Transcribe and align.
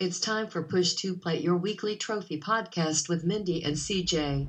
It's 0.00 0.20
time 0.20 0.46
for 0.46 0.62
Push 0.62 0.94
to 1.00 1.16
Plat, 1.16 1.42
your 1.42 1.56
weekly 1.56 1.96
trophy 1.96 2.38
podcast 2.38 3.08
with 3.08 3.24
Mindy 3.24 3.64
and 3.64 3.74
CJ. 3.74 4.46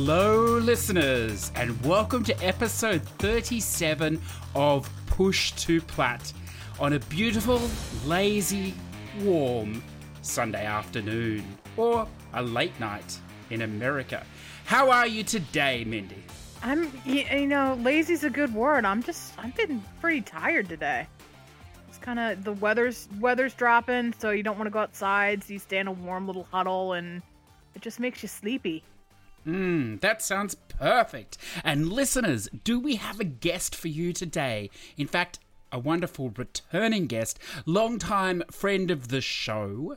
Hello, 0.00 0.58
listeners, 0.58 1.50
and 1.56 1.84
welcome 1.84 2.22
to 2.22 2.46
episode 2.46 3.02
37 3.18 4.22
of 4.54 4.88
Push 5.08 5.50
to 5.54 5.80
Plat 5.80 6.32
on 6.78 6.92
a 6.92 7.00
beautiful, 7.00 7.60
lazy, 8.06 8.74
warm 9.22 9.82
Sunday 10.22 10.64
afternoon 10.64 11.44
or 11.76 12.06
a 12.34 12.40
late 12.40 12.78
night 12.78 13.18
in 13.50 13.62
America. 13.62 14.24
How 14.66 14.88
are 14.88 15.08
you 15.08 15.24
today, 15.24 15.82
Mindy? 15.82 16.22
I'm, 16.62 16.92
you 17.04 17.48
know, 17.48 17.76
lazy's 17.80 18.22
a 18.22 18.30
good 18.30 18.54
word. 18.54 18.84
I'm 18.84 19.02
just, 19.02 19.36
I've 19.36 19.56
been 19.56 19.82
pretty 20.00 20.20
tired 20.20 20.68
today. 20.68 21.08
It's 21.88 21.98
kind 21.98 22.20
of 22.20 22.44
the 22.44 22.52
weather's 22.52 23.08
weather's 23.18 23.52
dropping, 23.52 24.14
so 24.20 24.30
you 24.30 24.44
don't 24.44 24.58
want 24.58 24.68
to 24.68 24.72
go 24.72 24.78
outside. 24.78 25.42
So 25.42 25.54
you 25.54 25.58
stay 25.58 25.78
in 25.78 25.88
a 25.88 25.92
warm 25.92 26.28
little 26.28 26.46
huddle, 26.52 26.92
and 26.92 27.20
it 27.74 27.82
just 27.82 27.98
makes 27.98 28.22
you 28.22 28.28
sleepy. 28.28 28.84
Mmm, 29.48 29.98
that 30.00 30.20
sounds 30.20 30.54
perfect. 30.54 31.38
And 31.64 31.90
listeners, 31.90 32.50
do 32.64 32.78
we 32.78 32.96
have 32.96 33.18
a 33.18 33.24
guest 33.24 33.74
for 33.74 33.88
you 33.88 34.12
today? 34.12 34.68
In 34.98 35.06
fact, 35.06 35.38
a 35.72 35.78
wonderful 35.78 36.30
returning 36.36 37.06
guest, 37.06 37.38
long-time 37.64 38.42
friend 38.50 38.90
of 38.90 39.08
the 39.08 39.22
show. 39.22 39.96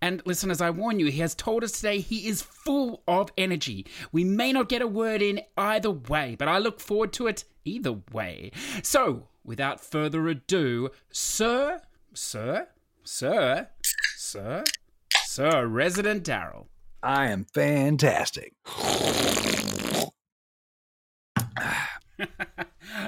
And 0.00 0.22
listeners, 0.24 0.62
I 0.62 0.70
warn 0.70 0.98
you, 0.98 1.06
he 1.06 1.20
has 1.20 1.34
told 1.34 1.62
us 1.62 1.72
today 1.72 2.00
he 2.00 2.26
is 2.26 2.40
full 2.40 3.02
of 3.06 3.30
energy. 3.36 3.84
We 4.12 4.24
may 4.24 4.50
not 4.50 4.70
get 4.70 4.80
a 4.80 4.86
word 4.86 5.20
in 5.20 5.42
either 5.58 5.90
way, 5.90 6.36
but 6.38 6.48
I 6.48 6.56
look 6.56 6.80
forward 6.80 7.12
to 7.14 7.26
it 7.26 7.44
either 7.66 8.00
way. 8.10 8.50
So, 8.82 9.28
without 9.44 9.80
further 9.80 10.26
ado, 10.28 10.88
Sir, 11.12 11.82
Sir, 12.14 12.68
Sir, 13.04 13.68
Sir, 14.16 14.64
Sir, 15.24 15.66
Resident 15.66 16.24
Daryl. 16.24 16.68
I 17.02 17.30
am 17.30 17.46
fantastic. 17.54 18.54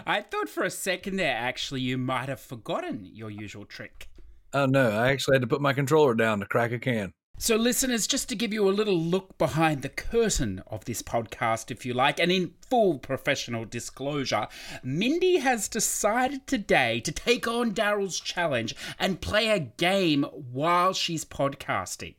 I 0.07 0.23
thought 0.23 0.49
for 0.49 0.65
a 0.65 0.71
second 0.71 1.17
there, 1.17 1.37
actually, 1.37 1.83
you 1.83 1.99
might 1.99 2.29
have 2.29 2.41
forgotten 2.41 3.05
your 3.05 3.31
usual 3.31 3.65
trick. 3.65 4.09
Oh 4.55 4.67
no, 4.67 4.91
I 4.91 5.11
actually 5.11 5.37
had 5.37 5.43
to 5.43 5.47
put 5.47 5.61
my 5.61 5.73
controller 5.73 6.15
down 6.15 6.41
to 6.41 6.47
crack 6.47 6.73
a 6.73 6.79
can. 6.79 7.13
So, 7.39 7.57
listeners, 7.57 8.07
just 8.07 8.29
to 8.29 8.37
give 8.37 8.53
you 8.53 8.69
a 8.69 8.71
little 8.71 8.99
look 8.99 9.37
behind 9.37 9.83
the 9.83 9.89
curtain 9.89 10.63
of 10.67 10.85
this 10.85 11.03
podcast, 11.03 11.71
if 11.71 11.85
you 11.85 11.93
like, 11.93 12.21
and 12.21 12.31
in 12.31 12.55
full 12.71 12.99
professional 12.99 13.65
disclosure, 13.65 14.47
Mindy 14.85 15.39
has 15.39 15.69
decided 15.69 16.47
today 16.47 17.01
to 17.01 17.11
take 17.11 17.49
on 17.49 17.73
Daryl's 17.73 18.21
challenge 18.21 18.77
and 18.99 19.21
play 19.21 19.49
a 19.49 19.59
game 19.59 20.25
while 20.25 20.93
she's 20.93 21.25
podcasting. 21.25 22.15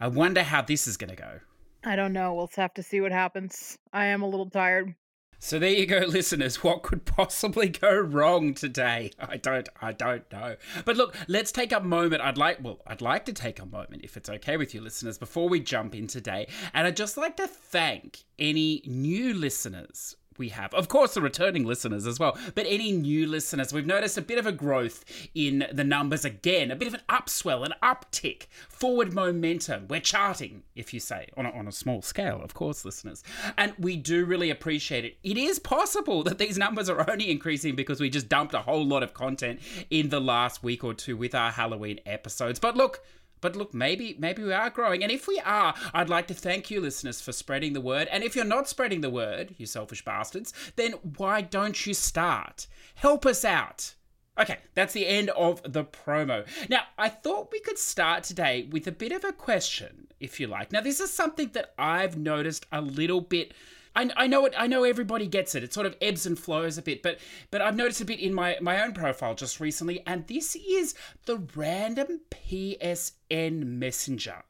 I 0.00 0.08
wonder 0.08 0.42
how 0.42 0.62
this 0.62 0.86
is 0.86 0.96
going 0.96 1.10
to 1.10 1.16
go. 1.16 1.40
I 1.84 1.94
don't 1.94 2.12
know. 2.12 2.34
We'll 2.34 2.50
have 2.56 2.74
to 2.74 2.82
see 2.82 3.00
what 3.00 3.12
happens. 3.12 3.78
I 3.92 4.06
am 4.06 4.22
a 4.22 4.28
little 4.28 4.48
tired. 4.48 4.94
So 5.38 5.58
there 5.58 5.70
you 5.70 5.86
go, 5.86 5.98
listeners. 6.08 6.62
What 6.62 6.82
could 6.82 7.04
possibly 7.04 7.68
go 7.68 7.98
wrong 7.98 8.54
today? 8.54 9.10
I 9.18 9.38
don't, 9.38 9.68
I 9.80 9.92
don't 9.92 10.30
know. 10.30 10.56
But 10.84 10.96
look, 10.96 11.16
let's 11.28 11.52
take 11.52 11.72
a 11.72 11.80
moment. 11.80 12.22
I'd 12.22 12.38
like, 12.38 12.58
well, 12.62 12.80
I'd 12.86 13.00
like 13.00 13.24
to 13.26 13.32
take 13.32 13.58
a 13.58 13.66
moment, 13.66 14.02
if 14.04 14.16
it's 14.16 14.28
okay 14.28 14.56
with 14.56 14.74
you, 14.74 14.80
listeners, 14.82 15.18
before 15.18 15.48
we 15.48 15.60
jump 15.60 15.94
in 15.94 16.06
today. 16.06 16.46
And 16.74 16.86
I'd 16.86 16.96
just 16.96 17.16
like 17.16 17.36
to 17.38 17.46
thank 17.46 18.24
any 18.38 18.82
new 18.86 19.34
listeners 19.34 20.16
we 20.40 20.48
have. 20.48 20.74
Of 20.74 20.88
course, 20.88 21.14
the 21.14 21.20
returning 21.20 21.64
listeners 21.64 22.06
as 22.06 22.18
well, 22.18 22.36
but 22.56 22.66
any 22.66 22.90
new 22.90 23.28
listeners. 23.28 23.72
We've 23.72 23.86
noticed 23.86 24.18
a 24.18 24.22
bit 24.22 24.38
of 24.38 24.46
a 24.46 24.52
growth 24.52 25.04
in 25.34 25.66
the 25.72 25.84
numbers 25.84 26.24
again, 26.24 26.72
a 26.72 26.76
bit 26.76 26.88
of 26.88 26.94
an 26.94 27.02
upswell, 27.08 27.64
an 27.64 27.74
uptick, 27.82 28.46
forward 28.68 29.12
momentum. 29.12 29.86
We're 29.88 30.00
charting, 30.00 30.62
if 30.74 30.92
you 30.92 30.98
say, 30.98 31.28
on 31.36 31.46
a, 31.46 31.50
on 31.50 31.68
a 31.68 31.72
small 31.72 32.02
scale, 32.02 32.40
of 32.42 32.54
course, 32.54 32.84
listeners. 32.84 33.22
And 33.56 33.74
we 33.78 33.96
do 33.96 34.24
really 34.24 34.50
appreciate 34.50 35.04
it. 35.04 35.18
It 35.22 35.36
is 35.36 35.58
possible 35.58 36.24
that 36.24 36.38
these 36.38 36.58
numbers 36.58 36.88
are 36.88 37.08
only 37.08 37.30
increasing 37.30 37.76
because 37.76 38.00
we 38.00 38.08
just 38.08 38.28
dumped 38.28 38.54
a 38.54 38.62
whole 38.62 38.86
lot 38.86 39.02
of 39.02 39.14
content 39.14 39.60
in 39.90 40.08
the 40.08 40.20
last 40.20 40.62
week 40.62 40.82
or 40.82 40.94
two 40.94 41.16
with 41.16 41.34
our 41.34 41.50
Halloween 41.50 42.00
episodes. 42.06 42.58
But 42.58 42.76
look, 42.76 43.04
but 43.40 43.56
look, 43.56 43.74
maybe 43.74 44.16
maybe 44.18 44.42
we 44.42 44.52
are 44.52 44.70
growing. 44.70 45.02
And 45.02 45.12
if 45.12 45.26
we 45.26 45.40
are, 45.44 45.74
I'd 45.92 46.08
like 46.08 46.26
to 46.28 46.34
thank 46.34 46.70
you, 46.70 46.80
listeners, 46.80 47.20
for 47.20 47.32
spreading 47.32 47.72
the 47.72 47.80
word. 47.80 48.08
And 48.10 48.22
if 48.24 48.36
you're 48.36 48.44
not 48.44 48.68
spreading 48.68 49.00
the 49.00 49.10
word, 49.10 49.54
you 49.58 49.66
selfish 49.66 50.04
bastards, 50.04 50.52
then 50.76 50.92
why 51.16 51.40
don't 51.40 51.86
you 51.86 51.94
start? 51.94 52.66
Help 52.94 53.26
us 53.26 53.44
out. 53.44 53.94
Okay, 54.38 54.58
that's 54.74 54.94
the 54.94 55.06
end 55.06 55.28
of 55.30 55.60
the 55.70 55.84
promo. 55.84 56.46
Now, 56.70 56.84
I 56.96 57.08
thought 57.08 57.52
we 57.52 57.60
could 57.60 57.78
start 57.78 58.24
today 58.24 58.68
with 58.70 58.86
a 58.86 58.92
bit 58.92 59.12
of 59.12 59.24
a 59.24 59.32
question, 59.32 60.06
if 60.18 60.40
you 60.40 60.46
like. 60.46 60.72
Now, 60.72 60.80
this 60.80 61.00
is 61.00 61.12
something 61.12 61.50
that 61.52 61.74
I've 61.78 62.16
noticed 62.16 62.64
a 62.72 62.80
little 62.80 63.20
bit. 63.20 63.52
I, 63.94 64.10
I 64.16 64.26
know 64.26 64.44
it. 64.46 64.54
I 64.56 64.66
know 64.66 64.84
everybody 64.84 65.26
gets 65.26 65.54
it. 65.54 65.64
It 65.64 65.72
sort 65.72 65.86
of 65.86 65.96
ebbs 66.00 66.26
and 66.26 66.38
flows 66.38 66.78
a 66.78 66.82
bit, 66.82 67.02
but 67.02 67.18
but 67.50 67.60
I've 67.60 67.76
noticed 67.76 68.00
a 68.00 68.04
bit 68.04 68.20
in 68.20 68.32
my 68.32 68.56
my 68.60 68.82
own 68.82 68.92
profile 68.92 69.34
just 69.34 69.60
recently, 69.60 70.02
and 70.06 70.26
this 70.26 70.56
is 70.56 70.94
the 71.26 71.38
random 71.54 72.20
PSN 72.30 73.64
messenger. 73.64 74.44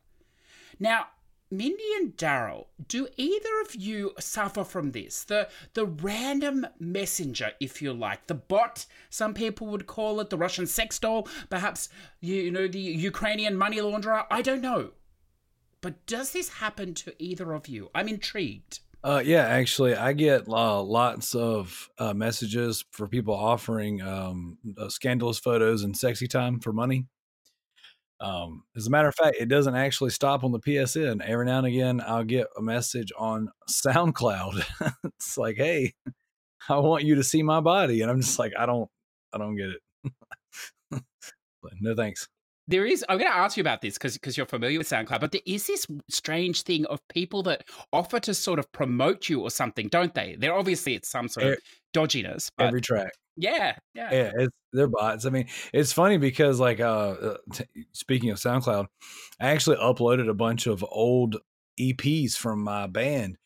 Now, 0.79 1.09
Mindy 1.51 1.93
and 1.97 2.17
Daryl, 2.17 2.67
do 2.87 3.09
either 3.17 3.61
of 3.63 3.75
you 3.75 4.13
suffer 4.21 4.63
from 4.63 4.93
this? 4.93 5.25
The 5.25 5.49
the 5.75 5.87
random 5.87 6.67
messenger, 6.79 7.53
if 7.61 7.83
you 7.83 7.93
like, 7.93 8.27
the 8.27 8.35
bot. 8.35 8.87
Some 9.09 9.35
people 9.35 9.67
would 9.69 9.87
call 9.87 10.21
it 10.21 10.31
the 10.31 10.39
Russian 10.39 10.67
sex 10.67 10.99
doll. 10.99 11.27
Perhaps 11.49 11.89
you, 12.21 12.37
you 12.37 12.51
know 12.51 12.69
the 12.69 12.79
Ukrainian 12.79 13.57
money 13.57 13.79
launderer. 13.79 14.27
I 14.31 14.43
don't 14.43 14.63
know. 14.63 14.91
But 15.81 16.05
does 16.07 16.33
this 16.33 16.51
happen 16.51 16.95
to 16.95 17.15
either 17.19 17.53
of 17.53 17.67
you? 17.67 17.91
I'm 17.95 18.07
intrigued. 18.07 18.81
Uh, 19.03 19.23
yeah, 19.25 19.47
actually, 19.47 19.95
I 19.95 20.13
get 20.13 20.47
uh, 20.47 20.83
lots 20.83 21.35
of 21.35 21.89
uh, 21.99 22.13
messages 22.13 22.85
for 22.91 23.09
people 23.09 23.35
offering 23.35 24.03
um, 24.03 24.59
uh, 24.77 24.89
scandalous 24.91 25.39
photos 25.39 25.85
and 25.85 25.97
sexy 25.97 26.29
time 26.29 26.61
for 26.61 26.73
money. 26.73 27.07
Um, 28.21 28.65
as 28.77 28.87
a 28.87 28.91
matter 28.91 29.09
of 29.09 29.15
fact, 29.15 29.37
it 29.41 29.49
doesn't 29.49 29.75
actually 29.75 30.11
stop 30.11 30.45
on 30.45 30.53
the 30.53 30.61
PSN. 30.61 31.23
Every 31.25 31.47
now 31.47 31.59
and 31.59 31.67
again, 31.67 32.03
I'll 32.07 32.25
get 32.25 32.49
a 32.59 32.61
message 32.61 33.11
on 33.19 33.49
SoundCloud. 33.71 34.63
it's 35.05 35.39
like, 35.39 35.57
"Hey, 35.57 35.95
I 36.69 36.79
want 36.79 37.05
you 37.05 37.17
to 37.17 37.25
see 37.25 37.43
my 37.43 37.61
body," 37.61 38.03
and 38.03 38.11
I'm 38.11 38.21
just 38.21 38.39
like, 38.39 38.53
"I 38.59 38.67
don't, 38.67 38.91
I 39.33 39.39
don't 39.39 39.57
get 39.57 39.71
it." 39.71 39.83
no 41.81 41.95
thanks. 41.95 42.29
There 42.71 42.87
is. 42.87 43.05
I'm 43.09 43.19
going 43.19 43.31
to 43.31 43.37
ask 43.37 43.57
you 43.57 43.63
about 43.63 43.83
this 43.83 43.95
because 43.95 44.15
because 44.15 44.37
you're 44.37 44.47
familiar 44.47 44.79
with 44.79 44.89
SoundCloud, 44.89 45.21
but 45.21 45.33
there 45.33 45.41
is 45.45 45.67
this 45.67 45.87
strange 46.09 46.63
thing 46.63 46.87
of 46.87 47.01
people 47.09 47.43
that 47.43 47.65
offer 47.93 48.21
to 48.21 48.33
sort 48.33 48.61
of 48.61 48.71
promote 48.71 49.29
you 49.29 49.41
or 49.41 49.51
something, 49.51 49.89
don't 49.89 50.15
they? 50.15 50.37
They're 50.39 50.55
obviously 50.55 50.95
it's 50.95 51.09
some 51.11 51.29
sort 51.29 51.47
of 51.47 51.59
dodginess. 51.93 52.51
But 52.57 52.69
Every 52.69 52.81
track. 52.81 53.13
yeah, 53.37 53.77
yeah, 53.95 54.09
yeah 54.13 54.31
it's 54.37 54.55
they're 54.73 54.87
bots 54.87 55.27
i 55.27 55.31
mean 55.31 55.49
it's 55.73 55.93
funny 55.93 56.17
because 56.17 56.61
like 56.61 56.79
uh 56.79 57.11
uh, 57.11 57.37
t- 57.53 57.65
speaking 57.93 58.31
of 58.31 58.39
soundcloud 58.39 58.87
i 59.41 59.51
actually 59.51 59.77
uploaded 59.77 60.29
a 60.29 60.35
bunch 60.35 60.69
of 60.69 60.85
old 60.91 61.37
eps 61.81 62.37
from 62.37 62.63
my 62.63 62.87
band 62.87 63.37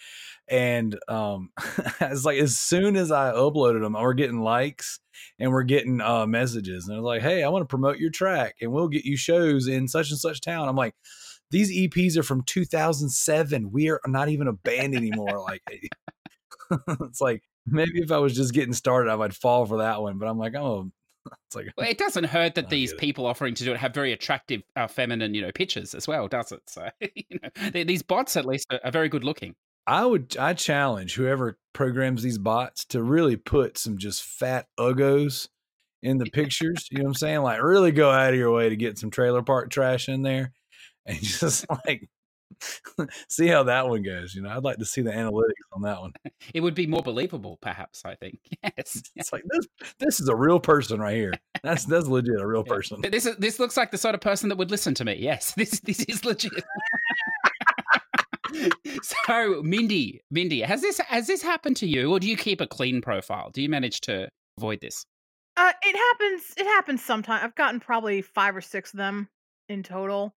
and 0.48 0.98
um 1.08 1.50
it's 2.00 2.24
like 2.24 2.38
as 2.38 2.58
soon 2.58 2.96
as 2.96 3.10
i 3.10 3.32
uploaded 3.32 3.80
them 3.80 3.94
we're 3.94 4.12
getting 4.12 4.40
likes 4.40 5.00
and 5.38 5.50
we're 5.50 5.62
getting 5.62 6.00
uh 6.00 6.26
messages 6.26 6.86
and 6.86 6.94
they're 6.94 7.02
like 7.02 7.22
hey 7.22 7.42
i 7.42 7.48
want 7.48 7.62
to 7.62 7.66
promote 7.66 7.98
your 7.98 8.10
track 8.10 8.54
and 8.60 8.70
we'll 8.70 8.88
get 8.88 9.04
you 9.04 9.16
shows 9.16 9.66
in 9.66 9.88
such 9.88 10.10
and 10.10 10.18
such 10.18 10.40
town 10.40 10.68
i'm 10.68 10.76
like 10.76 10.94
these 11.50 11.74
eps 11.74 12.16
are 12.16 12.22
from 12.22 12.42
2007 12.42 13.70
we 13.72 13.88
are 13.88 14.00
not 14.06 14.28
even 14.28 14.48
a 14.48 14.52
band 14.52 14.94
anymore 14.94 15.40
like 15.40 15.62
it's 17.00 17.20
like 17.20 17.42
maybe 17.66 18.00
if 18.02 18.12
i 18.12 18.18
was 18.18 18.34
just 18.34 18.52
getting 18.52 18.74
started 18.74 19.10
i 19.10 19.16
might 19.16 19.34
fall 19.34 19.64
for 19.64 19.78
that 19.78 20.02
one 20.02 20.18
but 20.18 20.28
i'm 20.28 20.38
like 20.38 20.54
oh 20.54 20.90
it's 21.46 21.56
like 21.56 21.66
Well, 21.76 21.88
it 21.88 21.98
doesn't 21.98 22.24
hurt 22.24 22.54
that 22.56 22.68
these 22.68 22.92
people 22.94 23.26
offering 23.26 23.54
to 23.54 23.64
do 23.64 23.72
it 23.72 23.78
have 23.78 23.94
very 23.94 24.12
attractive, 24.12 24.62
uh, 24.76 24.86
feminine, 24.86 25.32
you 25.32 25.40
know, 25.42 25.52
pictures 25.52 25.94
as 25.94 26.06
well, 26.06 26.28
does 26.28 26.52
it? 26.52 26.60
So, 26.66 26.88
you 27.14 27.38
know, 27.42 27.70
they, 27.72 27.84
these 27.84 28.02
bots 28.02 28.36
at 28.36 28.44
least 28.44 28.66
are, 28.70 28.80
are 28.84 28.90
very 28.90 29.08
good 29.08 29.24
looking. 29.24 29.54
I 29.86 30.06
would 30.06 30.36
I 30.38 30.54
challenge 30.54 31.14
whoever 31.14 31.58
programs 31.72 32.22
these 32.22 32.38
bots 32.38 32.84
to 32.86 33.02
really 33.02 33.36
put 33.36 33.76
some 33.78 33.98
just 33.98 34.22
fat 34.22 34.66
uggos 34.78 35.48
in 36.02 36.18
the 36.18 36.26
pictures. 36.26 36.88
You 36.90 36.98
know 36.98 37.04
what 37.04 37.08
I'm 37.10 37.14
saying? 37.14 37.42
Like 37.42 37.62
really 37.62 37.92
go 37.92 38.10
out 38.10 38.32
of 38.32 38.38
your 38.38 38.52
way 38.52 38.68
to 38.68 38.76
get 38.76 38.98
some 38.98 39.10
trailer 39.10 39.42
park 39.42 39.70
trash 39.70 40.08
in 40.08 40.22
there 40.22 40.52
and 41.06 41.18
just 41.22 41.66
like 41.86 42.08
see 43.28 43.46
how 43.48 43.64
that 43.64 43.88
one 43.88 44.02
goes. 44.02 44.34
You 44.34 44.42
know, 44.42 44.50
I'd 44.50 44.64
like 44.64 44.78
to 44.78 44.84
see 44.84 45.02
the 45.02 45.10
analytics 45.10 45.64
on 45.72 45.82
that 45.82 46.00
one. 46.00 46.12
It 46.52 46.60
would 46.60 46.74
be 46.74 46.86
more 46.86 47.02
believable, 47.02 47.58
perhaps. 47.60 48.04
I 48.04 48.14
think. 48.14 48.38
Yes. 48.76 49.02
It's 49.14 49.32
like 49.32 49.44
this. 49.48 49.66
This 49.98 50.20
is 50.20 50.28
a 50.28 50.34
real 50.34 50.58
person 50.58 51.00
right 51.00 51.16
here. 51.16 51.32
That's 51.62 51.84
that's 51.84 52.06
legit 52.06 52.40
a 52.40 52.46
real 52.46 52.64
person. 52.64 53.00
This 53.02 53.26
is 53.26 53.36
this 53.36 53.58
looks 53.58 53.76
like 53.76 53.90
the 53.90 53.98
sort 53.98 54.14
of 54.14 54.20
person 54.20 54.48
that 54.48 54.58
would 54.58 54.70
listen 54.70 54.94
to 54.94 55.04
me. 55.04 55.16
Yes, 55.18 55.52
this 55.56 55.80
this 55.80 56.00
is 56.04 56.24
legit. 56.24 56.52
So, 59.02 59.62
Mindy, 59.62 60.20
Mindy, 60.30 60.60
has 60.60 60.80
this 60.80 60.98
has 60.98 61.26
this 61.26 61.42
happened 61.42 61.76
to 61.78 61.86
you, 61.86 62.10
or 62.10 62.20
do 62.20 62.28
you 62.28 62.36
keep 62.36 62.60
a 62.60 62.66
clean 62.66 63.00
profile? 63.00 63.50
Do 63.52 63.62
you 63.62 63.68
manage 63.68 64.00
to 64.02 64.28
avoid 64.58 64.80
this? 64.80 65.04
Uh, 65.56 65.72
it 65.82 65.96
happens. 65.96 66.54
It 66.56 66.66
happens 66.66 67.04
sometimes. 67.04 67.42
I've 67.44 67.54
gotten 67.54 67.80
probably 67.80 68.22
five 68.22 68.56
or 68.56 68.60
six 68.60 68.92
of 68.92 68.98
them 68.98 69.28
in 69.68 69.82
total. 69.82 70.34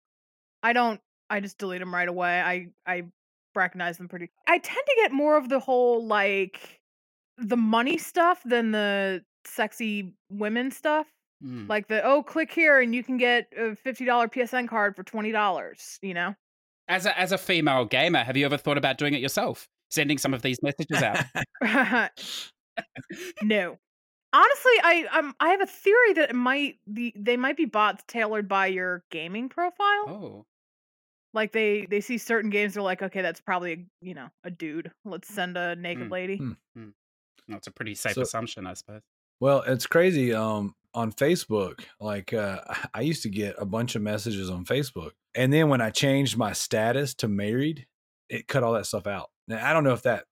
I 0.63 0.73
don't. 0.73 1.01
I 1.29 1.41
just 1.41 1.59
delete 1.59 1.81
them 1.81 1.95
right 1.95 2.09
away. 2.09 2.41
I 2.41 2.69
I 2.87 3.05
recognize 3.55 3.99
them 3.99 4.09
pretty. 4.09 4.31
I 4.47 4.59
tend 4.59 4.83
to 4.87 4.97
get 4.97 5.13
more 5.13 5.37
of 5.37 5.49
the 5.49 5.59
whole 5.59 6.07
like 6.07 6.81
the 7.39 7.57
money 7.57 7.99
stuff 7.99 8.43
than 8.45 8.73
the 8.73 9.23
sexy 9.47 10.15
women 10.31 10.71
stuff. 10.71 11.07
Hmm. 11.43 11.67
Like 11.67 11.89
the 11.89 12.03
oh, 12.03 12.23
click 12.23 12.53
here 12.53 12.81
and 12.81 12.95
you 12.95 13.03
can 13.03 13.17
get 13.17 13.53
a 13.57 13.75
fifty 13.75 14.05
dollar 14.05 14.29
PSN 14.29 14.69
card 14.69 14.97
for 14.97 15.03
twenty 15.03 15.33
dollars. 15.33 15.99
You 16.03 16.15
know. 16.15 16.35
As 16.89 17.05
a 17.07 17.19
as 17.19 17.33
a 17.33 17.39
female 17.39 17.85
gamer, 17.85 18.23
have 18.25 18.37
you 18.37 18.45
ever 18.47 18.57
thought 18.57 18.79
about 18.79 18.97
doing 18.99 19.15
it 19.15 19.21
yourself, 19.21 19.69
sending 19.91 20.19
some 20.19 20.33
of 20.35 20.43
these 20.43 20.59
messages 20.63 21.03
out? 21.03 21.25
no. 23.43 23.79
Honestly, 24.33 24.73
I 24.83 25.07
um 25.13 25.35
I 25.41 25.51
have 25.51 25.61
a 25.63 25.67
theory 25.67 26.13
that 26.15 26.31
it 26.31 26.35
might 26.37 26.79
the 26.87 27.13
they 27.17 27.37
might 27.37 27.57
be 27.57 27.65
bots 27.65 28.05
tailored 28.07 28.49
by 28.49 28.67
your 28.67 29.03
gaming 29.11 29.49
profile. 29.49 30.09
oh, 30.09 30.47
Like 31.33 31.53
they 31.53 31.87
they 31.89 32.01
see 32.01 32.19
certain 32.19 32.51
games, 32.51 32.75
they're 32.75 32.83
like, 32.83 33.03
okay, 33.03 33.23
that's 33.23 33.41
probably 33.41 33.73
a, 33.73 33.85
you 34.03 34.15
know 34.15 34.29
a 34.45 34.51
dude. 34.51 34.91
Let's 35.05 35.29
send 35.29 35.57
a 35.57 35.75
naked 35.77 36.07
Hmm. 36.09 36.13
lady. 36.13 36.37
Hmm. 36.37 36.89
that's 37.49 37.67
a 37.67 37.71
pretty 37.71 37.95
safe 37.95 38.13
So- 38.15 38.23
assumption, 38.23 38.67
I 38.67 38.75
suppose. 38.75 39.03
Well, 39.39 39.63
it's 39.67 39.87
crazy. 39.87 40.33
Um, 40.33 40.75
on 40.95 41.13
Facebook, 41.13 41.85
like 42.01 42.33
uh, 42.33 42.61
I 42.95 43.03
used 43.03 43.23
to 43.25 43.29
get 43.29 43.55
a 43.59 43.67
bunch 43.67 43.95
of 43.95 44.01
messages 44.03 44.49
on 44.51 44.65
Facebook, 44.65 45.11
and 45.37 45.53
then 45.53 45.69
when 45.69 45.81
I 45.81 45.91
changed 45.91 46.37
my 46.37 46.53
status 46.53 47.15
to 47.17 47.29
married, 47.29 47.87
it 48.29 48.49
cut 48.49 48.63
all 48.63 48.73
that 48.73 48.87
stuff 48.87 49.07
out. 49.07 49.31
Now 49.47 49.65
I 49.65 49.73
don't 49.73 49.85
know 49.85 49.93
if 49.93 50.03
that, 50.03 50.25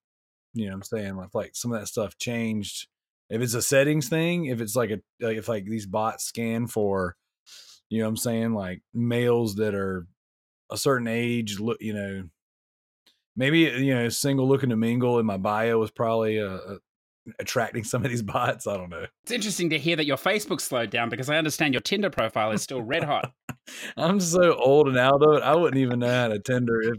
you 0.55 0.67
know, 0.67 0.75
I'm 0.75 0.83
saying 0.83 1.17
like 1.17 1.35
like 1.35 1.55
some 1.55 1.73
of 1.73 1.81
that 1.81 1.87
stuff 1.87 2.19
changed. 2.19 2.89
If 3.31 3.41
it's 3.41 3.55
a 3.55 3.63
settings 3.63 4.09
thing, 4.09 4.47
if 4.47 4.61
it's 4.61 4.75
like 4.75 4.91
a 4.91 5.01
like 5.21 5.37
if 5.37 5.49
like 5.49 5.67
these 5.67 5.87
bots 5.87 6.25
scan 6.25 6.67
for, 6.67 7.17
you 7.91 8.03
know, 8.03 8.09
I'm 8.09 8.17
saying 8.17 8.55
like 8.55 8.83
males 8.93 9.57
that 9.57 9.75
are 9.75 10.07
a 10.71 10.79
certain 10.79 11.07
age, 11.07 11.61
look, 11.61 11.79
you 11.81 11.95
know, 11.95 12.25
maybe 13.37 13.61
you 13.61 13.95
know, 13.95 14.09
single 14.09 14.49
looking 14.49 14.71
to 14.71 14.77
mingle 14.77 15.19
in 15.19 15.27
my 15.27 15.37
bio 15.37 15.79
was 15.79 15.91
probably 15.91 16.41
uh, 16.41 16.57
uh, 16.57 16.77
attracting 17.39 17.85
some 17.85 18.05
of 18.05 18.11
these 18.11 18.23
bots. 18.23 18.67
I 18.67 18.77
don't 18.77 18.91
know. 18.91 19.07
It's 19.23 19.33
interesting 19.33 19.71
to 19.71 19.79
hear 19.79 19.97
that 19.97 20.07
your 20.07 20.17
Facebook 20.17 20.61
slowed 20.61 20.91
down 20.91 21.09
because 21.09 21.29
I 21.29 21.37
understand 21.37 21.75
your 21.75 21.81
Tinder 21.81 22.11
profile 22.11 22.53
is 22.53 22.63
still 22.63 22.83
red 22.83 23.05
hot. 23.05 23.33
I'm 23.97 24.21
so 24.21 24.55
old 24.55 24.89
and 24.89 24.99
out 24.99 25.23
of 25.23 25.37
it. 25.37 25.43
I 25.43 25.55
wouldn't 25.55 25.81
even 25.81 26.01
know 26.01 26.11
how 26.11 26.29
to 26.29 26.39
Tinder. 26.39 26.81
If 26.83 26.99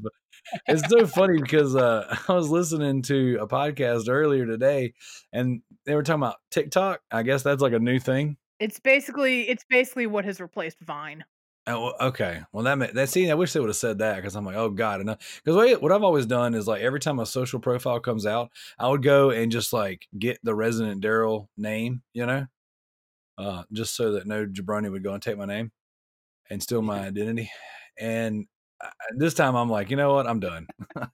it's 0.67 0.87
so 0.89 1.05
funny 1.07 1.37
because 1.41 1.75
uh, 1.75 2.17
I 2.27 2.33
was 2.33 2.49
listening 2.49 3.01
to 3.03 3.37
a 3.41 3.47
podcast 3.47 4.09
earlier 4.09 4.45
today, 4.45 4.93
and 5.33 5.61
they 5.85 5.95
were 5.95 6.03
talking 6.03 6.23
about 6.23 6.37
TikTok. 6.51 7.01
I 7.11 7.23
guess 7.23 7.43
that's 7.43 7.61
like 7.61 7.73
a 7.73 7.79
new 7.79 7.99
thing. 7.99 8.37
It's 8.59 8.79
basically 8.79 9.49
it's 9.49 9.65
basically 9.69 10.07
what 10.07 10.25
has 10.25 10.39
replaced 10.39 10.79
Vine. 10.81 11.25
Oh, 11.67 11.93
okay. 11.99 12.43
Well, 12.53 12.63
that 12.63 12.93
that 12.93 13.09
see, 13.09 13.29
I 13.29 13.33
wish 13.33 13.51
they 13.51 13.59
would 13.59 13.69
have 13.69 13.75
said 13.75 13.97
that 13.97 14.17
because 14.17 14.35
I'm 14.35 14.45
like, 14.45 14.55
oh 14.55 14.69
god, 14.69 15.01
enough. 15.01 15.41
Because 15.43 15.55
what, 15.55 15.81
what 15.81 15.91
I've 15.91 16.03
always 16.03 16.27
done 16.27 16.53
is 16.53 16.67
like 16.67 16.81
every 16.81 16.99
time 16.99 17.19
a 17.19 17.25
social 17.25 17.59
profile 17.59 17.99
comes 17.99 18.25
out, 18.25 18.51
I 18.77 18.87
would 18.87 19.01
go 19.01 19.31
and 19.31 19.51
just 19.51 19.73
like 19.73 20.07
get 20.17 20.37
the 20.43 20.53
resident 20.53 21.03
Daryl 21.03 21.47
name, 21.57 22.03
you 22.13 22.25
know, 22.27 22.45
uh, 23.39 23.63
just 23.73 23.95
so 23.95 24.11
that 24.13 24.27
no 24.27 24.45
jabroni 24.45 24.91
would 24.91 25.03
go 25.03 25.13
and 25.13 25.23
take 25.23 25.37
my 25.37 25.45
name 25.45 25.71
and 26.49 26.61
steal 26.61 26.81
my 26.81 26.99
identity. 26.99 27.49
And 27.99 28.45
uh, 28.83 28.89
this 29.17 29.33
time, 29.33 29.55
I'm 29.55 29.69
like, 29.69 29.89
you 29.89 29.95
know 29.95 30.13
what, 30.13 30.27
I'm 30.27 30.39
done. 30.39 30.67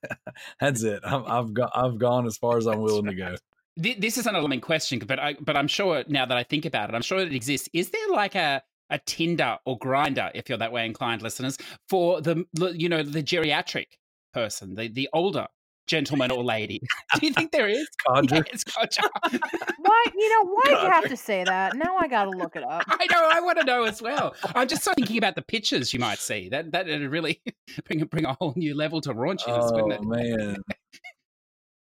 That's 0.59 0.83
it. 0.83 1.01
I'm, 1.03 1.23
I've 1.25 1.53
got 1.53 1.71
I've 1.75 1.97
gone 1.97 2.25
as 2.25 2.37
far 2.37 2.57
as 2.57 2.67
I'm 2.67 2.81
willing 2.81 3.05
to 3.05 3.15
go. 3.15 3.35
This 3.77 4.17
is 4.17 4.27
an 4.27 4.35
alarming 4.35 4.61
question, 4.61 4.99
but 4.99 5.19
I 5.19 5.35
but 5.39 5.55
I'm 5.55 5.67
sure 5.67 6.03
now 6.07 6.25
that 6.25 6.37
I 6.37 6.43
think 6.43 6.65
about 6.65 6.89
it, 6.89 6.95
I'm 6.95 7.01
sure 7.01 7.19
it 7.19 7.33
exists. 7.33 7.69
Is 7.73 7.89
there 7.89 8.09
like 8.09 8.35
a 8.35 8.61
a 8.89 8.99
Tinder 8.99 9.57
or 9.65 9.79
Grindr, 9.79 10.29
if 10.35 10.49
you're 10.49 10.57
that 10.57 10.71
way 10.71 10.85
inclined, 10.85 11.21
listeners, 11.21 11.57
for 11.87 12.21
the 12.21 12.45
you 12.75 12.89
know 12.89 13.01
the 13.01 13.23
geriatric 13.23 13.87
person, 14.33 14.75
the 14.75 14.87
the 14.89 15.09
older 15.13 15.47
gentleman 15.87 16.31
or 16.31 16.43
lady? 16.43 16.81
Do 17.19 17.25
you 17.27 17.33
think 17.33 17.51
there 17.51 17.67
is? 17.67 17.87
Codger. 18.07 18.43
Yes, 18.51 18.63
gotcha. 18.63 19.01
Why 19.79 20.05
you 20.15 20.29
know 20.29 20.51
why 20.53 20.63
do 20.65 20.71
you 20.85 20.91
have 20.91 21.09
to 21.09 21.17
say 21.17 21.43
that? 21.43 21.75
Now 21.75 21.97
I 21.97 22.07
gotta 22.07 22.29
look 22.29 22.55
it 22.55 22.63
up. 22.63 22.83
I 22.87 23.05
know. 23.11 23.29
I 23.31 23.41
want 23.41 23.59
to 23.59 23.65
know 23.65 23.83
as 23.83 24.01
well. 24.01 24.35
I'm 24.55 24.67
just 24.67 24.83
sort 24.83 24.95
of 24.97 25.01
thinking 25.01 25.17
about 25.17 25.35
the 25.35 25.41
pictures 25.41 25.93
you 25.93 25.99
might 25.99 26.19
see. 26.19 26.49
That 26.49 26.71
that 26.71 26.85
would 26.87 27.01
really 27.11 27.41
bring 27.85 27.99
bring 28.05 28.25
a 28.25 28.33
whole 28.33 28.53
new 28.55 28.75
level 28.75 29.01
to 29.01 29.13
raunchiness, 29.13 29.71
Oh 29.71 29.83
wouldn't 29.83 29.93
it? 29.93 30.03
man. 30.03 30.57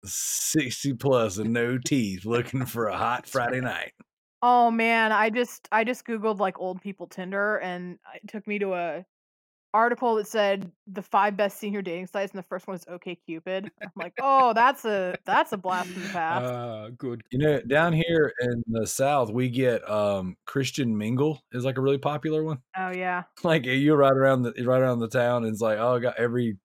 60 0.04 0.94
plus 0.94 1.38
and 1.38 1.52
no 1.52 1.78
teeth 1.78 2.24
looking 2.24 2.66
for 2.66 2.86
a 2.88 2.96
hot 2.96 3.26
Friday 3.26 3.60
night. 3.60 3.92
Oh 4.42 4.70
man, 4.70 5.12
I 5.12 5.30
just 5.30 5.68
I 5.70 5.84
just 5.84 6.04
googled 6.04 6.38
like 6.40 6.58
old 6.58 6.80
people 6.80 7.06
Tinder 7.06 7.58
and 7.58 7.98
it 8.14 8.28
took 8.28 8.46
me 8.46 8.58
to 8.58 8.74
a 8.74 9.04
article 9.74 10.16
that 10.16 10.26
said 10.26 10.70
the 10.86 11.02
five 11.02 11.36
best 11.36 11.58
senior 11.58 11.82
dating 11.82 12.06
sites 12.06 12.32
and 12.32 12.38
the 12.38 12.46
first 12.46 12.66
one 12.66 12.76
is 12.76 12.84
OK 12.88 13.16
Cupid. 13.26 13.70
I'm 13.82 13.90
like, 13.96 14.12
"Oh, 14.20 14.52
that's 14.52 14.84
a 14.84 15.16
that's 15.24 15.52
a 15.52 15.56
blast 15.56 15.90
from 15.90 16.02
the 16.02 16.08
past." 16.08 16.44
Uh, 16.44 16.90
good. 16.96 17.22
You 17.30 17.38
know, 17.38 17.60
down 17.62 17.92
here 17.92 18.32
in 18.40 18.62
the 18.66 18.86
South, 18.86 19.30
we 19.30 19.48
get 19.48 19.88
um 19.88 20.36
Christian 20.46 20.96
Mingle 20.96 21.42
is 21.52 21.64
like 21.64 21.78
a 21.78 21.80
really 21.80 21.98
popular 21.98 22.44
one. 22.44 22.58
oh 22.76 22.92
yeah. 22.94 23.24
Like 23.44 23.66
you 23.66 23.94
ride 23.94 24.12
around 24.16 24.42
the 24.42 24.52
right 24.64 24.80
around 24.80 25.00
the 25.00 25.08
town 25.08 25.44
and 25.44 25.52
it's 25.52 25.60
like, 25.60 25.78
oh, 25.78 25.96
I 25.96 25.98
got 25.98 26.18
every 26.18 26.56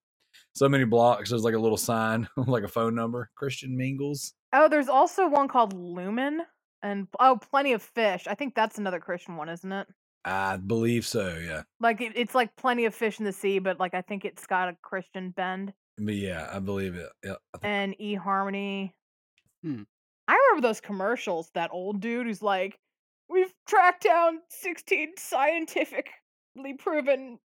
so 0.54 0.68
many 0.68 0.86
blocks. 0.86 1.30
There's 1.30 1.44
like 1.44 1.56
a 1.56 1.60
little 1.60 1.78
sign, 1.78 2.28
like 2.38 2.64
a 2.64 2.68
phone 2.68 2.96
number. 2.96 3.30
Christian 3.36 3.78
Mingles. 3.78 4.34
Oh, 4.54 4.68
there's 4.70 4.90
also 4.90 5.28
one 5.28 5.48
called 5.48 5.74
Lumen 5.74 6.42
and 6.82 7.08
oh, 7.20 7.40
Plenty 7.52 7.74
of 7.74 7.82
Fish. 7.82 8.28
I 8.28 8.36
think 8.36 8.56
that's 8.56 8.78
another 8.78 9.00
Christian 9.00 9.36
one, 9.36 9.50
isn't 9.50 9.72
it? 9.72 9.88
I 10.28 10.58
believe 10.58 11.06
so. 11.06 11.38
Yeah, 11.38 11.64
Like 11.80 12.02
it, 12.02 12.14
it's 12.16 12.36
like 12.36 12.56
Plenty 12.56 12.86
of 12.86 12.94
Fish 12.94 13.20
in 13.20 13.26
the 13.26 13.32
Sea, 13.32 13.60
but 13.60 13.80
like 13.80 13.94
I 13.94 14.02
think 14.02 14.26
it's 14.26 14.46
got 14.46 14.70
a 14.70 14.78
Christian 14.82 15.32
bend 15.32 15.74
but 15.98 16.16
yeah, 16.16 16.50
I 16.52 16.60
believe 16.60 16.96
it. 16.96 17.10
Yeah, 17.24 17.36
I 17.54 17.68
and 17.68 17.96
eHarmony. 18.00 18.94
Hmm. 19.64 19.84
I 20.28 20.34
remember 20.34 20.68
those 20.68 20.82
commercials. 20.82 21.50
That 21.56 21.72
old 21.72 22.02
dude 22.02 22.28
who's 22.28 22.42
like, 22.42 22.80
"We've 23.30 23.54
tracked 23.68 24.04
down 24.04 24.40
16 24.50 25.14
scientifically 25.18 26.74
proven 26.78 27.40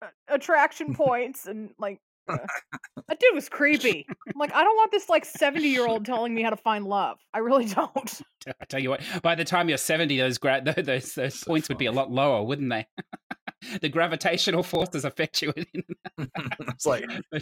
uh, 0.00 0.08
attraction 0.28 0.94
points," 0.94 1.46
and 1.46 1.70
like, 1.78 2.00
that 3.08 3.18
dude 3.20 3.34
was 3.34 3.48
creepy. 3.48 4.06
I'm 4.08 4.38
like, 4.38 4.54
I 4.54 4.62
don't 4.62 4.76
want 4.76 4.90
this 4.90 5.08
like 5.08 5.24
70 5.24 5.66
year 5.66 5.86
old 5.86 6.04
telling 6.04 6.34
me 6.34 6.42
how 6.42 6.50
to 6.50 6.56
find 6.56 6.84
love. 6.84 7.18
I 7.32 7.38
really 7.38 7.66
don't. 7.66 8.20
I 8.48 8.64
tell 8.68 8.80
you 8.80 8.90
what, 8.90 9.00
by 9.22 9.34
the 9.34 9.44
time 9.44 9.68
you're 9.68 9.78
70, 9.78 10.16
those 10.18 10.38
gra- 10.38 10.62
tho- 10.64 10.82
those 10.82 11.14
those 11.14 11.42
points 11.44 11.68
would 11.68 11.78
be 11.78 11.86
a 11.86 11.92
lot 11.92 12.10
lower, 12.10 12.42
wouldn't 12.42 12.70
they? 12.70 12.86
the 13.80 13.88
gravitational 13.88 14.62
forces 14.62 15.04
affect 15.04 15.42
you. 15.42 15.52
it's 16.18 16.86
like 16.86 17.04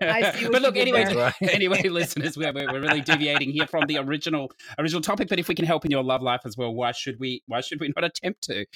I 0.00 0.32
see 0.32 0.48
but 0.48 0.54
you 0.54 0.60
look, 0.60 0.76
anyway. 0.76 1.14
Right. 1.14 1.34
anyway, 1.40 1.82
listeners, 1.88 2.36
we're, 2.36 2.52
we're 2.52 2.72
we're 2.72 2.80
really 2.80 3.00
deviating 3.00 3.50
here 3.50 3.66
from 3.66 3.86
the 3.86 3.98
original 3.98 4.50
original 4.78 5.00
topic. 5.00 5.28
But 5.28 5.38
if 5.38 5.48
we 5.48 5.54
can 5.54 5.64
help 5.64 5.84
in 5.84 5.90
your 5.90 6.04
love 6.04 6.22
life 6.22 6.42
as 6.44 6.56
well, 6.56 6.72
why 6.74 6.92
should 6.92 7.18
we? 7.18 7.42
Why 7.46 7.60
should 7.60 7.80
we 7.80 7.92
not 7.94 8.04
attempt 8.04 8.42
to? 8.44 8.66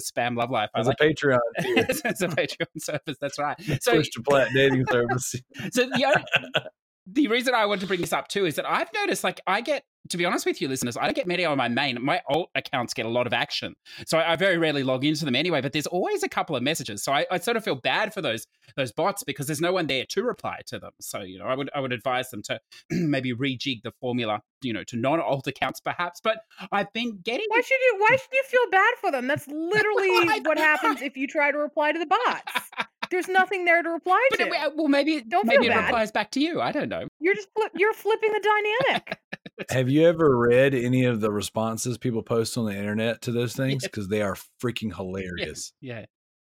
spam 0.00 0.36
love 0.36 0.50
life. 0.50 0.70
I 0.74 0.80
as 0.80 0.86
a 0.86 0.90
like 0.90 0.98
Patreon 0.98 1.38
tier, 1.60 1.76
it. 1.78 2.00
it's 2.04 2.22
a 2.22 2.28
Patreon 2.28 2.66
service. 2.78 3.16
That's 3.20 3.38
right. 3.38 3.56
So, 3.80 3.92
push 3.92 4.08
to 4.10 4.22
plat 4.22 4.48
dating 4.52 4.86
service. 4.90 5.34
so 5.70 5.84
the, 5.86 6.04
o- 6.06 6.60
the 7.06 7.28
reason 7.28 7.54
I 7.54 7.66
want 7.66 7.80
to 7.80 7.86
bring 7.86 8.00
this 8.00 8.12
up 8.12 8.28
too 8.28 8.46
is 8.46 8.56
that 8.56 8.66
I've 8.68 8.92
noticed, 8.92 9.24
like, 9.24 9.40
I 9.46 9.60
get, 9.60 9.84
to 10.08 10.16
be 10.16 10.24
honest 10.24 10.46
with 10.46 10.60
you, 10.60 10.68
listeners, 10.68 10.96
I 10.96 11.04
don't 11.04 11.14
get 11.16 11.26
many 11.26 11.44
on 11.44 11.56
my 11.56 11.68
main. 11.68 12.02
My 12.04 12.20
alt 12.28 12.50
accounts 12.54 12.94
get 12.94 13.06
a 13.06 13.08
lot 13.08 13.26
of 13.26 13.32
action, 13.32 13.74
so 14.06 14.18
I, 14.18 14.32
I 14.32 14.36
very 14.36 14.58
rarely 14.58 14.82
log 14.82 15.04
into 15.04 15.24
them 15.24 15.36
anyway. 15.36 15.60
But 15.60 15.72
there's 15.72 15.86
always 15.86 16.22
a 16.22 16.28
couple 16.28 16.56
of 16.56 16.62
messages, 16.62 17.02
so 17.02 17.12
I, 17.12 17.26
I 17.30 17.38
sort 17.38 17.56
of 17.56 17.64
feel 17.64 17.76
bad 17.76 18.12
for 18.14 18.20
those 18.22 18.46
those 18.76 18.92
bots 18.92 19.22
because 19.24 19.46
there's 19.46 19.60
no 19.60 19.72
one 19.72 19.86
there 19.86 20.04
to 20.10 20.22
reply 20.22 20.60
to 20.66 20.78
them. 20.78 20.92
So 21.00 21.20
you 21.22 21.38
know, 21.38 21.46
I 21.46 21.54
would 21.54 21.70
I 21.74 21.80
would 21.80 21.92
advise 21.92 22.30
them 22.30 22.42
to 22.42 22.60
maybe 22.90 23.32
rejig 23.34 23.82
the 23.82 23.92
formula, 24.00 24.40
you 24.62 24.72
know, 24.72 24.84
to 24.84 24.96
non 24.96 25.20
alt 25.20 25.46
accounts 25.46 25.80
perhaps. 25.80 26.20
But 26.22 26.38
I've 26.72 26.92
been 26.92 27.18
getting 27.22 27.46
Why 27.48 27.60
should 27.60 27.78
you? 27.80 27.96
Why 27.98 28.16
should 28.16 28.32
you 28.32 28.42
feel 28.46 28.70
bad 28.70 28.94
for 29.00 29.10
them? 29.10 29.26
That's 29.26 29.46
literally 29.48 30.40
what 30.40 30.58
happens 30.58 31.02
if 31.02 31.16
you 31.16 31.26
try 31.26 31.50
to 31.52 31.58
reply 31.58 31.92
to 31.92 31.98
the 31.98 32.06
bots. 32.06 32.70
There's 33.10 33.28
nothing 33.28 33.64
there 33.64 33.82
to 33.82 33.88
reply 33.88 34.22
But 34.30 34.36
to. 34.36 34.46
it, 34.48 34.72
well, 34.76 34.88
maybe 34.88 35.22
Don't 35.22 35.46
maybe 35.46 35.66
it 35.66 35.74
replies 35.74 36.10
back 36.12 36.30
to 36.32 36.40
you. 36.40 36.60
I 36.60 36.72
don't 36.72 36.88
know. 36.90 37.06
You're 37.20 37.34
just 37.34 37.48
you're 37.74 37.94
flipping 37.94 38.32
the 38.32 38.40
dynamic. 38.86 39.18
Have 39.70 39.88
you 39.88 40.06
ever 40.06 40.36
read 40.36 40.74
any 40.74 41.04
of 41.04 41.20
the 41.20 41.32
responses 41.32 41.98
people 41.98 42.22
post 42.22 42.56
on 42.56 42.66
the 42.66 42.76
internet 42.76 43.22
to 43.22 43.32
those 43.32 43.54
things? 43.54 43.82
Because 43.82 44.08
they 44.08 44.22
are 44.22 44.36
freaking 44.62 44.94
hilarious. 44.94 45.72
Yeah. 45.80 46.06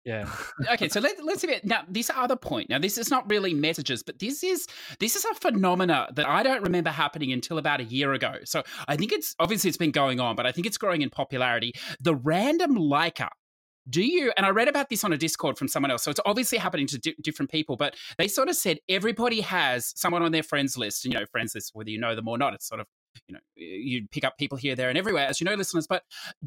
Yeah. 0.04 0.28
okay, 0.74 0.90
so 0.90 1.00
let, 1.00 1.24
let's 1.24 1.42
see. 1.42 1.60
Now, 1.64 1.84
this 1.88 2.10
other 2.16 2.36
point. 2.36 2.70
Now, 2.70 2.80
this 2.80 2.98
is 2.98 3.12
not 3.12 3.30
really 3.30 3.54
messages, 3.54 4.02
but 4.02 4.18
this 4.20 4.44
is 4.44 4.68
this 5.00 5.16
is 5.16 5.26
a 5.26 5.36
phenomena 5.36 6.08
that 6.16 6.28
I 6.28 6.42
don't 6.42 6.64
remember 6.64 6.90
happening 6.90 7.32
until 7.32 7.58
about 7.58 7.82
a 7.82 7.84
year 7.84 8.14
ago. 8.14 8.36
So 8.44 8.64
I 8.88 8.96
think 8.96 9.12
it's 9.12 9.36
obviously 9.40 9.68
it's 9.68 9.78
been 9.78 9.92
going 9.92 10.20
on, 10.20 10.36
but 10.36 10.48
I 10.48 10.52
think 10.52 10.66
it's 10.66 10.78
growing 10.78 11.02
in 11.02 11.10
popularity. 11.10 11.74
The 12.00 12.16
random 12.16 12.76
liker. 12.76 13.30
Do 13.92 14.02
you? 14.02 14.32
And 14.38 14.46
I 14.46 14.50
read 14.50 14.68
about 14.68 14.90
this 14.90 15.04
on 15.04 15.14
a 15.14 15.18
Discord 15.18 15.58
from 15.58 15.68
someone 15.68 15.92
else. 15.92 16.04
So 16.04 16.10
it's 16.12 16.20
obviously 16.26 16.58
happening 16.58 16.88
to 16.88 16.98
di- 16.98 17.16
different 17.22 17.52
people, 17.52 17.76
but 17.76 17.96
they 18.18 18.28
sort 18.28 18.50
of 18.50 18.56
said 18.56 18.80
everybody 18.90 19.42
has 19.42 19.94
someone 19.96 20.24
on 20.24 20.32
their 20.32 20.44
friends 20.44 20.78
list. 20.78 21.06
And 21.06 21.14
you 21.14 21.20
know, 21.20 21.26
friends 21.28 21.54
list, 21.54 21.72
whether 21.74 21.90
you 21.90 22.00
know 22.00 22.16
them 22.16 22.28
or 22.28 22.38
not, 22.38 22.54
it's 22.54 22.68
sort 22.68 22.82
of 22.82 22.88
you 23.28 23.34
know 23.34 23.40
you 23.56 24.08
pick 24.10 24.24
up 24.24 24.38
people 24.38 24.58
here, 24.58 24.76
there, 24.76 24.90
and 24.90 24.98
everywhere, 24.98 25.28
as 25.28 25.40
you 25.42 25.46
know, 25.46 25.54
listeners. 25.56 25.86
But 25.88 26.04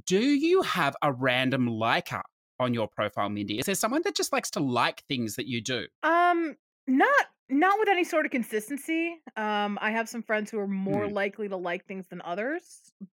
do 0.06 0.18
you 0.18 0.62
have 0.62 0.96
a 1.02 1.12
random 1.12 1.66
liker 1.68 2.22
on 2.58 2.72
your 2.72 2.88
profile, 2.88 3.28
Mindy? 3.28 3.58
Is 3.58 3.66
there 3.66 3.74
someone 3.74 4.02
that 4.04 4.16
just 4.16 4.32
likes 4.32 4.50
to 4.52 4.60
like 4.60 5.02
things 5.08 5.36
that 5.36 5.46
you 5.46 5.60
do? 5.60 5.86
Um, 6.02 6.56
not 6.86 7.26
not 7.50 7.78
with 7.78 7.88
any 7.88 8.04
sort 8.04 8.24
of 8.24 8.32
consistency. 8.32 9.16
Um, 9.36 9.78
I 9.82 9.90
have 9.90 10.08
some 10.08 10.22
friends 10.22 10.50
who 10.50 10.58
are 10.58 10.66
more 10.68 11.06
Hmm. 11.06 11.12
likely 11.12 11.48
to 11.48 11.56
like 11.56 11.84
things 11.86 12.06
than 12.08 12.22
others, 12.24 12.62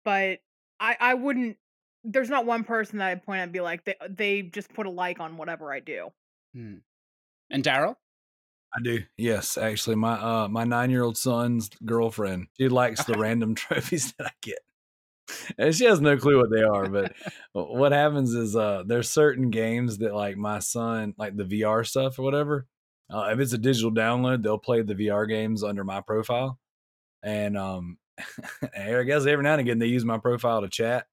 but 0.06 0.40
I 0.80 0.96
I 1.00 1.14
wouldn't. 1.16 1.58
There's 2.04 2.30
not 2.30 2.46
one 2.46 2.64
person 2.64 3.00
that 3.00 3.10
I'd 3.10 3.24
point 3.24 3.40
at 3.40 3.44
and 3.44 3.52
be 3.52 3.62
like 3.62 3.86
they 3.86 3.96
they 4.10 4.42
just 4.42 4.74
put 4.74 4.88
a 4.88 4.90
like 4.90 5.20
on 5.20 5.38
whatever 5.38 5.72
I 5.72 5.80
do. 5.80 6.10
Hmm. 6.54 6.78
And 7.50 7.64
Daryl? 7.64 7.96
I 8.74 8.82
do. 8.82 9.00
Yes, 9.18 9.58
actually, 9.58 9.98
my 9.98 10.14
uh 10.14 10.48
my 10.48 10.64
nine 10.64 10.90
year 10.90 11.04
old 11.04 11.18
son's 11.18 11.70
girlfriend 11.86 12.48
she 12.58 12.70
likes 12.70 13.04
the 13.04 13.14
random 13.18 13.56
trophies 13.56 14.14
that 14.14 14.28
I 14.28 14.32
get, 14.42 14.60
and 15.58 15.76
she 15.76 15.86
has 15.86 16.00
no 16.02 16.18
clue 16.18 16.38
what 16.38 16.52
they 16.52 16.64
are. 16.64 16.88
But 16.88 17.14
what 17.54 17.92
happens 17.92 18.34
is 18.34 18.56
uh 18.56 18.84
there's 18.86 19.10
certain 19.10 19.50
games 19.50 19.98
that 20.00 20.16
like 20.16 20.38
my 20.38 20.60
son 20.60 21.14
like 21.18 21.36
the 21.36 21.44
VR 21.44 21.86
stuff 21.86 22.18
or 22.18 22.24
whatever. 22.24 22.68
Uh, 23.14 23.30
if 23.34 23.40
it's 23.40 23.52
a 23.52 23.58
digital 23.58 23.92
download, 23.92 24.42
they'll 24.42 24.58
play 24.58 24.82
the 24.82 24.96
VR 24.96 25.28
games 25.28 25.66
under 25.66 25.84
my 25.84 26.00
profile, 26.00 26.58
and 27.22 27.58
um, 27.58 27.98
I 28.78 29.04
guess 29.04 29.26
every 29.26 29.44
now 29.44 29.54
and 29.54 29.62
again 29.62 29.80
they 29.80 29.88
use 29.88 30.06
my 30.06 30.18
profile 30.18 30.62
to 30.62 30.70
chat. 30.70 31.08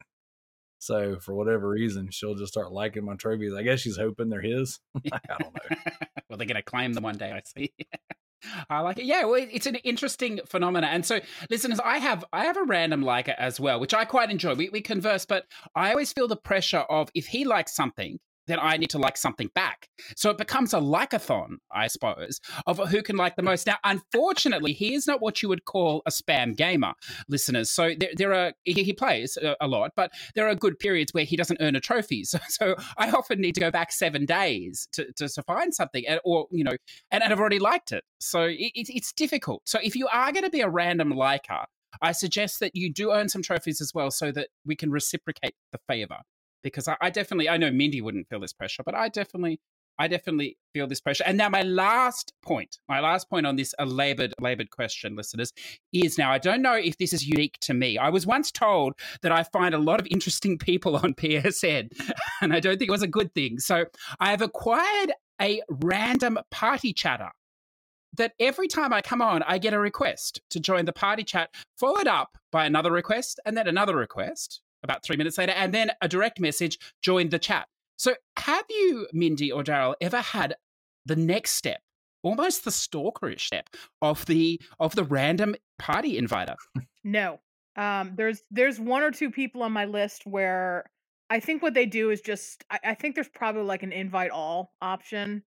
So 0.78 1.18
for 1.20 1.34
whatever 1.34 1.68
reason, 1.68 2.10
she'll 2.10 2.34
just 2.34 2.52
start 2.52 2.72
liking 2.72 3.04
my 3.04 3.14
trophies. 3.14 3.52
I 3.54 3.62
guess 3.62 3.80
she's 3.80 3.96
hoping 3.96 4.28
they're 4.28 4.40
his. 4.40 4.78
I 5.12 5.20
don't 5.28 5.54
know. 5.54 5.76
well, 6.28 6.36
they're 6.36 6.46
going 6.46 6.54
to 6.54 6.62
claim 6.62 6.92
them 6.92 7.04
one 7.04 7.18
day, 7.18 7.32
I 7.32 7.42
see. 7.44 7.72
I 8.70 8.80
like 8.80 8.98
it. 8.98 9.04
Yeah, 9.04 9.24
well, 9.24 9.34
it's 9.50 9.66
an 9.66 9.74
interesting 9.76 10.40
phenomena. 10.46 10.86
And 10.86 11.04
so, 11.04 11.20
listeners, 11.50 11.80
I 11.80 11.98
have 11.98 12.24
I 12.32 12.44
have 12.44 12.56
a 12.56 12.62
random 12.62 13.02
liker 13.02 13.34
as 13.36 13.58
well, 13.58 13.80
which 13.80 13.92
I 13.92 14.04
quite 14.04 14.30
enjoy. 14.30 14.54
We, 14.54 14.68
we 14.68 14.80
converse, 14.80 15.26
but 15.26 15.44
I 15.74 15.90
always 15.90 16.12
feel 16.12 16.28
the 16.28 16.36
pressure 16.36 16.84
of 16.88 17.10
if 17.14 17.26
he 17.26 17.44
likes 17.44 17.74
something, 17.74 18.20
then 18.48 18.58
I 18.60 18.76
need 18.76 18.90
to 18.90 18.98
like 18.98 19.16
something 19.16 19.50
back. 19.54 19.88
So 20.16 20.30
it 20.30 20.38
becomes 20.38 20.74
a 20.74 20.78
likeathon, 20.78 21.56
I 21.72 21.86
suppose, 21.86 22.40
of 22.66 22.78
who 22.88 23.02
can 23.02 23.16
like 23.16 23.36
the 23.36 23.42
most. 23.42 23.66
Now, 23.66 23.76
unfortunately, 23.84 24.72
he 24.72 24.94
is 24.94 25.06
not 25.06 25.20
what 25.20 25.42
you 25.42 25.48
would 25.48 25.64
call 25.64 26.02
a 26.06 26.10
spam 26.10 26.56
gamer, 26.56 26.94
listeners. 27.28 27.70
So 27.70 27.92
there, 27.98 28.10
there 28.16 28.34
are 28.34 28.52
he, 28.64 28.82
he 28.82 28.92
plays 28.92 29.36
a, 29.36 29.56
a 29.60 29.68
lot, 29.68 29.92
but 29.94 30.10
there 30.34 30.48
are 30.48 30.54
good 30.54 30.78
periods 30.78 31.12
where 31.14 31.24
he 31.24 31.36
doesn't 31.36 31.58
earn 31.60 31.76
a 31.76 31.80
trophy. 31.80 32.24
So, 32.28 32.38
so 32.48 32.76
I 32.98 33.10
often 33.10 33.40
need 33.40 33.54
to 33.54 33.60
go 33.60 33.70
back 33.70 33.90
seven 33.92 34.26
days 34.26 34.88
to, 34.92 35.06
to, 35.16 35.28
to 35.28 35.42
find 35.44 35.72
something, 35.74 36.04
and- 36.06 36.20
or 36.24 36.46
you 36.50 36.64
know, 36.64 36.76
and, 37.10 37.22
and 37.22 37.32
I've 37.32 37.40
already 37.40 37.58
liked 37.58 37.92
it. 37.92 38.04
So 38.20 38.42
it, 38.42 38.72
it, 38.74 38.88
it's 38.90 39.12
difficult. 39.12 39.62
So 39.66 39.78
if 39.82 39.94
you 39.96 40.08
are 40.08 40.32
going 40.32 40.44
to 40.44 40.50
be 40.50 40.60
a 40.60 40.68
random 40.68 41.10
liker, 41.10 41.64
I 42.02 42.12
suggest 42.12 42.60
that 42.60 42.74
you 42.74 42.92
do 42.92 43.12
earn 43.12 43.28
some 43.28 43.42
trophies 43.42 43.80
as 43.80 43.92
well, 43.94 44.10
so 44.10 44.30
that 44.32 44.48
we 44.66 44.76
can 44.76 44.90
reciprocate 44.90 45.54
the 45.72 45.78
favor 45.88 46.18
because 46.62 46.88
I, 46.88 46.96
I 47.00 47.10
definitely 47.10 47.48
I 47.48 47.56
know 47.56 47.70
Mindy 47.70 48.00
wouldn't 48.00 48.28
feel 48.28 48.40
this 48.40 48.52
pressure, 48.52 48.82
but 48.84 48.94
I 48.94 49.08
definitely 49.08 49.60
I 49.98 50.06
definitely 50.06 50.56
feel 50.72 50.86
this 50.86 51.00
pressure. 51.00 51.24
And 51.26 51.36
now 51.36 51.48
my 51.48 51.62
last 51.62 52.32
point, 52.42 52.78
my 52.88 53.00
last 53.00 53.28
point 53.28 53.46
on 53.46 53.56
this 53.56 53.74
a 53.78 53.84
labored 53.84 54.32
labored 54.40 54.70
question, 54.70 55.16
listeners, 55.16 55.52
is 55.92 56.16
now 56.16 56.30
I 56.30 56.38
don't 56.38 56.62
know 56.62 56.74
if 56.74 56.98
this 56.98 57.12
is 57.12 57.26
unique 57.26 57.58
to 57.62 57.74
me. 57.74 57.98
I 57.98 58.08
was 58.10 58.26
once 58.26 58.52
told 58.52 58.94
that 59.22 59.32
I 59.32 59.42
find 59.42 59.74
a 59.74 59.78
lot 59.78 60.00
of 60.00 60.06
interesting 60.06 60.56
people 60.56 60.96
on 60.96 61.14
PSN, 61.14 61.90
and 62.40 62.52
I 62.52 62.60
don't 62.60 62.78
think 62.78 62.88
it 62.88 62.92
was 62.92 63.02
a 63.02 63.08
good 63.08 63.34
thing. 63.34 63.58
So 63.58 63.86
I 64.20 64.30
have 64.30 64.42
acquired 64.42 65.12
a 65.40 65.62
random 65.68 66.38
party 66.50 66.92
chatter. 66.92 67.30
That 68.16 68.32
every 68.40 68.68
time 68.68 68.92
I 68.92 69.00
come 69.02 69.22
on, 69.22 69.42
I 69.44 69.58
get 69.58 69.74
a 69.74 69.78
request 69.78 70.40
to 70.50 70.58
join 70.58 70.86
the 70.86 70.92
party 70.92 71.22
chat, 71.22 71.50
followed 71.78 72.08
up 72.08 72.36
by 72.50 72.64
another 72.64 72.90
request, 72.90 73.38
and 73.44 73.56
then 73.56 73.68
another 73.68 73.94
request 73.94 74.60
about 74.82 75.02
three 75.02 75.16
minutes 75.16 75.38
later, 75.38 75.52
and 75.52 75.72
then 75.72 75.90
a 76.00 76.08
direct 76.08 76.40
message, 76.40 76.78
joined 77.02 77.30
the 77.30 77.38
chat. 77.38 77.68
So, 77.96 78.14
have 78.38 78.64
you, 78.70 79.08
Mindy 79.12 79.50
or 79.50 79.64
Daryl, 79.64 79.94
ever 80.00 80.20
had 80.20 80.54
the 81.04 81.16
next 81.16 81.52
step, 81.52 81.80
almost 82.22 82.64
the 82.64 82.70
stalkerish 82.70 83.40
step 83.40 83.68
of 84.02 84.24
the 84.26 84.60
of 84.78 84.94
the 84.94 85.04
random 85.04 85.56
party 85.78 86.16
inviter? 86.18 86.56
No. 87.04 87.40
Um, 87.76 88.12
there's 88.16 88.42
there's 88.50 88.78
one 88.78 89.02
or 89.02 89.10
two 89.10 89.30
people 89.30 89.62
on 89.62 89.72
my 89.72 89.84
list 89.84 90.26
where 90.26 90.90
I 91.30 91.40
think 91.40 91.62
what 91.62 91.74
they 91.74 91.86
do 91.86 92.10
is 92.10 92.20
just 92.20 92.64
I, 92.70 92.78
I 92.84 92.94
think 92.94 93.14
there's 93.14 93.28
probably 93.28 93.62
like 93.62 93.82
an 93.82 93.92
invite 93.92 94.30
all 94.30 94.74
option, 94.80 95.42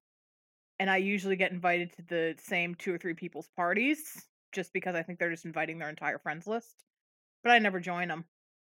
and 0.80 0.90
I 0.90 0.98
usually 0.98 1.36
get 1.36 1.52
invited 1.52 1.94
to 1.94 2.02
the 2.04 2.36
same 2.42 2.76
two 2.76 2.94
or 2.94 2.98
three 2.98 3.14
people's 3.14 3.50
parties 3.56 4.26
just 4.52 4.74
because 4.74 4.96
I 4.96 5.04
think 5.04 5.20
they're 5.20 5.32
just 5.32 5.46
inviting 5.46 5.80
their 5.80 5.90
entire 5.90 6.20
friends 6.20 6.48
list. 6.48 6.84
But 7.44 7.52
I 7.52 7.60
never 7.60 7.80
join 7.80 8.08
them. 8.08 8.26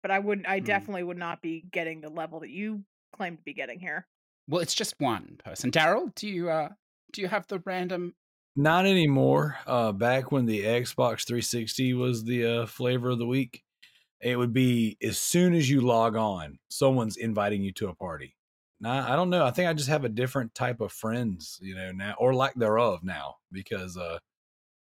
But 0.02 0.12
I 0.12 0.20
wouldn't. 0.20 0.48
I 0.48 0.60
Hmm. 0.60 0.66
definitely 0.66 1.04
would 1.04 1.18
not 1.18 1.42
be 1.42 1.64
getting 1.72 2.02
the 2.02 2.10
level 2.10 2.40
that 2.42 2.50
you 2.50 2.84
claim 3.14 3.38
to 3.38 3.44
be 3.44 3.54
getting 3.54 3.80
here. 3.80 4.08
Well, 4.48 4.62
it's 4.62 4.74
just 4.74 4.96
one 5.00 5.40
person. 5.44 5.72
Daryl, 5.72 6.14
do 6.16 6.28
you 6.28 6.50
uh 6.50 6.70
do 7.14 7.22
you 7.22 7.28
have 7.28 7.46
the 7.48 7.60
random? 7.66 8.16
Not 8.56 8.86
anymore. 8.86 9.58
Uh, 9.66 9.92
back 9.94 10.32
when 10.32 10.46
the 10.46 10.64
Xbox 10.64 11.26
360 11.26 11.94
was 11.94 12.24
the 12.26 12.46
uh, 12.46 12.66
flavor 12.66 13.10
of 13.12 13.18
the 13.20 13.26
week, 13.26 13.64
it 14.20 14.38
would 14.38 14.52
be 14.52 14.98
as 15.02 15.18
soon 15.18 15.54
as 15.54 15.70
you 15.70 15.80
log 15.82 16.16
on, 16.18 16.60
someone's 16.70 17.16
inviting 17.16 17.62
you 17.64 17.72
to 17.74 17.88
a 17.88 17.96
party. 17.96 18.36
Now, 18.82 19.10
I 19.12 19.16
don't 19.16 19.30
know. 19.30 19.46
I 19.46 19.52
think 19.52 19.70
I 19.70 19.74
just 19.74 19.88
have 19.90 20.04
a 20.04 20.10
different 20.10 20.54
type 20.54 20.82
of 20.82 20.92
friends, 20.92 21.60
you 21.62 21.76
know, 21.76 21.92
now 21.92 22.16
or 22.18 22.34
lack 22.36 22.56
thereof 22.56 23.04
now 23.04 23.36
because, 23.52 23.96
uh, 23.96 24.18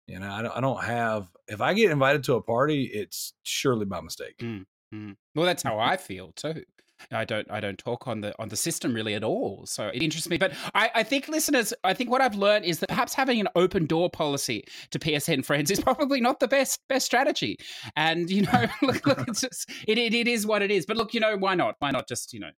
you 0.07 0.19
know, 0.21 0.31
I 0.31 0.43
don't, 0.43 0.57
I 0.57 0.61
don't 0.61 0.83
have. 0.85 1.29
If 1.47 1.61
I 1.61 1.75
get 1.75 1.90
invited 1.90 2.25
to 2.25 2.35
a 2.35 2.43
party, 2.43 2.85
it's 2.85 3.35
surely 3.43 3.85
by 3.85 4.00
mistake. 4.00 4.38
Mm, 4.38 4.64
Mm. 4.95 5.17
Well, 5.35 5.47
that's 5.47 5.63
how 5.63 5.79
I 5.79 5.97
feel 5.97 6.33
too. 6.33 6.65
I 7.11 7.25
don't 7.25 7.51
I 7.51 7.61
don't 7.61 7.79
talk 7.79 8.07
on 8.07 8.21
the 8.21 8.35
on 8.39 8.49
the 8.49 8.57
system 8.57 8.95
really 8.95 9.15
at 9.15 9.25
all. 9.25 9.65
So 9.67 9.89
it 9.89 10.03
interests 10.03 10.29
me. 10.29 10.37
But 10.37 10.53
I, 10.75 10.91
I 10.97 11.03
think 11.03 11.29
listeners, 11.29 11.73
I 11.85 11.95
think 11.95 12.11
what 12.11 12.21
I've 12.21 12.35
learned 12.35 12.65
is 12.65 12.81
that 12.81 12.89
perhaps 12.89 13.15
having 13.15 13.41
an 13.41 13.49
open 13.55 13.87
door 13.87 14.11
policy 14.11 14.65
to 14.91 14.99
PSN 14.99 15.45
friends 15.45 15.71
is 15.71 15.81
probably 15.85 16.21
not 16.21 16.41
the 16.41 16.49
best 16.49 16.81
best 16.89 17.07
strategy. 17.07 17.57
And 17.97 18.31
you 18.31 18.43
know, 18.43 18.67
look, 18.83 19.07
look 19.07 19.29
it's 19.29 19.41
just, 19.41 19.71
it, 19.87 19.99
it 19.99 20.15
it 20.15 20.29
is 20.29 20.47
what 20.47 20.63
it 20.63 20.71
is. 20.71 20.87
But 20.87 20.97
look, 20.97 21.15
you 21.15 21.21
know, 21.21 21.37
why 21.37 21.55
not? 21.55 21.77
Why 21.79 21.91
not 21.91 22.09
just 22.09 22.33
you 22.33 22.41
know? 22.41 22.51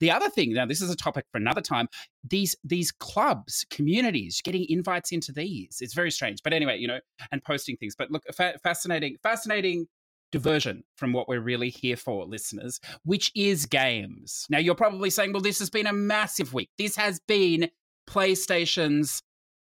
The 0.00 0.10
other 0.10 0.30
thing 0.30 0.52
now, 0.52 0.66
this 0.66 0.80
is 0.80 0.90
a 0.90 0.96
topic 0.96 1.26
for 1.30 1.38
another 1.38 1.60
time. 1.60 1.88
These 2.28 2.56
these 2.64 2.90
clubs, 2.90 3.64
communities, 3.70 4.40
getting 4.42 4.66
invites 4.68 5.12
into 5.12 5.32
these, 5.32 5.78
it's 5.80 5.94
very 5.94 6.10
strange. 6.10 6.42
But 6.42 6.52
anyway, 6.52 6.78
you 6.78 6.88
know, 6.88 7.00
and 7.32 7.42
posting 7.42 7.76
things. 7.76 7.94
But 7.96 8.10
look, 8.10 8.22
fa- 8.34 8.58
fascinating, 8.62 9.16
fascinating 9.22 9.86
diversion 10.34 10.82
from 10.96 11.12
what 11.12 11.28
we're 11.28 11.40
really 11.40 11.70
here 11.70 11.96
for, 11.96 12.24
listeners, 12.26 12.80
which 13.04 13.30
is 13.36 13.66
games. 13.66 14.46
Now, 14.50 14.58
you're 14.58 14.74
probably 14.74 15.08
saying, 15.10 15.32
well, 15.32 15.40
this 15.40 15.60
has 15.60 15.70
been 15.70 15.86
a 15.86 15.92
massive 15.92 16.52
week. 16.52 16.70
This 16.76 16.96
has 16.96 17.20
been 17.20 17.70
PlayStation's. 18.10 19.22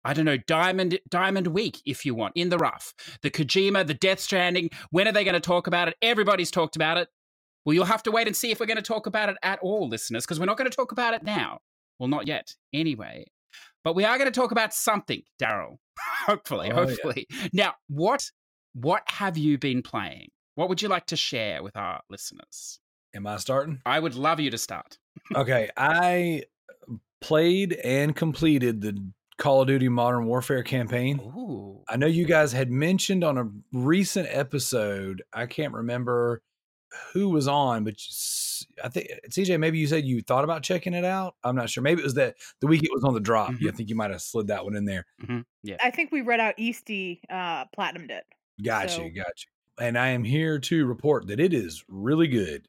I 0.05 0.13
don't 0.13 0.25
know, 0.25 0.37
Diamond 0.37 0.99
Diamond 1.09 1.47
Week, 1.47 1.81
if 1.85 2.05
you 2.05 2.13
want, 2.15 2.33
in 2.35 2.49
the 2.49 2.57
rough. 2.57 2.93
The 3.21 3.29
Kojima, 3.29 3.85
the 3.87 3.93
Death 3.93 4.19
Stranding. 4.19 4.69
When 4.91 5.07
are 5.07 5.11
they 5.11 5.23
going 5.23 5.33
to 5.33 5.39
talk 5.39 5.67
about 5.67 5.87
it? 5.87 5.95
Everybody's 6.01 6.51
talked 6.51 6.75
about 6.75 6.97
it. 6.97 7.07
Well, 7.65 7.73
you'll 7.73 7.85
have 7.85 8.03
to 8.03 8.11
wait 8.11 8.27
and 8.27 8.35
see 8.35 8.51
if 8.51 8.59
we're 8.59 8.65
going 8.65 8.77
to 8.77 8.81
talk 8.81 9.07
about 9.07 9.29
it 9.29 9.37
at 9.43 9.59
all, 9.59 9.87
listeners, 9.89 10.25
because 10.25 10.39
we're 10.39 10.45
not 10.45 10.57
going 10.57 10.69
to 10.69 10.75
talk 10.75 10.91
about 10.91 11.13
it 11.13 11.23
now. 11.23 11.59
Well, 11.99 12.07
not 12.07 12.27
yet, 12.27 12.55
anyway. 12.73 13.25
But 13.83 13.95
we 13.95 14.05
are 14.05 14.17
going 14.17 14.31
to 14.31 14.39
talk 14.39 14.51
about 14.51 14.73
something, 14.73 15.21
Daryl. 15.41 15.77
hopefully, 16.25 16.71
Oh, 16.71 16.81
yeah. 16.81 16.87
hopefully. 16.87 17.27
Now, 17.53 17.73
what 17.87 18.29
what 18.73 19.03
have 19.07 19.37
you 19.37 19.57
been 19.57 19.81
playing? 19.81 20.29
What 20.59 20.67
would 20.67 20.81
you 20.81 20.89
like 20.89 21.05
to 21.05 21.15
share 21.15 21.63
with 21.63 21.77
our 21.77 22.01
listeners? 22.09 22.81
Am 23.15 23.25
I 23.25 23.37
starting? 23.37 23.79
I 23.85 23.97
would 23.97 24.15
love 24.15 24.41
you 24.41 24.51
to 24.51 24.57
start. 24.57 24.97
okay, 25.33 25.69
I 25.77 26.43
played 27.21 27.71
and 27.81 28.13
completed 28.13 28.81
the 28.81 28.97
Call 29.37 29.61
of 29.61 29.69
Duty 29.69 29.87
Modern 29.87 30.25
Warfare 30.25 30.63
campaign. 30.63 31.21
Ooh. 31.21 31.81
I 31.87 31.95
know 31.95 32.07
you 32.07 32.25
guys 32.25 32.51
had 32.51 32.69
mentioned 32.69 33.23
on 33.23 33.37
a 33.37 33.49
recent 33.71 34.27
episode, 34.29 35.23
I 35.31 35.45
can't 35.45 35.73
remember 35.73 36.41
who 37.13 37.29
was 37.29 37.47
on, 37.47 37.85
but 37.85 37.93
I 38.83 38.89
think 38.89 39.07
CJ, 39.29 39.57
maybe 39.61 39.79
you 39.79 39.87
said 39.87 40.03
you 40.03 40.21
thought 40.21 40.43
about 40.43 40.61
checking 40.61 40.93
it 40.93 41.05
out. 41.05 41.35
I'm 41.41 41.55
not 41.55 41.69
sure. 41.69 41.83
Maybe 41.83 42.01
it 42.01 42.03
was 42.03 42.15
that 42.15 42.35
the 42.59 42.67
week 42.67 42.83
it 42.83 42.91
was 42.93 43.05
on 43.05 43.13
the 43.13 43.21
drop. 43.21 43.51
Mhm. 43.51 43.59
Yeah, 43.61 43.69
I 43.71 43.75
think 43.75 43.87
you 43.87 43.95
might 43.95 44.11
have 44.11 44.21
slid 44.21 44.47
that 44.47 44.65
one 44.65 44.75
in 44.75 44.83
there. 44.83 45.05
hmm 45.25 45.39
Yeah. 45.63 45.77
I 45.81 45.89
think 45.89 46.11
we 46.11 46.19
read 46.19 46.41
out 46.41 46.57
Easty 46.57 47.21
uh 47.29 47.63
platinumed 47.77 48.11
it. 48.11 48.25
Got 48.61 48.89
So- 48.91 49.03
you, 49.05 49.11
got 49.11 49.27
you. 49.37 49.51
And 49.79 49.97
I 49.97 50.09
am 50.09 50.23
here 50.23 50.59
to 50.59 50.85
report 50.85 51.27
that 51.27 51.39
it 51.39 51.53
is 51.53 51.83
really 51.87 52.27
good. 52.27 52.67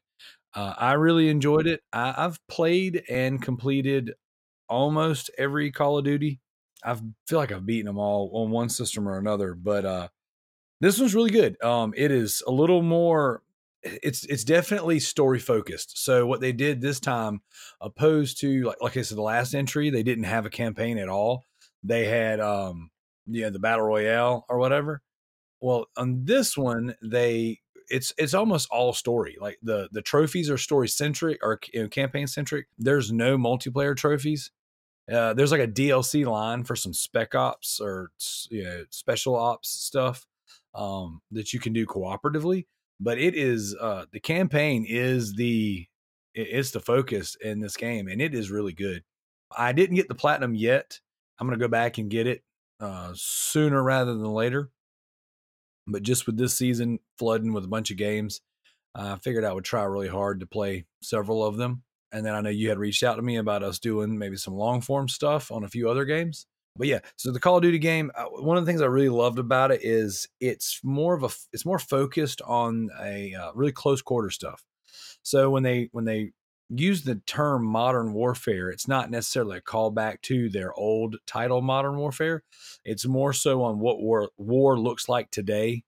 Uh, 0.53 0.73
I 0.77 0.93
really 0.93 1.29
enjoyed 1.29 1.67
it. 1.67 1.81
I, 1.93 2.13
I've 2.17 2.39
played 2.47 3.03
and 3.09 3.41
completed 3.41 4.13
almost 4.67 5.29
every 5.37 5.71
Call 5.71 5.97
of 5.97 6.05
Duty. 6.05 6.39
I 6.83 6.95
feel 7.27 7.37
like 7.39 7.51
I've 7.51 7.65
beaten 7.65 7.85
them 7.85 7.99
all 7.99 8.31
on 8.33 8.49
one 8.49 8.69
system 8.69 9.07
or 9.07 9.17
another, 9.17 9.53
but 9.53 9.85
uh, 9.85 10.07
this 10.79 10.99
one's 10.99 11.13
really 11.13 11.31
good. 11.31 11.61
Um, 11.63 11.93
it 11.95 12.11
is 12.11 12.41
a 12.47 12.51
little 12.51 12.81
more. 12.81 13.43
It's 13.83 14.25
it's 14.25 14.43
definitely 14.43 14.99
story 14.99 15.39
focused. 15.39 16.03
So 16.03 16.25
what 16.25 16.39
they 16.39 16.51
did 16.51 16.81
this 16.81 16.99
time, 16.99 17.41
opposed 17.79 18.39
to 18.41 18.63
like 18.63 18.77
like 18.81 18.97
I 18.97 19.01
said, 19.01 19.17
the 19.17 19.23
last 19.23 19.53
entry, 19.53 19.89
they 19.89 20.03
didn't 20.03 20.25
have 20.25 20.45
a 20.45 20.51
campaign 20.51 20.97
at 20.97 21.09
all. 21.09 21.45
They 21.83 22.05
had 22.05 22.39
um, 22.39 22.89
you 23.27 23.43
know, 23.43 23.49
the 23.49 23.59
battle 23.59 23.85
royale 23.85 24.45
or 24.49 24.57
whatever. 24.57 25.01
Well, 25.61 25.85
on 25.95 26.25
this 26.25 26.57
one, 26.57 26.95
they 27.03 27.59
it's 27.89 28.13
it's 28.17 28.33
almost 28.33 28.69
all 28.71 28.93
story. 28.93 29.37
Like 29.39 29.59
the 29.61 29.89
the 29.91 30.01
trophies 30.01 30.49
are 30.49 30.57
story 30.57 30.87
centric 30.87 31.39
or 31.43 31.59
you 31.73 31.83
know, 31.83 31.89
campaign 31.89 32.27
centric. 32.27 32.67
There's 32.77 33.11
no 33.11 33.37
multiplayer 33.37 33.95
trophies. 33.95 34.51
Uh, 35.11 35.33
there's 35.33 35.51
like 35.51 35.61
a 35.61 35.67
DLC 35.67 36.25
line 36.25 36.63
for 36.63 36.75
some 36.75 36.93
spec 36.93 37.35
ops 37.35 37.79
or 37.79 38.11
you 38.49 38.63
know, 38.63 38.85
special 38.89 39.35
ops 39.35 39.69
stuff 39.69 40.25
um, 40.73 41.21
that 41.31 41.53
you 41.53 41.59
can 41.59 41.73
do 41.73 41.85
cooperatively. 41.85 42.65
But 42.99 43.17
it 43.17 43.35
is 43.35 43.75
uh, 43.79 44.05
the 44.11 44.19
campaign 44.19 44.85
is 44.87 45.33
the 45.33 45.85
it's 46.33 46.71
the 46.71 46.79
focus 46.79 47.35
in 47.41 47.59
this 47.59 47.75
game, 47.75 48.07
and 48.07 48.21
it 48.21 48.33
is 48.33 48.49
really 48.49 48.73
good. 48.73 49.03
I 49.55 49.73
didn't 49.73 49.97
get 49.97 50.07
the 50.07 50.15
platinum 50.15 50.55
yet. 50.55 50.99
I'm 51.39 51.47
gonna 51.47 51.57
go 51.57 51.67
back 51.67 51.97
and 51.97 52.09
get 52.09 52.27
it 52.27 52.43
uh, 52.79 53.11
sooner 53.15 53.81
rather 53.83 54.13
than 54.13 54.23
later. 54.23 54.69
But 55.91 56.03
just 56.03 56.25
with 56.25 56.37
this 56.37 56.55
season 56.55 56.99
flooding 57.17 57.53
with 57.53 57.65
a 57.65 57.69
bunch 57.69 57.91
of 57.91 57.97
games, 57.97 58.41
I 58.95 59.15
figured 59.17 59.43
I 59.43 59.53
would 59.53 59.63
try 59.63 59.83
really 59.83 60.07
hard 60.07 60.39
to 60.41 60.45
play 60.45 60.85
several 61.01 61.43
of 61.45 61.57
them. 61.57 61.83
And 62.11 62.25
then 62.25 62.35
I 62.35 62.41
know 62.41 62.49
you 62.49 62.69
had 62.69 62.79
reached 62.79 63.03
out 63.03 63.15
to 63.15 63.21
me 63.21 63.37
about 63.37 63.63
us 63.63 63.79
doing 63.79 64.17
maybe 64.17 64.35
some 64.35 64.53
long 64.53 64.81
form 64.81 65.07
stuff 65.07 65.51
on 65.51 65.63
a 65.63 65.69
few 65.69 65.89
other 65.89 66.03
games. 66.03 66.45
But 66.77 66.87
yeah, 66.87 66.99
so 67.17 67.31
the 67.31 67.39
Call 67.39 67.57
of 67.57 67.63
Duty 67.63 67.79
game, 67.79 68.11
uh, 68.15 68.25
one 68.25 68.57
of 68.57 68.65
the 68.65 68.69
things 68.69 68.81
I 68.81 68.85
really 68.85 69.09
loved 69.09 69.39
about 69.39 69.71
it 69.71 69.81
is 69.83 70.27
it's 70.39 70.79
more 70.83 71.13
of 71.13 71.23
a 71.23 71.29
it's 71.51 71.65
more 71.65 71.79
focused 71.79 72.41
on 72.41 72.89
a 73.01 73.33
uh, 73.33 73.51
really 73.53 73.73
close 73.73 74.01
quarter 74.01 74.29
stuff. 74.29 74.63
So 75.21 75.49
when 75.49 75.63
they 75.63 75.89
when 75.91 76.05
they 76.05 76.31
use 76.79 77.03
the 77.03 77.15
term 77.25 77.65
modern 77.65 78.13
warfare, 78.13 78.69
it's 78.69 78.87
not 78.87 79.11
necessarily 79.11 79.57
a 79.57 79.61
callback 79.61 80.21
to 80.23 80.49
their 80.49 80.73
old 80.73 81.17
title, 81.27 81.61
Modern 81.61 81.97
Warfare. 81.97 82.43
It's 82.85 83.05
more 83.05 83.33
so 83.33 83.63
on 83.63 83.79
what 83.79 84.01
war, 84.01 84.29
war 84.37 84.79
looks 84.79 85.09
like 85.09 85.31
today. 85.31 85.83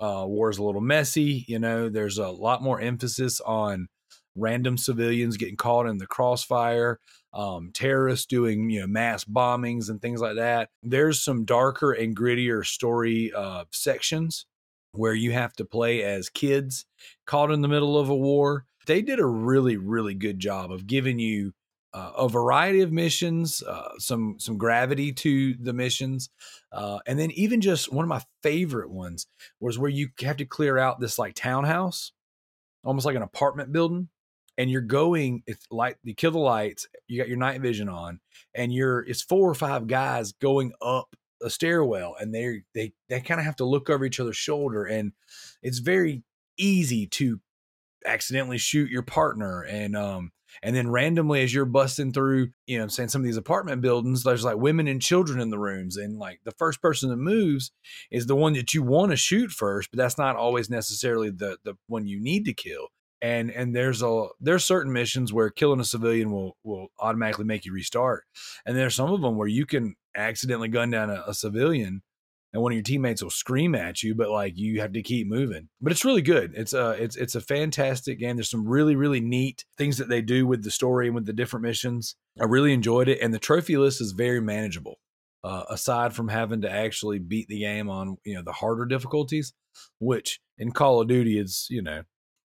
Uh, 0.00 0.24
war 0.26 0.50
is 0.50 0.58
a 0.58 0.64
little 0.64 0.80
messy. 0.80 1.44
You 1.46 1.58
know, 1.58 1.88
there's 1.88 2.18
a 2.18 2.28
lot 2.28 2.62
more 2.62 2.80
emphasis 2.80 3.40
on 3.40 3.88
random 4.36 4.76
civilians 4.76 5.36
getting 5.36 5.56
caught 5.56 5.86
in 5.86 5.98
the 5.98 6.06
crossfire, 6.06 6.98
um, 7.32 7.70
terrorists 7.72 8.26
doing 8.26 8.70
you 8.70 8.80
know 8.80 8.86
mass 8.86 9.24
bombings 9.24 9.88
and 9.88 10.00
things 10.00 10.20
like 10.20 10.36
that. 10.36 10.70
There's 10.82 11.22
some 11.22 11.44
darker 11.44 11.92
and 11.92 12.16
grittier 12.16 12.64
story 12.64 13.32
uh, 13.34 13.64
sections 13.72 14.46
where 14.92 15.14
you 15.14 15.32
have 15.32 15.52
to 15.54 15.64
play 15.64 16.02
as 16.02 16.28
kids 16.28 16.86
caught 17.26 17.50
in 17.50 17.62
the 17.62 17.68
middle 17.68 17.98
of 17.98 18.08
a 18.08 18.16
war 18.16 18.64
they 18.86 19.02
did 19.02 19.20
a 19.20 19.26
really 19.26 19.76
really 19.76 20.14
good 20.14 20.38
job 20.38 20.72
of 20.72 20.86
giving 20.86 21.18
you 21.18 21.52
uh, 21.94 22.10
a 22.18 22.28
variety 22.28 22.80
of 22.80 22.90
missions, 22.92 23.62
uh, 23.62 23.90
some 23.98 24.34
some 24.38 24.58
gravity 24.58 25.12
to 25.12 25.54
the 25.54 25.72
missions, 25.72 26.28
uh, 26.72 26.98
and 27.06 27.18
then 27.18 27.30
even 27.30 27.60
just 27.60 27.92
one 27.92 28.04
of 28.04 28.08
my 28.08 28.20
favorite 28.42 28.90
ones 28.90 29.28
was 29.60 29.78
where 29.78 29.90
you 29.90 30.08
have 30.20 30.36
to 30.36 30.44
clear 30.44 30.76
out 30.76 30.98
this 30.98 31.20
like 31.20 31.34
townhouse, 31.34 32.10
almost 32.82 33.06
like 33.06 33.14
an 33.14 33.22
apartment 33.22 33.72
building, 33.72 34.08
and 34.58 34.68
you're 34.68 34.80
going. 34.80 35.44
It's 35.46 35.64
like 35.70 35.96
you 36.02 36.14
kill 36.14 36.32
the 36.32 36.38
lights, 36.38 36.88
you 37.06 37.16
got 37.16 37.28
your 37.28 37.38
night 37.38 37.60
vision 37.60 37.88
on, 37.88 38.18
and 38.56 38.72
you're 38.72 39.00
it's 39.04 39.22
four 39.22 39.48
or 39.48 39.54
five 39.54 39.86
guys 39.86 40.32
going 40.32 40.72
up 40.82 41.14
a 41.44 41.48
stairwell, 41.48 42.16
and 42.18 42.34
they 42.34 42.62
they 42.74 42.92
they 43.08 43.20
kind 43.20 43.38
of 43.38 43.46
have 43.46 43.56
to 43.56 43.64
look 43.64 43.88
over 43.88 44.04
each 44.04 44.18
other's 44.18 44.36
shoulder, 44.36 44.84
and 44.84 45.12
it's 45.62 45.78
very 45.78 46.24
easy 46.56 47.06
to 47.06 47.40
accidentally 48.04 48.58
shoot 48.58 48.90
your 48.90 49.02
partner 49.02 49.62
and 49.62 49.96
um 49.96 50.30
and 50.62 50.76
then 50.76 50.88
randomly 50.88 51.42
as 51.42 51.52
you're 51.52 51.64
busting 51.64 52.12
through 52.12 52.48
you 52.66 52.78
know 52.78 52.86
saying 52.86 53.08
some 53.08 53.20
of 53.20 53.24
these 53.24 53.36
apartment 53.36 53.82
buildings 53.82 54.22
there's 54.22 54.44
like 54.44 54.56
women 54.56 54.86
and 54.86 55.02
children 55.02 55.40
in 55.40 55.50
the 55.50 55.58
rooms 55.58 55.96
and 55.96 56.18
like 56.18 56.38
the 56.44 56.52
first 56.52 56.80
person 56.80 57.08
that 57.08 57.16
moves 57.16 57.72
is 58.10 58.26
the 58.26 58.36
one 58.36 58.52
that 58.52 58.72
you 58.74 58.82
want 58.82 59.10
to 59.10 59.16
shoot 59.16 59.50
first 59.50 59.90
but 59.90 59.98
that's 59.98 60.18
not 60.18 60.36
always 60.36 60.70
necessarily 60.70 61.30
the 61.30 61.56
the 61.64 61.74
one 61.86 62.06
you 62.06 62.20
need 62.20 62.44
to 62.44 62.52
kill. 62.52 62.88
And 63.22 63.50
and 63.50 63.74
there's 63.74 64.02
a 64.02 64.26
there's 64.40 64.64
certain 64.64 64.92
missions 64.92 65.32
where 65.32 65.48
killing 65.48 65.80
a 65.80 65.84
civilian 65.84 66.30
will 66.30 66.56
will 66.62 66.88
automatically 66.98 67.46
make 67.46 67.64
you 67.64 67.72
restart 67.72 68.24
and 68.66 68.76
there's 68.76 68.94
some 68.94 69.12
of 69.12 69.22
them 69.22 69.36
where 69.36 69.48
you 69.48 69.64
can 69.64 69.94
accidentally 70.14 70.68
gun 70.68 70.90
down 70.90 71.10
a, 71.10 71.24
a 71.26 71.32
civilian 71.32 72.02
and 72.54 72.62
one 72.62 72.70
of 72.70 72.76
your 72.76 72.84
teammates 72.84 73.20
will 73.20 73.30
scream 73.30 73.74
at 73.74 74.04
you, 74.04 74.14
but 74.14 74.30
like 74.30 74.56
you 74.56 74.80
have 74.80 74.92
to 74.92 75.02
keep 75.02 75.26
moving. 75.26 75.68
But 75.80 75.90
it's 75.90 76.04
really 76.04 76.22
good. 76.22 76.52
It's 76.54 76.72
a 76.72 76.90
it's 76.92 77.16
it's 77.16 77.34
a 77.34 77.40
fantastic 77.40 78.20
game. 78.20 78.36
There's 78.36 78.48
some 78.48 78.66
really 78.66 78.94
really 78.94 79.20
neat 79.20 79.64
things 79.76 79.98
that 79.98 80.08
they 80.08 80.22
do 80.22 80.46
with 80.46 80.62
the 80.62 80.70
story 80.70 81.06
and 81.06 81.16
with 81.16 81.26
the 81.26 81.32
different 81.32 81.64
missions. 81.64 82.14
I 82.40 82.44
really 82.44 82.72
enjoyed 82.72 83.08
it, 83.08 83.18
and 83.20 83.34
the 83.34 83.40
trophy 83.40 83.76
list 83.76 84.00
is 84.00 84.12
very 84.12 84.40
manageable. 84.40 85.00
Uh, 85.42 85.64
aside 85.68 86.14
from 86.14 86.28
having 86.28 86.62
to 86.62 86.70
actually 86.70 87.18
beat 87.18 87.48
the 87.48 87.58
game 87.58 87.90
on 87.90 88.16
you 88.24 88.34
know 88.34 88.42
the 88.42 88.52
harder 88.52 88.86
difficulties, 88.86 89.52
which 89.98 90.40
in 90.56 90.70
Call 90.70 91.00
of 91.00 91.08
Duty 91.08 91.38
is 91.38 91.66
you 91.68 91.82
know 91.82 92.04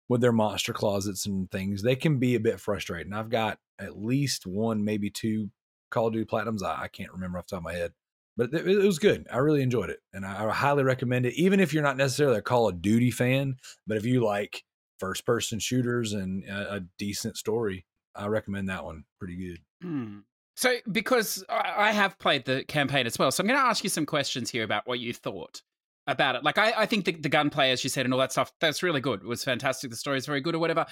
with 0.10 0.22
their 0.22 0.32
monster 0.32 0.74
closets 0.74 1.28
and 1.28 1.52
things, 1.52 1.84
they 1.84 1.96
can 1.96 2.18
be 2.18 2.34
a 2.34 2.40
bit 2.40 2.60
frustrating. 2.60 3.14
I've 3.14 3.30
got 3.30 3.60
at 3.80 4.02
least 4.02 4.48
one, 4.48 4.84
maybe 4.84 5.12
two 5.12 5.52
Call 5.92 6.08
of 6.08 6.14
Duty 6.14 6.26
platinums. 6.26 6.64
I, 6.64 6.86
I 6.86 6.88
can't 6.88 7.14
remember 7.14 7.38
off 7.38 7.46
the 7.46 7.52
top 7.52 7.60
of 7.60 7.66
my 7.66 7.74
head 7.74 7.94
but 8.40 8.54
it, 8.54 8.66
it, 8.66 8.86
was 8.86 9.00
good. 9.00 9.28
I 9.32 9.40
really 9.40 9.62
enjoyed 9.62 9.90
it, 9.90 10.00
and 10.14 10.26
I, 10.26 10.46
I, 10.46 10.52
highly 10.54 10.84
recommend 10.84 11.26
it. 11.26 11.34
Even 11.34 11.60
if 11.60 11.74
you're 11.74 11.84
not 11.84 11.98
necessarily 11.98 12.38
a 12.38 12.42
Call 12.42 12.70
of 12.70 12.82
Duty 12.82 13.12
fan, 13.12 13.58
but 13.86 13.98
if 13.98 14.06
you 14.06 14.24
like 14.24 14.64
first 14.98 15.26
person 15.26 15.60
shooters 15.60 16.14
and 16.14 16.46
a, 16.46 16.76
a 16.76 16.80
decent 16.98 17.36
story, 17.36 17.86
I 18.16 18.28
recommend 18.28 18.70
that 18.70 18.86
one. 18.86 19.04
Pretty 19.20 19.36
good. 19.36 19.60
Hmm. 19.82 20.20
So, 20.56 20.76
because 20.90 21.44
I 21.50 21.92
have 21.92 22.18
played 22.18 22.46
the 22.46 22.64
campaign 22.64 23.06
as 23.06 23.20
well, 23.20 23.30
so 23.30 23.42
I'm 23.44 23.48
going 23.48 23.60
to 23.60 23.66
ask 23.66 23.84
you 23.84 23.90
some 23.90 24.06
questions 24.06 24.50
here 24.50 24.64
about 24.64 24.88
what 24.88 25.00
you 25.00 25.14
thought 25.14 25.62
about 26.08 26.36
it. 26.36 26.44
Like, 26.44 26.58
I, 26.58 26.74
I 26.78 26.86
think 26.86 27.06
the, 27.06 27.12
the 27.12 27.30
gunplay, 27.30 27.72
as 27.72 27.84
you 27.84 27.90
said, 27.90 28.06
and 28.06 28.14
all 28.14 28.20
that 28.22 28.32
stuff, 28.32 28.54
that's 28.62 28.84
really 28.84 29.02
good. 29.02 29.22
It 29.22 29.28
was 29.28 29.44
fantastic. 29.44 29.90
The 29.90 29.98
story 29.98 30.18
is 30.18 30.26
very 30.26 30.40
good, 30.40 30.56
or 30.56 30.60
whatever. 30.60 30.86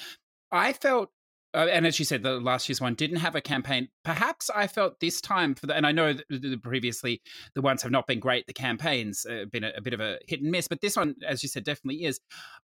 I 0.52 0.74
felt 0.74 1.12
uh, 1.54 1.68
and 1.72 1.88
as 1.88 1.98
you 1.98 2.06
said, 2.06 2.24
the 2.24 2.40
last 2.40 2.68
year's 2.68 2.82
one 2.82 2.94
didn't 2.94 3.18
have 3.18 3.36
a 3.36 3.42
campaign. 3.42 3.88
Perhaps 4.04 4.50
I 4.50 4.68
felt 4.68 5.00
this 5.00 5.22
time 5.22 5.56
for 5.56 5.66
the, 5.66 5.76
and 5.76 5.88
I 5.88 5.92
know 5.92 6.14
that 6.14 6.60
previously 6.62 7.22
the 7.56 7.62
ones 7.62 7.82
have 7.84 7.92
not 7.92 8.06
been 8.06 8.20
great. 8.20 8.48
The 8.48 8.54
campaigns 8.54 9.26
have 9.28 9.44
uh, 9.44 9.46
been 9.46 9.64
a, 9.64 9.72
a, 9.78 9.82
bit 9.82 9.94
of 9.94 10.02
a 10.02 10.20
hit 10.28 10.42
and 10.42 10.52
miss, 10.52 10.68
but 10.68 10.82
this 10.82 10.98
one, 10.98 11.16
as 11.26 11.44
you 11.44 11.50
said, 11.50 11.64
definitely 11.64 12.04
is. 12.04 12.20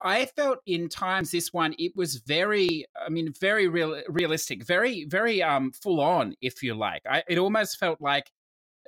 I 0.02 0.26
felt 0.26 0.58
in 0.66 0.88
times 0.88 1.30
this 1.30 1.52
one 1.52 1.74
it 1.78 1.92
was 1.94 2.16
very, 2.16 2.84
I 3.00 3.08
mean, 3.10 3.32
very 3.40 3.68
real, 3.68 4.02
realistic, 4.08 4.64
very, 4.64 5.04
very 5.04 5.42
um 5.42 5.70
full 5.70 6.00
on, 6.00 6.34
if 6.40 6.62
you 6.62 6.74
like. 6.74 7.02
I, 7.08 7.22
it 7.28 7.38
almost 7.38 7.78
felt 7.78 8.00
like 8.00 8.32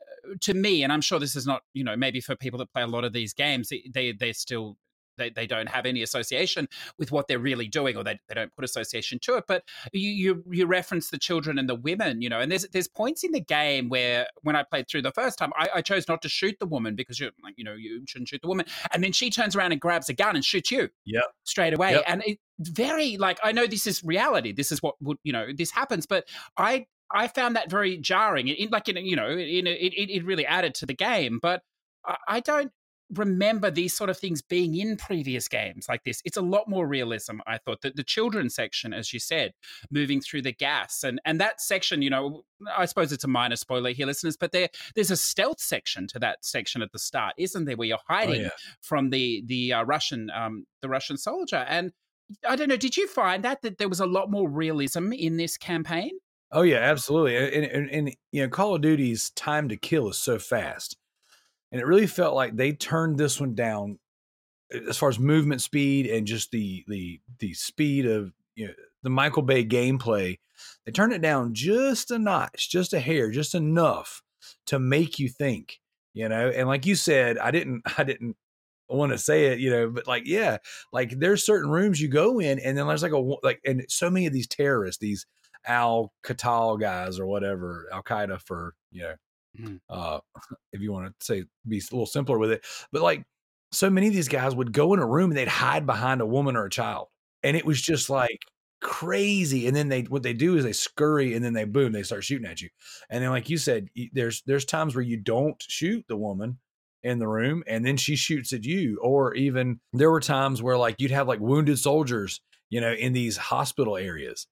uh, 0.01 0.35
to 0.43 0.55
me, 0.55 0.83
and 0.83 0.93
I'm 0.93 1.01
sure 1.01 1.21
this 1.21 1.37
is 1.37 1.47
not, 1.47 1.63
you 1.75 1.85
know, 1.85 1.97
maybe 1.97 2.21
for 2.21 2.35
people 2.35 2.59
that 2.59 2.73
play 2.73 2.83
a 2.83 2.89
lot 2.89 3.05
of 3.05 3.13
these 3.13 3.33
games, 3.33 3.73
they 3.93 4.13
they're 4.13 4.35
still 4.35 4.77
they, 5.17 5.31
they 5.31 5.47
don't 5.47 5.69
have 5.69 5.87
any 5.87 6.03
association 6.03 6.69
with 6.99 7.13
what 7.13 7.29
they're 7.29 7.39
really 7.39 7.69
doing 7.69 7.97
or 7.97 8.05
they, 8.05 8.19
they 8.29 8.35
don't 8.35 8.55
put 8.55 8.65
association 8.65 9.19
to 9.21 9.37
it 9.37 9.45
but 9.47 9.65
you, 9.93 10.11
you 10.11 10.45
you 10.51 10.67
reference 10.67 11.11
the 11.11 11.19
children 11.19 11.59
and 11.59 11.69
the 11.69 11.75
women 11.75 12.23
you 12.23 12.29
know 12.29 12.41
and 12.41 12.51
there's 12.51 12.67
there's 12.69 12.89
points 12.89 13.25
in 13.25 13.33
the 13.33 13.41
game 13.41 13.89
where 13.89 14.27
when 14.43 14.57
i 14.57 14.63
played 14.63 14.89
through 14.89 15.03
the 15.03 15.13
first 15.13 15.39
time 15.39 15.53
i, 15.57 15.69
I 15.77 15.83
chose 15.83 16.09
not 16.09 16.23
to 16.23 16.29
shoot 16.29 16.57
the 16.59 16.67
woman 16.67 16.95
because 16.95 17.19
you're 17.21 17.31
like 17.43 17.55
you 17.57 17.65
know 17.65 17.75
you 17.75 18.05
shouldn't 18.07 18.29
shoot 18.29 18.43
the 18.43 18.49
woman 18.49 18.67
and 18.93 19.03
then 19.03 19.13
she 19.13 19.31
turns 19.31 19.57
around 19.57 19.73
and 19.73 19.81
grabs 19.81 20.09
a 20.09 20.15
gun 20.15 20.37
and 20.37 20.45
shoots 20.45 20.71
you 20.71 20.89
yeah 21.05 21.21
straight 21.45 21.75
away 21.75 21.93
yep. 21.93 22.05
and 22.07 22.23
it 22.27 22.39
very 22.61 23.17
like 23.17 23.39
i 23.43 23.53
know 23.53 23.67
this 23.67 23.87
is 23.87 24.03
reality 24.03 24.53
this 24.53 24.73
is 24.73 24.83
what 24.83 24.95
would 25.01 25.19
you 25.25 25.33
know 25.33 25.47
this 25.57 25.71
happens 25.71 26.07
but 26.07 26.25
i 26.57 26.87
I 27.09 27.29
found 27.29 27.55
that 27.55 27.71
very 27.71 27.99
jarring. 27.99 28.49
It, 28.49 28.73
like, 28.73 28.89
in, 28.89 28.97
you 29.07 29.15
know, 29.15 29.31
in, 29.31 29.69
it, 29.69 30.11
it 30.11 30.25
really 30.25 30.45
added 30.45 30.75
to 30.75 30.87
the 30.87 30.93
game. 30.93 31.39
But 31.41 31.63
I 32.29 32.41
don't 32.41 32.73
remember 33.15 33.71
these 33.71 33.97
sort 33.97 34.11
of 34.11 34.19
things 34.19 34.43
being 34.43 34.75
in 34.75 34.97
previous 34.97 35.49
games 35.49 35.87
like 35.89 36.05
this. 36.05 36.21
It's 36.25 36.37
a 36.37 36.43
lot 36.43 36.69
more 36.69 36.87
realism, 36.87 37.39
I 37.47 37.59
thought. 37.59 37.83
That 37.83 37.97
the 37.97 38.03
children's 38.03 38.55
section, 38.55 38.93
as 38.93 39.13
you 39.13 39.21
said, 39.21 39.53
moving 39.91 40.21
through 40.21 40.43
the 40.43 40.53
gas 40.53 41.05
and 41.05 41.21
and 41.25 41.41
that 41.41 41.61
section, 41.61 42.03
you 42.03 42.11
know, 42.11 42.45
I 42.77 42.87
suppose 42.87 43.13
it's 43.13 43.25
a 43.25 43.29
minor 43.29 43.57
spoiler 43.57 43.91
here, 43.91 44.07
listeners, 44.07 44.37
but 44.37 44.53
there 44.53 44.69
there's 44.95 45.11
a 45.11 45.17
stealth 45.17 45.61
section 45.61 46.07
to 46.09 46.19
that 46.21 46.45
section 46.45 46.83
at 46.83 46.93
the 46.93 46.99
start, 46.99 47.35
isn't 47.39 47.65
there, 47.65 47.77
where 47.77 47.89
you're 47.89 47.99
oh, 47.99 48.15
hiding 48.15 48.41
oh, 48.41 48.45
yeah. 48.45 48.51
from 48.83 49.11
the 49.11 49.43
the 49.47 49.73
uh, 49.73 49.85
Russian 49.85 50.31
um 50.31 50.67
the 50.83 50.89
Russian 50.89 51.17
soldier 51.17 51.65
and. 51.69 51.93
I 52.45 52.57
don't 52.57 52.69
know. 52.69 52.77
Did 52.77 52.97
you 52.97 53.07
find 53.07 53.45
that 53.45 53.63
that 53.63 53.79
there 53.79 53.89
was 53.89 54.01
a 54.01 54.07
lot 54.07 54.33
more 54.33 54.51
realism 54.51 55.13
in 55.13 55.37
this 55.37 55.57
campaign? 55.57 56.11
Oh 56.51 56.63
yeah, 56.63 56.79
absolutely. 56.79 57.37
And, 57.37 57.65
and, 57.65 57.89
and 57.89 58.17
you 58.33 58.43
know, 58.43 58.49
Call 58.49 58.75
of 58.75 58.81
Duty's 58.81 59.31
time 59.31 59.69
to 59.69 59.77
kill 59.77 60.09
is 60.09 60.19
so 60.19 60.41
fast 60.41 60.97
and 61.73 61.81
it 61.81 61.87
really 61.87 62.07
felt 62.07 62.35
like 62.35 62.57
they 62.57 62.73
turned 62.73 63.19
this 63.19 63.41
one 63.41 63.55
down 63.55 63.99
as 64.89 64.99
far 64.99 65.09
as 65.09 65.19
movement 65.19 65.61
speed 65.63 66.07
and 66.07 66.27
just 66.27 66.51
the 66.51 66.85
the 66.89 67.21
the 67.39 67.55
speed 67.55 68.07
of 68.07 68.33
you 68.55 68.69
know 68.69 68.75
the 69.07 69.11
Michael 69.11 69.43
Bay 69.43 69.65
gameplay, 69.65 70.39
they 70.85 70.91
turned 70.91 71.13
it 71.13 71.23
down 71.23 71.55
just 71.55 72.11
a 72.11 72.19
notch, 72.19 72.69
just 72.69 72.93
a 72.93 72.99
hair, 72.99 73.31
just 73.31 73.55
enough 73.55 74.21
to 74.67 74.81
make 74.81 75.21
you 75.21 75.29
think, 75.29 75.81
you 76.13 76.29
know. 76.29 76.49
And 76.49 76.67
like 76.67 76.87
you 76.87 76.97
said, 76.97 77.39
I 77.39 77.53
didn't, 77.53 77.83
I 77.99 78.03
didn't 78.03 78.37
want 78.89 79.13
to 79.13 79.19
say 79.19 79.47
it, 79.47 79.61
you 79.61 79.71
know, 79.71 79.91
but 79.91 80.09
like, 80.09 80.25
yeah, 80.27 80.59
like 80.93 81.21
there's 81.21 81.47
certain 81.47 81.71
rooms 81.71 82.01
you 82.01 82.09
go 82.09 82.41
in, 82.41 82.59
and 82.59 82.77
then 82.77 82.89
there's 82.89 83.05
like 83.05 83.13
a 83.13 83.19
like, 83.45 83.61
and 83.65 83.85
so 83.89 84.11
many 84.11 84.27
of 84.27 84.33
these 84.33 84.49
terrorists, 84.49 85.01
these 85.01 85.25
Al 85.67 86.13
Qaeda 86.25 86.81
guys 86.81 87.21
or 87.21 87.27
whatever, 87.27 87.87
Al 87.93 88.03
Qaeda 88.03 88.41
for 88.41 88.75
you 88.91 89.03
know, 89.03 89.15
Mhm. 89.59 89.81
uh, 89.89 90.21
if 90.73 90.81
you 90.81 90.93
want 90.93 91.09
to 91.19 91.25
say 91.25 91.45
be 91.67 91.79
a 91.79 91.81
little 91.93 92.07
simpler 92.07 92.39
with 92.39 92.51
it, 92.53 92.65
but 92.93 93.03
like 93.03 93.25
so 93.73 93.91
many 93.91 94.09
of 94.09 94.15
these 94.15 94.29
guys 94.29 94.55
would 94.55 94.73
go 94.73 94.95
in 94.95 95.01
a 95.01 95.07
room 95.07 95.31
and 95.31 95.37
they'd 95.39 95.49
hide 95.49 95.87
behind 95.87 96.21
a 96.21 96.27
woman 96.27 96.57
or 96.57 96.67
a 96.67 96.71
child, 96.71 97.09
and 97.43 97.57
it 97.57 97.65
was 97.65 97.81
just 97.81 98.11
like 98.11 98.41
crazy. 98.83 99.67
And 99.67 99.75
then 99.77 99.89
they 99.89 100.03
what 100.03 100.23
they 100.23 100.33
do 100.35 100.57
is 100.57 100.65
they 100.65 100.73
scurry 100.73 101.35
and 101.35 101.45
then 101.45 101.53
they 101.55 101.65
boom, 101.65 101.93
they 101.93 102.03
start 102.03 102.25
shooting 102.25 102.47
at 102.49 102.61
you. 102.63 102.69
And 103.11 103.23
then 103.23 103.31
like 103.31 103.49
you 103.51 103.59
said, 103.59 103.89
there's 104.13 104.43
there's 104.47 104.65
times 104.65 104.95
where 104.95 105.05
you 105.05 105.17
don't 105.17 105.63
shoot 105.69 106.05
the 106.09 106.17
woman 106.17 106.59
in 107.03 107.19
the 107.19 107.29
room 107.29 107.63
and 107.67 107.85
then 107.87 107.97
she 107.97 108.17
shoots 108.17 108.53
at 108.53 108.65
you 108.65 108.99
or 109.03 109.35
even 109.35 109.79
there 109.93 110.11
were 110.11 110.21
times 110.21 110.63
where 110.63 110.77
like 110.77 110.97
you'd 110.99 111.11
have 111.11 111.29
like 111.29 111.39
wounded 111.41 111.79
soldiers 111.79 112.41
you 112.69 112.81
know 112.81 112.93
in 112.93 113.13
these 113.13 113.37
hospital 113.37 113.97
areas 113.97 114.47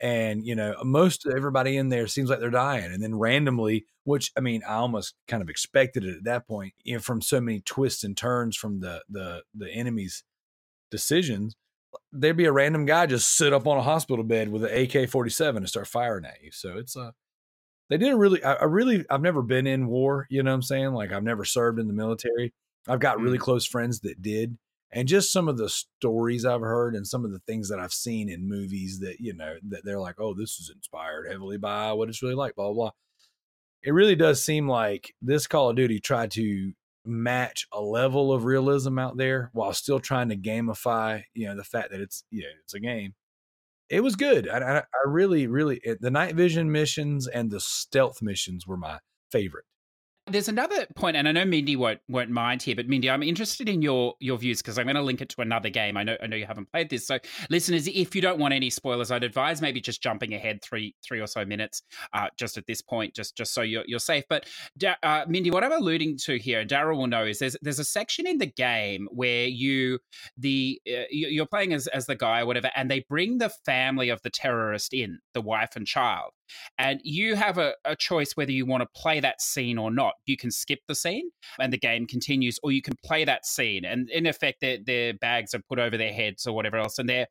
and 0.00 0.46
you 0.46 0.54
know 0.54 0.74
most 0.84 1.26
everybody 1.26 1.76
in 1.76 1.88
there 1.88 2.06
seems 2.06 2.30
like 2.30 2.38
they're 2.38 2.50
dying 2.50 2.92
and 2.92 3.02
then 3.02 3.18
randomly 3.18 3.84
which 4.04 4.30
i 4.36 4.40
mean 4.40 4.62
i 4.68 4.74
almost 4.74 5.14
kind 5.26 5.42
of 5.42 5.48
expected 5.48 6.04
it 6.04 6.16
at 6.16 6.24
that 6.24 6.46
point 6.46 6.72
you 6.84 6.94
know 6.94 7.00
from 7.00 7.20
so 7.20 7.40
many 7.40 7.60
twists 7.60 8.04
and 8.04 8.16
turns 8.16 8.56
from 8.56 8.80
the 8.80 9.02
the 9.08 9.42
the 9.54 9.70
enemy's 9.70 10.22
decisions 10.90 11.56
there'd 12.12 12.36
be 12.36 12.44
a 12.44 12.52
random 12.52 12.84
guy 12.84 13.06
just 13.06 13.36
sit 13.36 13.52
up 13.52 13.66
on 13.66 13.78
a 13.78 13.82
hospital 13.82 14.24
bed 14.24 14.50
with 14.50 14.64
an 14.64 14.70
ak-47 14.70 15.56
and 15.56 15.68
start 15.68 15.86
firing 15.86 16.24
at 16.24 16.42
you 16.42 16.50
so 16.52 16.76
it's 16.76 16.96
uh 16.96 17.10
they 17.90 17.96
did 17.96 18.12
a 18.12 18.16
really 18.16 18.42
I, 18.44 18.54
I 18.54 18.64
really 18.64 19.04
i've 19.10 19.22
never 19.22 19.42
been 19.42 19.66
in 19.66 19.88
war 19.88 20.26
you 20.30 20.42
know 20.42 20.50
what 20.50 20.56
i'm 20.56 20.62
saying? 20.62 20.92
Like 20.92 21.12
i've 21.12 21.24
never 21.24 21.44
served 21.44 21.78
in 21.78 21.88
the 21.88 21.94
military. 21.94 22.52
I've 22.86 23.00
got 23.00 23.20
really 23.20 23.38
close 23.38 23.66
friends 23.66 24.00
that 24.00 24.22
did 24.22 24.56
and 24.90 25.08
just 25.08 25.32
some 25.32 25.48
of 25.48 25.58
the 25.58 25.68
stories 25.68 26.44
I've 26.44 26.60
heard 26.60 26.94
and 26.94 27.06
some 27.06 27.24
of 27.24 27.32
the 27.32 27.40
things 27.40 27.68
that 27.68 27.78
I've 27.78 27.92
seen 27.92 28.28
in 28.28 28.48
movies 28.48 29.00
that 29.00 29.20
you 29.20 29.34
know 29.34 29.56
that 29.68 29.84
they're 29.84 30.00
like, 30.00 30.20
oh, 30.20 30.34
this 30.34 30.58
is 30.58 30.70
inspired 30.74 31.28
heavily 31.30 31.58
by 31.58 31.92
what 31.92 32.08
it's 32.08 32.22
really 32.22 32.34
like, 32.34 32.54
blah 32.54 32.66
blah. 32.66 32.74
blah. 32.74 32.90
It 33.82 33.92
really 33.92 34.16
does 34.16 34.42
seem 34.42 34.68
like 34.68 35.14
this 35.22 35.46
Call 35.46 35.70
of 35.70 35.76
Duty 35.76 36.00
tried 36.00 36.32
to 36.32 36.72
match 37.04 37.66
a 37.72 37.80
level 37.80 38.32
of 38.32 38.44
realism 38.44 38.98
out 38.98 39.16
there 39.16 39.50
while 39.52 39.72
still 39.72 40.00
trying 40.00 40.28
to 40.30 40.36
gamify, 40.36 41.22
you 41.32 41.46
know, 41.46 41.56
the 41.56 41.64
fact 41.64 41.90
that 41.90 42.00
it's 42.00 42.24
yeah, 42.30 42.48
it's 42.62 42.74
a 42.74 42.80
game. 42.80 43.14
It 43.88 44.02
was 44.02 44.16
good. 44.16 44.48
I, 44.48 44.58
I, 44.58 44.78
I 44.78 44.84
really, 45.06 45.46
really, 45.46 45.80
it, 45.82 46.00
the 46.00 46.10
night 46.10 46.34
vision 46.34 46.70
missions 46.70 47.26
and 47.26 47.50
the 47.50 47.60
stealth 47.60 48.20
missions 48.20 48.66
were 48.66 48.76
my 48.76 48.98
favorite. 49.32 49.64
There's 50.30 50.48
another 50.48 50.86
point, 50.94 51.16
and 51.16 51.28
I 51.28 51.32
know 51.32 51.44
Mindy 51.44 51.76
won't 51.76 52.00
won't 52.08 52.30
mind 52.30 52.62
here, 52.62 52.76
but 52.76 52.88
Mindy, 52.88 53.10
I'm 53.10 53.22
interested 53.22 53.68
in 53.68 53.82
your 53.82 54.14
your 54.20 54.38
views 54.38 54.60
because 54.60 54.78
I'm 54.78 54.86
going 54.86 54.96
to 54.96 55.02
link 55.02 55.20
it 55.20 55.28
to 55.30 55.40
another 55.40 55.70
game. 55.70 55.96
I 55.96 56.02
know 56.02 56.16
I 56.22 56.26
know 56.26 56.36
you 56.36 56.46
haven't 56.46 56.70
played 56.70 56.90
this, 56.90 57.06
so 57.06 57.18
listeners, 57.50 57.86
if 57.88 58.14
you 58.14 58.22
don't 58.22 58.38
want 58.38 58.54
any 58.54 58.70
spoilers, 58.70 59.10
I'd 59.10 59.24
advise 59.24 59.62
maybe 59.62 59.80
just 59.80 60.02
jumping 60.02 60.34
ahead 60.34 60.62
three 60.62 60.94
three 61.02 61.20
or 61.20 61.26
so 61.26 61.44
minutes, 61.44 61.82
uh, 62.12 62.28
just 62.36 62.56
at 62.56 62.66
this 62.66 62.82
point, 62.82 63.14
just 63.14 63.36
just 63.36 63.54
so 63.54 63.62
you're 63.62 63.84
you're 63.86 63.98
safe. 63.98 64.24
But 64.28 64.46
uh, 65.02 65.24
Mindy, 65.28 65.50
what 65.50 65.64
I'm 65.64 65.72
alluding 65.72 66.18
to 66.24 66.38
here, 66.38 66.64
Daryl 66.64 66.96
will 66.96 67.06
know, 67.06 67.24
is 67.24 67.38
there's 67.38 67.56
there's 67.62 67.78
a 67.78 67.84
section 67.84 68.26
in 68.26 68.38
the 68.38 68.46
game 68.46 69.08
where 69.10 69.46
you 69.46 69.98
the 70.36 70.80
uh, 70.88 71.04
you're 71.10 71.46
playing 71.46 71.72
as 71.72 71.86
as 71.88 72.06
the 72.06 72.16
guy 72.16 72.40
or 72.40 72.46
whatever, 72.46 72.70
and 72.76 72.90
they 72.90 73.04
bring 73.08 73.38
the 73.38 73.50
family 73.64 74.08
of 74.08 74.22
the 74.22 74.30
terrorist 74.30 74.92
in, 74.92 75.18
the 75.34 75.40
wife 75.40 75.76
and 75.76 75.86
child 75.86 76.32
and 76.78 77.00
you 77.02 77.34
have 77.36 77.58
a, 77.58 77.74
a 77.84 77.96
choice 77.96 78.32
whether 78.34 78.52
you 78.52 78.66
want 78.66 78.82
to 78.82 79.00
play 79.00 79.20
that 79.20 79.40
scene 79.40 79.78
or 79.78 79.90
not. 79.90 80.14
You 80.26 80.36
can 80.36 80.50
skip 80.50 80.80
the 80.86 80.94
scene 80.94 81.30
and 81.58 81.72
the 81.72 81.78
game 81.78 82.06
continues, 82.06 82.58
or 82.62 82.72
you 82.72 82.82
can 82.82 82.94
play 83.04 83.24
that 83.24 83.46
scene. 83.46 83.84
And 83.84 84.10
in 84.10 84.26
effect, 84.26 84.60
their, 84.60 84.78
their 84.84 85.14
bags 85.14 85.54
are 85.54 85.62
put 85.68 85.78
over 85.78 85.96
their 85.96 86.12
heads 86.12 86.46
or 86.46 86.54
whatever 86.54 86.76
else, 86.76 86.98
and 86.98 87.08
they're 87.08 87.18
they're 87.18 87.26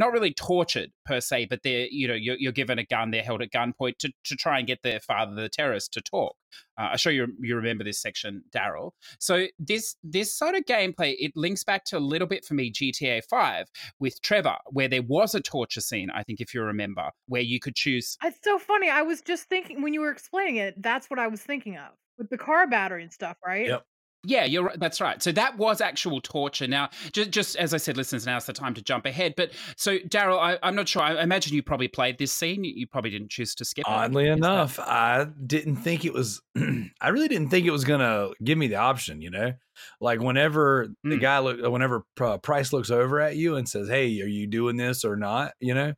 not 0.00 0.12
really 0.12 0.32
tortured 0.32 0.90
per 1.04 1.20
se, 1.20 1.46
but 1.46 1.62
they're 1.62 1.86
you 1.90 2.08
know 2.08 2.14
you're, 2.14 2.36
you're 2.38 2.52
given 2.52 2.78
a 2.78 2.84
gun, 2.84 3.10
they're 3.10 3.22
held 3.22 3.42
at 3.42 3.50
gunpoint 3.50 3.98
to, 3.98 4.12
to 4.24 4.36
try 4.36 4.58
and 4.58 4.66
get 4.66 4.82
their 4.82 5.00
father, 5.00 5.34
the 5.34 5.48
terrorist, 5.48 5.92
to 5.94 6.00
talk. 6.00 6.36
Uh, 6.78 6.90
I'm 6.92 6.98
sure 6.98 7.12
you 7.12 7.28
you 7.40 7.56
remember 7.56 7.84
this 7.84 8.00
section, 8.00 8.42
Daryl. 8.54 8.92
So 9.18 9.46
this 9.58 9.96
this 10.02 10.34
sort 10.34 10.54
of 10.54 10.64
gameplay 10.64 11.14
it 11.18 11.32
links 11.36 11.64
back 11.64 11.84
to 11.86 11.98
a 11.98 12.00
little 12.00 12.28
bit 12.28 12.44
for 12.44 12.54
me 12.54 12.72
GTA 12.72 13.22
Five 13.28 13.66
with 13.98 14.20
Trevor, 14.22 14.56
where 14.70 14.88
there 14.88 15.02
was 15.02 15.34
a 15.34 15.40
torture 15.40 15.80
scene. 15.80 16.10
I 16.10 16.22
think 16.22 16.40
if 16.40 16.54
you 16.54 16.62
remember, 16.62 17.10
where 17.26 17.42
you 17.42 17.60
could 17.60 17.74
choose 17.74 18.16
It's 18.24 18.38
so 18.42 18.58
funny. 18.58 18.88
I 18.88 19.02
was 19.02 19.20
just 19.20 19.44
thinking 19.44 19.82
when 19.82 19.94
you 19.94 20.00
were 20.00 20.10
explaining 20.10 20.56
it, 20.56 20.80
that's 20.82 21.08
what 21.08 21.18
I 21.18 21.26
was 21.28 21.40
thinking 21.40 21.76
of 21.76 21.92
with 22.18 22.30
the 22.30 22.38
car 22.38 22.66
battery 22.66 23.02
and 23.02 23.12
stuff, 23.12 23.36
right? 23.44 23.66
Yep. 23.66 23.84
Yeah, 24.24 24.44
you're 24.44 24.64
right. 24.64 24.78
That's 24.80 25.00
right. 25.00 25.22
So 25.22 25.32
that 25.32 25.56
was 25.58 25.80
actual 25.80 26.20
torture. 26.20 26.66
Now, 26.66 26.90
just, 27.12 27.30
just 27.30 27.56
as 27.56 27.74
I 27.74 27.76
said, 27.76 27.96
listeners, 27.96 28.26
now's 28.26 28.46
the 28.46 28.52
time 28.52 28.74
to 28.74 28.82
jump 28.82 29.06
ahead. 29.06 29.34
But 29.36 29.52
so, 29.76 29.98
Daryl, 29.98 30.58
I'm 30.62 30.74
not 30.74 30.88
sure. 30.88 31.02
I 31.02 31.22
imagine 31.22 31.54
you 31.54 31.62
probably 31.62 31.88
played 31.88 32.18
this 32.18 32.32
scene. 32.32 32.64
You, 32.64 32.86
probably 32.86 33.10
didn't 33.10 33.30
choose 33.30 33.54
to 33.56 33.64
skip 33.64 33.84
it. 33.86 33.90
Oddly 33.90 34.26
that- 34.26 34.32
enough, 34.38 34.78
I 34.78 35.26
didn't 35.46 35.76
think 35.76 36.04
it 36.04 36.12
was. 36.12 36.40
I 36.56 37.08
really 37.08 37.28
didn't 37.28 37.48
think 37.50 37.66
it 37.66 37.70
was 37.70 37.84
gonna 37.84 38.30
give 38.42 38.56
me 38.58 38.68
the 38.68 38.76
option. 38.76 39.20
You 39.20 39.30
know, 39.30 39.52
like 40.00 40.20
whenever 40.20 40.88
the 41.02 41.16
Mm. 41.16 41.20
guy 41.20 41.38
look, 41.40 41.60
whenever 41.70 42.04
Pr- 42.14 42.36
Price 42.42 42.72
looks 42.72 42.90
over 42.90 43.20
at 43.20 43.36
you 43.36 43.56
and 43.56 43.68
says, 43.68 43.88
"Hey, 43.88 44.06
are 44.22 44.26
you 44.26 44.46
doing 44.46 44.76
this 44.76 45.04
or 45.04 45.16
not?" 45.16 45.52
You 45.60 45.74
know, 45.74 45.94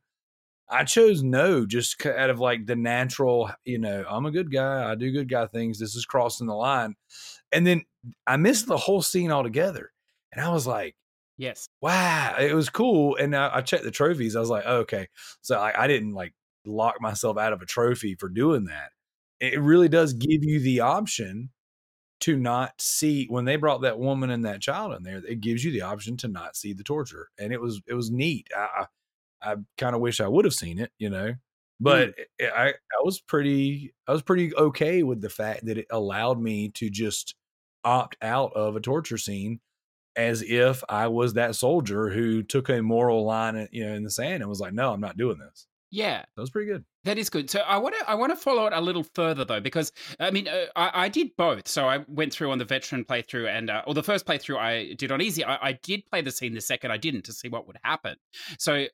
I 0.69 0.83
chose 0.83 1.23
no, 1.23 1.65
just 1.65 2.05
out 2.05 2.29
of 2.29 2.39
like 2.39 2.65
the 2.65 2.75
natural. 2.75 3.49
You 3.63 3.77
know, 3.79 4.03
I'm 4.09 4.25
a 4.25 4.31
good 4.31 4.51
guy. 4.51 4.89
I 4.89 4.95
do 4.95 5.11
good 5.11 5.29
guy 5.29 5.45
things. 5.47 5.79
This 5.79 5.95
is 5.95 6.05
crossing 6.05 6.47
the 6.47 6.55
line, 6.55 6.95
and 7.51 7.65
then 7.65 7.83
I 8.25 8.37
missed 8.37 8.67
the 8.67 8.77
whole 8.77 9.01
scene 9.01 9.31
altogether, 9.31 9.91
and 10.31 10.43
I 10.43 10.49
was 10.49 10.67
like 10.67 10.95
yes. 11.37 11.69
wow, 11.81 12.35
it 12.39 12.53
was 12.53 12.69
cool. 12.69 13.15
And 13.15 13.35
I, 13.35 13.57
I 13.57 13.61
checked 13.61 13.83
the 13.83 13.91
trophies. 13.91 14.35
I 14.35 14.39
was 14.39 14.49
like, 14.49 14.63
oh, 14.65 14.77
okay. 14.79 15.07
So 15.41 15.57
I, 15.57 15.83
I 15.83 15.87
didn't 15.87 16.13
like 16.13 16.33
lock 16.65 16.95
myself 16.99 17.37
out 17.37 17.53
of 17.53 17.61
a 17.61 17.65
trophy 17.65 18.15
for 18.15 18.29
doing 18.29 18.65
that. 18.65 18.89
It 19.39 19.61
really 19.61 19.87
does 19.87 20.13
give 20.13 20.43
you 20.43 20.59
the 20.59 20.81
option 20.81 21.51
to 22.21 22.35
not 22.35 22.73
see 22.79 23.27
when 23.27 23.45
they 23.45 23.55
brought 23.55 23.81
that 23.83 23.99
woman 23.99 24.31
and 24.31 24.45
that 24.45 24.61
child 24.61 24.95
in 24.95 25.03
there. 25.03 25.21
It 25.27 25.41
gives 25.41 25.63
you 25.63 25.71
the 25.71 25.83
option 25.83 26.17
to 26.17 26.27
not 26.27 26.55
see 26.55 26.73
the 26.73 26.83
torture, 26.83 27.29
and 27.37 27.53
it 27.53 27.61
was 27.61 27.79
it 27.87 27.93
was 27.93 28.09
neat. 28.09 28.47
I 28.55 28.85
I, 29.43 29.51
I 29.51 29.55
kind 29.77 29.95
of 29.95 30.01
wish 30.01 30.19
I 30.19 30.27
would 30.27 30.45
have 30.45 30.55
seen 30.55 30.79
it, 30.79 30.91
you 30.97 31.11
know. 31.11 31.35
But 31.79 32.09
mm. 32.09 32.13
it- 32.39 32.51
I, 32.55 32.69
I 32.69 33.03
was 33.03 33.19
pretty 33.19 33.93
I 34.07 34.11
was 34.11 34.23
pretty 34.23 34.55
okay 34.55 35.03
with 35.03 35.21
the 35.21 35.29
fact 35.29 35.65
that 35.67 35.77
it 35.77 35.85
allowed 35.91 36.41
me 36.41 36.69
to 36.69 36.89
just 36.89 37.35
opt 37.87 38.17
out 38.21 38.51
of 38.53 38.75
a 38.75 38.81
torture 38.81 39.17
scene 39.17 39.59
as 40.15 40.41
if 40.41 40.83
I 40.89 41.07
was 41.07 41.33
that 41.33 41.55
soldier 41.55 42.09
who 42.09 42.43
took 42.43 42.69
a 42.69 42.81
moral 42.81 43.25
line, 43.25 43.67
you 43.71 43.85
know, 43.85 43.93
in 43.93 44.03
the 44.03 44.11
sand 44.11 44.41
and 44.41 44.49
was 44.49 44.59
like, 44.59 44.73
"No, 44.73 44.91
I'm 44.91 44.99
not 44.99 45.17
doing 45.17 45.37
this." 45.37 45.67
Yeah. 45.89 46.23
That 46.35 46.41
was 46.41 46.49
pretty 46.49 46.69
good. 46.69 46.83
That 47.05 47.17
is 47.17 47.29
good. 47.29 47.49
So 47.49 47.59
I 47.59 47.77
want 47.77 47.95
to 47.97 48.09
I 48.09 48.15
want 48.15 48.31
to 48.33 48.35
follow 48.35 48.65
it 48.65 48.73
a 48.73 48.81
little 48.81 49.03
further 49.15 49.45
though, 49.45 49.61
because 49.61 49.91
I 50.19 50.31
mean 50.31 50.47
uh, 50.47 50.65
I, 50.75 51.05
I 51.05 51.09
did 51.09 51.29
both. 51.37 51.67
So 51.67 51.87
I 51.87 52.03
went 52.07 52.33
through 52.33 52.51
on 52.51 52.57
the 52.57 52.65
veteran 52.65 53.05
playthrough, 53.05 53.47
and 53.47 53.69
uh, 53.69 53.83
or 53.87 53.93
the 53.93 54.03
first 54.03 54.25
playthrough 54.25 54.57
I 54.57 54.93
did 54.93 55.11
on 55.11 55.21
easy. 55.21 55.45
I, 55.45 55.69
I 55.69 55.71
did 55.73 56.05
play 56.07 56.21
the 56.21 56.31
scene. 56.31 56.53
The 56.53 56.61
second 56.61 56.91
I 56.91 56.97
didn't 56.97 57.23
to 57.25 57.33
see 57.33 57.47
what 57.49 57.67
would 57.67 57.77
happen. 57.83 58.15
So. 58.59 58.87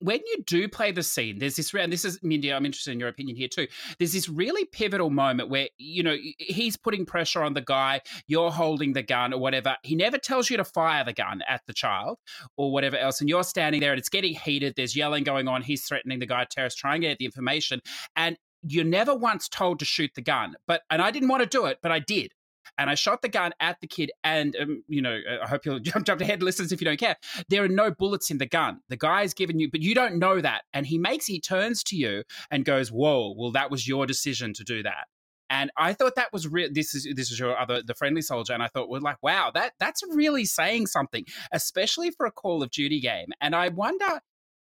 When 0.00 0.20
you 0.26 0.42
do 0.46 0.68
play 0.68 0.90
the 0.90 1.02
scene, 1.02 1.38
there's 1.38 1.56
this, 1.56 1.74
and 1.74 1.92
this 1.92 2.04
is 2.04 2.22
Mindy. 2.22 2.52
I'm 2.52 2.64
interested 2.64 2.92
in 2.92 3.00
your 3.00 3.10
opinion 3.10 3.36
here 3.36 3.48
too. 3.48 3.66
There's 3.98 4.12
this 4.12 4.28
really 4.28 4.64
pivotal 4.64 5.10
moment 5.10 5.50
where 5.50 5.68
you 5.76 6.02
know 6.02 6.16
he's 6.38 6.76
putting 6.76 7.04
pressure 7.04 7.42
on 7.42 7.54
the 7.54 7.60
guy. 7.60 8.00
You're 8.26 8.50
holding 8.50 8.94
the 8.94 9.02
gun 9.02 9.34
or 9.34 9.40
whatever. 9.40 9.76
He 9.82 9.94
never 9.94 10.16
tells 10.18 10.48
you 10.48 10.56
to 10.56 10.64
fire 10.64 11.04
the 11.04 11.12
gun 11.12 11.42
at 11.46 11.60
the 11.66 11.74
child 11.74 12.18
or 12.56 12.72
whatever 12.72 12.96
else, 12.96 13.20
and 13.20 13.28
you're 13.28 13.44
standing 13.44 13.80
there 13.80 13.92
and 13.92 13.98
it's 13.98 14.08
getting 14.08 14.34
heated. 14.34 14.74
There's 14.76 14.96
yelling 14.96 15.24
going 15.24 15.48
on. 15.48 15.62
He's 15.62 15.84
threatening 15.84 16.20
the 16.20 16.26
guy, 16.26 16.46
terrorist, 16.50 16.78
trying 16.78 17.02
to 17.02 17.08
get 17.08 17.18
the 17.18 17.26
information, 17.26 17.80
and 18.14 18.38
you're 18.62 18.84
never 18.84 19.14
once 19.14 19.48
told 19.48 19.78
to 19.80 19.84
shoot 19.84 20.10
the 20.14 20.22
gun. 20.22 20.56
But 20.66 20.82
and 20.90 21.02
I 21.02 21.10
didn't 21.10 21.28
want 21.28 21.42
to 21.42 21.48
do 21.48 21.66
it, 21.66 21.78
but 21.82 21.92
I 21.92 21.98
did. 21.98 22.32
And 22.78 22.90
I 22.90 22.94
shot 22.94 23.22
the 23.22 23.28
gun 23.28 23.52
at 23.60 23.80
the 23.80 23.86
kid, 23.86 24.10
and 24.22 24.56
um, 24.56 24.82
you 24.88 25.02
know, 25.02 25.18
I 25.42 25.48
hope 25.48 25.64
you'll 25.64 25.78
jump, 25.80 26.06
jump 26.06 26.20
ahead, 26.20 26.42
listeners, 26.42 26.72
if 26.72 26.80
you 26.80 26.84
don't 26.84 27.00
care. 27.00 27.16
There 27.48 27.64
are 27.64 27.68
no 27.68 27.90
bullets 27.90 28.30
in 28.30 28.38
the 28.38 28.46
gun. 28.46 28.80
The 28.88 28.96
guy's 28.96 29.34
given 29.34 29.58
you, 29.58 29.70
but 29.70 29.82
you 29.82 29.94
don't 29.94 30.18
know 30.18 30.40
that. 30.40 30.62
And 30.72 30.86
he 30.86 30.98
makes, 30.98 31.26
he 31.26 31.40
turns 31.40 31.82
to 31.84 31.96
you 31.96 32.24
and 32.50 32.64
goes, 32.64 32.90
"Whoa, 32.90 33.34
well, 33.36 33.52
that 33.52 33.70
was 33.70 33.88
your 33.88 34.06
decision 34.06 34.52
to 34.54 34.64
do 34.64 34.82
that." 34.82 35.06
And 35.48 35.70
I 35.76 35.92
thought 35.92 36.16
that 36.16 36.32
was 36.32 36.48
real. 36.48 36.68
This 36.72 36.94
is 36.94 37.06
this 37.14 37.30
is 37.30 37.38
your 37.38 37.56
other 37.58 37.82
the 37.82 37.94
friendly 37.94 38.22
soldier, 38.22 38.52
and 38.52 38.62
I 38.62 38.68
thought, 38.68 38.88
well, 38.88 39.00
like, 39.00 39.22
wow, 39.22 39.50
that 39.54 39.72
that's 39.78 40.02
really 40.10 40.44
saying 40.44 40.86
something, 40.86 41.24
especially 41.52 42.10
for 42.10 42.26
a 42.26 42.32
Call 42.32 42.62
of 42.62 42.70
Duty 42.70 43.00
game. 43.00 43.28
And 43.40 43.54
I 43.54 43.68
wonder, 43.68 44.20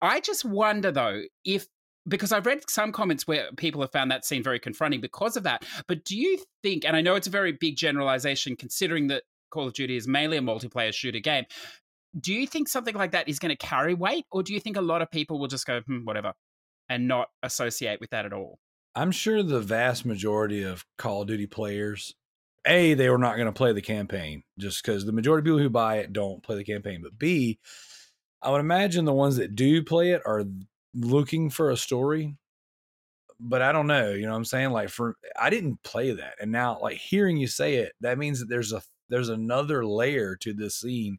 I 0.01 0.19
just 0.19 0.45
wonder 0.45 0.91
though 0.91 1.21
if 1.45 1.67
because 2.07 2.31
I've 2.31 2.45
read 2.45 2.69
some 2.69 2.91
comments 2.91 3.27
where 3.27 3.49
people 3.57 3.81
have 3.81 3.91
found 3.91 4.11
that 4.11 4.25
scene 4.25 4.43
very 4.43 4.59
confronting 4.59 5.01
because 5.01 5.37
of 5.37 5.43
that. 5.43 5.65
But 5.87 6.03
do 6.03 6.17
you 6.17 6.43
think, 6.61 6.85
and 6.85 6.95
I 6.95 7.01
know 7.01 7.15
it's 7.15 7.27
a 7.27 7.31
very 7.31 7.53
big 7.53 7.77
generalization 7.77 8.55
considering 8.55 9.07
that 9.07 9.23
Call 9.51 9.67
of 9.67 9.73
Duty 9.73 9.95
is 9.95 10.07
mainly 10.07 10.37
a 10.37 10.41
multiplayer 10.41 10.93
shooter 10.93 11.19
game, 11.19 11.45
do 12.19 12.33
you 12.33 12.45
think 12.45 12.67
something 12.67 12.95
like 12.95 13.11
that 13.11 13.27
is 13.27 13.39
going 13.39 13.55
to 13.55 13.55
carry 13.55 13.93
weight, 13.93 14.25
or 14.31 14.43
do 14.43 14.53
you 14.53 14.59
think 14.59 14.77
a 14.77 14.81
lot 14.81 15.01
of 15.01 15.09
people 15.09 15.39
will 15.39 15.47
just 15.47 15.65
go, 15.65 15.81
hmm, 15.81 16.05
whatever, 16.05 16.33
and 16.89 17.07
not 17.07 17.29
associate 17.41 17.99
with 17.99 18.11
that 18.11 18.25
at 18.25 18.33
all? 18.33 18.59
I'm 18.95 19.11
sure 19.11 19.41
the 19.41 19.59
vast 19.59 20.05
majority 20.05 20.61
of 20.63 20.85
Call 20.97 21.23
of 21.23 21.27
Duty 21.27 21.47
players, 21.47 22.13
A, 22.67 22.93
they 22.93 23.09
were 23.09 23.17
not 23.17 23.35
going 23.35 23.47
to 23.47 23.51
play 23.53 23.73
the 23.73 23.81
campaign 23.81 24.43
just 24.59 24.83
because 24.83 25.05
the 25.05 25.11
majority 25.11 25.41
of 25.41 25.45
people 25.45 25.63
who 25.63 25.69
buy 25.69 25.97
it 25.97 26.13
don't 26.13 26.43
play 26.43 26.55
the 26.55 26.63
campaign. 26.63 26.99
But 27.01 27.17
B, 27.17 27.59
I 28.41 28.51
would 28.51 28.59
imagine 28.59 29.05
the 29.05 29.13
ones 29.13 29.37
that 29.37 29.55
do 29.55 29.81
play 29.81 30.11
it 30.11 30.21
are 30.25 30.43
looking 30.93 31.49
for 31.49 31.69
a 31.71 31.77
story. 31.77 32.37
But 33.39 33.61
I 33.61 33.71
don't 33.71 33.87
know, 33.87 34.11
you 34.11 34.25
know 34.25 34.31
what 34.31 34.37
I'm 34.37 34.45
saying? 34.45 34.71
Like 34.71 34.89
for 34.89 35.15
I 35.39 35.49
didn't 35.49 35.83
play 35.83 36.11
that. 36.11 36.35
And 36.39 36.51
now 36.51 36.79
like 36.79 36.97
hearing 36.97 37.37
you 37.37 37.47
say 37.47 37.75
it, 37.75 37.93
that 38.01 38.17
means 38.17 38.39
that 38.39 38.47
there's 38.47 38.71
a 38.71 38.81
there's 39.09 39.29
another 39.29 39.85
layer 39.85 40.35
to 40.37 40.53
this 40.53 40.75
scene 40.79 41.17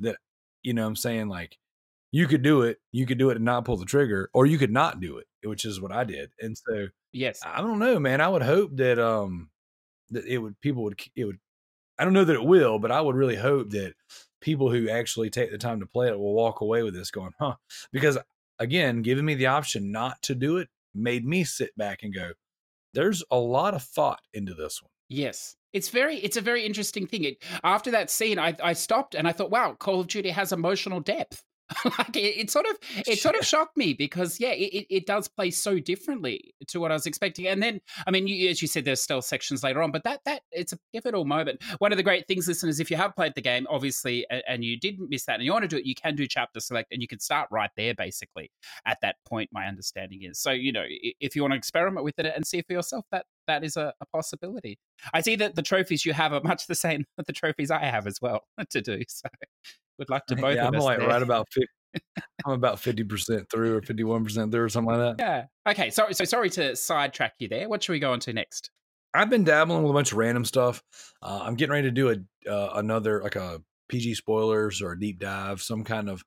that 0.00 0.18
you 0.62 0.74
know 0.74 0.82
what 0.82 0.88
I'm 0.88 0.96
saying 0.96 1.28
like 1.28 1.58
you 2.12 2.26
could 2.28 2.42
do 2.42 2.62
it, 2.62 2.78
you 2.92 3.06
could 3.06 3.18
do 3.18 3.30
it 3.30 3.36
and 3.36 3.44
not 3.46 3.64
pull 3.66 3.76
the 3.78 3.86
trigger, 3.86 4.30
or 4.34 4.46
you 4.46 4.58
could 4.58 4.72
not 4.72 5.00
do 5.00 5.18
it, 5.18 5.26
which 5.44 5.64
is 5.64 5.80
what 5.80 5.92
I 5.92 6.04
did. 6.04 6.32
And 6.40 6.58
so 6.58 6.88
Yes. 7.12 7.40
I 7.44 7.62
don't 7.62 7.78
know, 7.78 7.98
man. 8.00 8.20
I 8.20 8.28
would 8.28 8.42
hope 8.42 8.76
that 8.76 8.98
um 8.98 9.50
that 10.10 10.26
it 10.26 10.38
would 10.38 10.60
people 10.60 10.84
would 10.84 11.00
it 11.16 11.24
would 11.26 11.38
I 11.98 12.04
don't 12.04 12.14
know 12.14 12.24
that 12.24 12.36
it 12.36 12.44
will, 12.44 12.78
but 12.78 12.92
I 12.92 13.00
would 13.00 13.16
really 13.16 13.36
hope 13.36 13.70
that 13.70 13.94
people 14.40 14.70
who 14.70 14.88
actually 14.90 15.30
take 15.30 15.50
the 15.50 15.58
time 15.58 15.80
to 15.80 15.86
play 15.86 16.08
it 16.08 16.18
will 16.18 16.34
walk 16.34 16.60
away 16.60 16.82
with 16.82 16.94
this 16.94 17.10
going, 17.10 17.32
huh? 17.40 17.56
Because 17.92 18.18
again, 18.58 19.02
giving 19.02 19.24
me 19.24 19.34
the 19.34 19.46
option 19.46 19.92
not 19.92 20.20
to 20.22 20.34
do 20.34 20.56
it 20.58 20.68
made 20.94 21.24
me 21.24 21.44
sit 21.44 21.76
back 21.76 22.02
and 22.02 22.14
go, 22.14 22.32
there's 22.94 23.22
a 23.30 23.36
lot 23.36 23.74
of 23.74 23.82
thought 23.82 24.20
into 24.32 24.54
this 24.54 24.82
one. 24.82 24.90
Yes. 25.08 25.56
It's 25.72 25.90
very 25.90 26.16
it's 26.16 26.38
a 26.38 26.40
very 26.40 26.64
interesting 26.64 27.06
thing. 27.06 27.24
It, 27.24 27.44
after 27.62 27.90
that 27.90 28.10
scene 28.10 28.38
I 28.38 28.56
I 28.62 28.72
stopped 28.72 29.14
and 29.14 29.28
I 29.28 29.32
thought, 29.32 29.50
wow, 29.50 29.74
Call 29.78 30.00
of 30.00 30.06
Duty 30.06 30.30
has 30.30 30.52
emotional 30.52 31.00
depth. 31.00 31.42
like 31.84 32.16
it, 32.16 32.40
it, 32.40 32.50
sort 32.50 32.66
of 32.66 32.76
it 33.06 33.18
sort 33.18 33.34
of 33.34 33.44
shocked 33.44 33.76
me 33.76 33.92
because 33.92 34.38
yeah 34.38 34.50
it, 34.50 34.86
it 34.88 35.06
does 35.06 35.26
play 35.26 35.50
so 35.50 35.78
differently 35.78 36.54
to 36.68 36.78
what 36.78 36.90
i 36.90 36.94
was 36.94 37.06
expecting. 37.06 37.46
And 37.46 37.62
then 37.62 37.80
i 38.06 38.10
mean 38.10 38.26
you, 38.26 38.48
as 38.48 38.62
you 38.62 38.68
said 38.68 38.84
there's 38.84 39.02
still 39.02 39.22
sections 39.22 39.62
later 39.62 39.82
on 39.82 39.90
but 39.90 40.04
that 40.04 40.20
that 40.24 40.42
it's 40.52 40.72
a 40.72 40.78
pivotal 40.92 41.24
moment. 41.24 41.62
One 41.78 41.92
of 41.92 41.96
the 41.96 42.02
great 42.02 42.26
things 42.28 42.46
listeners 42.46 42.80
if 42.80 42.90
you 42.90 42.96
have 42.96 43.14
played 43.16 43.34
the 43.34 43.42
game 43.42 43.66
obviously 43.68 44.26
and, 44.30 44.42
and 44.48 44.64
you 44.64 44.78
didn't 44.78 45.10
miss 45.10 45.24
that 45.24 45.34
and 45.34 45.44
you 45.44 45.52
want 45.52 45.62
to 45.62 45.68
do 45.68 45.76
it 45.76 45.86
you 45.86 45.94
can 45.94 46.14
do 46.14 46.26
chapter 46.26 46.60
select 46.60 46.92
and 46.92 47.02
you 47.02 47.08
can 47.08 47.18
start 47.18 47.48
right 47.50 47.70
there 47.76 47.94
basically 47.94 48.50
at 48.86 48.98
that 49.02 49.16
point 49.26 49.50
my 49.52 49.66
understanding 49.66 50.22
is. 50.22 50.38
So 50.38 50.50
you 50.52 50.72
know 50.72 50.84
if 50.88 51.34
you 51.34 51.42
want 51.42 51.52
to 51.52 51.58
experiment 51.58 52.04
with 52.04 52.18
it 52.18 52.32
and 52.34 52.46
see 52.46 52.62
for 52.62 52.72
yourself 52.72 53.04
that 53.10 53.26
that 53.46 53.64
is 53.64 53.76
a, 53.76 53.92
a 54.00 54.06
possibility. 54.06 54.78
I 55.14 55.20
see 55.20 55.36
that 55.36 55.54
the 55.54 55.62
trophies 55.62 56.04
you 56.04 56.12
have 56.12 56.32
are 56.32 56.40
much 56.42 56.66
the 56.66 56.74
same 56.74 57.04
as 57.18 57.26
the 57.26 57.32
trophies 57.32 57.70
i 57.70 57.84
have 57.84 58.06
as 58.06 58.20
well 58.20 58.44
to 58.70 58.80
do 58.80 59.02
so 59.08 59.28
Good 59.98 60.10
luck 60.10 60.26
to 60.26 60.36
both 60.36 60.56
yeah, 60.56 60.66
I'm 60.66 60.72
like 60.72 60.98
there. 60.98 61.08
right 61.08 61.22
about 61.22 61.46
50, 61.52 61.68
I'm 62.46 62.52
about 62.52 62.76
50% 62.76 63.50
through 63.50 63.76
or 63.76 63.80
51% 63.80 64.52
through 64.52 64.62
or 64.62 64.68
something 64.68 64.94
like 64.94 65.16
that. 65.16 65.22
Yeah. 65.22 65.70
Okay. 65.72 65.90
Sorry. 65.90 66.14
So 66.14 66.24
sorry 66.24 66.50
to 66.50 66.76
sidetrack 66.76 67.34
you 67.38 67.48
there. 67.48 67.68
What 67.68 67.82
should 67.82 67.92
we 67.92 67.98
go 67.98 68.12
on 68.12 68.20
to 68.20 68.32
next? 68.32 68.70
I've 69.14 69.30
been 69.30 69.44
dabbling 69.44 69.82
with 69.82 69.90
a 69.90 69.94
bunch 69.94 70.12
of 70.12 70.18
random 70.18 70.44
stuff. 70.44 70.82
Uh, 71.22 71.40
I'm 71.42 71.54
getting 71.54 71.72
ready 71.72 71.88
to 71.88 71.92
do 71.92 72.10
a 72.10 72.50
uh, 72.50 72.72
another 72.74 73.22
like 73.22 73.36
a 73.36 73.62
PG 73.88 74.14
spoilers 74.14 74.82
or 74.82 74.92
a 74.92 75.00
deep 75.00 75.18
dive, 75.18 75.62
some 75.62 75.84
kind 75.84 76.10
of 76.10 76.22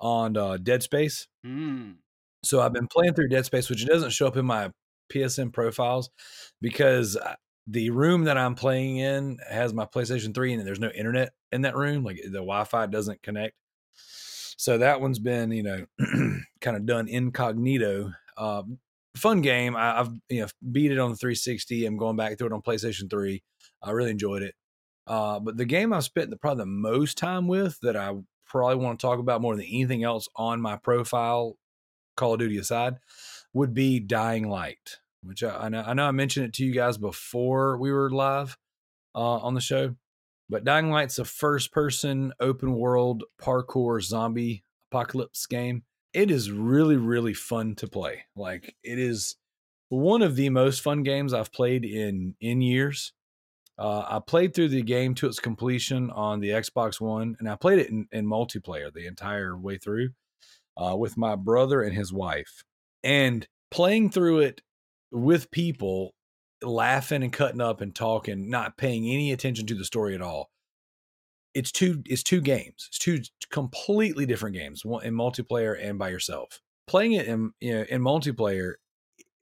on 0.00 0.36
uh, 0.36 0.56
Dead 0.56 0.82
Space. 0.82 1.28
Mm. 1.44 1.96
So 2.42 2.60
I've 2.60 2.72
been 2.72 2.88
playing 2.88 3.14
through 3.14 3.28
Dead 3.28 3.44
Space, 3.44 3.68
which 3.68 3.86
doesn't 3.86 4.10
show 4.10 4.26
up 4.26 4.36
in 4.36 4.46
my 4.46 4.70
PSN 5.12 5.52
profiles 5.52 6.10
because 6.60 7.18
the 7.66 7.90
room 7.90 8.24
that 8.24 8.36
I'm 8.36 8.54
playing 8.54 8.96
in 8.96 9.38
has 9.48 9.72
my 9.72 9.84
PlayStation 9.84 10.34
3 10.34 10.54
and 10.54 10.66
there's 10.66 10.80
no 10.80 10.90
internet 10.90 11.32
in 11.52 11.62
that 11.62 11.76
room. 11.76 12.04
Like 12.04 12.16
the 12.24 12.38
Wi 12.38 12.64
Fi 12.64 12.86
doesn't 12.86 13.22
connect. 13.22 13.54
So 14.56 14.78
that 14.78 15.00
one's 15.00 15.18
been, 15.18 15.50
you 15.50 15.62
know, 15.62 15.86
kind 16.60 16.76
of 16.76 16.86
done 16.86 17.08
incognito. 17.08 18.12
Uh, 18.36 18.62
fun 19.16 19.40
game. 19.40 19.76
I, 19.76 19.96
have 19.96 20.12
you 20.28 20.42
know 20.42 20.48
beat 20.70 20.92
it 20.92 20.98
on 20.98 21.10
the 21.10 21.16
360. 21.16 21.86
I'm 21.86 21.96
going 21.96 22.16
back 22.16 22.38
through 22.38 22.48
it 22.48 22.52
on 22.52 22.62
PlayStation 22.62 23.10
3. 23.10 23.42
I 23.82 23.90
really 23.90 24.10
enjoyed 24.10 24.42
it. 24.42 24.54
Uh, 25.06 25.40
but 25.40 25.56
the 25.56 25.64
game 25.64 25.92
I've 25.92 26.04
spent 26.04 26.30
the, 26.30 26.36
probably 26.36 26.62
the 26.62 26.66
most 26.66 27.18
time 27.18 27.48
with 27.48 27.78
that 27.82 27.96
I 27.96 28.14
probably 28.46 28.76
want 28.76 29.00
to 29.00 29.06
talk 29.06 29.18
about 29.18 29.40
more 29.40 29.56
than 29.56 29.64
anything 29.64 30.04
else 30.04 30.28
on 30.36 30.60
my 30.60 30.76
profile, 30.76 31.56
Call 32.16 32.34
of 32.34 32.40
Duty 32.40 32.58
aside, 32.58 32.98
would 33.52 33.74
be 33.74 33.98
Dying 33.98 34.48
Light, 34.48 34.98
which 35.22 35.42
I, 35.42 35.64
I 35.64 35.68
know 35.68 35.82
I 35.86 35.94
know 35.94 36.06
I 36.06 36.10
mentioned 36.10 36.46
it 36.46 36.52
to 36.54 36.64
you 36.64 36.72
guys 36.72 36.98
before 36.98 37.78
we 37.78 37.92
were 37.92 38.10
live 38.10 38.56
uh, 39.14 39.38
on 39.38 39.54
the 39.54 39.60
show. 39.60 39.94
But 40.48 40.64
Dying 40.64 40.90
Light's 40.90 41.18
a 41.18 41.24
first 41.24 41.72
person 41.72 42.32
open 42.40 42.74
world 42.74 43.24
parkour 43.40 44.02
zombie 44.02 44.64
apocalypse 44.90 45.46
game. 45.46 45.84
It 46.12 46.30
is 46.30 46.50
really, 46.50 46.96
really 46.96 47.32
fun 47.32 47.74
to 47.76 47.88
play. 47.88 48.24
Like 48.36 48.76
it 48.82 48.98
is 48.98 49.36
one 49.88 50.22
of 50.22 50.36
the 50.36 50.48
most 50.50 50.80
fun 50.80 51.02
games 51.02 51.32
I've 51.32 51.52
played 51.52 51.84
in 51.84 52.34
in 52.40 52.60
years. 52.60 53.12
Uh, 53.78 54.04
I 54.06 54.20
played 54.24 54.54
through 54.54 54.68
the 54.68 54.82
game 54.82 55.14
to 55.16 55.26
its 55.26 55.40
completion 55.40 56.10
on 56.10 56.40
the 56.40 56.50
Xbox 56.50 57.00
One, 57.00 57.36
and 57.38 57.48
I 57.48 57.56
played 57.56 57.78
it 57.78 57.88
in, 57.88 58.06
in 58.12 58.26
multiplayer 58.26 58.92
the 58.92 59.06
entire 59.06 59.56
way 59.56 59.78
through 59.78 60.10
uh, 60.76 60.96
with 60.96 61.16
my 61.16 61.34
brother 61.36 61.82
and 61.82 61.94
his 61.94 62.12
wife. 62.12 62.64
And 63.02 63.48
playing 63.70 64.10
through 64.10 64.40
it 64.40 64.60
with 65.12 65.50
people 65.50 66.14
laughing 66.62 67.22
and 67.22 67.32
cutting 67.32 67.60
up 67.60 67.80
and 67.80 67.94
talking, 67.94 68.48
not 68.50 68.76
paying 68.76 69.08
any 69.08 69.32
attention 69.32 69.66
to 69.66 69.74
the 69.74 69.84
story 69.84 70.14
at 70.14 70.22
all. 70.22 70.50
It's 71.54 71.70
two 71.70 72.02
it's 72.06 72.22
two 72.22 72.40
games. 72.40 72.88
It's 72.88 72.98
two 72.98 73.20
completely 73.50 74.24
different 74.24 74.56
games, 74.56 74.84
one 74.84 75.04
in 75.04 75.14
multiplayer 75.14 75.76
and 75.80 75.98
by 75.98 76.08
yourself. 76.08 76.60
Playing 76.86 77.12
it 77.12 77.26
in 77.26 77.52
you 77.60 77.74
know, 77.74 77.84
in 77.88 78.00
multiplayer, 78.00 78.74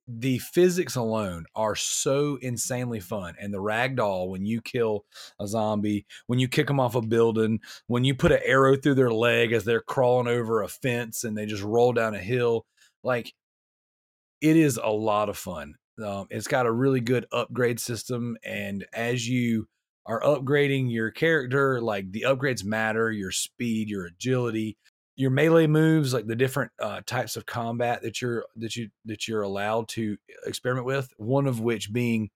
the 0.09 0.39
physics 0.39 0.97
alone 0.97 1.45
are 1.55 1.77
so 1.77 2.37
insanely 2.43 2.99
fun. 2.99 3.35
And 3.41 3.55
the 3.55 3.59
ragdoll 3.59 4.29
when 4.29 4.45
you 4.45 4.61
kill 4.61 5.05
a 5.39 5.47
zombie, 5.47 6.05
when 6.27 6.41
you 6.41 6.49
kick 6.49 6.67
them 6.67 6.81
off 6.81 6.97
a 6.97 7.03
building, 7.03 7.61
when 7.87 8.03
you 8.05 8.15
put 8.17 8.33
an 8.33 8.41
arrow 8.45 8.77
through 8.77 8.95
their 8.95 9.13
leg 9.13 9.53
as 9.53 9.65
they're 9.65 9.81
crawling 9.81 10.27
over 10.27 10.63
a 10.63 10.69
fence 10.69 11.23
and 11.23 11.39
they 11.39 11.47
just 11.47 11.63
roll 11.63 11.93
down 11.93 12.15
a 12.15 12.19
hill, 12.19 12.67
like 13.05 13.33
it 14.41 14.57
is 14.57 14.79
a 14.83 14.91
lot 14.91 15.29
of 15.29 15.37
fun. 15.37 15.75
Um, 16.03 16.27
it's 16.31 16.47
got 16.47 16.67
a 16.67 16.73
really 16.73 17.01
good 17.01 17.27
upgrade 17.33 17.79
system, 17.79 18.37
and 18.43 18.87
as 18.93 19.29
you 19.29 19.69
are 20.07 20.21
upgrading 20.23 20.91
your 20.91 21.11
character, 21.11 21.81
like 21.81 22.11
the 22.11 22.25
upgrades 22.27 22.65
matter, 22.65 23.13
your 23.13 23.31
speed, 23.31 23.89
your 23.89 24.07
agility, 24.07 24.79
your 25.17 25.31
melee 25.31 25.67
moves, 25.67 26.15
like 26.15 26.27
the 26.27 26.37
different 26.37 26.73
uh, 26.81 27.03
types 27.07 27.37
of 27.37 27.45
combat 27.45 28.01
that 28.03 28.23
you're 28.23 28.47
that 28.57 28.77
you 28.77 28.89
that 29.05 29.29
you're 29.29 29.43
allowed 29.43 29.89
to 29.89 30.17
experiment 30.47 30.87
with. 30.87 31.13
One 31.19 31.47
of 31.47 31.61
which 31.61 31.93
being 31.93 32.31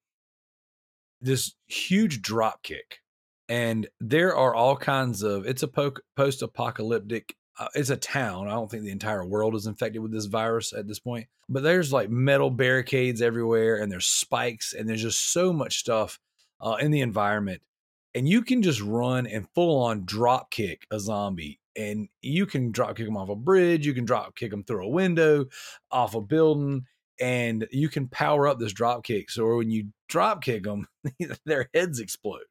this 1.23 1.55
huge 1.67 2.21
drop 2.21 2.63
kick, 2.63 2.99
and 3.49 3.89
there 3.99 4.37
are 4.37 4.55
all 4.55 4.77
kinds 4.77 5.23
of. 5.23 5.47
It's 5.47 5.63
a 5.63 5.69
po- 5.69 5.95
post-apocalyptic 6.17 7.35
uh, 7.59 7.69
it's 7.75 7.91
a 7.91 7.97
town. 7.97 8.49
I 8.49 8.53
don't 8.53 8.71
think 8.71 8.83
the 8.83 8.91
entire 8.91 9.25
world 9.25 9.55
is 9.55 9.67
infected 9.67 10.03
with 10.03 10.13
this 10.13 10.27
virus 10.27 10.73
at 10.73 10.89
this 10.89 10.99
point. 10.99 11.29
But 11.49 11.63
there's 11.63 11.93
like 11.93 12.11
metal 12.11 12.51
barricades 12.51 13.23
everywhere, 13.23 13.77
and 13.77 13.91
there's 13.91 14.07
spikes, 14.07 14.73
and 14.73 14.89
there's 14.89 15.03
just 15.03 15.33
so 15.33 15.53
much 15.53 15.79
stuff 15.79 16.19
uh, 16.61 16.77
in 16.81 16.91
the 16.91 17.01
environment. 17.01 17.63
And 18.15 18.29
you 18.29 18.43
can 18.43 18.63
just 18.63 18.81
run 18.81 19.27
and 19.27 19.49
full 19.55 19.83
on 19.83 20.05
drop 20.05 20.51
kick 20.51 20.87
a 20.91 20.99
zombie, 20.99 21.61
and 21.77 22.09
you 22.23 22.47
can 22.47 22.73
drop 22.73 22.97
kick 22.97 23.07
them 23.07 23.17
off 23.17 23.29
a 23.29 23.37
bridge. 23.37 23.87
You 23.87 23.95
can 23.95 24.05
drop 24.05 24.37
kick 24.37 24.51
them 24.51 24.65
through 24.65 24.87
a 24.87 24.91
window, 24.91 25.47
off 25.91 26.15
a 26.15 26.21
building, 26.21 26.87
and 27.21 27.67
you 27.71 27.89
can 27.89 28.09
power 28.09 28.49
up 28.49 28.59
this 28.59 28.73
drop 28.73 29.05
kick. 29.05 29.31
So 29.31 29.57
when 29.57 29.71
you 29.71 29.89
drop 30.09 30.43
kick 30.43 30.65
them, 30.65 30.89
their 31.45 31.69
heads 31.75 32.01
explode 32.01 32.45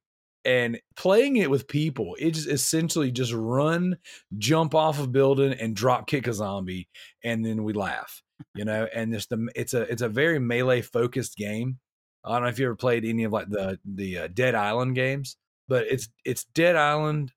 and 0.46 0.80
playing 0.96 1.38
it 1.38 1.50
with 1.50 1.68
people 1.68 2.16
it 2.20 2.32
just 2.32 2.50
essentially 2.50 3.12
just 3.12 3.34
run 3.34 3.98
jump 4.38 4.76
off 4.76 5.02
a 5.02 5.08
building 5.08 5.54
and 5.54 5.76
drop 5.76 6.08
kick 6.08 6.28
a 6.28 6.34
zombie 6.34 6.88
and 7.24 7.46
then 7.46 7.64
we 7.64 7.74
laugh 7.74 8.22
you 8.56 8.66
know? 8.66 8.88
And 8.94 9.14
it's 9.16 9.28
the 9.28 9.48
it's 9.56 9.74
a 9.74 9.82
it's 9.84 10.02
a 10.02 10.10
very 10.10 10.38
melee 10.40 10.82
focused 10.82 11.38
game. 11.38 11.80
I 12.26 12.34
don't 12.34 12.44
know 12.44 12.50
if 12.50 12.60
you 12.60 12.66
ever 12.66 12.76
played 12.76 13.06
any 13.06 13.24
of 13.24 13.32
like 13.32 13.50
the 13.50 13.80
the 13.86 14.18
uh, 14.18 14.28
dead 14.28 14.56
island 14.56 14.96
games 14.96 15.38
but 15.68 15.86
it's 15.90 16.10
it's 16.26 16.46
dead 16.46 16.76
island 16.76 17.32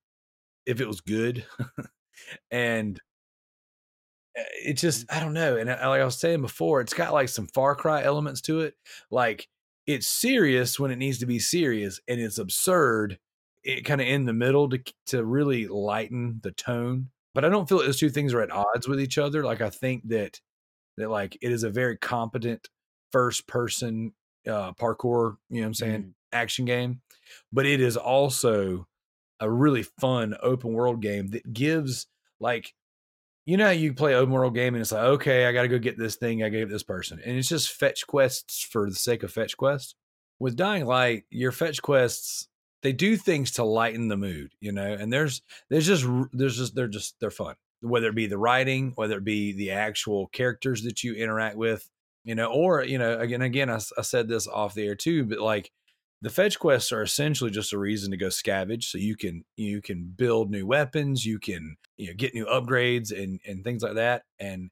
if 0.64 0.81
it 0.81 0.87
was 0.87 1.01
good 1.01 1.45
and 2.51 3.01
uh, 4.38 4.42
it 4.64 4.75
just 4.75 5.11
i 5.12 5.21
don't 5.21 5.33
know 5.33 5.57
and 5.57 5.71
uh, 5.71 5.79
like 5.88 6.01
i 6.01 6.05
was 6.05 6.19
saying 6.19 6.40
before 6.40 6.81
it's 6.81 6.95
got 6.95 7.12
like 7.12 7.29
some 7.29 7.47
far 7.49 7.75
cry 7.75 8.03
elements 8.03 8.40
to 8.40 8.61
it 8.61 8.75
like 9.11 9.49
it's 9.87 10.09
serious 10.09 10.79
when 10.81 10.90
it 10.90 10.96
needs 10.96 11.18
to 11.18 11.27
be 11.27 11.38
serious 11.38 12.01
and 12.09 12.20
it's 12.20 12.38
absurd 12.38 13.18
it 13.64 13.85
kind 13.85 14.01
of 14.01 14.07
in 14.07 14.25
the 14.25 14.33
middle 14.33 14.68
to 14.68 14.81
to 15.07 15.25
really 15.25 15.66
lighten 15.68 16.40
the 16.42 16.53
tone 16.53 17.09
but 17.35 17.44
i 17.44 17.49
don't 17.49 17.68
feel 17.68 17.79
like 17.79 17.87
those 17.87 17.99
two 17.99 18.11
things 18.11 18.33
are 18.35 18.40
at 18.40 18.51
odds 18.51 18.88
with 18.88 19.01
each 19.01 19.18
other 19.18 19.44
like 19.44 19.61
i 19.61 19.70
think 19.70 20.07
that 20.09 20.40
that 20.96 21.11
like 21.11 21.37
it 21.42 21.53
is 21.53 21.62
a 21.62 21.70
very 21.70 21.96
competent 21.99 22.68
first 23.12 23.46
person 23.46 24.12
uh 24.49 24.72
parkour 24.72 25.37
you 25.51 25.57
know 25.57 25.62
what 25.62 25.66
i'm 25.66 25.75
saying 25.75 26.03
Mm. 26.03 26.12
action 26.33 26.64
game 26.64 27.01
but 27.53 27.66
it 27.66 27.81
is 27.81 27.96
also 27.96 28.87
a 29.40 29.51
really 29.51 29.83
fun 29.83 30.35
open 30.42 30.72
world 30.72 31.01
game 31.03 31.29
that 31.29 31.53
gives 31.53 32.07
like 32.40 32.72
you 33.46 33.56
know 33.56 33.70
you 33.70 33.94
play 33.94 34.14
open 34.14 34.35
world 34.35 34.54
game 34.54 34.74
and 34.74 34.82
it's 34.82 34.92
like 34.92 35.02
okay 35.02 35.46
i 35.46 35.52
gotta 35.52 35.68
go 35.68 35.78
get 35.78 35.96
this 35.96 36.16
thing 36.16 36.42
i 36.42 36.48
gotta 36.50 36.66
this 36.66 36.82
person 36.82 37.20
and 37.24 37.38
it's 37.38 37.48
just 37.48 37.70
fetch 37.70 38.06
quests 38.06 38.62
for 38.62 38.90
the 38.90 38.96
sake 38.96 39.22
of 39.22 39.32
fetch 39.32 39.56
quests. 39.56 39.94
With 40.38 40.56
dying 40.56 40.85
light 40.85 41.24
your 41.30 41.52
fetch 41.52 41.80
quests 41.80 42.48
they 42.82 42.92
do 42.92 43.16
things 43.16 43.52
to 43.52 43.64
lighten 43.64 44.09
the 44.09 44.18
mood 44.18 44.52
you 44.61 44.72
know 44.72 44.92
and 44.92 45.11
there's 45.11 45.40
there's 45.70 45.87
just 45.87 46.06
there's 46.32 46.59
just 46.59 46.74
they're 46.74 46.88
just 46.88 47.18
they're 47.20 47.30
fun. 47.30 47.54
Whether 47.80 48.09
it 48.09 48.14
be 48.14 48.26
the 48.26 48.37
writing 48.37 48.92
whether 48.96 49.16
it 49.16 49.24
be 49.24 49.52
the 49.52 49.70
actual 49.70 50.26
characters 50.26 50.82
that 50.82 51.02
you 51.02 51.14
interact 51.14 51.56
with 51.56 51.88
you 52.24 52.35
know 52.35 52.52
or 52.52 52.85
you 52.85 52.98
know 52.98 53.18
again 53.18 53.40
again 53.40 53.70
I, 53.70 53.80
I 53.96 54.02
said 54.02 54.28
this 54.28 54.46
off 54.46 54.74
the 54.74 54.87
air 54.87 54.94
too 54.94 55.24
but 55.24 55.38
like 55.38 55.70
the 56.22 56.31
fetch 56.31 56.59
quests 56.59 56.92
are 56.92 57.02
essentially 57.02 57.50
just 57.50 57.72
a 57.72 57.79
reason 57.79 58.11
to 58.11 58.16
go 58.16 58.29
scavenge 58.29 58.85
so 58.85 58.98
you 58.98 59.16
can 59.16 59.44
you 59.57 59.83
can 59.83 60.12
build 60.16 60.50
new 60.50 60.66
weapons 60.66 61.24
you 61.24 61.38
can 61.38 61.76
you 61.96 62.09
know 62.09 62.14
get 62.16 62.35
new 62.35 62.46
upgrades 62.46 63.11
and 63.16 63.40
and 63.46 63.64
things 63.64 63.83
like 63.83 63.94
that 63.94 64.22
and 64.38 64.70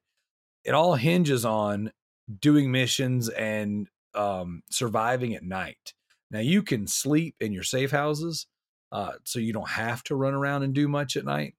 it 0.63 0.73
all 0.73 0.95
hinges 0.95 1.45
on 1.45 1.91
doing 2.39 2.71
missions 2.71 3.29
and 3.29 3.87
um, 4.15 4.63
surviving 4.71 5.35
at 5.35 5.43
night. 5.43 5.93
Now 6.31 6.39
you 6.39 6.63
can 6.63 6.87
sleep 6.87 7.35
in 7.39 7.53
your 7.53 7.63
safe 7.63 7.91
houses 7.91 8.47
uh, 8.91 9.13
so 9.23 9.39
you 9.39 9.53
don't 9.53 9.69
have 9.69 10.03
to 10.05 10.15
run 10.15 10.33
around 10.33 10.63
and 10.63 10.73
do 10.73 10.87
much 10.87 11.15
at 11.15 11.25
night 11.25 11.53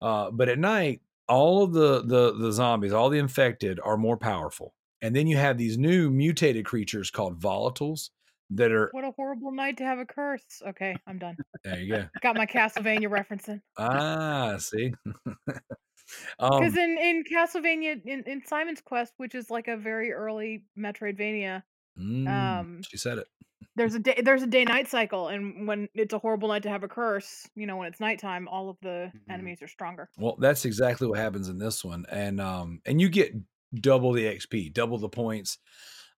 uh, 0.00 0.30
but 0.30 0.48
at 0.48 0.58
night 0.58 1.00
all 1.28 1.62
of 1.62 1.72
the 1.72 2.02
the 2.02 2.34
the 2.36 2.52
zombies 2.52 2.92
all 2.92 3.08
the 3.08 3.18
infected 3.18 3.78
are 3.84 3.96
more 3.96 4.16
powerful 4.16 4.74
and 5.00 5.14
then 5.14 5.26
you 5.26 5.36
have 5.36 5.56
these 5.56 5.78
new 5.78 6.10
mutated 6.10 6.64
creatures 6.64 7.10
called 7.10 7.40
volatiles 7.40 8.10
that 8.56 8.72
are 8.72 8.92
What 8.92 9.04
a 9.04 9.10
horrible 9.12 9.52
night 9.52 9.78
to 9.78 9.84
have 9.84 9.98
a 9.98 10.06
curse. 10.06 10.62
Okay, 10.66 11.00
I'm 11.06 11.18
done. 11.18 11.38
there 11.64 11.80
you 11.80 11.92
go 11.94 12.08
Got 12.20 12.36
my 12.36 12.46
Castlevania 12.46 13.08
referencing. 13.08 13.60
ah 13.76 14.56
see 14.58 14.92
Because 16.50 16.74
um 16.74 16.76
in, 16.76 16.98
in 16.98 17.24
Castlevania, 17.24 18.04
in, 18.04 18.24
in 18.24 18.44
Simon's 18.44 18.80
Quest, 18.80 19.14
which 19.16 19.34
is 19.34 19.50
like 19.50 19.68
a 19.68 19.76
very 19.76 20.12
early 20.12 20.66
Metroidvania, 20.78 21.62
mm, 21.98 22.66
um, 22.70 22.82
she 22.82 22.96
said 22.96 23.18
it 23.18 23.28
there's 23.76 23.94
a 23.94 24.00
day 24.00 24.20
there's 24.22 24.42
a 24.42 24.46
day 24.46 24.64
night 24.64 24.88
cycle, 24.88 25.28
and 25.28 25.66
when 25.66 25.88
it's 25.94 26.12
a 26.14 26.18
horrible 26.18 26.48
night 26.48 26.64
to 26.64 26.68
have 26.70 26.84
a 26.84 26.88
curse, 26.88 27.48
you 27.54 27.66
know, 27.66 27.76
when 27.78 27.88
it's 27.88 28.00
nighttime, 28.00 28.48
all 28.48 28.68
of 28.70 28.78
the 28.82 29.12
Mhm. 29.14 29.30
enemies 29.30 29.62
are 29.62 29.68
stronger. 29.68 30.10
Well, 30.16 30.36
that's 30.38 30.64
exactly 30.64 31.06
what 31.08 31.18
happens 31.18 31.48
in 31.48 31.58
this 31.58 31.84
one, 31.84 32.04
and 32.10 32.40
um, 32.40 32.82
and 32.86 33.00
you 33.00 33.08
get 33.08 33.32
double 33.74 34.12
the 34.12 34.26
XP, 34.26 34.68
double 34.70 34.98
the 34.98 35.08
points. 35.08 35.58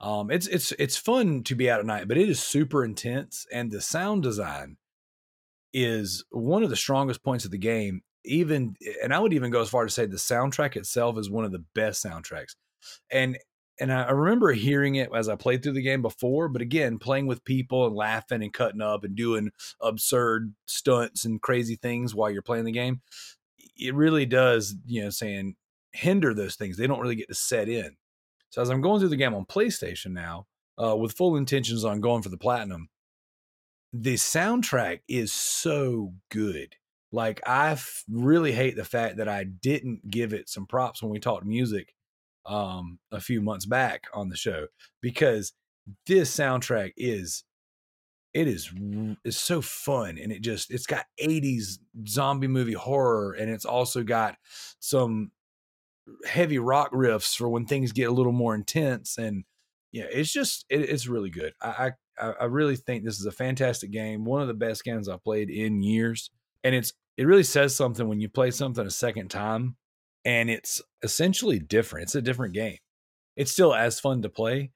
Um, 0.01 0.31
it's 0.31 0.47
it's 0.47 0.73
it's 0.73 0.97
fun 0.97 1.43
to 1.45 1.55
be 1.55 1.71
out 1.71 1.81
at 1.81 1.87
night, 1.87 2.09
but 2.09 2.19
it 2.19 2.29
is 2.29 2.41
super 2.41 2.85
intense, 2.85 3.47
and 3.53 3.71
the 3.71 3.81
sound 3.81 4.23
design 4.23 4.77
is 5.73 6.25
one 6.31 6.63
of 6.63 6.71
the 6.71 6.77
strongest 6.77 7.23
points 7.23 7.45
of 7.45 7.51
the 7.51 7.59
game. 7.59 8.03
Even, 8.27 8.75
and 9.03 9.13
I 9.13 9.19
would 9.19 9.35
even 9.35 9.51
go 9.51 9.61
as 9.61 9.69
far 9.69 9.85
to 9.85 9.91
say 9.91 10.07
the 10.07 10.17
soundtrack 10.17 10.77
itself 10.77 11.19
is 11.19 11.29
one 11.29 11.45
of 11.45 11.53
the 11.53 11.65
best 11.75 12.03
soundtracks. 12.03 12.55
And 13.11 13.37
and 13.81 13.93
I 13.93 14.11
remember 14.11 14.53
hearing 14.53 14.95
it 14.95 15.11
as 15.15 15.29
I 15.29 15.35
played 15.35 15.63
through 15.63 15.73
the 15.73 15.83
game 15.83 16.01
before, 16.01 16.49
but 16.49 16.63
again, 16.63 16.99
playing 16.99 17.27
with 17.27 17.45
people 17.45 17.87
and 17.87 17.97
laughing 17.97 18.43
and 18.43 18.53
cutting 18.53 18.81
up 18.81 19.03
and 19.03 19.17
doing 19.17 19.51
absurd 19.81 20.55
stunts 20.67 21.25
and 21.25 21.43
crazy 21.43 21.77
things 21.77 22.15
while 22.15 22.31
you're 22.31 22.43
playing 22.43 22.67
the 22.67 22.73
game, 22.73 23.01
it 23.77 23.95
really 23.95 24.27
does, 24.27 24.77
you 24.87 25.03
know, 25.03 25.11
saying 25.11 25.57
hinder 25.93 26.33
those 26.35 26.55
things. 26.55 26.77
They 26.77 26.87
don't 26.87 27.01
really 27.01 27.17
get 27.17 27.29
to 27.29 27.35
set 27.35 27.69
in. 27.69 27.97
So 28.55 28.63
as 28.63 28.71
I'm 28.71 28.83
going 28.83 29.01
through 29.01 29.09
the 29.09 29.17
game 29.17 29.35
on 29.35 29.47
PlayStation 29.47 30.13
now, 30.13 30.47
uh, 30.81 30.95
with 30.95 31.17
full 31.17 31.35
intentions 31.35 31.85
on 31.85 32.01
going 32.01 32.23
for 32.23 32.29
the 32.29 32.39
platinum, 32.39 32.89
the 33.93 34.15
soundtrack 34.15 35.01
is 35.09 35.33
so 35.33 36.15
good. 36.31 36.77
Like 37.11 37.41
I 37.49 37.73
f- 37.73 38.05
really 38.09 38.53
hate 38.53 38.77
the 38.77 38.85
fact 38.85 39.17
that 39.17 39.29
I 39.29 39.43
didn't 39.43 40.09
give 40.09 40.33
it 40.33 40.49
some 40.49 40.67
props 40.67 41.03
when 41.03 41.11
we 41.11 41.19
talked 41.19 41.45
music 41.45 41.95
um 42.47 43.01
a 43.11 43.21
few 43.21 43.41
months 43.41 43.67
back 43.67 44.05
on 44.13 44.29
the 44.29 44.37
show 44.37 44.67
because 45.01 45.53
this 46.07 46.33
soundtrack 46.37 46.93
is 46.97 47.43
it 48.35 48.47
is 48.47 48.71
it's 49.25 49.39
so 49.39 49.63
fun 49.63 50.19
and 50.19 50.31
it 50.31 50.43
just 50.43 50.71
it's 50.71 50.87
got 50.87 51.07
80s 51.21 51.79
zombie 52.07 52.47
movie 52.47 52.75
horror 52.75 53.33
and 53.33 53.51
it's 53.51 53.65
also 53.65 54.03
got 54.03 54.37
some 54.79 55.33
heavy 56.27 56.59
rock 56.59 56.93
riffs 56.93 57.37
for 57.37 57.49
when 57.49 57.67
things 57.67 57.93
get 57.93 58.09
a 58.09 58.13
little 58.13 58.33
more 58.33 58.55
intense 58.55 59.17
and 59.19 59.45
yeah 59.93 60.07
it's 60.11 60.33
just 60.33 60.65
it, 60.69 60.81
it's 60.81 61.07
really 61.07 61.31
good. 61.31 61.53
I, 61.61 61.93
I 62.19 62.33
i 62.41 62.45
really 62.45 62.77
think 62.77 63.05
this 63.05 63.19
is 63.19 63.27
a 63.27 63.33
fantastic 63.33 63.91
game 63.91 64.25
one 64.25 64.41
of 64.41 64.49
the 64.49 64.55
best 64.55 64.85
games 64.85 65.09
i've 65.09 65.25
played 65.25 65.51
in 65.51 65.83
years 65.83 66.31
and 66.63 66.75
it's 66.75 66.93
it 67.17 67.27
really 67.27 67.43
says 67.45 67.75
something 67.75 68.09
when 68.09 68.21
you 68.21 68.29
play 68.29 68.51
something 68.51 68.87
a 68.87 68.91
second 68.91 69.29
time 69.29 69.77
and 70.25 70.51
it's 70.51 70.81
essentially 71.03 71.59
different 71.59 72.05
it's 72.05 72.15
a 72.15 72.23
different 72.23 72.55
game. 72.55 72.79
It's 73.37 73.51
still 73.51 73.75
as 73.75 73.99
fun 73.99 74.23
to 74.23 74.29
play. 74.29 74.71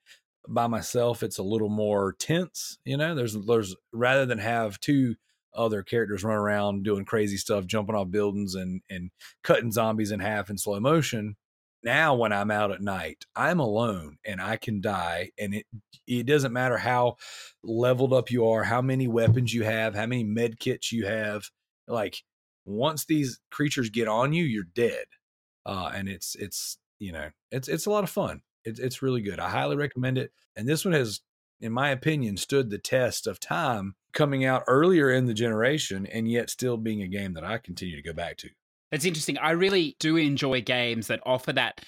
By 0.48 0.66
myself 0.66 1.22
it's 1.22 1.38
a 1.38 1.42
little 1.42 1.68
more 1.68 2.14
tense 2.18 2.78
you 2.84 2.96
know 2.96 3.14
there's 3.14 3.34
there's 3.34 3.76
rather 3.92 4.24
than 4.24 4.38
have 4.38 4.80
two 4.80 5.14
other 5.54 5.82
characters 5.82 6.24
run 6.24 6.36
around 6.36 6.84
doing 6.84 7.04
crazy 7.04 7.36
stuff 7.36 7.66
jumping 7.66 7.94
off 7.94 8.10
buildings 8.10 8.54
and 8.54 8.82
and 8.90 9.10
cutting 9.42 9.72
zombies 9.72 10.10
in 10.10 10.20
half 10.20 10.50
in 10.50 10.58
slow 10.58 10.80
motion. 10.80 11.36
Now 11.84 12.16
when 12.16 12.32
i'm 12.32 12.50
out 12.50 12.72
at 12.72 12.82
night 12.82 13.24
i'm 13.36 13.60
alone 13.60 14.18
and 14.26 14.40
i 14.40 14.56
can 14.56 14.80
die 14.80 15.30
and 15.38 15.54
it 15.54 15.66
it 16.08 16.26
doesn't 16.26 16.52
matter 16.52 16.76
how 16.76 17.16
leveled 17.62 18.12
up 18.12 18.32
you 18.32 18.48
are 18.48 18.64
how 18.64 18.82
many 18.82 19.06
weapons 19.06 19.54
you 19.54 19.62
have 19.62 19.94
how 19.94 20.06
many 20.06 20.24
med 20.24 20.58
kits 20.58 20.90
you 20.90 21.06
have 21.06 21.44
like 21.86 22.16
once 22.68 23.04
these 23.06 23.40
creatures 23.50 23.90
get 23.90 24.08
on 24.08 24.32
you 24.32 24.44
you're 24.44 24.64
dead. 24.74 25.04
Uh 25.66 25.90
and 25.94 26.08
it's 26.08 26.34
it's 26.36 26.78
you 26.98 27.12
know 27.12 27.30
it's 27.50 27.68
it's 27.68 27.86
a 27.86 27.90
lot 27.90 28.04
of 28.04 28.10
fun. 28.10 28.42
It's 28.64 28.78
it's 28.78 29.02
really 29.02 29.22
good. 29.22 29.40
I 29.40 29.48
highly 29.48 29.76
recommend 29.76 30.18
it. 30.18 30.30
And 30.56 30.68
this 30.68 30.84
one 30.84 30.94
has 30.94 31.20
in 31.60 31.72
my 31.72 31.90
opinion 31.90 32.36
stood 32.36 32.70
the 32.70 32.78
test 32.78 33.26
of 33.26 33.40
time 33.40 33.94
coming 34.12 34.44
out 34.44 34.64
earlier 34.66 35.10
in 35.10 35.26
the 35.26 35.34
generation 35.34 36.06
and 36.06 36.30
yet 36.30 36.50
still 36.50 36.76
being 36.76 37.02
a 37.02 37.08
game 37.08 37.34
that 37.34 37.44
i 37.44 37.58
continue 37.58 37.96
to 37.96 38.02
go 38.02 38.12
back 38.12 38.36
to 38.36 38.48
It's 38.90 39.04
interesting. 39.04 39.36
I 39.38 39.50
really 39.50 39.96
do 40.00 40.16
enjoy 40.16 40.62
games 40.62 41.08
that 41.08 41.20
offer 41.26 41.52
that 41.52 41.82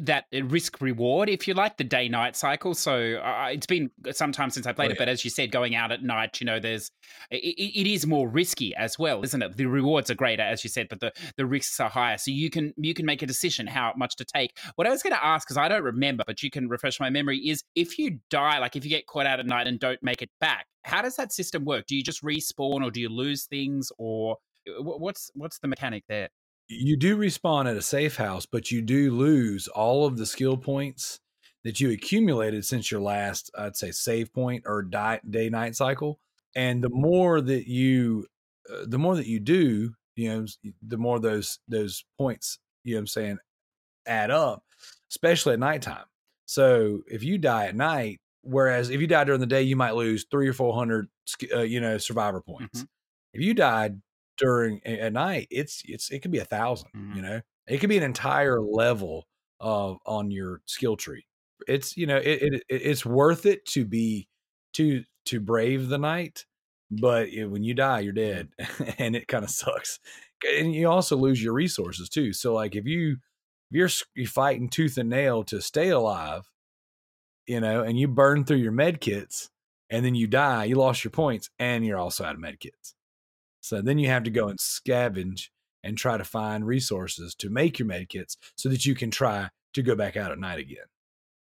that 0.00 0.24
risk 0.32 0.80
reward, 0.80 1.28
if 1.28 1.46
you 1.46 1.54
like, 1.54 1.76
the 1.76 1.84
day 1.84 2.08
night 2.08 2.34
cycle. 2.34 2.74
So 2.74 3.14
uh, 3.16 3.48
it's 3.52 3.66
been 3.66 3.90
some 4.10 4.32
time 4.32 4.50
since 4.50 4.66
I 4.66 4.72
played 4.72 4.90
Oh, 4.90 4.92
it, 4.92 4.98
but 4.98 5.08
as 5.08 5.24
you 5.24 5.30
said, 5.30 5.52
going 5.52 5.74
out 5.74 5.92
at 5.92 6.02
night, 6.02 6.40
you 6.40 6.46
know, 6.46 6.58
there's 6.58 6.90
it, 7.30 7.36
it 7.36 7.86
is 7.86 8.06
more 8.06 8.28
risky 8.28 8.74
as 8.74 8.98
well, 8.98 9.22
isn't 9.22 9.42
it? 9.42 9.56
The 9.56 9.66
rewards 9.66 10.10
are 10.10 10.14
greater, 10.14 10.42
as 10.42 10.64
you 10.64 10.70
said, 10.70 10.88
but 10.88 11.00
the 11.00 11.12
the 11.36 11.46
risks 11.46 11.78
are 11.80 11.90
higher. 11.90 12.18
So 12.18 12.30
you 12.30 12.50
can 12.50 12.74
you 12.76 12.94
can 12.94 13.06
make 13.06 13.22
a 13.22 13.26
decision 13.26 13.66
how 13.66 13.92
much 13.96 14.16
to 14.16 14.24
take. 14.24 14.56
What 14.74 14.86
I 14.86 14.90
was 14.90 15.02
going 15.02 15.14
to 15.14 15.24
ask, 15.24 15.46
because 15.46 15.56
I 15.56 15.68
don't 15.68 15.84
remember, 15.84 16.24
but 16.26 16.42
you 16.42 16.50
can 16.50 16.68
refresh 16.68 16.98
my 16.98 17.10
memory, 17.10 17.38
is 17.38 17.62
if 17.74 17.98
you 17.98 18.18
die, 18.30 18.58
like 18.58 18.74
if 18.74 18.84
you 18.84 18.90
get 18.90 19.06
caught 19.06 19.26
out 19.26 19.40
at 19.40 19.46
night 19.46 19.66
and 19.66 19.78
don't 19.78 20.02
make 20.02 20.22
it 20.22 20.30
back, 20.40 20.66
how 20.84 21.02
does 21.02 21.16
that 21.16 21.32
system 21.32 21.64
work? 21.64 21.86
Do 21.86 21.94
you 21.94 22.02
just 22.02 22.22
respawn, 22.24 22.84
or 22.84 22.90
do 22.90 23.00
you 23.00 23.08
lose 23.08 23.46
things, 23.46 23.92
or 23.98 24.38
uh, 24.68 24.82
what's 24.82 25.30
what's 25.34 25.58
the 25.60 25.68
mechanic 25.68 26.04
there? 26.08 26.30
You 26.68 26.96
do 26.96 27.16
respawn 27.16 27.68
at 27.68 27.76
a 27.76 27.82
safe 27.82 28.16
house, 28.16 28.46
but 28.46 28.70
you 28.70 28.82
do 28.82 29.10
lose 29.10 29.68
all 29.68 30.06
of 30.06 30.18
the 30.18 30.26
skill 30.26 30.56
points 30.56 31.20
that 31.64 31.80
you 31.80 31.90
accumulated 31.90 32.64
since 32.64 32.90
your 32.90 33.00
last, 33.00 33.50
I'd 33.58 33.76
say, 33.76 33.90
save 33.90 34.32
point 34.32 34.64
or 34.66 34.82
die, 34.82 35.20
day 35.28 35.48
night 35.48 35.76
cycle. 35.76 36.20
And 36.54 36.82
the 36.82 36.90
more 36.90 37.40
that 37.40 37.68
you, 37.68 38.26
uh, 38.70 38.84
the 38.86 38.98
more 38.98 39.16
that 39.16 39.26
you 39.26 39.40
do, 39.40 39.94
you 40.16 40.28
know, 40.28 40.46
the 40.86 40.98
more 40.98 41.18
those 41.20 41.58
those 41.68 42.04
points, 42.18 42.58
you 42.84 42.94
know, 42.94 42.98
what 42.98 43.00
I'm 43.00 43.06
saying, 43.06 43.38
add 44.06 44.30
up, 44.30 44.62
especially 45.10 45.54
at 45.54 45.60
nighttime. 45.60 46.04
So 46.46 47.02
if 47.06 47.22
you 47.22 47.38
die 47.38 47.66
at 47.66 47.76
night, 47.76 48.20
whereas 48.42 48.90
if 48.90 49.00
you 49.00 49.06
die 49.06 49.24
during 49.24 49.40
the 49.40 49.46
day, 49.46 49.62
you 49.62 49.76
might 49.76 49.94
lose 49.94 50.26
three 50.30 50.48
or 50.48 50.52
four 50.52 50.74
hundred, 50.74 51.08
uh, 51.54 51.60
you 51.60 51.80
know, 51.80 51.98
survivor 51.98 52.40
points. 52.40 52.84
If 53.32 53.42
you 53.42 53.54
died 53.54 54.00
during 54.38 54.80
a- 54.84 55.00
at 55.00 55.12
night, 55.12 55.48
it's 55.50 55.82
it's 55.86 56.10
it 56.10 56.20
could 56.20 56.30
be 56.32 56.38
a 56.38 56.44
1000 56.44 56.90
Mhm. 56.96 57.16
You 57.16 57.22
know, 57.22 57.40
it 57.68 57.78
could 57.78 57.88
be 57.90 57.98
an 57.98 58.02
entire 58.04 58.60
level 58.62 59.26
of 59.60 59.98
on 60.06 60.30
your 60.30 60.62
skill 60.66 60.96
tree. 60.96 61.26
It's 61.68 61.96
you 61.96 62.06
know 62.06 62.18
it, 62.18 62.42
it 62.42 62.54
it- 62.68 62.82
it's 62.82 63.04
worth 63.06 63.46
it 63.46 63.64
to 63.66 63.84
be 63.84 64.28
to 64.74 65.04
to 65.26 65.40
brave 65.40 65.88
the 65.88 65.98
night, 65.98 66.46
but 66.90 67.28
it, 67.28 67.46
when 67.46 67.62
you 67.64 67.74
die, 67.74 68.00
you're 68.00 68.12
dead, 68.12 68.50
and 68.98 69.16
it 69.16 69.28
kind 69.28 69.44
of 69.44 69.50
sucks. 69.50 70.00
And 70.46 70.74
you 70.74 70.88
also 70.88 71.16
lose 71.16 71.42
your 71.42 71.52
resources 71.54 72.08
too. 72.08 72.32
So 72.32 72.54
like 72.54 72.76
if 72.76 72.86
you 72.86 73.18
if 73.70 73.76
you're, 73.76 73.88
you're 74.14 74.26
fighting 74.28 74.68
tooth 74.70 74.96
and 74.98 75.10
nail 75.10 75.44
to 75.44 75.60
stay 75.60 75.88
alive, 75.90 76.48
you 77.46 77.60
know, 77.60 77.82
and 77.82 77.98
you 77.98 78.08
burn 78.08 78.44
through 78.44 78.58
your 78.58 78.72
med 78.72 79.00
kits, 79.00 79.50
and 79.90 80.04
then 80.04 80.14
you 80.14 80.26
die, 80.26 80.64
you 80.64 80.76
lost 80.76 81.04
your 81.04 81.10
points, 81.10 81.50
and 81.58 81.84
you're 81.86 81.98
also 81.98 82.24
out 82.24 82.34
of 82.34 82.40
med 82.40 82.60
kits. 82.60 82.94
So 83.60 83.80
then 83.82 83.98
you 83.98 84.08
have 84.08 84.24
to 84.24 84.30
go 84.30 84.48
and 84.48 84.58
scavenge 84.58 85.48
and 85.84 85.96
try 85.96 86.16
to 86.16 86.24
find 86.24 86.66
resources 86.66 87.34
to 87.36 87.50
make 87.50 87.78
your 87.78 87.86
med 87.86 88.08
kits 88.08 88.36
so 88.56 88.68
that 88.68 88.84
you 88.86 88.94
can 88.94 89.10
try 89.10 89.50
to 89.74 89.82
go 89.82 89.94
back 89.94 90.16
out 90.16 90.32
at 90.32 90.38
night 90.38 90.58
again. 90.58 90.86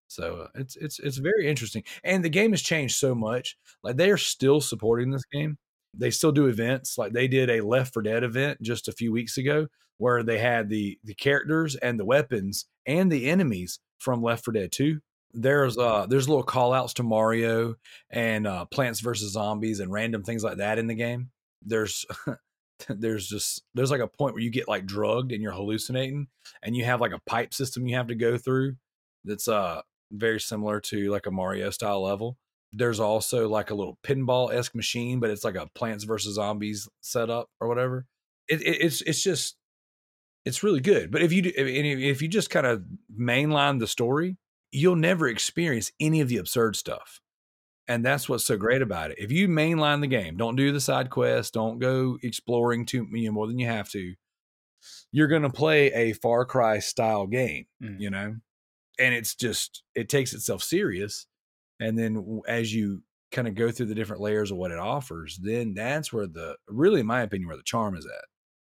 So 0.07 0.43
uh, 0.43 0.47
it's 0.55 0.75
it's 0.77 0.99
it's 0.99 1.17
very 1.17 1.47
interesting, 1.49 1.83
and 2.03 2.23
the 2.23 2.29
game 2.29 2.51
has 2.51 2.61
changed 2.61 2.95
so 2.97 3.13
much. 3.15 3.57
Like 3.83 3.97
they 3.97 4.09
are 4.11 4.17
still 4.17 4.61
supporting 4.61 5.11
this 5.11 5.25
game. 5.31 5.57
they 5.93 6.11
still 6.11 6.31
do 6.31 6.47
events. 6.47 6.97
Like 6.97 7.13
they 7.13 7.27
did 7.27 7.49
a 7.49 7.61
Left 7.61 7.93
4 7.93 8.03
Dead 8.03 8.23
event 8.23 8.61
just 8.61 8.87
a 8.87 8.91
few 8.93 9.11
weeks 9.11 9.37
ago 9.37 9.67
where 9.97 10.23
they 10.23 10.37
had 10.39 10.69
the 10.69 10.99
the 11.03 11.13
characters 11.15 11.75
and 11.75 11.99
the 11.99 12.05
weapons 12.05 12.65
and 12.85 13.11
the 13.11 13.29
enemies 13.29 13.79
from 13.99 14.21
Left 14.21 14.45
4 14.45 14.53
Dead 14.53 14.71
2. 14.71 14.99
There's 15.33 15.77
uh 15.77 16.05
there's 16.07 16.29
little 16.29 16.43
call 16.43 16.73
outs 16.73 16.93
to 16.95 17.03
Mario 17.03 17.75
and 18.09 18.47
uh 18.47 18.65
Plants 18.65 19.01
vs 19.01 19.31
Zombies 19.33 19.79
and 19.81 19.91
random 19.91 20.23
things 20.23 20.43
like 20.43 20.57
that 20.57 20.79
in 20.79 20.87
the 20.87 20.95
game. 20.95 21.31
There's 21.61 22.05
there's 22.89 23.27
just 23.27 23.63
there's 23.73 23.91
like 23.91 24.01
a 24.01 24.07
point 24.07 24.33
where 24.33 24.43
you 24.43 24.49
get 24.51 24.67
like 24.67 24.85
drugged 24.85 25.31
and 25.31 25.41
you're 25.41 25.51
hallucinating 25.51 26.27
and 26.63 26.75
you 26.75 26.85
have 26.85 27.01
like 27.01 27.13
a 27.13 27.21
pipe 27.25 27.53
system 27.53 27.87
you 27.87 27.95
have 27.95 28.07
to 28.07 28.15
go 28.15 28.37
through 28.37 28.75
that's 29.25 29.47
uh 29.47 29.81
very 30.11 30.39
similar 30.39 30.79
to 30.79 31.11
like 31.11 31.25
a 31.25 31.31
Mario 31.31 31.69
style 31.69 32.01
level. 32.01 32.37
There's 32.73 32.99
also 32.99 33.47
like 33.47 33.71
a 33.71 33.75
little 33.75 33.97
pinball 34.03 34.53
esque 34.53 34.75
machine, 34.75 35.19
but 35.19 35.29
it's 35.29 35.43
like 35.43 35.55
a 35.55 35.67
Plants 35.73 36.03
vs 36.03 36.35
Zombies 36.35 36.87
setup 37.01 37.49
or 37.59 37.67
whatever. 37.67 38.05
It, 38.47 38.61
it, 38.61 38.81
it's 38.81 39.01
it's 39.01 39.23
just 39.23 39.55
it's 40.45 40.63
really 40.63 40.79
good. 40.79 41.11
But 41.11 41.21
if 41.21 41.31
you 41.31 41.41
do, 41.41 41.51
if 41.55 42.21
you 42.21 42.27
just 42.27 42.49
kind 42.49 42.65
of 42.65 42.83
mainline 43.17 43.79
the 43.79 43.87
story, 43.87 44.37
you'll 44.71 44.95
never 44.95 45.27
experience 45.27 45.91
any 45.99 46.21
of 46.21 46.29
the 46.29 46.37
absurd 46.37 46.75
stuff. 46.75 47.19
And 47.87 48.03
that's 48.05 48.27
what's 48.27 48.43
so 48.45 48.57
great 48.57 48.81
about 48.81 49.11
it. 49.11 49.17
If 49.19 49.31
you 49.31 49.47
mainline 49.47 50.01
the 50.01 50.07
game, 50.07 50.35
don't 50.35 50.55
do 50.57 50.71
the 50.73 50.81
side 50.81 51.09
quests, 51.09 51.51
don't 51.51 51.79
go 51.79 52.17
exploring 52.21 52.85
too 52.85 53.07
you 53.11 53.27
know, 53.27 53.31
more 53.31 53.47
than 53.47 53.59
you 53.59 53.67
have 53.67 53.89
to. 53.91 54.13
You're 55.11 55.27
going 55.29 55.43
to 55.43 55.49
play 55.49 55.91
a 55.93 56.13
Far 56.13 56.45
Cry 56.45 56.79
style 56.79 57.27
game, 57.27 57.65
Mm. 57.81 57.99
you 57.99 58.09
know, 58.09 58.35
and 58.99 59.15
it's 59.15 59.35
just 59.35 59.83
it 59.95 60.09
takes 60.09 60.33
itself 60.33 60.63
serious. 60.63 61.27
And 61.79 61.97
then 61.97 62.41
as 62.47 62.73
you 62.73 63.03
kind 63.31 63.47
of 63.47 63.55
go 63.55 63.71
through 63.71 63.85
the 63.87 63.95
different 63.95 64.21
layers 64.21 64.51
of 64.51 64.57
what 64.57 64.71
it 64.71 64.79
offers, 64.79 65.39
then 65.41 65.73
that's 65.73 66.11
where 66.11 66.27
the 66.27 66.55
really, 66.67 67.01
in 67.01 67.05
my 67.07 67.21
opinion, 67.21 67.47
where 67.47 67.57
the 67.57 67.63
charm 67.63 67.95
is 67.95 68.05
at. 68.05 68.25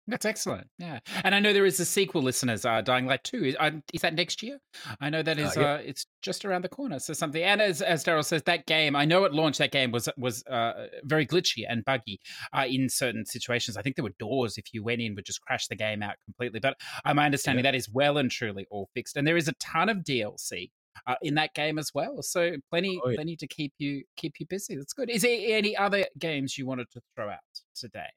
That's 0.08 0.24
excellent. 0.24 0.66
Yeah, 0.78 1.00
and 1.22 1.34
I 1.34 1.40
know 1.40 1.52
there 1.52 1.66
is 1.66 1.78
a 1.80 1.84
sequel, 1.84 2.22
listeners. 2.22 2.64
Uh, 2.64 2.80
Dying 2.80 3.04
Light 3.06 3.22
Two 3.24 3.44
is, 3.44 3.56
uh, 3.60 3.70
is 3.92 4.00
that 4.00 4.14
next 4.14 4.42
year? 4.42 4.58
I 5.00 5.10
know 5.10 5.22
that 5.22 5.38
is. 5.38 5.56
Uh, 5.56 5.60
yeah. 5.60 5.72
uh, 5.74 5.76
it's 5.84 6.06
just 6.22 6.44
around 6.46 6.62
the 6.62 6.68
corner. 6.70 6.98
So 6.98 7.12
something. 7.12 7.42
And 7.42 7.60
as 7.60 7.82
as 7.82 8.04
Daryl 8.04 8.24
says, 8.24 8.42
that 8.44 8.66
game. 8.66 8.96
I 8.96 9.04
know 9.04 9.24
at 9.26 9.34
launch 9.34 9.58
that 9.58 9.70
game 9.70 9.92
was 9.92 10.08
was 10.16 10.42
uh, 10.46 10.86
very 11.04 11.26
glitchy 11.26 11.64
and 11.68 11.84
buggy 11.84 12.20
uh, 12.52 12.64
in 12.68 12.88
certain 12.88 13.26
situations. 13.26 13.76
I 13.76 13.82
think 13.82 13.96
there 13.96 14.02
were 14.02 14.14
doors 14.18 14.56
if 14.56 14.72
you 14.72 14.82
went 14.82 15.00
in 15.02 15.14
would 15.14 15.26
just 15.26 15.42
crash 15.42 15.66
the 15.68 15.76
game 15.76 16.02
out 16.02 16.14
completely. 16.24 16.58
But 16.58 16.76
uh, 17.04 17.12
my 17.14 17.26
understanding 17.26 17.62
that 17.64 17.74
is 17.74 17.88
well 17.88 18.16
and 18.18 18.30
truly 18.30 18.66
all 18.70 18.88
fixed. 18.94 19.16
And 19.16 19.26
there 19.26 19.36
is 19.36 19.46
a 19.48 19.52
ton 19.60 19.88
of 19.90 19.98
DLC. 19.98 20.70
Uh, 21.06 21.14
in 21.22 21.34
that 21.36 21.54
game 21.54 21.78
as 21.78 21.92
well, 21.94 22.20
so 22.22 22.54
plenty, 22.72 23.00
Oh, 23.04 23.08
yeah. 23.10 23.14
plenty 23.14 23.36
to 23.36 23.46
keep 23.46 23.72
you 23.78 24.02
keep 24.16 24.34
you 24.40 24.46
busy. 24.50 24.74
That's 24.74 24.92
good. 24.92 25.08
Is 25.08 25.22
there 25.22 25.38
any 25.56 25.76
other 25.76 26.04
games 26.18 26.58
you 26.58 26.66
wanted 26.66 26.90
to 26.90 27.00
throw 27.14 27.28
out 27.30 27.38
today? 27.76 28.08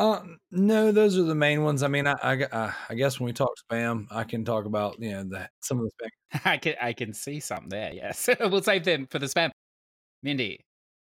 Uh, 0.00 0.24
no, 0.50 0.92
those 0.92 1.18
are 1.18 1.24
the 1.24 1.34
main 1.34 1.62
ones. 1.62 1.82
I 1.82 1.88
mean, 1.88 2.06
I, 2.06 2.12
I, 2.22 2.46
I- 2.52 2.74
I 2.90 2.94
guess 2.94 3.20
when 3.20 3.26
we 3.26 3.32
talk 3.34 3.50
spam, 3.70 4.06
I 4.10 4.24
can 4.24 4.44
talk 4.46 4.64
about 4.64 4.98
you 4.98 5.10
know 5.10 5.24
the, 5.24 5.50
some 5.60 5.78
of 5.80 5.84
the 5.98 6.06
spam. 6.06 6.40
I 6.52 6.56
can 6.56 6.74
I 6.80 6.92
can 6.94 7.12
see 7.12 7.38
some 7.40 7.68
there. 7.68 7.92
Yes, 7.92 8.28
we'll 8.40 8.62
save 8.62 8.84
them 8.84 9.06
for 9.10 9.18
the 9.18 9.26
spam. 9.26 9.50
Mindy, 10.22 10.60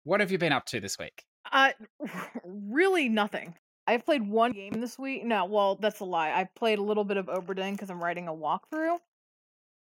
what 0.05 0.21
have 0.21 0.33
you 0.33 0.39
been 0.39 0.53
up 0.53 0.67
to 0.67 0.81
this 0.81 0.99
week? 0.99 1.25
Uh, 1.53 1.73
really 2.45 3.09
nothing. 3.09 3.55
I've 3.87 4.05
played 4.05 4.27
one 4.29 4.53
game 4.53 4.75
this 4.81 4.99
week. 4.99 5.25
No, 5.25 5.47
well, 5.47 5.77
that's 5.77 6.01
a 6.01 6.05
lie. 6.07 6.33
I 6.33 6.45
played 6.45 6.79
a 6.79 6.83
little 6.83 7.05
bit 7.05 7.17
of 7.19 7.27
Oberdin 7.27 7.73
because 7.73 7.91
I'm 7.91 8.03
writing 8.03 8.29
a 8.29 8.33
walkthrough, 8.35 8.99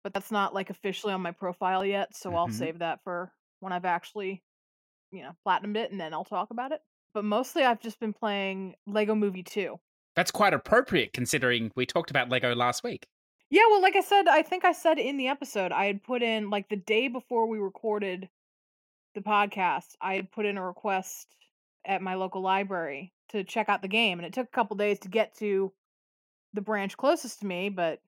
but 0.04 0.14
that's 0.14 0.30
not 0.30 0.54
like 0.54 0.70
officially 0.70 1.12
on 1.12 1.22
my 1.22 1.32
profile 1.32 1.84
yet. 1.84 2.16
So 2.16 2.34
I'll 2.34 2.48
Mhm. 2.48 2.52
save 2.52 2.78
that 2.80 3.02
for 3.04 3.32
when 3.60 3.72
I've 3.72 3.84
actually, 3.86 4.42
you 5.12 5.22
know, 5.22 5.32
platinumed 5.46 5.76
it, 5.76 5.92
and 5.92 6.00
then 6.00 6.14
I'll 6.14 6.24
talk 6.24 6.50
about 6.50 6.72
it. 6.72 6.82
But 7.14 7.24
mostly, 7.24 7.64
I've 7.64 7.80
just 7.80 7.98
been 7.98 8.12
playing 8.12 8.74
Lego 8.86 9.14
Movie 9.14 9.42
2. 9.42 9.78
That's 10.16 10.30
quite 10.30 10.54
appropriate 10.54 11.12
considering 11.12 11.70
we 11.74 11.86
talked 11.86 12.10
about 12.10 12.28
Lego 12.28 12.54
last 12.54 12.84
week. 12.84 13.06
Yeah, 13.50 13.62
well, 13.68 13.82
like 13.82 13.96
I 13.96 14.00
said, 14.00 14.28
I 14.28 14.42
think 14.42 14.64
I 14.64 14.72
said 14.72 14.98
in 14.98 15.16
the 15.16 15.28
episode, 15.28 15.72
I 15.72 15.86
had 15.86 16.04
put 16.04 16.22
in 16.22 16.50
like 16.50 16.68
the 16.68 16.76
day 16.76 17.08
before 17.08 17.48
we 17.48 17.58
recorded 17.58 18.28
the 19.14 19.20
podcast, 19.20 19.96
I 20.00 20.14
had 20.14 20.30
put 20.30 20.46
in 20.46 20.56
a 20.56 20.64
request 20.64 21.34
at 21.84 22.02
my 22.02 22.14
local 22.14 22.42
library 22.42 23.12
to 23.30 23.42
check 23.42 23.68
out 23.68 23.82
the 23.82 23.88
game, 23.88 24.18
and 24.18 24.26
it 24.26 24.32
took 24.32 24.46
a 24.46 24.50
couple 24.50 24.76
days 24.76 25.00
to 25.00 25.08
get 25.08 25.34
to 25.38 25.72
the 26.54 26.60
branch 26.60 26.96
closest 26.96 27.40
to 27.40 27.46
me, 27.46 27.68
but 27.68 28.00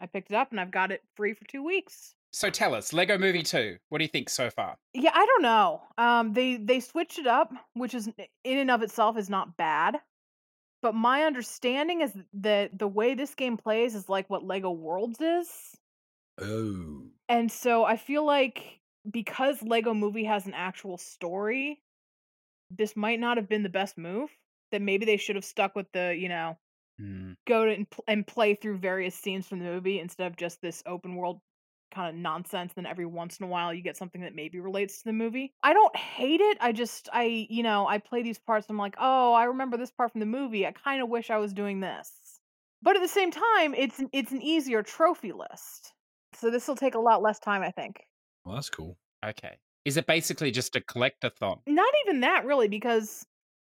I 0.00 0.06
picked 0.06 0.30
it 0.30 0.36
up 0.36 0.50
and 0.50 0.60
I've 0.60 0.70
got 0.70 0.92
it 0.92 1.02
free 1.14 1.34
for 1.34 1.44
two 1.44 1.62
weeks. 1.62 2.14
So 2.32 2.50
tell 2.50 2.74
us, 2.74 2.92
Lego 2.92 3.18
Movie 3.18 3.42
Two. 3.42 3.78
What 3.88 3.98
do 3.98 4.04
you 4.04 4.08
think 4.08 4.28
so 4.28 4.50
far? 4.50 4.78
Yeah, 4.92 5.12
I 5.14 5.24
don't 5.24 5.42
know. 5.42 5.82
Um, 5.98 6.32
they 6.32 6.56
they 6.56 6.80
switched 6.80 7.18
it 7.18 7.26
up, 7.26 7.52
which 7.74 7.94
is 7.94 8.08
in 8.44 8.58
and 8.58 8.70
of 8.70 8.82
itself 8.82 9.16
is 9.16 9.30
not 9.30 9.56
bad. 9.56 10.00
But 10.82 10.94
my 10.94 11.24
understanding 11.24 12.02
is 12.02 12.16
that 12.34 12.78
the 12.78 12.88
way 12.88 13.14
this 13.14 13.34
game 13.34 13.56
plays 13.56 13.94
is 13.94 14.08
like 14.08 14.30
what 14.30 14.44
Lego 14.44 14.70
Worlds 14.72 15.20
is. 15.20 15.76
Oh, 16.38 17.12
And 17.28 17.50
so 17.50 17.84
I 17.84 17.96
feel 17.96 18.24
like 18.24 18.80
because 19.10 19.62
Lego 19.62 19.94
Movie 19.94 20.24
has 20.24 20.46
an 20.46 20.54
actual 20.54 20.98
story, 20.98 21.82
this 22.70 22.96
might 22.96 23.20
not 23.20 23.38
have 23.38 23.48
been 23.48 23.62
the 23.64 23.68
best 23.68 23.98
move. 23.98 24.30
That 24.72 24.82
maybe 24.82 25.06
they 25.06 25.18
should 25.18 25.36
have 25.36 25.44
stuck 25.44 25.74
with 25.76 25.92
the, 25.92 26.16
you 26.16 26.28
know, 26.28 26.58
Hmm. 26.98 27.32
go 27.46 27.66
to 27.66 27.72
and, 27.72 27.90
pl- 27.90 28.04
and 28.08 28.26
play 28.26 28.54
through 28.54 28.78
various 28.78 29.14
scenes 29.14 29.48
from 29.48 29.60
the 29.60 29.66
movie 29.66 30.00
instead 30.00 30.28
of 30.28 30.36
just 30.36 30.60
this 30.62 30.82
open 30.86 31.16
world 31.16 31.40
kind 31.90 32.14
of 32.14 32.20
nonsense. 32.20 32.72
Then 32.74 32.86
every 32.86 33.06
once 33.06 33.38
in 33.38 33.44
a 33.44 33.48
while 33.48 33.72
you 33.74 33.82
get 33.82 33.96
something 33.96 34.20
that 34.22 34.34
maybe 34.34 34.60
relates 34.60 34.98
to 34.98 35.04
the 35.04 35.12
movie. 35.12 35.52
I 35.62 35.72
don't 35.72 35.94
hate 35.96 36.40
it. 36.40 36.58
I 36.60 36.72
just, 36.72 37.08
I, 37.12 37.46
you 37.50 37.62
know, 37.62 37.86
I 37.86 37.98
play 37.98 38.22
these 38.22 38.38
parts. 38.38 38.66
And 38.68 38.74
I'm 38.74 38.78
like, 38.78 38.96
oh, 38.98 39.32
I 39.32 39.44
remember 39.44 39.76
this 39.76 39.90
part 39.90 40.12
from 40.12 40.20
the 40.20 40.26
movie. 40.26 40.66
I 40.66 40.72
kind 40.72 41.02
of 41.02 41.08
wish 41.08 41.30
I 41.30 41.38
was 41.38 41.52
doing 41.52 41.80
this. 41.80 42.10
But 42.82 42.96
at 42.96 43.02
the 43.02 43.08
same 43.08 43.30
time, 43.30 43.74
it's 43.74 43.98
an, 43.98 44.08
it's 44.12 44.32
an 44.32 44.42
easier 44.42 44.82
trophy 44.82 45.32
list. 45.32 45.92
So 46.34 46.50
this 46.50 46.66
will 46.66 46.76
take 46.76 46.94
a 46.94 47.00
lot 47.00 47.22
less 47.22 47.38
time, 47.38 47.62
I 47.62 47.70
think. 47.70 48.00
well, 48.44 48.54
that's 48.54 48.70
cool. 48.70 48.96
Okay. 49.24 49.58
Is 49.84 49.96
it 49.96 50.06
basically 50.06 50.50
just 50.50 50.76
a 50.76 50.80
collectathon? 50.80 51.58
Not 51.66 51.92
even 52.06 52.20
that 52.20 52.44
really, 52.44 52.68
because 52.68 53.26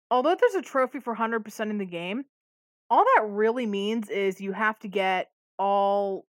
although 0.10 0.36
there's 0.36 0.56
a 0.56 0.62
trophy 0.62 1.00
for 1.00 1.16
100% 1.16 1.70
in 1.70 1.78
the 1.78 1.86
game, 1.86 2.26
all 2.90 3.04
that 3.16 3.26
really 3.28 3.66
means 3.66 4.10
is 4.10 4.40
you 4.40 4.54
have 4.54 4.80
to 4.80 4.88
get 4.88 5.30
all 5.60 6.26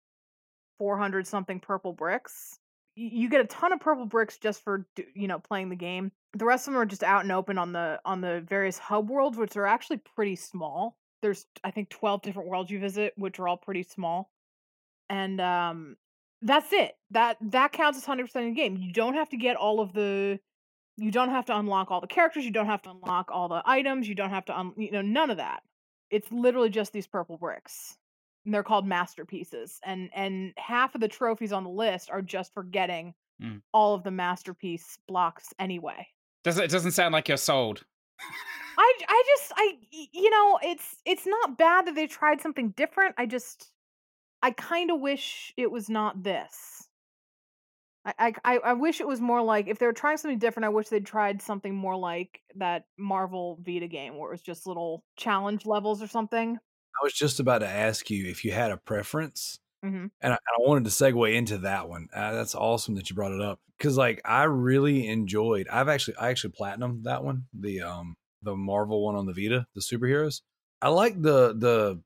400 0.78 1.28
something 1.28 1.60
purple 1.60 1.94
bricks. 1.94 2.60
You 2.96 3.30
get 3.30 3.42
a 3.42 3.46
ton 3.46 3.74
of 3.74 3.80
purple 3.80 4.06
bricks 4.06 4.38
just 4.38 4.64
for 4.64 4.88
you 5.14 5.28
know 5.28 5.40
playing 5.40 5.70
the 5.70 5.76
game. 5.76 6.12
The 6.34 6.46
rest 6.46 6.68
of 6.68 6.74
them 6.74 6.82
are 6.82 6.86
just 6.86 7.04
out 7.04 7.22
and 7.24 7.32
open 7.32 7.58
on 7.58 7.72
the 7.72 8.00
on 8.06 8.22
the 8.22 8.44
various 8.48 8.78
hub 8.78 9.10
worlds, 9.10 9.38
which 9.38 9.56
are 9.56 9.68
actually 9.68 9.98
pretty 10.16 10.36
small. 10.36 10.98
There's 11.22 11.46
I 11.64 11.72
think 11.72 11.90
12 11.90 12.22
different 12.24 12.50
worlds 12.50 12.72
you 12.72 12.80
visit, 12.80 13.14
which 13.16 13.40
are 13.40 13.48
all 13.48 13.58
pretty 13.58 13.84
small. 13.84 14.32
And 15.10 15.40
um 15.40 15.98
that's 16.42 16.72
it. 16.74 16.96
That 17.12 17.38
that 17.42 17.72
counts 17.72 17.98
as 17.98 18.06
100% 18.06 18.36
in 18.36 18.50
the 18.50 18.52
game. 18.52 18.78
You 18.78 18.92
don't 18.94 19.16
have 19.16 19.30
to 19.30 19.38
get 19.38 19.56
all 19.56 19.80
of 19.80 19.94
the 19.94 20.40
you 20.98 21.12
don't 21.12 21.30
have 21.30 21.46
to 21.46 21.58
unlock 21.58 21.92
all 21.92 22.02
the 22.02 22.08
characters, 22.08 22.46
you 22.46 22.52
don't 22.52 22.66
have 22.66 22.82
to 22.84 22.90
unlock 22.90 23.30
all 23.32 23.48
the 23.48 23.62
items, 23.66 24.10
you 24.10 24.16
don't 24.16 24.32
have 24.32 24.46
to 24.46 24.58
un- 24.58 24.74
you 24.76 24.92
know 24.92 25.02
none 25.02 25.30
of 25.30 25.38
that. 25.38 25.62
It's 26.10 26.32
literally 26.32 26.70
just 26.70 26.94
these 26.94 27.08
purple 27.08 27.38
bricks. 27.38 27.98
And 28.48 28.54
they're 28.54 28.64
called 28.64 28.88
masterpieces. 28.88 29.82
And 29.84 30.10
and 30.16 30.54
half 30.56 30.96
of 30.96 31.02
the 31.02 31.10
trophies 31.10 31.52
on 31.52 31.66
the 31.66 31.70
list 31.70 32.10
are 32.10 32.22
just 32.22 32.54
for 32.54 32.64
getting 32.64 33.14
Mm. 33.42 33.62
all 33.72 33.94
of 33.94 34.04
the 34.04 34.10
masterpiece 34.10 34.98
blocks 35.08 35.54
anyway. 35.60 36.08
Does 36.44 36.58
it 36.58 36.72
doesn't 36.72 36.94
sound 36.94 37.12
like 37.14 37.28
you're 37.28 37.38
sold? 37.38 37.84
I 38.80 38.94
I 39.08 39.24
just 39.28 39.52
i 39.58 39.78
you 39.92 40.30
know, 40.32 40.60
it's 40.64 40.96
it's 41.06 41.28
not 41.28 41.58
bad 41.58 41.86
that 41.88 41.94
they 41.96 42.08
tried 42.08 42.42
something 42.42 42.70
different. 42.72 43.14
I 43.18 43.26
just 43.28 43.72
I 44.42 44.52
kind 44.52 44.90
of 44.92 45.02
wish 45.02 45.54
it 45.58 45.70
was 45.70 45.90
not 45.90 46.24
this. 46.24 46.88
I 48.06 48.34
I 48.46 48.58
I 48.60 48.74
wish 48.74 49.02
it 49.02 49.08
was 49.08 49.20
more 49.20 49.42
like 49.42 49.68
if 49.68 49.78
they 49.78 49.86
were 49.86 49.94
trying 49.94 50.18
something 50.18 50.40
different. 50.40 50.66
I 50.66 50.70
wish 50.70 50.88
they'd 50.88 51.06
tried 51.06 51.42
something 51.42 51.76
more 51.76 51.98
like 51.98 52.40
that 52.56 52.86
Marvel 52.98 53.60
Vita 53.62 53.88
game 53.88 54.16
where 54.18 54.30
it 54.30 54.34
was 54.34 54.42
just 54.42 54.66
little 54.66 55.04
challenge 55.18 55.66
levels 55.66 56.02
or 56.02 56.08
something. 56.08 56.58
I 57.00 57.04
was 57.04 57.14
just 57.14 57.40
about 57.40 57.60
to 57.60 57.68
ask 57.68 58.10
you 58.10 58.28
if 58.28 58.44
you 58.46 58.52
had 58.52 58.72
a 58.72 58.78
preference, 58.78 59.60
hmm 59.84 60.08
and 60.22 60.34
I, 60.34 60.38
I 60.38 60.62
wanted 60.62 60.86
to 60.86 60.92
segue 60.92 61.34
into 61.36 61.60
that 61.60 61.90
one. 61.90 62.08
Uh, 62.14 62.34
that's 62.34 62.56
awesome 62.56 62.96
that 62.96 63.10
you 63.10 63.16
brought 63.16 63.34
it 63.34 63.42
up 63.42 63.60
because, 63.78 63.98
like, 63.98 64.22
I 64.26 64.44
really 64.46 65.08
enjoyed. 65.08 65.68
I've 65.70 65.90
actually, 65.90 66.18
I 66.18 66.30
actually 66.30 66.54
platinum 66.58 67.04
that 67.04 67.24
one, 67.24 67.46
the 67.54 67.82
um, 67.84 68.16
the 68.44 68.56
Marvel 68.56 69.04
one 69.06 69.16
on 69.16 69.26
the 69.26 69.34
Vita, 69.34 69.68
the 69.76 69.82
superheroes. 69.82 70.42
I 70.82 70.90
like 70.90 71.22
the 71.22 71.54
the 71.58 72.02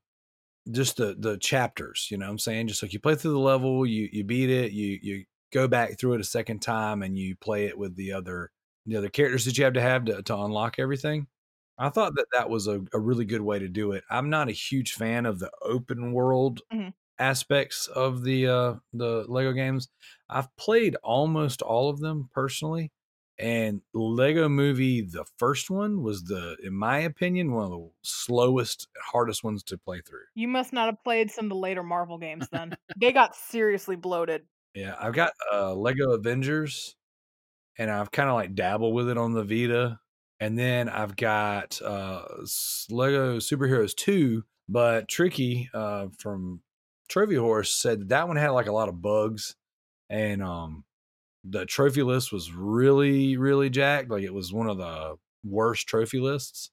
just 0.70 0.96
the 0.96 1.16
the 1.18 1.38
chapters. 1.38 2.08
You 2.10 2.18
know, 2.18 2.26
what 2.26 2.32
I'm 2.32 2.38
saying 2.38 2.68
just 2.68 2.82
like 2.82 2.92
you 2.92 3.00
play 3.00 3.14
through 3.14 3.32
the 3.32 3.38
level, 3.38 3.86
you 3.86 4.08
you 4.12 4.24
beat 4.24 4.50
it, 4.50 4.72
you 4.72 4.98
you 5.02 5.24
go 5.52 5.68
back 5.68 5.98
through 5.98 6.14
it 6.14 6.20
a 6.20 6.24
second 6.24 6.60
time, 6.60 7.02
and 7.02 7.18
you 7.18 7.36
play 7.36 7.66
it 7.66 7.76
with 7.78 7.96
the 7.96 8.12
other 8.12 8.50
the 8.86 8.96
other 8.96 9.08
characters 9.10 9.44
that 9.44 9.58
you 9.58 9.64
have 9.64 9.74
to 9.74 9.80
have 9.80 10.04
to, 10.06 10.22
to 10.22 10.36
unlock 10.36 10.78
everything. 10.78 11.26
I 11.78 11.88
thought 11.90 12.14
that 12.16 12.26
that 12.32 12.50
was 12.50 12.66
a, 12.66 12.82
a 12.92 13.00
really 13.00 13.24
good 13.24 13.40
way 13.42 13.58
to 13.58 13.68
do 13.68 13.92
it. 13.92 14.04
I'm 14.10 14.30
not 14.30 14.48
a 14.48 14.52
huge 14.52 14.92
fan 14.94 15.26
of 15.26 15.38
the 15.38 15.50
open 15.62 16.12
world 16.12 16.60
Mhm. 16.70 16.92
aspects 17.18 17.86
of 17.88 18.24
the 18.24 18.46
uh, 18.48 18.74
the 18.92 19.24
Lego 19.28 19.52
games. 19.52 19.88
I've 20.28 20.54
played 20.56 20.96
almost 21.02 21.62
all 21.62 21.90
of 21.90 22.00
them 22.00 22.30
personally, 22.32 22.92
And 23.38 23.82
Lego 23.94 24.48
Movie, 24.48 25.02
the 25.02 25.24
first 25.38 25.70
one, 25.70 26.02
was 26.02 26.24
the, 26.24 26.56
in 26.62 26.74
my 26.74 26.98
opinion, 27.00 27.52
one 27.52 27.64
of 27.66 27.70
the 27.72 27.90
slowest, 28.02 28.88
hardest 29.00 29.44
ones 29.44 29.62
to 29.64 29.78
play 29.78 30.00
through. 30.02 30.26
You 30.34 30.48
must 30.48 30.72
not 30.72 30.86
have 30.86 31.02
played 31.04 31.30
some 31.30 31.46
of 31.46 31.48
the 31.50 31.56
later 31.56 31.82
Marvel 31.82 32.18
games 32.18 32.48
then. 32.52 32.76
they 32.96 33.12
got 33.12 33.34
seriously 33.34 33.96
bloated. 33.96 34.46
Yeah, 34.74 34.96
I've 34.98 35.14
got 35.14 35.32
uh, 35.52 35.74
Lego 35.74 36.12
Avengers, 36.12 36.96
and 37.78 37.90
I've 37.90 38.12
kind 38.12 38.30
of 38.30 38.36
like 38.36 38.54
dabbled 38.56 38.94
with 38.94 39.10
it 39.10 39.18
on 39.18 39.32
the 39.34 39.44
Vita, 39.44 40.00
and 40.42 40.58
then 40.58 40.88
I've 40.88 41.14
got 41.14 41.80
uh, 41.80 42.22
Lego 42.90 43.36
Superheroes 43.38 43.94
Two. 43.94 44.42
But 44.68 45.06
Tricky 45.06 45.70
uh, 45.72 46.08
from 46.18 46.62
Trophy 47.08 47.36
Horse 47.36 47.72
said 47.72 48.00
that, 48.00 48.08
that 48.08 48.28
one 48.28 48.36
had 48.36 48.50
like 48.50 48.66
a 48.66 48.72
lot 48.72 48.88
of 48.88 49.00
bugs, 49.00 49.54
and 50.10 50.42
um, 50.42 50.82
the 51.44 51.64
trophy 51.64 52.02
list 52.02 52.32
was 52.32 52.50
really 52.50 53.36
really 53.36 53.70
jacked. 53.70 54.10
Like 54.10 54.24
it 54.24 54.34
was 54.34 54.52
one 54.52 54.68
of 54.68 54.78
the 54.78 55.14
worst 55.44 55.86
trophy 55.86 56.18
lists. 56.18 56.72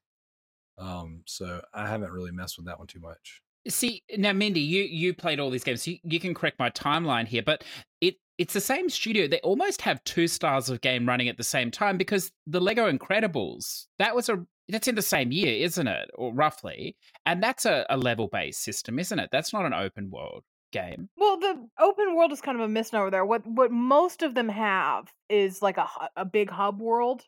Um, 0.79 1.21
so 1.27 1.61
I 1.71 1.87
haven't 1.87 2.11
really 2.11 2.31
messed 2.31 2.57
with 2.57 2.65
that 2.65 2.79
one 2.79 2.87
too 2.87 2.99
much. 2.99 3.43
See 3.67 4.01
now, 4.17 4.33
Mindy, 4.33 4.61
you 4.61 4.81
you 4.81 5.13
played 5.13 5.39
all 5.39 5.51
these 5.51 5.63
games. 5.63 5.85
You, 5.87 5.97
you 6.03 6.19
can 6.19 6.33
correct 6.33 6.57
my 6.57 6.71
timeline 6.71 7.27
here, 7.27 7.43
but 7.43 7.63
it 8.01 8.15
it's 8.39 8.53
the 8.53 8.61
same 8.61 8.89
studio. 8.89 9.27
They 9.27 9.41
almost 9.41 9.81
have 9.81 10.03
two 10.05 10.27
styles 10.27 10.69
of 10.69 10.79
game 10.79 11.05
running 11.05 11.27
at 11.27 11.37
the 11.37 11.43
same 11.43 11.69
time 11.69 11.97
because 11.97 12.31
the 12.47 12.61
Lego 12.61 12.91
Incredibles 12.91 13.85
that 13.99 14.15
was 14.15 14.29
a 14.29 14.45
that's 14.69 14.87
in 14.87 14.95
the 14.95 15.01
same 15.01 15.31
year, 15.31 15.65
isn't 15.65 15.87
it, 15.87 16.09
or 16.15 16.33
roughly? 16.33 16.95
And 17.25 17.43
that's 17.43 17.65
a, 17.65 17.85
a 17.89 17.97
level 17.97 18.29
based 18.29 18.63
system, 18.63 18.97
isn't 18.97 19.19
it? 19.19 19.29
That's 19.31 19.51
not 19.51 19.65
an 19.65 19.73
open 19.73 20.09
world 20.09 20.43
game. 20.71 21.09
Well, 21.17 21.37
the 21.37 21.67
open 21.79 22.15
world 22.15 22.31
is 22.31 22.41
kind 22.41 22.59
of 22.59 22.63
a 22.63 22.69
misnomer 22.69 23.11
there. 23.11 23.25
What 23.25 23.45
what 23.45 23.71
most 23.71 24.23
of 24.23 24.35
them 24.35 24.47
have 24.49 25.11
is 25.27 25.61
like 25.61 25.77
a 25.77 25.87
a 26.15 26.25
big 26.25 26.49
hub 26.49 26.79
world, 26.79 27.23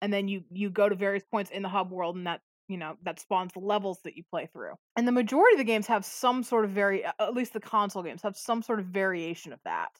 and 0.00 0.10
then 0.10 0.26
you 0.26 0.42
you 0.50 0.70
go 0.70 0.88
to 0.88 0.94
various 0.94 1.24
points 1.30 1.50
in 1.50 1.62
the 1.62 1.68
hub 1.68 1.90
world, 1.90 2.16
and 2.16 2.26
that 2.26 2.40
you 2.66 2.78
know 2.78 2.96
that 3.02 3.20
spawns 3.20 3.52
the 3.52 3.60
levels 3.60 3.98
that 4.04 4.16
you 4.16 4.22
play 4.30 4.48
through. 4.54 4.72
And 4.96 5.06
the 5.06 5.12
majority 5.12 5.56
of 5.56 5.58
the 5.58 5.64
games 5.64 5.86
have 5.88 6.06
some 6.06 6.42
sort 6.42 6.64
of 6.64 6.70
very, 6.70 7.04
at 7.04 7.34
least 7.34 7.52
the 7.52 7.60
console 7.60 8.02
games 8.02 8.22
have 8.22 8.38
some 8.38 8.62
sort 8.62 8.80
of 8.80 8.86
variation 8.86 9.52
of 9.52 9.60
that. 9.66 9.90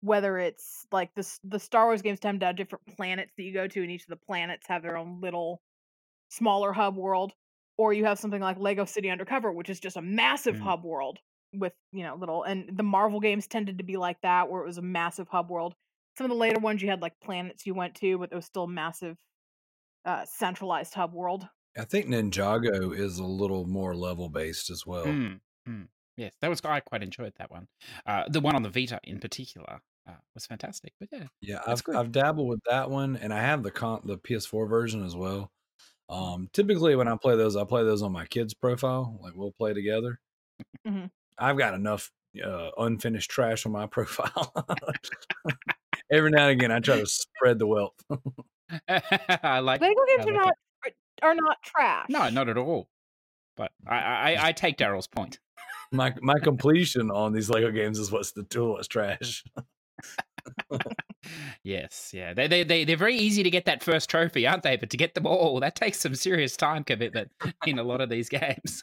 Whether 0.00 0.38
it's 0.38 0.86
like 0.92 1.14
the 1.14 1.38
the 1.44 1.58
Star 1.58 1.86
Wars 1.86 2.02
games 2.02 2.20
tend 2.20 2.40
to 2.40 2.46
have 2.46 2.56
different 2.56 2.86
planets 2.96 3.32
that 3.36 3.42
you 3.42 3.52
go 3.52 3.66
to, 3.66 3.82
and 3.82 3.90
each 3.90 4.02
of 4.04 4.08
the 4.08 4.16
planets 4.16 4.66
have 4.68 4.82
their 4.82 4.96
own 4.96 5.20
little 5.20 5.60
smaller 6.30 6.72
hub 6.72 6.96
world, 6.96 7.34
or 7.76 7.92
you 7.92 8.04
have 8.04 8.18
something 8.18 8.40
like 8.40 8.58
Lego 8.58 8.84
City 8.84 9.10
Undercover, 9.10 9.52
which 9.52 9.70
is 9.70 9.80
just 9.80 9.96
a 9.96 10.02
massive 10.02 10.56
Mm. 10.56 10.62
hub 10.62 10.84
world 10.84 11.18
with 11.54 11.72
you 11.92 12.02
know 12.02 12.14
little 12.14 12.42
and 12.42 12.76
the 12.76 12.82
marvel 12.82 13.20
games 13.20 13.46
tended 13.46 13.78
to 13.78 13.84
be 13.84 13.96
like 13.96 14.20
that 14.20 14.50
where 14.50 14.62
it 14.62 14.66
was 14.66 14.76
a 14.76 14.82
massive 14.82 15.28
hub 15.28 15.48
world 15.48 15.74
some 16.18 16.26
of 16.26 16.28
the 16.28 16.36
later 16.36 16.60
ones 16.60 16.82
you 16.82 16.90
had 16.90 17.00
like 17.00 17.18
planets 17.20 17.64
you 17.66 17.72
went 17.72 17.94
to 17.94 18.18
but 18.18 18.30
it 18.30 18.34
was 18.34 18.44
still 18.44 18.64
a 18.64 18.68
massive 18.68 19.16
uh 20.04 20.24
centralized 20.26 20.94
hub 20.94 21.14
world 21.14 21.48
I 21.76 21.84
think 21.84 22.06
Ninjago 22.06 22.94
is 22.94 23.18
a 23.18 23.24
little 23.24 23.64
more 23.66 23.94
level 23.94 24.28
based 24.28 24.68
as 24.68 24.84
well. 24.84 25.04
Mm, 25.04 25.40
mm. 25.66 25.88
Yes, 26.18 26.34
that 26.40 26.48
was 26.48 26.60
I 26.64 26.80
quite 26.80 27.04
enjoyed 27.04 27.32
that 27.38 27.48
one. 27.50 27.68
Uh, 28.04 28.24
the 28.28 28.40
one 28.40 28.56
on 28.56 28.62
the 28.64 28.68
Vita 28.68 28.98
in 29.04 29.20
particular 29.20 29.80
uh, 30.08 30.12
was 30.34 30.46
fantastic. 30.46 30.92
But 30.98 31.08
yeah, 31.12 31.26
Yeah, 31.40 31.60
I've 31.64 31.82
good. 31.84 31.94
I've 31.94 32.10
dabbled 32.10 32.48
with 32.48 32.60
that 32.68 32.90
one, 32.90 33.16
and 33.16 33.32
I 33.32 33.40
have 33.40 33.62
the 33.62 33.70
con- 33.70 34.02
the 34.04 34.18
PS4 34.18 34.68
version 34.68 35.04
as 35.04 35.14
well. 35.14 35.52
Um, 36.08 36.48
typically, 36.52 36.96
when 36.96 37.06
I 37.06 37.16
play 37.16 37.36
those, 37.36 37.54
I 37.54 37.62
play 37.64 37.84
those 37.84 38.02
on 38.02 38.10
my 38.10 38.26
kids' 38.26 38.52
profile. 38.52 39.16
Like 39.22 39.34
we'll 39.36 39.52
play 39.52 39.74
together. 39.74 40.18
Mhm. 40.84 41.10
I've 41.38 41.56
got 41.56 41.74
enough 41.74 42.10
uh, 42.44 42.70
unfinished 42.78 43.30
trash 43.30 43.64
on 43.64 43.70
my 43.70 43.86
profile. 43.96 44.52
Every 46.10 46.32
now 46.32 46.48
and 46.48 46.60
again, 46.60 46.72
I 46.72 46.80
try 46.80 46.98
to 46.98 47.06
spread 47.06 47.60
the 47.60 47.66
wealth. 47.68 47.94
I 48.88 49.60
like. 49.60 49.80
lego 49.80 49.94
games 50.08 50.26
I 50.26 50.30
are 50.30 50.32
like 50.32 50.34
not 50.34 50.54
are 51.22 51.34
not 51.34 51.62
trash 51.62 52.06
No, 52.08 52.28
not 52.30 52.48
at 52.48 52.56
all. 52.58 52.88
But 53.56 53.70
I, 53.86 53.96
I, 54.34 54.48
I 54.48 54.52
take 54.52 54.78
Daryl's 54.78 55.06
point. 55.06 55.38
My 55.92 56.14
my 56.20 56.38
completion 56.38 57.10
on 57.10 57.32
these 57.32 57.50
Lego 57.50 57.70
games 57.70 57.98
is 57.98 58.10
what's 58.10 58.32
the 58.32 58.44
tool 58.44 58.72
what's 58.72 58.88
trash. 58.88 59.44
Yes, 61.62 62.12
yeah, 62.14 62.32
they 62.32 62.46
they 62.46 62.64
they 62.64 62.84
they're 62.84 62.96
very 62.96 63.16
easy 63.16 63.42
to 63.42 63.50
get 63.50 63.66
that 63.66 63.82
first 63.82 64.08
trophy, 64.08 64.46
aren't 64.46 64.62
they? 64.62 64.76
But 64.76 64.90
to 64.90 64.96
get 64.96 65.14
them 65.14 65.26
all, 65.26 65.60
that 65.60 65.74
takes 65.74 65.98
some 65.98 66.14
serious 66.14 66.56
time 66.56 66.84
commitment 66.84 67.30
in 67.66 67.78
a 67.78 67.82
lot 67.82 68.00
of 68.00 68.08
these 68.08 68.28
games. 68.28 68.82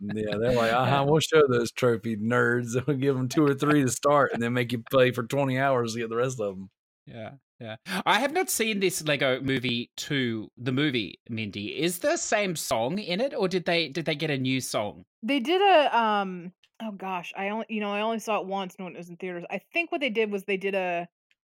yeah, 0.00 0.36
they're 0.36 0.52
like, 0.52 0.72
uh 0.74 0.84
huh. 0.84 1.04
We'll 1.06 1.20
show 1.20 1.42
those 1.48 1.72
trophy 1.72 2.16
nerds. 2.16 2.74
We'll 2.86 2.96
give 2.96 3.16
them 3.16 3.28
two 3.28 3.46
or 3.46 3.54
three 3.54 3.82
to 3.82 3.88
start, 3.88 4.32
and 4.34 4.42
then 4.42 4.52
make 4.52 4.72
you 4.72 4.82
play 4.90 5.12
for 5.12 5.22
twenty 5.22 5.58
hours 5.58 5.94
to 5.94 6.00
get 6.00 6.10
the 6.10 6.16
rest 6.16 6.40
of 6.40 6.56
them. 6.56 6.70
Yeah, 7.06 7.32
yeah. 7.60 7.76
I 8.04 8.18
have 8.20 8.32
not 8.32 8.50
seen 8.50 8.80
this 8.80 9.02
Lego 9.04 9.40
Movie 9.40 9.90
two, 9.96 10.50
the 10.56 10.72
movie. 10.72 11.20
Mindy, 11.28 11.80
is 11.80 12.00
the 12.00 12.16
same 12.16 12.56
song 12.56 12.98
in 12.98 13.20
it, 13.20 13.32
or 13.34 13.48
did 13.48 13.64
they 13.64 13.88
did 13.88 14.04
they 14.06 14.14
get 14.16 14.30
a 14.30 14.38
new 14.38 14.60
song? 14.60 15.04
they 15.22 15.40
did 15.40 15.62
a 15.62 15.98
um 15.98 16.52
oh 16.82 16.92
gosh 16.92 17.32
i 17.36 17.48
only 17.48 17.64
you 17.70 17.80
know 17.80 17.90
i 17.90 18.02
only 18.02 18.18
saw 18.18 18.38
it 18.38 18.46
once 18.46 18.74
when 18.76 18.94
it 18.94 18.98
was 18.98 19.08
in 19.08 19.16
theaters 19.16 19.44
i 19.50 19.58
think 19.72 19.90
what 19.90 20.00
they 20.00 20.10
did 20.10 20.30
was 20.30 20.44
they 20.44 20.58
did 20.58 20.74
a 20.74 21.08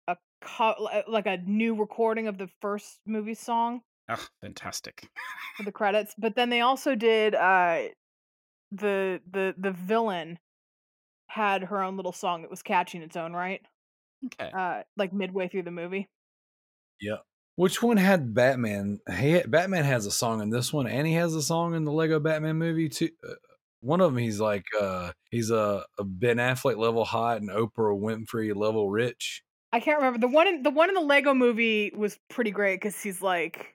a 0.08 0.16
co- 0.42 0.88
like 1.08 1.26
a 1.26 1.38
new 1.38 1.74
recording 1.74 2.28
of 2.28 2.36
the 2.36 2.48
first 2.60 2.98
movie 3.06 3.34
song 3.34 3.80
Oh, 4.10 4.24
fantastic! 4.42 5.08
for 5.56 5.62
the 5.62 5.72
credits 5.72 6.14
but 6.18 6.36
then 6.36 6.50
they 6.50 6.60
also 6.60 6.94
did 6.94 7.34
uh 7.34 7.84
the 8.72 9.20
the 9.32 9.54
the 9.56 9.70
villain 9.70 10.38
had 11.28 11.62
her 11.64 11.82
own 11.82 11.96
little 11.96 12.12
song 12.12 12.42
that 12.42 12.50
was 12.50 12.62
catchy 12.62 12.98
in 12.98 13.04
its 13.04 13.16
own 13.16 13.32
right 13.32 13.62
Okay. 14.24 14.50
uh 14.50 14.82
like 14.96 15.12
midway 15.12 15.48
through 15.48 15.62
the 15.62 15.70
movie 15.70 16.08
Yeah. 17.00 17.16
Which 17.56 17.82
one 17.82 17.96
had 17.96 18.34
Batman? 18.34 19.00
He, 19.18 19.40
Batman 19.46 19.84
has 19.84 20.04
a 20.04 20.10
song 20.10 20.42
in 20.42 20.50
this 20.50 20.72
one, 20.74 20.86
and 20.86 21.06
he 21.06 21.14
has 21.14 21.34
a 21.34 21.40
song 21.42 21.74
in 21.74 21.84
the 21.84 21.92
Lego 21.92 22.20
Batman 22.20 22.56
movie 22.56 22.88
too. 22.90 23.08
Uh, 23.26 23.34
one 23.80 24.00
of 24.02 24.12
them, 24.12 24.22
he's 24.22 24.40
like, 24.40 24.64
uh, 24.78 25.12
he's 25.30 25.50
a, 25.50 25.84
a 25.98 26.04
Ben 26.04 26.36
Affleck 26.36 26.76
level 26.76 27.04
hot 27.04 27.38
and 27.38 27.48
Oprah 27.48 27.98
Winfrey 27.98 28.54
level 28.54 28.90
rich. 28.90 29.42
i 29.72 29.80
can't 29.80 29.98
remember 29.98 30.18
the 30.18 30.28
one 30.28 30.46
in 30.48 30.62
the 30.62 30.70
one 30.70 30.88
in 30.88 30.94
the 30.94 31.00
lego 31.00 31.34
movie 31.34 31.92
was 31.96 32.18
pretty 32.30 32.50
great 32.50 32.76
because 32.80 33.00
he's 33.02 33.20
like 33.22 33.74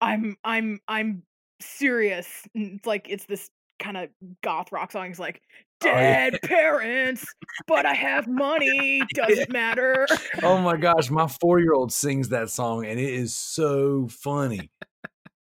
i'm 0.00 0.36
i'm 0.44 0.78
i'm 0.88 1.22
serious 1.60 2.46
and 2.54 2.76
it's 2.78 2.86
like 2.86 3.06
it's 3.08 3.24
this 3.26 3.50
kind 3.78 3.96
of 3.96 4.08
goth 4.42 4.72
rock 4.72 4.92
song 4.92 5.06
he's 5.08 5.18
like 5.18 5.42
Oh, 5.84 5.88
yeah. 5.88 6.30
dead 6.30 6.40
parents 6.42 7.24
but 7.66 7.84
i 7.84 7.92
have 7.92 8.26
money 8.26 9.02
doesn't 9.14 9.52
matter 9.52 10.06
Oh 10.42 10.58
my 10.58 10.76
gosh, 10.76 11.10
my 11.10 11.26
four 11.26 11.58
year 11.60 11.74
old 11.74 11.92
sings 11.92 12.30
that 12.30 12.48
song, 12.50 12.86
and 12.86 12.98
it 12.98 13.12
is 13.12 13.34
so 13.34 14.08
funny. 14.08 14.70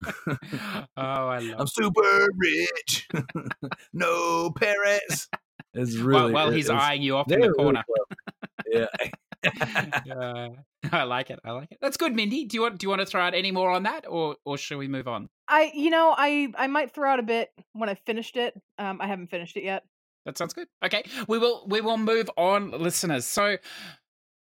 oh, 0.28 0.36
I 0.98 1.40
love. 1.40 1.56
I'm 1.60 1.68
super 1.68 2.28
rich, 2.38 3.08
no 3.94 4.52
parents. 4.52 5.30
It's 5.74 5.96
While, 5.98 6.06
really 6.06 6.34
while 6.34 6.50
it- 6.50 6.56
he's 6.56 6.70
eyeing 6.70 7.02
you 7.02 7.16
off 7.18 7.32
in 7.32 7.40
the 7.42 7.50
corner. 7.50 7.84
clever. 7.86 8.48
yeah. 8.72 8.88
yeah, 10.06 10.48
I 10.92 11.04
like 11.04 11.30
it. 11.30 11.40
I 11.44 11.52
like 11.52 11.72
it. 11.72 11.78
That's 11.82 11.98
good, 11.98 12.16
Mindy. 12.16 12.46
Do 12.46 12.56
you 12.58 12.62
want 12.62 12.78
do 12.80 12.86
you 12.86 12.90
want 12.90 13.02
to 13.02 13.06
throw 13.06 13.22
out 13.22 13.34
any 13.34 13.52
more 13.52 13.70
on 13.72 13.84
that, 13.84 14.06
or 14.08 14.36
or 14.46 14.58
shall 14.58 14.78
we 14.78 14.88
move 14.88 15.08
on? 15.08 15.30
i 15.50 15.72
you 15.76 15.90
know 15.90 16.16
i 16.18 16.48
i 16.58 16.68
might 16.68 16.94
throw 16.94 17.10
out 17.12 17.20
a 17.20 17.24
bit 17.24 17.52
when 17.74 17.90
i 17.90 17.96
finished 17.96 18.38
it 18.38 18.54
um 18.80 19.02
i 19.02 19.08
haven't 19.08 19.28
finished 19.30 19.58
it 19.58 19.64
yet 19.66 19.84
That 20.26 20.38
sounds 20.38 20.54
good. 20.54 20.68
Okay, 20.84 21.04
we 21.28 21.38
will 21.38 21.66
we 21.68 21.82
will 21.82 21.98
move 21.98 22.30
on, 22.38 22.72
listeners. 22.72 23.26
So, 23.26 23.58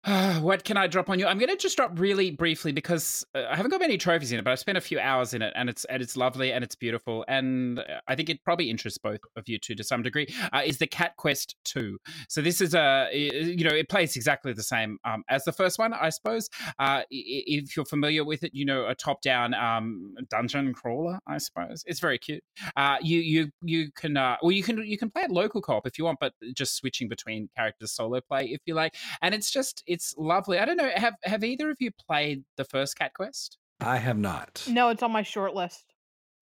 what 0.40 0.64
can 0.64 0.78
I 0.78 0.88
drop 0.88 1.10
on 1.10 1.20
you? 1.20 1.28
I'm 1.28 1.38
going 1.38 1.50
to 1.50 1.58
just 1.58 1.76
drop 1.76 2.00
really 2.00 2.32
briefly 2.32 2.72
because 2.72 3.26
uh, 3.36 3.44
I 3.50 3.56
haven't 3.58 3.72
got 3.72 3.82
many 3.82 3.98
trophies 3.98 4.32
in 4.32 4.40
it, 4.40 4.46
but 4.46 4.52
I've 4.52 4.60
spent 4.60 4.78
a 4.78 4.82
few 4.82 5.00
hours 5.00 5.34
in 5.34 5.42
it, 5.42 5.52
and 5.56 5.70
it's 5.70 5.84
and 5.86 6.02
it's 6.02 6.16
lovely 6.16 6.54
and 6.54 6.64
it's 6.64 6.76
beautiful, 6.76 7.26
and 7.28 7.84
I 8.08 8.16
think 8.16 8.30
it 8.30 8.42
probably 8.46 8.70
interests 8.70 8.98
both 8.98 9.20
of 9.36 9.50
you 9.50 9.60
two 9.60 9.76
to 9.76 9.84
some 9.84 10.04
degree. 10.04 10.34
Uh, 10.54 10.62
is 10.66 10.78
the 10.78 10.88
Cat 10.88 11.18
Quest 11.18 11.58
Two? 11.66 11.98
So 12.30 12.42
this 12.42 12.62
is 12.62 12.74
a 12.74 13.10
you 13.12 13.66
know 13.66 13.76
it 13.76 13.90
plays 13.90 14.16
exactly 14.16 14.54
the 14.54 14.64
same 14.64 14.98
um, 15.04 15.24
as 15.30 15.44
the 15.44 15.52
first 15.52 15.78
one, 15.78 15.94
I 15.94 16.10
suppose. 16.10 16.48
Uh, 16.80 17.02
if 17.12 17.76
you're 17.76 17.86
familiar 17.86 18.24
with 18.24 18.44
it, 18.44 18.52
you 18.54 18.64
know 18.64 18.88
a 18.88 18.96
top-down 18.96 19.54
um, 19.54 20.16
dungeon 20.30 20.74
crawler, 20.74 21.20
I 21.28 21.38
suppose. 21.38 21.84
It's 21.86 22.00
very 22.00 22.18
cute. 22.18 22.44
Uh, 22.78 22.96
you 23.02 23.20
you 23.20 23.50
you 23.62 23.92
can 23.92 24.16
uh, 24.16 24.38
well 24.42 24.52
you 24.52 24.64
can 24.64 24.86
you 24.86 24.98
can 24.98 25.10
play 25.10 25.24
it 25.24 25.32
local 25.32 25.62
co-op 25.62 25.86
if 25.86 25.98
you 25.98 26.06
want, 26.06 26.20
but 26.22 26.32
just 26.56 26.78
switching 26.78 27.10
between 27.10 27.50
characters 27.58 27.92
solo 27.92 28.22
play 28.22 28.46
if 28.46 28.62
you 28.66 28.74
like, 28.74 28.96
and 29.22 29.36
it's 29.36 29.52
just 29.52 29.84
it's 29.86 29.97
lovely. 30.18 30.60
I 30.60 30.66
don't 30.66 30.78
know 30.78 30.90
have 30.96 31.16
have 31.24 31.44
either 31.44 31.70
of 31.70 31.78
you 31.80 31.92
played 31.92 32.44
the 32.58 32.66
first 32.66 32.98
Cat 32.98 33.14
Quest? 33.14 33.58
I 33.80 33.98
have 33.98 34.18
not. 34.18 34.64
no 34.68 34.90
it's 34.90 35.04
on 35.04 35.12
my 35.12 35.22
short 35.22 35.54
list 35.54 35.86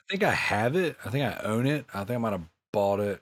I 0.07 0.11
think 0.11 0.23
I 0.23 0.31
have 0.31 0.75
it. 0.75 0.97
I 1.03 1.09
think 1.09 1.25
I 1.25 1.41
own 1.43 1.65
it. 1.65 1.85
I 1.93 2.03
think 2.03 2.11
I 2.11 2.17
might 2.17 2.31
have 2.33 2.47
bought 2.71 2.99
it 2.99 3.21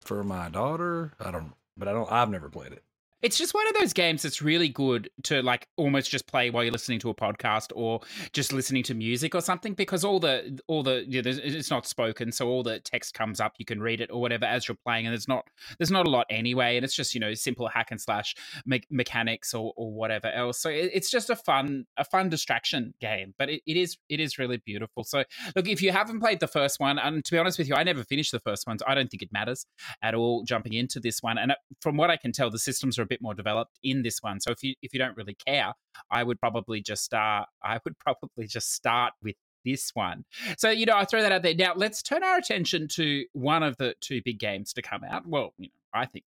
for 0.00 0.24
my 0.24 0.48
daughter. 0.48 1.12
I 1.20 1.30
don't, 1.30 1.52
but 1.76 1.88
I 1.88 1.92
don't. 1.92 2.10
I've 2.10 2.30
never 2.30 2.48
played 2.48 2.72
it. 2.72 2.82
It's 3.22 3.38
just 3.38 3.54
one 3.54 3.68
of 3.68 3.74
those 3.74 3.92
games 3.92 4.22
that's 4.22 4.42
really 4.42 4.68
good 4.68 5.08
to 5.24 5.42
like 5.42 5.68
almost 5.76 6.10
just 6.10 6.26
play 6.26 6.50
while 6.50 6.64
you're 6.64 6.72
listening 6.72 6.98
to 7.00 7.10
a 7.10 7.14
podcast 7.14 7.70
or 7.74 8.00
just 8.32 8.52
listening 8.52 8.82
to 8.84 8.94
music 8.94 9.34
or 9.34 9.40
something 9.40 9.74
because 9.74 10.04
all 10.04 10.18
the 10.18 10.60
all 10.66 10.82
the 10.82 11.04
you 11.06 11.22
know, 11.22 11.30
it's 11.30 11.70
not 11.70 11.86
spoken, 11.86 12.32
so 12.32 12.48
all 12.48 12.62
the 12.62 12.80
text 12.80 13.14
comes 13.14 13.40
up, 13.40 13.54
you 13.58 13.64
can 13.64 13.80
read 13.80 14.00
it 14.00 14.10
or 14.10 14.20
whatever 14.20 14.44
as 14.44 14.66
you're 14.66 14.76
playing, 14.84 15.06
and 15.06 15.12
there's 15.12 15.28
not 15.28 15.46
there's 15.78 15.90
not 15.90 16.06
a 16.06 16.10
lot 16.10 16.26
anyway, 16.30 16.76
and 16.76 16.84
it's 16.84 16.94
just 16.94 17.14
you 17.14 17.20
know 17.20 17.32
simple 17.34 17.68
hack 17.68 17.88
and 17.90 18.00
slash 18.00 18.34
me- 18.66 18.82
mechanics 18.90 19.54
or, 19.54 19.72
or 19.76 19.92
whatever 19.92 20.28
else. 20.28 20.60
So 20.60 20.68
it, 20.68 20.90
it's 20.92 21.10
just 21.10 21.30
a 21.30 21.36
fun 21.36 21.84
a 21.96 22.04
fun 22.04 22.28
distraction 22.28 22.92
game, 23.00 23.34
but 23.38 23.48
it, 23.48 23.62
it 23.66 23.76
is 23.76 23.98
it 24.08 24.18
is 24.18 24.38
really 24.38 24.60
beautiful. 24.64 25.04
So 25.04 25.24
look, 25.54 25.68
if 25.68 25.80
you 25.80 25.92
haven't 25.92 26.20
played 26.20 26.40
the 26.40 26.48
first 26.48 26.80
one, 26.80 26.98
and 26.98 27.24
to 27.24 27.32
be 27.32 27.38
honest 27.38 27.58
with 27.58 27.68
you, 27.68 27.76
I 27.76 27.84
never 27.84 28.02
finished 28.02 28.32
the 28.32 28.40
first 28.40 28.66
one, 28.66 28.78
so 28.78 28.84
I 28.88 28.94
don't 28.94 29.10
think 29.10 29.22
it 29.22 29.32
matters 29.32 29.64
at 30.02 30.14
all 30.14 30.42
jumping 30.42 30.72
into 30.72 30.98
this 30.98 31.22
one. 31.22 31.38
And 31.38 31.52
uh, 31.52 31.56
from 31.80 31.96
what 31.96 32.10
I 32.10 32.16
can 32.16 32.32
tell, 32.32 32.50
the 32.50 32.58
systems 32.58 32.98
are 32.98 33.11
bit 33.12 33.22
more 33.22 33.34
developed 33.34 33.78
in 33.82 34.02
this 34.02 34.22
one. 34.22 34.40
So 34.40 34.50
if 34.50 34.62
you 34.62 34.74
if 34.82 34.92
you 34.92 34.98
don't 34.98 35.16
really 35.16 35.36
care, 35.46 35.72
I 36.10 36.22
would 36.22 36.40
probably 36.40 36.80
just 36.80 37.04
start. 37.04 37.48
I 37.62 37.78
would 37.84 37.98
probably 38.06 38.46
just 38.46 38.72
start 38.72 39.12
with 39.22 39.36
this 39.64 39.90
one. 39.94 40.24
So, 40.58 40.70
you 40.70 40.86
know, 40.86 40.96
I 40.96 41.04
throw 41.04 41.22
that 41.22 41.30
out 41.30 41.42
there. 41.42 41.54
Now, 41.54 41.74
let's 41.76 42.02
turn 42.02 42.24
our 42.24 42.36
attention 42.36 42.88
to 42.92 43.24
one 43.32 43.62
of 43.62 43.76
the 43.76 43.94
two 44.00 44.20
big 44.24 44.38
games 44.40 44.72
to 44.72 44.82
come 44.82 45.04
out. 45.04 45.24
Well, 45.24 45.54
you 45.58 45.68
know, 45.68 46.00
I 46.00 46.06
think 46.06 46.24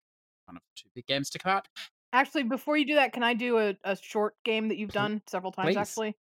one 0.46 0.56
of 0.56 0.62
the 0.62 0.82
two 0.82 0.88
big 0.94 1.06
games 1.06 1.30
to 1.30 1.38
come 1.38 1.52
out. 1.52 1.68
Actually, 2.12 2.44
before 2.44 2.76
you 2.76 2.86
do 2.86 2.94
that, 2.94 3.12
can 3.12 3.24
I 3.24 3.34
do 3.34 3.58
a, 3.58 3.76
a 3.82 3.96
short 3.96 4.34
game 4.44 4.68
that 4.68 4.76
you've 4.76 4.92
done 4.92 5.20
several 5.26 5.50
times, 5.50 5.68
Please. 5.68 5.76
actually? 5.76 6.16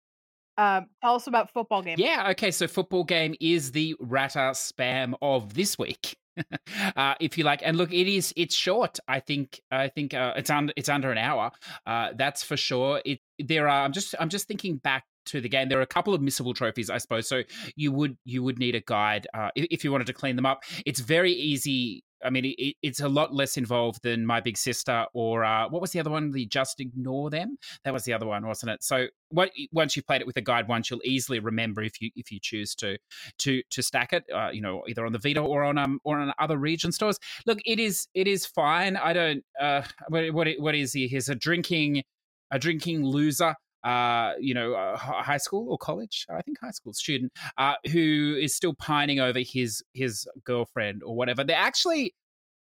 Uh, 0.57 0.83
tell 1.03 1.15
us 1.15 1.27
about 1.27 1.53
football 1.53 1.83
game. 1.83 1.97
Yeah, 1.99 2.29
okay. 2.31 2.51
So, 2.51 2.67
football 2.67 3.05
game 3.05 3.35
is 3.41 3.73
the 3.73 3.95
Ratter 4.01 4.53
spam 4.53 5.15
of 5.21 5.53
this 5.53 5.79
week. 5.79 6.17
uh, 6.97 7.14
if 7.20 7.39
you 7.39 7.45
like, 7.45 7.61
and 7.64 7.76
look, 7.76 7.93
it 7.93 8.09
is. 8.09 8.33
It's 8.37 8.55
short. 8.55 8.99
I 9.09 9.20
think. 9.20 9.61
I 9.70 9.89
think 9.89 10.14
uh, 10.14 10.35
it's 10.37 10.51
under. 10.51 10.72
It's 10.76 10.89
under 10.89 11.11
an 11.11 11.18
hour. 11.18 11.51
Uh, 11.87 12.11
that's 12.16 12.43
for 12.43 12.57
sure. 12.57 13.01
It. 13.05 13.20
There 13.39 13.68
are. 13.68 13.85
I'm 13.85 13.93
just. 13.93 14.14
I'm 14.18 14.28
just 14.28 14.49
thinking 14.49 14.76
back 14.76 15.05
to 15.26 15.41
the 15.41 15.49
game. 15.49 15.68
There 15.68 15.78
are 15.78 15.83
a 15.83 15.87
couple 15.87 16.14
of 16.14 16.20
missable 16.20 16.55
trophies, 16.55 16.91
I 16.91 16.99
suppose. 16.99 17.28
So 17.28 17.43
you 17.76 17.93
would. 17.93 18.16
You 18.24 18.43
would 18.43 18.59
need 18.59 18.74
a 18.74 18.80
guide 18.80 19.26
uh, 19.35 19.51
if, 19.55 19.66
if 19.70 19.85
you 19.85 19.93
wanted 19.93 20.07
to 20.09 20.12
clean 20.12 20.37
them 20.37 20.47
up. 20.47 20.62
It's 20.87 21.01
very 21.01 21.33
easy. 21.33 22.05
I 22.25 22.31
mean, 22.31 22.55
it, 22.57 22.77
it's 22.83 23.01
a 23.01 23.09
lot 23.09 23.35
less 23.35 23.57
involved 23.57 24.03
than 24.03 24.27
My 24.27 24.41
Big 24.41 24.57
Sister 24.57 25.07
or 25.14 25.45
uh, 25.45 25.68
what 25.68 25.81
was 25.81 25.93
the 25.93 26.01
other 26.01 26.11
one? 26.11 26.31
The 26.31 26.47
Just 26.47 26.81
Ignore 26.81 27.31
Them. 27.31 27.57
That 27.85 27.93
was 27.93 28.05
the 28.05 28.12
other 28.12 28.27
one, 28.27 28.47
wasn't 28.47 28.73
it? 28.73 28.83
So 28.83 29.07
what, 29.31 29.51
once 29.73 29.97
you've 29.97 30.07
played 30.07 30.20
it 30.20 30.27
with 30.27 30.37
a 30.37 30.43
guide 30.43 30.68
once, 30.68 30.91
you'll 30.91 31.01
easily 31.05 31.39
remember 31.39 31.83
if 31.83 32.01
you 32.01 32.11
if 32.16 32.31
you 32.31 32.39
choose 32.41 32.75
to 32.77 32.99
to 33.39 33.62
to 33.70 33.83
stack 33.83 34.12
it. 34.12 34.25
Uh, 34.33 34.51
you 34.53 34.61
know, 34.61 34.83
either 34.89 35.05
on 35.07 35.12
the 35.12 35.18
Vita 35.18 35.41
or 35.41 35.64
on 35.64 35.79
um 35.79 35.99
or 36.05 36.18
on 36.18 36.33
other 36.39 36.57
region 36.57 36.93
stores. 36.93 37.18
Look, 37.47 37.59
it 37.64 37.79
is 37.79 38.09
it 38.14 38.27
is 38.27 38.47
fine. 38.47 38.97
I 38.97 39.12
don't. 39.12 39.45
Uh, 39.61 39.83
what 40.09 40.33
what, 40.33 40.49
what 40.59 40.75
is 40.75 40.93
he? 40.93 41.09
He's 41.09 41.29
a 41.29 41.35
drinking 41.35 42.03
a 42.51 42.59
drinking 42.59 43.05
loser 43.05 43.55
uh, 43.85 44.33
you 44.41 44.55
know, 44.55 44.74
uh, 44.74 44.97
high 44.97 45.39
school 45.39 45.68
or 45.70 45.78
college, 45.78 46.26
I 46.30 46.43
think 46.43 46.59
high 46.61 46.70
school 46.70 46.93
student, 46.93 47.33
uh, 47.59 47.74
who 47.91 48.37
is 48.41 48.55
still 48.55 48.74
pining 48.74 49.20
over 49.20 49.41
his 49.41 49.83
his 49.93 50.26
girlfriend 50.45 51.03
or 51.05 51.14
whatever. 51.16 51.45
They're 51.45 51.57
actually. 51.57 52.14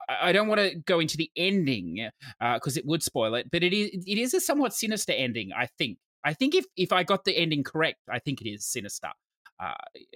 I 0.08 0.32
don't 0.32 0.48
want 0.48 0.60
to 0.60 0.74
go 0.74 1.00
into 1.00 1.18
the 1.18 1.30
ending 1.36 2.08
because 2.40 2.78
it 2.78 2.86
would 2.86 3.02
spoil 3.02 3.34
it, 3.34 3.50
but 3.52 3.62
it 3.62 3.74
is 3.74 3.90
it 4.06 4.16
is 4.16 4.32
a 4.32 4.40
somewhat 4.40 4.72
sinister 4.72 5.12
ending. 5.12 5.50
I 5.54 5.66
think. 5.66 5.98
I 6.24 6.32
think 6.32 6.54
if 6.54 6.64
if 6.76 6.92
I 6.92 7.02
got 7.02 7.24
the 7.24 7.36
ending 7.36 7.62
correct, 7.62 7.98
I 8.10 8.18
think 8.18 8.40
it 8.40 8.48
is 8.48 8.64
sinister. 8.64 9.10
Uh, 9.60 9.74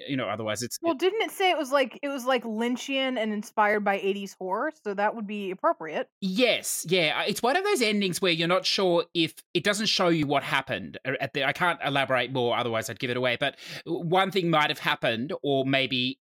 you 0.08 0.16
know, 0.16 0.28
otherwise 0.28 0.62
it's 0.62 0.78
Well, 0.82 0.94
didn't 0.94 1.20
it 1.22 1.32
say 1.32 1.50
it 1.50 1.58
was 1.58 1.72
like 1.72 1.98
it 2.00 2.08
was 2.08 2.24
like 2.24 2.44
Lynchian 2.44 3.18
and 3.18 3.32
inspired 3.32 3.80
by 3.84 3.98
80s 3.98 4.36
horror? 4.38 4.72
So 4.84 4.94
that 4.94 5.16
would 5.16 5.26
be 5.26 5.50
appropriate. 5.50 6.08
Yes, 6.20 6.86
yeah. 6.88 7.18
uh, 7.20 7.24
It's 7.26 7.42
one 7.42 7.56
of 7.56 7.64
those 7.64 7.82
endings 7.82 8.22
where 8.22 8.30
you're 8.30 8.46
not 8.46 8.64
sure 8.64 9.04
if 9.14 9.34
it 9.52 9.64
doesn't 9.64 9.86
show 9.86 10.08
you 10.08 10.26
what 10.28 10.44
happened. 10.44 10.98
uh, 11.04 11.12
At 11.20 11.32
the, 11.34 11.44
I 11.44 11.52
can't 11.52 11.80
elaborate 11.84 12.32
more, 12.32 12.56
otherwise 12.56 12.88
I'd 12.88 13.00
give 13.00 13.10
it 13.10 13.16
away. 13.16 13.36
But 13.38 13.56
one 13.84 14.30
thing 14.30 14.48
might 14.48 14.70
have 14.70 14.78
happened, 14.78 15.32
or 15.42 15.66
maybe 15.66 16.20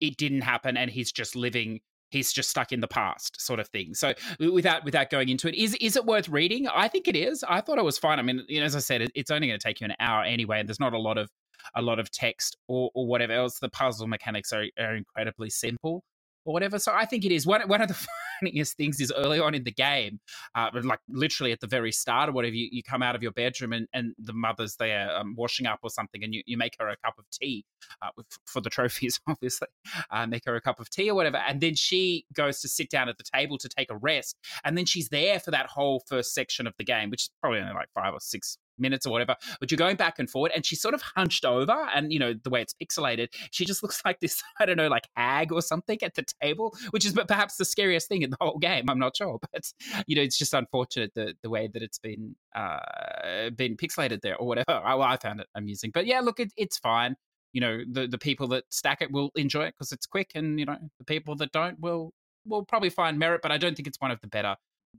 it 0.00 0.16
didn't 0.16 0.42
happen, 0.42 0.76
and 0.76 0.90
he's 0.90 1.10
just 1.10 1.34
living. 1.34 1.80
He's 2.12 2.32
just 2.32 2.50
stuck 2.50 2.72
in 2.72 2.80
the 2.80 2.88
past, 2.88 3.40
sort 3.40 3.60
of 3.60 3.68
thing. 3.68 3.94
So, 3.94 4.14
without 4.38 4.84
without 4.84 5.10
going 5.10 5.28
into 5.28 5.48
it, 5.48 5.54
is 5.56 5.74
is 5.80 5.96
it 5.96 6.04
worth 6.04 6.28
reading? 6.28 6.66
I 6.68 6.88
think 6.88 7.08
it 7.08 7.16
is. 7.16 7.44
I 7.48 7.60
thought 7.60 7.78
it 7.78 7.84
was 7.84 7.98
fine. 7.98 8.18
I 8.18 8.22
mean, 8.22 8.44
you 8.48 8.60
know, 8.60 8.66
as 8.66 8.74
I 8.74 8.80
said, 8.80 9.02
it, 9.02 9.12
it's 9.14 9.30
only 9.30 9.48
going 9.48 9.58
to 9.58 9.64
take 9.64 9.80
you 9.80 9.86
an 9.86 9.94
hour 10.00 10.22
anyway, 10.24 10.60
and 10.60 10.68
there's 10.68 10.80
not 10.80 10.92
a 10.92 10.98
lot 10.98 11.18
of 11.18 11.28
a 11.74 11.82
lot 11.82 11.98
of 11.98 12.10
text 12.10 12.56
or, 12.68 12.90
or 12.94 13.06
whatever 13.06 13.32
else. 13.32 13.58
The 13.58 13.68
puzzle 13.68 14.06
mechanics 14.06 14.52
are, 14.52 14.66
are 14.78 14.96
incredibly 14.96 15.50
simple 15.50 16.04
or 16.44 16.52
whatever. 16.52 16.78
So 16.78 16.92
I 16.94 17.04
think 17.04 17.24
it 17.24 17.32
is 17.32 17.46
one 17.46 17.62
one 17.68 17.80
of 17.80 17.88
the 17.88 18.06
funniest 18.40 18.76
things 18.76 19.00
is 19.00 19.12
early 19.16 19.38
on 19.40 19.54
in 19.54 19.64
the 19.64 19.72
game, 19.72 20.20
uh, 20.54 20.70
like 20.82 21.00
literally 21.08 21.52
at 21.52 21.60
the 21.60 21.66
very 21.66 21.92
start 21.92 22.28
or 22.28 22.32
whatever. 22.32 22.54
You, 22.54 22.68
you 22.72 22.82
come 22.82 23.02
out 23.02 23.14
of 23.14 23.22
your 23.22 23.32
bedroom 23.32 23.72
and, 23.72 23.86
and 23.92 24.14
the 24.18 24.32
mother's 24.32 24.76
there 24.76 25.14
um, 25.16 25.34
washing 25.36 25.66
up 25.66 25.80
or 25.82 25.90
something, 25.90 26.22
and 26.24 26.34
you, 26.34 26.42
you 26.46 26.56
make 26.56 26.74
her 26.78 26.88
a 26.88 26.96
cup 26.96 27.14
of 27.18 27.24
tea 27.30 27.64
uh, 28.02 28.08
for 28.46 28.60
the 28.60 28.70
trophies, 28.70 29.20
obviously. 29.26 29.68
Uh, 30.10 30.26
make 30.26 30.44
her 30.46 30.56
a 30.56 30.60
cup 30.60 30.80
of 30.80 30.90
tea 30.90 31.10
or 31.10 31.14
whatever, 31.14 31.38
and 31.38 31.60
then 31.60 31.74
she 31.74 32.24
goes 32.32 32.60
to 32.60 32.68
sit 32.68 32.90
down 32.90 33.08
at 33.08 33.18
the 33.18 33.24
table 33.24 33.58
to 33.58 33.68
take 33.68 33.90
a 33.90 33.96
rest, 33.96 34.36
and 34.64 34.76
then 34.76 34.84
she's 34.84 35.08
there 35.08 35.40
for 35.40 35.50
that 35.50 35.66
whole 35.66 36.02
first 36.06 36.34
section 36.34 36.66
of 36.66 36.74
the 36.78 36.84
game, 36.84 37.10
which 37.10 37.22
is 37.24 37.30
probably 37.40 37.60
only 37.60 37.74
like 37.74 37.88
five 37.94 38.12
or 38.14 38.20
six 38.20 38.58
minutes 38.80 39.06
or 39.06 39.10
whatever, 39.10 39.36
but 39.58 39.70
you're 39.70 39.78
going 39.78 39.96
back 39.96 40.18
and 40.18 40.28
forward, 40.30 40.52
and 40.54 40.64
she's 40.64 40.80
sort 40.80 40.94
of 40.94 41.02
hunched 41.02 41.44
over, 41.44 41.88
and 41.94 42.12
you 42.12 42.18
know 42.18 42.34
the 42.42 42.50
way 42.50 42.62
it's 42.62 42.74
pixelated, 42.74 43.28
she 43.50 43.64
just 43.64 43.82
looks 43.82 44.02
like 44.04 44.20
this 44.20 44.42
I 44.58 44.66
don't 44.66 44.76
know, 44.76 44.88
like 44.88 45.08
hag 45.16 45.52
or 45.52 45.62
something 45.62 45.98
at 46.02 46.14
the 46.14 46.24
table, 46.42 46.76
which 46.90 47.04
is 47.04 47.12
perhaps 47.12 47.56
the 47.56 47.64
scariest 47.64 48.08
thing 48.08 48.22
in 48.22 48.30
the 48.30 48.36
whole 48.40 48.58
game. 48.58 48.88
I'm 48.88 48.98
not 48.98 49.16
sure, 49.16 49.38
but 49.52 49.72
you 50.06 50.16
know 50.16 50.22
it's 50.22 50.38
just 50.38 50.54
unfortunate 50.54 51.12
the 51.14 51.34
the 51.42 51.50
way 51.50 51.68
that 51.72 51.82
it's 51.82 51.98
been 51.98 52.34
uh 52.54 53.50
been 53.56 53.76
pixelated 53.76 54.20
there 54.22 54.36
or 54.36 54.46
whatever. 54.46 54.70
I, 54.72 54.96
I 54.96 55.16
found 55.16 55.40
it 55.40 55.46
amusing, 55.54 55.90
but 55.92 56.06
yeah, 56.06 56.20
look, 56.20 56.40
it, 56.40 56.52
it's 56.56 56.78
fine. 56.78 57.16
You 57.52 57.60
know 57.60 57.80
the 57.90 58.06
the 58.06 58.18
people 58.18 58.48
that 58.48 58.64
stack 58.70 59.02
it 59.02 59.10
will 59.10 59.30
enjoy 59.34 59.64
it 59.64 59.74
because 59.76 59.92
it's 59.92 60.06
quick, 60.06 60.32
and 60.34 60.58
you 60.58 60.66
know 60.66 60.76
the 60.98 61.04
people 61.04 61.34
that 61.36 61.52
don't 61.52 61.80
will 61.80 62.12
will 62.46 62.64
probably 62.64 62.90
find 62.90 63.18
merit, 63.18 63.40
but 63.42 63.52
I 63.52 63.58
don't 63.58 63.76
think 63.76 63.86
it's 63.86 64.00
one 64.00 64.10
of 64.10 64.20
the 64.20 64.28
better 64.28 64.56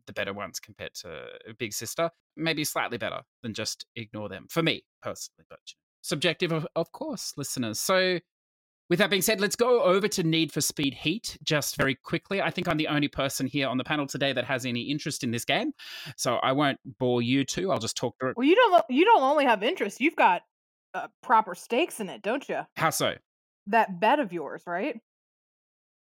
the 0.07 0.13
better 0.13 0.33
ones 0.33 0.59
compared 0.59 0.93
to 0.95 1.27
Big 1.57 1.73
Sister. 1.73 2.09
Maybe 2.35 2.63
slightly 2.63 2.97
better 2.97 3.21
than 3.43 3.53
just 3.53 3.85
ignore 3.95 4.29
them 4.29 4.47
for 4.49 4.63
me 4.63 4.83
personally, 5.01 5.45
but 5.49 5.59
subjective, 6.01 6.51
of, 6.51 6.67
of 6.75 6.91
course, 6.91 7.33
listeners. 7.37 7.79
So, 7.79 8.19
with 8.89 8.99
that 8.99 9.09
being 9.09 9.21
said, 9.21 9.39
let's 9.39 9.55
go 9.55 9.83
over 9.83 10.07
to 10.09 10.23
Need 10.23 10.51
for 10.51 10.59
Speed 10.59 10.93
Heat 10.93 11.37
just 11.43 11.77
very 11.77 11.95
quickly. 11.95 12.41
I 12.41 12.49
think 12.49 12.67
I'm 12.67 12.75
the 12.75 12.89
only 12.89 13.07
person 13.07 13.47
here 13.47 13.69
on 13.69 13.77
the 13.77 13.85
panel 13.85 14.05
today 14.05 14.33
that 14.33 14.43
has 14.45 14.65
any 14.65 14.81
interest 14.81 15.23
in 15.23 15.31
this 15.31 15.45
game, 15.45 15.71
so 16.17 16.35
I 16.35 16.51
won't 16.51 16.79
bore 16.99 17.21
you 17.21 17.45
two. 17.45 17.71
I'll 17.71 17.79
just 17.79 17.95
talk 17.95 18.15
through 18.19 18.31
it. 18.31 18.37
Well, 18.37 18.47
you 18.47 18.55
don't 18.55 18.83
you 18.89 19.05
don't 19.05 19.23
only 19.23 19.45
have 19.45 19.63
interest; 19.63 20.01
you've 20.01 20.15
got 20.15 20.41
uh, 20.93 21.07
proper 21.23 21.55
stakes 21.55 21.99
in 21.99 22.09
it, 22.09 22.21
don't 22.21 22.47
you? 22.49 22.61
How 22.75 22.89
so? 22.89 23.13
That 23.67 23.99
bet 23.99 24.19
of 24.19 24.33
yours, 24.33 24.63
right? 24.65 24.99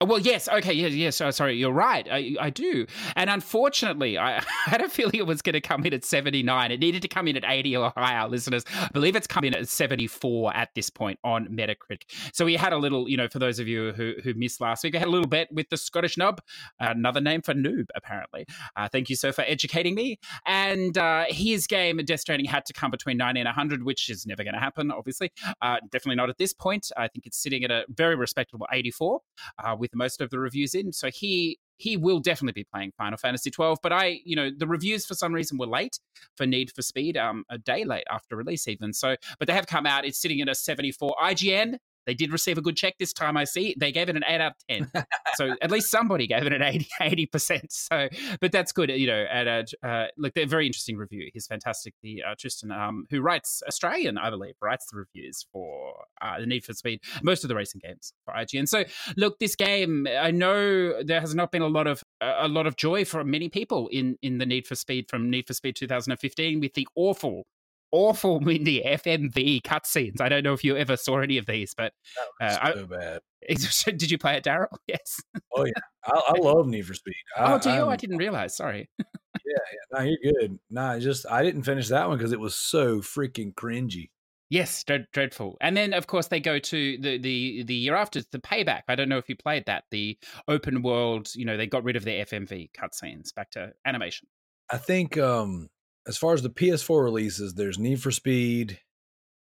Oh, 0.04 0.06
Well, 0.06 0.20
yes. 0.20 0.50
Okay. 0.50 0.74
Yes. 0.74 0.92
Yes. 0.92 1.22
Oh, 1.22 1.32
sorry. 1.32 1.56
You're 1.56 1.72
right. 1.72 2.06
I, 2.12 2.36
I 2.38 2.50
do. 2.50 2.86
And 3.16 3.30
unfortunately, 3.30 4.18
I 4.18 4.44
had 4.66 4.82
a 4.82 4.90
feeling 4.90 5.16
it 5.16 5.26
was 5.26 5.42
going 5.42 5.54
to 5.54 5.62
come 5.62 5.86
in 5.86 5.94
at 5.94 6.04
79. 6.04 6.72
It 6.74 6.82
needed 6.82 7.02
to 7.04 7.08
come 7.08 7.26
in 7.30 7.38
at 7.38 7.46
80 7.48 7.78
or 7.78 7.94
higher, 7.96 8.28
listeners. 8.28 8.66
I 8.76 8.90
believe 8.92 9.16
it's 9.16 9.28
come 9.28 9.46
in 9.46 9.56
at 9.56 9.70
74 9.70 10.54
at 10.58 10.76
this 10.76 10.90
point 10.90 11.20
on 11.24 11.48
Metacritic. 11.48 12.02
So 12.34 12.44
we 12.44 12.58
had 12.58 12.74
a 12.74 12.78
little, 12.78 13.08
you 13.08 13.16
know, 13.16 13.30
for 13.30 13.40
those 13.40 13.60
of 13.60 13.70
you 13.70 13.94
who, 13.94 14.16
who 14.22 14.34
missed 14.34 14.60
last 14.60 14.84
week, 14.84 14.94
I 14.94 15.00
had 15.00 15.08
a 15.08 15.12
little 15.12 15.26
bet 15.26 15.48
with 15.54 15.70
the 15.70 15.78
Scottish 15.78 16.18
Nub, 16.18 16.42
another 16.82 17.22
name 17.22 17.42
for 17.42 17.54
noob, 17.54 17.86
apparently. 17.96 18.46
Uh, 18.76 18.90
thank 18.90 19.10
you, 19.10 19.16
sir, 19.16 19.32
for 19.32 19.46
educating 19.48 19.96
me. 19.96 20.20
And 20.46 20.98
uh, 20.98 21.28
his 21.30 21.66
game, 21.66 21.96
Death 22.04 22.20
Stranding, 22.20 22.50
had 22.50 22.66
to 22.66 22.74
come 22.74 22.92
between 22.92 23.16
90 23.16 23.40
and 23.40 23.48
100, 23.48 23.84
which 23.86 24.10
is 24.10 24.26
never 24.26 24.44
going 24.44 24.54
to 24.54 24.60
happen, 24.60 24.92
obviously. 24.92 25.32
Uh, 25.62 25.78
definitely 25.92 26.18
not 26.18 26.30
at 26.30 26.38
this 26.38 26.52
point. 26.52 26.92
I 26.98 27.08
think 27.08 27.26
it's 27.26 27.42
sitting 27.42 27.64
at 27.64 27.72
a 27.72 27.86
very 27.88 28.18
respectable 28.18 28.68
84 28.70 29.22
uh, 29.64 29.76
with 29.94 29.98
most 30.00 30.22
of 30.22 30.30
the 30.30 30.40
reviews 30.40 30.76
in. 30.76 30.92
So 30.92 31.10
he 31.10 31.60
he 31.78 31.98
will 31.98 32.20
definitely 32.20 32.62
be 32.62 32.68
playing 32.72 32.94
Final 32.98 33.18
Fantasy 33.18 33.50
12. 33.50 33.80
But 33.82 33.92
I, 33.92 34.20
you 34.24 34.36
know, 34.36 34.50
the 34.56 34.68
reviews 34.68 35.06
for 35.06 35.16
some 35.16 35.34
reason 35.34 35.58
were 35.58 35.68
late 35.68 36.00
for 36.38 36.46
Need 36.46 36.72
for 36.72 36.82
Speed, 36.82 37.18
um, 37.18 37.44
a 37.50 37.58
day 37.58 37.84
late 37.84 38.06
after 38.10 38.36
release 38.36 38.68
even. 38.68 38.94
So, 38.94 39.16
but 39.40 39.48
they 39.48 39.54
have 39.54 39.68
come 39.68 39.86
out. 39.86 40.06
It's 40.06 40.20
sitting 40.20 40.40
at 40.42 40.48
a 40.48 40.56
74. 40.56 41.16
IGN. 41.22 41.78
They 42.06 42.14
did 42.14 42.32
receive 42.32 42.58
a 42.58 42.62
good 42.62 42.76
check 42.76 42.96
this 43.00 43.14
time. 43.14 43.38
I 43.38 43.44
see 43.44 43.76
they 43.80 43.92
gave 43.92 44.10
it 44.10 44.16
an 44.16 44.24
eight 44.28 44.42
out 44.42 44.54
of 44.54 44.68
ten, 44.70 44.92
so 45.36 45.56
at 45.62 45.72
least 45.72 45.90
somebody 45.90 46.28
gave 46.28 46.46
it 46.46 46.54
an 46.54 46.86
80 47.02 47.26
percent. 47.32 47.72
So, 47.72 48.10
but 48.42 48.52
that's 48.52 48.72
good, 48.72 48.90
you 48.90 49.08
know. 49.08 49.26
At 49.32 49.48
a, 49.48 49.66
uh, 49.88 50.08
look, 50.18 50.34
they're 50.34 50.46
very 50.46 50.66
interesting 50.66 50.98
review. 50.98 51.30
He's 51.34 51.48
fantastic. 51.48 51.94
The 52.02 52.24
uh, 52.24 52.36
Tristan, 52.38 52.72
um, 52.72 53.06
who 53.10 53.22
writes 53.22 53.62
Australian, 53.68 54.18
I 54.18 54.30
believe, 54.30 54.56
writes 54.62 54.88
the 54.92 54.98
reviews 54.98 55.46
for 55.52 56.06
uh, 56.22 56.40
the 56.40 56.46
Need 56.46 56.66
for 56.66 56.74
Speed, 56.74 57.02
most 57.22 57.44
of 57.44 57.48
the 57.48 57.56
racing 57.56 57.82
games 57.84 58.14
for 58.26 58.34
IGN. 58.34 58.68
So, 58.68 58.84
look, 59.18 59.40
this 59.40 59.56
game, 59.56 60.08
I 60.08 60.32
know 60.32 61.04
there 61.04 61.22
has 61.22 61.34
not 61.36 61.52
been 61.52 61.62
a 61.62 61.68
lot 61.68 61.88
of 61.88 62.04
a 62.22 62.48
lot 62.48 62.68
of 62.68 62.76
joy 62.76 63.06
for 63.06 63.24
many 63.24 63.50
people 63.50 63.88
in 63.90 64.18
in 64.22 64.38
the 64.38 64.46
Need 64.46 64.68
for 64.68 64.76
Speed 64.76 65.10
from 65.10 65.30
Need 65.30 65.48
for 65.48 65.54
Speed 65.54 65.76
2015 65.76 66.60
with 66.60 66.74
the 66.74 66.88
awful. 66.96 67.46
Awful 67.94 68.40
Mindy 68.42 68.82
FMV 68.84 69.62
cutscenes. 69.62 70.20
I 70.20 70.28
don't 70.28 70.44
know 70.44 70.54
if 70.54 70.64
you 70.64 70.76
ever 70.76 70.98
saw 70.98 71.20
any 71.20 71.38
of 71.38 71.46
these, 71.46 71.74
but 71.74 71.94
uh, 72.42 72.58
I- 72.62 72.74
so 72.74 72.88
bad. 72.88 73.22
did 73.86 74.10
you 74.10 74.18
play 74.18 74.36
it, 74.38 74.44
Daryl? 74.44 74.68
Yes. 74.88 75.20
Oh 75.56 75.66
yeah, 75.66 75.72
I, 76.06 76.22
I 76.30 76.40
love 76.40 76.68
Need 76.68 76.86
for 76.88 76.94
Speed. 76.94 77.14
I, 77.38 77.54
oh, 77.54 77.60
do 77.60 77.72
you? 77.72 77.88
I 77.88 77.96
didn't 77.96 78.18
realize. 78.18 78.56
Sorry. 78.56 78.90
yeah, 79.00 79.06
yeah. 79.46 80.00
No, 80.00 80.06
you're 80.06 80.34
good. 80.34 80.60
Nah, 80.70 80.98
just 81.00 81.26
I 81.30 81.44
didn't 81.44 81.64
finish 81.64 81.90
that 81.90 82.08
one 82.08 82.18
because 82.18 82.32
it 82.32 82.40
was 82.40 82.56
so 82.56 83.00
freaking 83.00 83.54
cringy. 83.54 84.10
Yes, 84.50 84.84
dread, 84.84 85.08
dreadful. 85.14 85.58
And 85.62 85.76
then, 85.76 85.94
of 85.94 86.06
course, 86.06 86.28
they 86.28 86.40
go 86.40 86.60
to 86.60 86.98
the, 87.00 87.18
the 87.18 87.64
the 87.64 87.74
year 87.74 87.96
after 87.96 88.22
the 88.32 88.40
payback. 88.40 88.82
I 88.88 88.96
don't 88.96 89.10
know 89.10 89.18
if 89.18 89.28
you 89.28 89.36
played 89.36 89.66
that. 89.66 89.86
The 89.90 90.18
open 90.48 90.84
world, 90.84 91.30
you 91.34 91.44
know, 91.44 91.58
they 91.58 91.68
got 91.68 91.84
rid 91.84 91.96
of 91.96 92.06
their 92.06 92.26
FMV 92.26 92.70
cutscenes 92.72 93.34
back 93.34 93.50
to 93.52 93.74
animation. 93.86 94.28
I 94.72 94.78
think 94.78 95.18
um 95.18 95.70
as 96.08 96.18
far 96.18 96.34
as 96.34 96.42
the 96.42 96.50
PS4 96.50 97.04
releases, 97.04 97.54
there's 97.54 97.80
Need 97.80 98.02
for 98.02 98.12
Speed, 98.12 98.80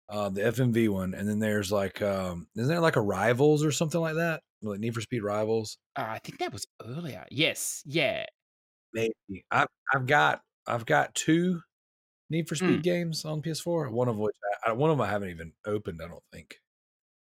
uh, 0.09 0.29
the 0.29 0.41
FMV 0.41 0.89
one, 0.89 1.13
and 1.13 1.27
then 1.27 1.39
there's 1.39 1.71
like 1.71 2.01
um 2.01 2.47
isn't 2.55 2.67
there 2.69 2.79
like 2.81 2.95
a 2.97 3.01
Rivals 3.01 3.63
or 3.63 3.71
something 3.71 4.01
like 4.01 4.15
that? 4.15 4.41
Like 4.61 4.79
Need 4.79 4.93
for 4.93 5.01
Speed 5.01 5.23
Rivals? 5.23 5.77
Uh, 5.95 6.05
I 6.09 6.19
think 6.19 6.39
that 6.39 6.53
was 6.53 6.65
earlier. 6.85 7.25
Yes, 7.31 7.81
yeah. 7.85 8.25
Maybe. 8.93 9.13
I've 9.51 9.67
I've 9.93 10.05
got 10.07 10.41
I've 10.67 10.85
got 10.85 11.15
two 11.15 11.61
Need 12.29 12.47
for 12.47 12.55
Speed 12.55 12.79
Mm. 12.79 12.83
games 12.83 13.25
on 13.25 13.41
PS4. 13.41 13.91
One 13.91 14.07
of 14.07 14.17
which 14.17 14.35
I, 14.65 14.69
I- 14.69 14.73
one 14.73 14.89
of 14.89 14.97
them 14.97 15.05
I 15.05 15.09
haven't 15.09 15.29
even 15.29 15.53
opened. 15.65 16.01
I 16.03 16.07
don't 16.07 16.23
think. 16.31 16.55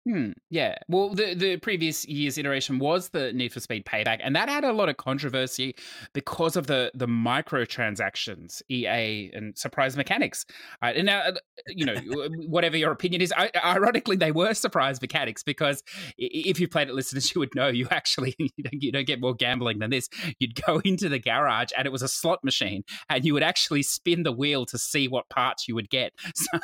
Hmm. 0.07 0.31
Yeah. 0.49 0.75
Well, 0.87 1.13
the 1.13 1.33
the 1.33 1.57
previous 1.57 2.05
year's 2.07 2.37
iteration 2.37 2.79
was 2.79 3.09
the 3.09 3.33
Need 3.33 3.51
for 3.51 3.59
Speed 3.59 3.85
Payback, 3.85 4.21
and 4.23 4.33
that 4.37 4.47
had 4.47 4.63
a 4.63 4.71
lot 4.71 4.87
of 4.87 4.95
controversy 4.95 5.75
because 6.13 6.55
of 6.55 6.67
the 6.67 6.91
the 6.93 7.07
microtransactions, 7.07 8.61
EA 8.69 9.29
and 9.33 9.57
surprise 9.57 9.97
mechanics. 9.97 10.45
Uh, 10.81 10.93
and 10.95 11.07
now, 11.07 11.19
uh, 11.19 11.33
you 11.67 11.85
know, 11.85 11.95
whatever 12.47 12.77
your 12.77 12.91
opinion 12.91 13.21
is, 13.21 13.33
I, 13.35 13.51
ironically, 13.61 14.15
they 14.15 14.31
were 14.31 14.53
surprise 14.53 15.01
mechanics 15.01 15.43
because 15.43 15.83
if 16.17 16.57
you 16.57 16.69
played 16.69 16.87
it, 16.87 16.93
listeners, 16.93 17.35
you 17.35 17.39
would 17.39 17.53
know 17.53 17.67
you 17.67 17.87
actually 17.91 18.33
you 18.39 18.63
don't, 18.63 18.81
you 18.81 18.91
don't 18.93 19.07
get 19.07 19.19
more 19.19 19.33
gambling 19.33 19.79
than 19.79 19.89
this. 19.89 20.07
You'd 20.39 20.55
go 20.63 20.79
into 20.85 21.09
the 21.09 21.19
garage, 21.19 21.71
and 21.77 21.85
it 21.85 21.91
was 21.91 22.01
a 22.01 22.07
slot 22.07 22.45
machine, 22.45 22.83
and 23.09 23.25
you 23.25 23.33
would 23.33 23.43
actually 23.43 23.83
spin 23.83 24.23
the 24.23 24.31
wheel 24.31 24.65
to 24.67 24.77
see 24.77 25.09
what 25.09 25.27
parts 25.27 25.67
you 25.67 25.75
would 25.75 25.89
get. 25.89 26.13
So, 26.33 26.59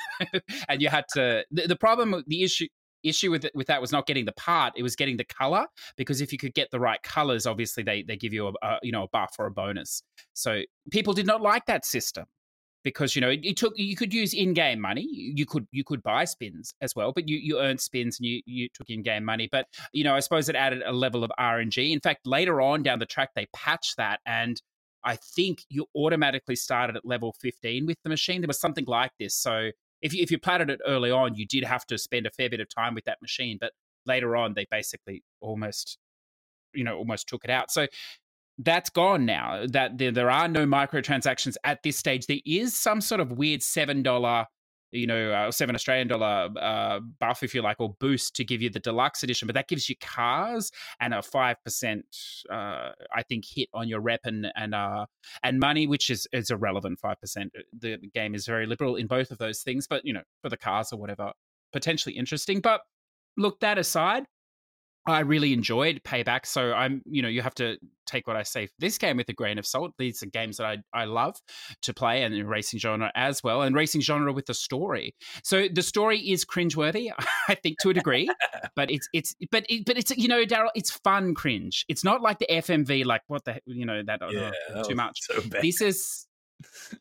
and 0.69 0.81
you 0.81 0.87
had 0.87 1.05
to. 1.15 1.43
The, 1.51 1.67
the 1.67 1.75
problem, 1.75 2.23
the 2.27 2.43
issue 2.43 2.67
issue 3.03 3.31
with 3.31 3.45
it, 3.45 3.51
with 3.55 3.67
that 3.67 3.81
was 3.81 3.91
not 3.91 4.07
getting 4.07 4.25
the 4.25 4.33
part; 4.33 4.73
it 4.75 4.83
was 4.83 4.95
getting 4.95 5.17
the 5.17 5.25
color. 5.25 5.65
Because 5.97 6.21
if 6.21 6.31
you 6.31 6.37
could 6.37 6.53
get 6.53 6.71
the 6.71 6.79
right 6.79 7.01
colors, 7.03 7.45
obviously 7.45 7.83
they 7.83 8.03
they 8.03 8.17
give 8.17 8.33
you 8.33 8.47
a, 8.47 8.53
a 8.61 8.79
you 8.83 8.91
know 8.91 9.03
a 9.03 9.07
buff 9.09 9.35
or 9.39 9.45
a 9.45 9.51
bonus. 9.51 10.03
So 10.33 10.61
people 10.91 11.13
did 11.13 11.27
not 11.27 11.41
like 11.41 11.65
that 11.67 11.85
system 11.85 12.25
because 12.83 13.15
you 13.15 13.21
know 13.21 13.29
it, 13.29 13.39
it 13.43 13.57
took 13.57 13.73
you 13.77 13.95
could 13.95 14.13
use 14.13 14.33
in-game 14.33 14.79
money 14.79 15.07
you 15.09 15.45
could 15.45 15.65
you 15.71 15.83
could 15.83 16.03
buy 16.03 16.25
spins 16.25 16.73
as 16.81 16.95
well 16.95 17.11
but 17.11 17.27
you 17.27 17.37
you 17.37 17.59
earned 17.59 17.79
spins 17.79 18.19
and 18.19 18.27
you 18.27 18.41
you 18.45 18.67
took 18.73 18.89
in-game 18.89 19.23
money 19.23 19.47
but 19.51 19.65
you 19.93 20.03
know 20.03 20.15
i 20.15 20.19
suppose 20.19 20.49
it 20.49 20.55
added 20.55 20.83
a 20.85 20.91
level 20.91 21.23
of 21.23 21.31
rng 21.39 21.91
in 21.91 21.99
fact 21.99 22.25
later 22.25 22.61
on 22.61 22.83
down 22.83 22.99
the 22.99 23.05
track 23.05 23.29
they 23.35 23.47
patched 23.53 23.97
that 23.97 24.19
and 24.25 24.61
i 25.03 25.15
think 25.15 25.63
you 25.69 25.85
automatically 25.95 26.55
started 26.55 26.95
at 26.95 27.05
level 27.05 27.33
15 27.41 27.85
with 27.85 27.97
the 28.03 28.09
machine 28.09 28.41
there 28.41 28.47
was 28.47 28.59
something 28.59 28.85
like 28.85 29.11
this 29.19 29.35
so 29.35 29.69
if 30.03 30.13
you, 30.13 30.21
if 30.21 30.29
you 30.29 30.37
platted 30.37 30.69
it 30.69 30.79
early 30.85 31.09
on 31.09 31.33
you 31.35 31.45
did 31.47 31.63
have 31.63 31.85
to 31.85 31.97
spend 31.97 32.27
a 32.27 32.31
fair 32.31 32.49
bit 32.49 32.59
of 32.59 32.67
time 32.69 32.93
with 32.93 33.05
that 33.05 33.17
machine 33.21 33.57
but 33.59 33.71
later 34.05 34.35
on 34.35 34.53
they 34.53 34.67
basically 34.69 35.23
almost 35.41 35.97
you 36.73 36.83
know 36.83 36.97
almost 36.97 37.27
took 37.27 37.43
it 37.43 37.49
out 37.49 37.71
so 37.71 37.87
that's 38.59 38.89
gone 38.89 39.25
now. 39.25 39.65
That 39.67 39.97
there, 39.97 40.11
there 40.11 40.29
are 40.29 40.47
no 40.47 40.65
microtransactions 40.65 41.55
at 41.63 41.83
this 41.83 41.97
stage. 41.97 42.27
There 42.27 42.39
is 42.45 42.75
some 42.75 43.01
sort 43.01 43.21
of 43.21 43.31
weird 43.31 43.63
seven 43.63 44.03
dollar, 44.03 44.45
you 44.93 45.07
know, 45.07 45.31
uh, 45.31 45.51
seven 45.51 45.75
Australian 45.75 46.07
dollar 46.07 46.49
uh, 46.59 46.99
buff, 47.19 47.43
if 47.43 47.53
you 47.53 47.61
like, 47.61 47.77
or 47.79 47.95
boost 47.99 48.35
to 48.35 48.45
give 48.45 48.61
you 48.61 48.69
the 48.69 48.79
deluxe 48.79 49.23
edition. 49.23 49.47
But 49.47 49.55
that 49.55 49.67
gives 49.67 49.89
you 49.89 49.95
cars 49.97 50.71
and 50.99 51.13
a 51.13 51.21
five 51.21 51.57
percent, 51.63 52.05
uh, 52.49 52.91
I 53.13 53.23
think, 53.27 53.45
hit 53.45 53.69
on 53.73 53.87
your 53.87 53.99
rep 53.99 54.21
and 54.23 54.47
and 54.55 54.75
uh, 54.75 55.05
and 55.43 55.59
money, 55.59 55.87
which 55.87 56.09
is 56.09 56.27
is 56.31 56.49
irrelevant. 56.49 56.99
Five 56.99 57.19
percent. 57.19 57.51
The 57.77 57.97
game 58.13 58.35
is 58.35 58.45
very 58.45 58.65
liberal 58.65 58.95
in 58.95 59.07
both 59.07 59.31
of 59.31 59.39
those 59.39 59.61
things, 59.61 59.87
but 59.87 60.05
you 60.05 60.13
know, 60.13 60.23
for 60.41 60.49
the 60.49 60.57
cars 60.57 60.93
or 60.93 60.99
whatever, 60.99 61.31
potentially 61.71 62.15
interesting. 62.15 62.59
But 62.61 62.81
look, 63.37 63.59
that 63.61 63.77
aside. 63.77 64.25
I 65.05 65.19
really 65.19 65.53
enjoyed 65.53 66.01
Payback, 66.03 66.45
so 66.45 66.73
I'm, 66.73 67.01
you 67.05 67.21
know, 67.21 67.27
you 67.27 67.41
have 67.41 67.55
to 67.55 67.77
take 68.05 68.25
what 68.25 68.35
I 68.35 68.43
say 68.43 68.67
for 68.67 68.73
this 68.79 68.97
game 68.97 69.17
with 69.17 69.27
a 69.29 69.33
grain 69.33 69.57
of 69.57 69.65
salt. 69.65 69.93
These 69.97 70.23
are 70.23 70.27
games 70.27 70.57
that 70.57 70.65
I, 70.65 70.77
I 70.93 71.05
love 71.05 71.35
to 71.81 71.93
play 71.93 72.23
and 72.23 72.33
in 72.33 72.47
racing 72.47 72.79
genre 72.79 73.11
as 73.13 73.43
well, 73.43 73.63
and 73.63 73.75
racing 73.75 74.01
genre 74.01 74.31
with 74.31 74.45
the 74.45 74.53
story. 74.53 75.13
So 75.43 75.67
the 75.67 75.81
story 75.81 76.19
is 76.19 76.45
cringeworthy, 76.45 77.11
I 77.49 77.55
think, 77.55 77.79
to 77.81 77.89
a 77.89 77.93
degree, 77.93 78.29
but 78.75 78.89
it's 78.89 79.07
it's 79.13 79.35
but 79.51 79.65
it, 79.67 79.85
but 79.85 79.97
it's 79.97 80.15
you 80.15 80.27
know, 80.27 80.45
Daryl, 80.45 80.69
it's 80.75 80.91
fun 80.91 81.33
cringe. 81.33 81.85
It's 81.89 82.03
not 82.03 82.21
like 82.21 82.39
the 82.39 82.47
FMV, 82.49 83.05
like 83.05 83.21
what 83.27 83.43
the 83.43 83.59
you 83.65 83.85
know 83.85 84.03
that, 84.05 84.21
oh, 84.21 84.29
Yeah, 84.29 84.51
oh, 84.69 84.75
that 84.75 84.87
too 84.87 84.95
much. 84.95 85.19
So 85.21 85.41
bad. 85.41 85.61
This 85.61 85.81
is 85.81 86.27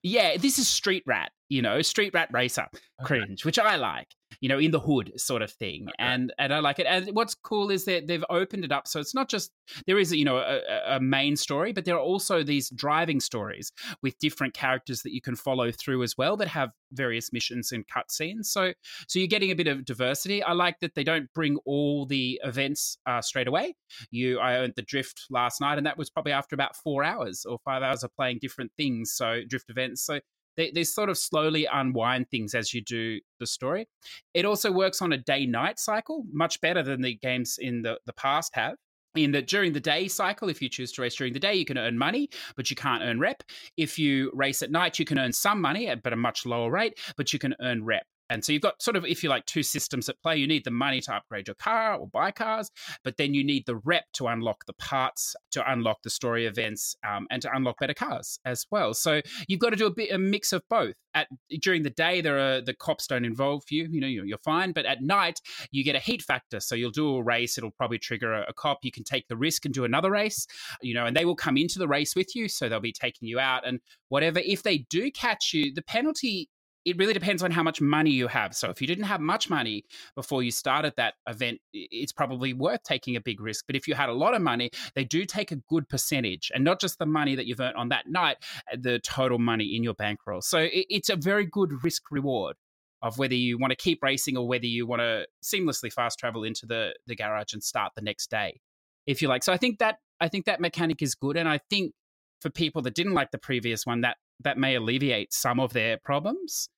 yeah, 0.03 0.37
this 0.37 0.59
is 0.59 0.69
Street 0.69 1.05
Rat, 1.07 1.31
you 1.53 1.63
know, 1.63 1.83
Street 1.83 2.13
Rat 2.15 2.31
Racer 2.33 2.67
cringe, 3.05 3.45
which 3.45 3.59
I 3.59 3.77
like, 3.77 4.09
you 4.41 4.49
know, 4.49 4.59
in 4.59 4.71
the 4.71 4.81
hood 4.81 5.13
sort 5.21 5.43
of 5.43 5.51
thing, 5.51 5.89
and 5.99 6.33
and 6.39 6.53
I 6.55 6.61
like 6.61 6.79
it. 6.79 6.87
And 6.87 7.09
what's 7.15 7.35
cool 7.35 7.71
is 7.71 7.85
that 7.85 8.07
they've 8.07 8.25
opened 8.31 8.65
it 8.65 8.73
up, 8.73 8.89
so 8.89 9.01
it's 9.01 9.15
not 9.15 9.29
just 9.29 9.51
there 9.87 9.99
is 9.99 10.13
you 10.13 10.25
know 10.25 10.39
a, 10.39 10.61
a- 10.69 10.97
a 10.97 11.01
main 11.01 11.37
story, 11.37 11.73
but 11.73 11.85
there 11.85 11.97
are 11.97 12.01
also 12.13 12.43
these 12.43 12.71
driving 12.71 13.21
stories 13.21 13.71
with 14.03 14.19
different 14.19 14.55
characters 14.55 15.03
that 15.03 15.13
you 15.13 15.21
can 15.21 15.37
follow 15.37 15.71
through 15.71 16.03
as 16.03 16.17
well 16.17 16.37
that 16.39 16.49
have 16.49 16.71
various 16.93 17.33
missions 17.33 17.73
and 17.73 17.85
cutscenes. 17.87 18.47
So 18.47 18.73
so 19.09 19.19
you're 19.19 19.29
getting 19.29 19.51
a 19.51 19.55
bit 19.63 19.69
of 19.69 19.85
diversity. 19.85 20.43
I 20.43 20.53
like 20.53 20.81
that 20.81 20.95
they 20.95 21.05
don't 21.05 21.29
bring 21.35 21.59
all 21.67 22.07
the 22.07 22.41
events 22.45 22.97
uh, 23.07 23.21
straight 23.21 23.49
away. 23.49 23.75
You, 24.11 24.39
I 24.39 24.59
owned 24.59 24.75
the 24.77 24.83
drift 24.83 25.27
last 25.31 25.61
night, 25.61 25.77
and 25.79 25.87
that 25.87 25.99
was 25.99 26.09
probably 26.11 26.33
after 26.33 26.55
about 26.55 26.77
four 26.77 27.05
hours 27.05 27.45
or 27.45 27.59
five 27.65 27.83
hours 27.83 28.03
of 28.03 28.11
playing 28.17 28.39
different 28.41 28.73
things. 28.77 29.13
So 29.13 29.41
drift 29.49 29.69
events. 29.69 30.03
So 30.07 30.21
they, 30.57 30.71
they 30.71 30.85
sort 30.85 31.09
of 31.09 31.19
slowly 31.19 31.67
unwind 31.73 32.29
things 32.31 32.55
as 32.55 32.73
you 32.73 32.83
do 32.83 33.21
the 33.41 33.47
story. 33.47 33.89
It 34.35 34.45
also 34.45 34.71
works 34.71 35.03
on 35.03 35.13
a 35.13 35.19
day 35.19 35.47
night 35.47 35.79
cycle, 35.79 36.25
much 36.33 36.61
better 36.61 36.83
than 36.83 37.03
the 37.03 37.17
games 37.17 37.59
in 37.61 37.83
the, 37.83 37.99
the 38.07 38.13
past 38.13 38.55
have. 38.55 38.75
In 39.15 39.33
that 39.33 39.47
during 39.47 39.75
the 39.75 39.81
day 39.81 40.09
cycle, 40.09 40.49
if 40.49 40.63
you 40.63 40.71
choose 40.71 40.91
to 40.93 41.03
race 41.03 41.17
during 41.17 41.35
the 41.35 41.39
day, 41.39 41.55
you 41.55 41.67
can 41.67 41.77
earn 41.77 41.99
money, 41.99 42.31
but 42.57 42.71
you 42.71 42.77
can't 42.77 43.03
earn 43.03 43.21
rep. 43.21 43.43
If 43.77 43.99
you 43.99 44.31
race 44.33 44.63
at 44.63 44.71
night, 44.71 44.99
you 44.99 45.05
can 45.05 45.19
earn 45.19 45.33
some 45.33 45.61
money 45.61 45.95
but 46.03 46.15
a 46.15 46.17
much 46.17 46.47
lower 46.47 46.71
rate, 46.71 46.99
but 47.19 47.33
you 47.33 47.39
can 47.39 47.55
earn 47.61 47.85
rep. 47.85 48.07
And 48.31 48.45
so 48.45 48.53
you've 48.53 48.63
got 48.63 48.83
sort 48.83 48.97
of, 48.97 49.05
if 49.05 49.23
you 49.23 49.29
like, 49.29 49.47
two 49.47 49.63
systems 49.63 50.09
at 50.09 50.21
play. 50.23 50.37
You 50.37 50.47
need 50.47 50.65
the 50.65 50.71
money 50.71 51.01
to 51.03 51.15
upgrade 51.15 51.49
your 51.49 51.55
car 51.55 51.97
or 51.97 52.07
buy 52.07 52.31
cars, 52.31 52.71
but 53.05 53.17
then 53.17 53.35
you 53.35 53.45
need 53.45 53.67
the 53.67 53.77
rep 53.77 54.05
to 54.15 54.27
unlock 54.27 54.65
the 54.67 54.73
parts, 54.75 55.37
to 55.51 55.71
unlock 55.71 56.03
the 56.03 56.11
story 56.11 56.47
events, 56.47 56.97
um, 57.07 57.27
and 57.31 57.43
to 57.43 57.51
unlock 57.55 57.79
better 57.81 57.95
cars 57.95 58.39
as 58.45 58.67
well. 58.71 58.95
So 58.95 59.21
you've 59.49 59.61
got 59.61 59.71
to 59.71 59.77
do 59.77 59.87
a 59.87 59.95
bit 59.95 60.13
a 60.13 60.19
mix 60.19 60.53
of 60.53 60.63
both. 60.69 60.95
At 61.15 61.29
during 61.61 61.83
the 61.83 61.91
day, 61.91 62.23
there 62.23 62.39
are 62.39 62.61
the 62.63 62.73
cops 62.73 63.07
don't 63.07 63.27
involve 63.27 63.65
you. 63.71 63.87
You 63.91 64.01
know, 64.01 64.07
you're, 64.07 64.39
fine. 64.39 64.73
But 64.73 64.87
at 64.87 65.03
night, 65.03 65.41
you 65.71 65.85
get 65.85 65.95
a 65.95 65.99
heat 65.99 66.23
factor. 66.23 66.59
So 66.59 66.75
you'll 66.75 66.91
do 66.91 67.17
a 67.17 67.23
race. 67.23 67.59
It'll 67.59 67.71
probably 67.71 67.99
trigger 67.99 68.33
a, 68.33 68.47
a 68.49 68.55
cop. 68.55 68.79
You 68.83 68.91
can 68.91 69.05
take 69.05 69.29
the 69.29 69.37
risk 69.37 69.67
and 69.67 69.75
do 69.75 69.85
another 69.85 70.11
race. 70.11 70.47
You 70.81 70.95
know, 70.95 71.05
and 71.05 71.15
they 71.15 71.27
will 71.27 71.37
come 71.37 71.59
into 71.59 71.79
the 71.79 71.87
race 71.87 72.17
with 72.17 72.35
you. 72.35 72.49
So 72.49 72.69
they'll 72.69 72.81
be 72.81 72.93
taking 72.93 73.29
you 73.29 73.39
out 73.39 73.67
and 73.67 73.81
whatever. 74.09 74.39
If 74.39 74.63
they 74.63 74.79
do 74.79 75.11
catch 75.11 75.53
you, 75.53 75.75
the 75.75 75.83
penalty 75.83 76.49
it 76.85 76.97
really 76.99 77.13
depends 77.13 77.43
on 77.43 77.51
how 77.51 77.63
much 77.63 77.81
money 77.81 78.11
you 78.11 78.27
have. 78.29 78.55
So 78.55 78.69
if 78.71 78.81
you 78.81 78.87
didn't 78.87 79.05
have 79.05 79.21
much 79.21 79.49
money 79.49 79.85
before 80.15 80.43
you 80.43 80.51
started 80.51 80.95
that 80.97 81.15
event, 81.29 81.61
it's 81.73 82.13
probably 82.13 82.53
worth 82.53 82.83
taking 82.83 83.17
a 83.17 83.21
big 83.21 83.41
risk. 83.41 83.67
But 83.67 83.77
if 83.77 83.87
you 83.87 83.95
had 83.95 84.09
a 84.09 84.13
lot 84.13 84.35
of 84.35 84.43
money, 84.43 84.71
they 84.95 85.05
do 85.05 85.25
take 85.25 85.53
a 85.53 85.57
good 85.69 85.89
percentage, 85.89 86.51
and 86.55 86.65
not 86.65 86.81
just 86.81 86.99
the 86.99 87.07
money 87.07 87.35
that 87.37 87.47
you've 87.47 87.61
earned 87.61 87.77
on 87.77 87.89
that 87.91 88.09
night, 88.09 88.39
uh, 88.73 88.77
the 88.81 88.99
total 88.99 89.39
money 89.39 89.77
in 89.77 89.83
your 89.83 89.95
bankroll. 89.95 90.43
So 90.43 90.69
it's 90.73 91.09
a 91.09 91.17
very 91.17 91.47
good 91.47 91.85
risk 91.85 92.11
reward 92.11 92.57
of 93.01 93.19
whether 93.19 93.35
you 93.35 93.59
want 93.59 93.73
to 93.73 93.77
keep 93.77 94.03
racing 94.03 94.37
or 94.37 94.47
whether 94.47 94.67
you 94.67 94.87
want 94.87 95.01
to 95.01 95.27
seamlessly 95.45 95.93
fast 95.93 96.19
travel 96.19 96.45
into 96.45 96.67
the 96.67 96.95
the 97.07 97.17
garage 97.17 97.53
and 97.53 97.63
start 97.63 97.93
the 97.97 98.03
next 98.03 98.31
day, 98.31 98.61
if 99.07 99.23
you 99.23 99.29
like. 99.29 99.43
So 99.43 99.53
I 99.53 99.57
think 99.57 99.79
that 99.79 99.99
I 100.21 100.29
think 100.29 100.47
that 100.47 100.61
mechanic 100.61 101.03
is 101.03 101.15
good, 101.15 101.37
and 101.37 101.49
I 101.49 101.59
think 101.71 101.93
for 102.41 102.51
people 102.51 102.83
that 102.83 102.95
didn't 102.95 103.15
like 103.15 103.31
the 103.31 103.39
previous 103.39 103.87
one, 103.87 104.01
that 104.01 104.17
that 104.45 104.59
may 104.59 104.75
alleviate 104.75 105.33
some 105.33 105.61
of 105.61 105.73
their 105.73 105.99
problems. 105.99 106.69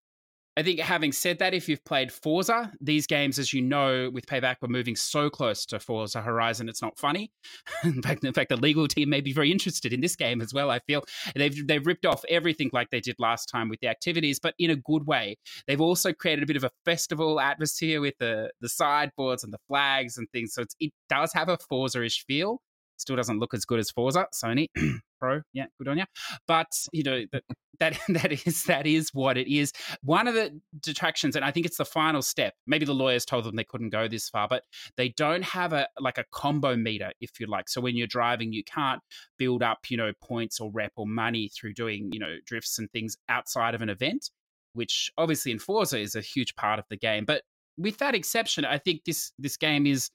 I 0.56 0.62
think 0.62 0.78
having 0.78 1.10
said 1.10 1.40
that, 1.40 1.52
if 1.52 1.68
you've 1.68 1.84
played 1.84 2.12
Forza, 2.12 2.70
these 2.80 3.08
games, 3.08 3.40
as 3.40 3.52
you 3.52 3.60
know, 3.60 4.08
with 4.12 4.26
Payback, 4.26 4.56
were 4.62 4.68
moving 4.68 4.94
so 4.94 5.28
close 5.28 5.66
to 5.66 5.80
Forza 5.80 6.22
Horizon, 6.22 6.68
it's 6.68 6.80
not 6.80 6.96
funny. 6.96 7.32
in 7.84 8.00
fact, 8.02 8.24
in 8.24 8.32
fact, 8.32 8.50
the 8.50 8.56
legal 8.56 8.86
team 8.86 9.10
may 9.10 9.20
be 9.20 9.32
very 9.32 9.50
interested 9.50 9.92
in 9.92 10.00
this 10.00 10.14
game 10.14 10.40
as 10.40 10.54
well. 10.54 10.70
I 10.70 10.78
feel 10.78 11.02
they've 11.34 11.66
they've 11.66 11.84
ripped 11.84 12.06
off 12.06 12.24
everything 12.28 12.70
like 12.72 12.90
they 12.90 13.00
did 13.00 13.16
last 13.18 13.46
time 13.46 13.68
with 13.68 13.80
the 13.80 13.88
activities, 13.88 14.38
but 14.38 14.54
in 14.58 14.70
a 14.70 14.76
good 14.76 15.06
way. 15.06 15.36
They've 15.66 15.80
also 15.80 16.12
created 16.12 16.44
a 16.44 16.46
bit 16.46 16.56
of 16.56 16.64
a 16.64 16.70
festival 16.84 17.40
atmosphere 17.40 18.00
with 18.00 18.14
the 18.20 18.52
the 18.60 18.68
sideboards 18.68 19.42
and 19.42 19.52
the 19.52 19.58
flags 19.66 20.18
and 20.18 20.28
things. 20.30 20.54
So 20.54 20.64
it 20.78 20.92
does 21.08 21.32
have 21.32 21.48
a 21.48 21.58
Forza-ish 21.68 22.24
feel. 22.26 22.60
Still 23.04 23.16
doesn't 23.16 23.38
look 23.38 23.52
as 23.52 23.66
good 23.66 23.78
as 23.78 23.90
Forza, 23.90 24.26
Sony 24.34 24.68
Pro. 25.20 25.42
Yeah, 25.52 25.66
good 25.76 25.88
on 25.88 25.98
you. 25.98 26.04
But 26.48 26.68
you 26.90 27.02
know 27.02 27.24
that 27.32 27.42
that 27.80 27.98
that 28.08 28.32
is 28.46 28.64
that 28.64 28.86
is 28.86 29.10
what 29.12 29.36
it 29.36 29.46
is. 29.46 29.74
One 30.02 30.26
of 30.26 30.32
the 30.32 30.58
detractions, 30.80 31.36
and 31.36 31.44
I 31.44 31.50
think 31.50 31.66
it's 31.66 31.76
the 31.76 31.84
final 31.84 32.22
step. 32.22 32.54
Maybe 32.66 32.86
the 32.86 32.94
lawyers 32.94 33.26
told 33.26 33.44
them 33.44 33.56
they 33.56 33.64
couldn't 33.64 33.90
go 33.90 34.08
this 34.08 34.30
far, 34.30 34.48
but 34.48 34.62
they 34.96 35.10
don't 35.10 35.44
have 35.44 35.74
a 35.74 35.86
like 36.00 36.16
a 36.16 36.24
combo 36.32 36.76
meter, 36.76 37.12
if 37.20 37.38
you 37.38 37.46
like. 37.46 37.68
So 37.68 37.82
when 37.82 37.94
you're 37.94 38.06
driving, 38.06 38.54
you 38.54 38.64
can't 38.64 39.02
build 39.36 39.62
up 39.62 39.90
you 39.90 39.98
know 39.98 40.12
points 40.22 40.60
or 40.60 40.70
rep 40.72 40.92
or 40.96 41.06
money 41.06 41.50
through 41.50 41.74
doing 41.74 42.08
you 42.10 42.20
know 42.20 42.36
drifts 42.46 42.78
and 42.78 42.90
things 42.90 43.18
outside 43.28 43.74
of 43.74 43.82
an 43.82 43.90
event, 43.90 44.30
which 44.72 45.12
obviously 45.18 45.52
in 45.52 45.58
Forza 45.58 45.98
is 45.98 46.14
a 46.14 46.22
huge 46.22 46.56
part 46.56 46.78
of 46.78 46.86
the 46.88 46.96
game. 46.96 47.26
But 47.26 47.42
with 47.76 47.98
that 47.98 48.14
exception, 48.14 48.64
I 48.64 48.78
think 48.78 49.04
this 49.04 49.30
this 49.38 49.58
game 49.58 49.86
is 49.86 50.08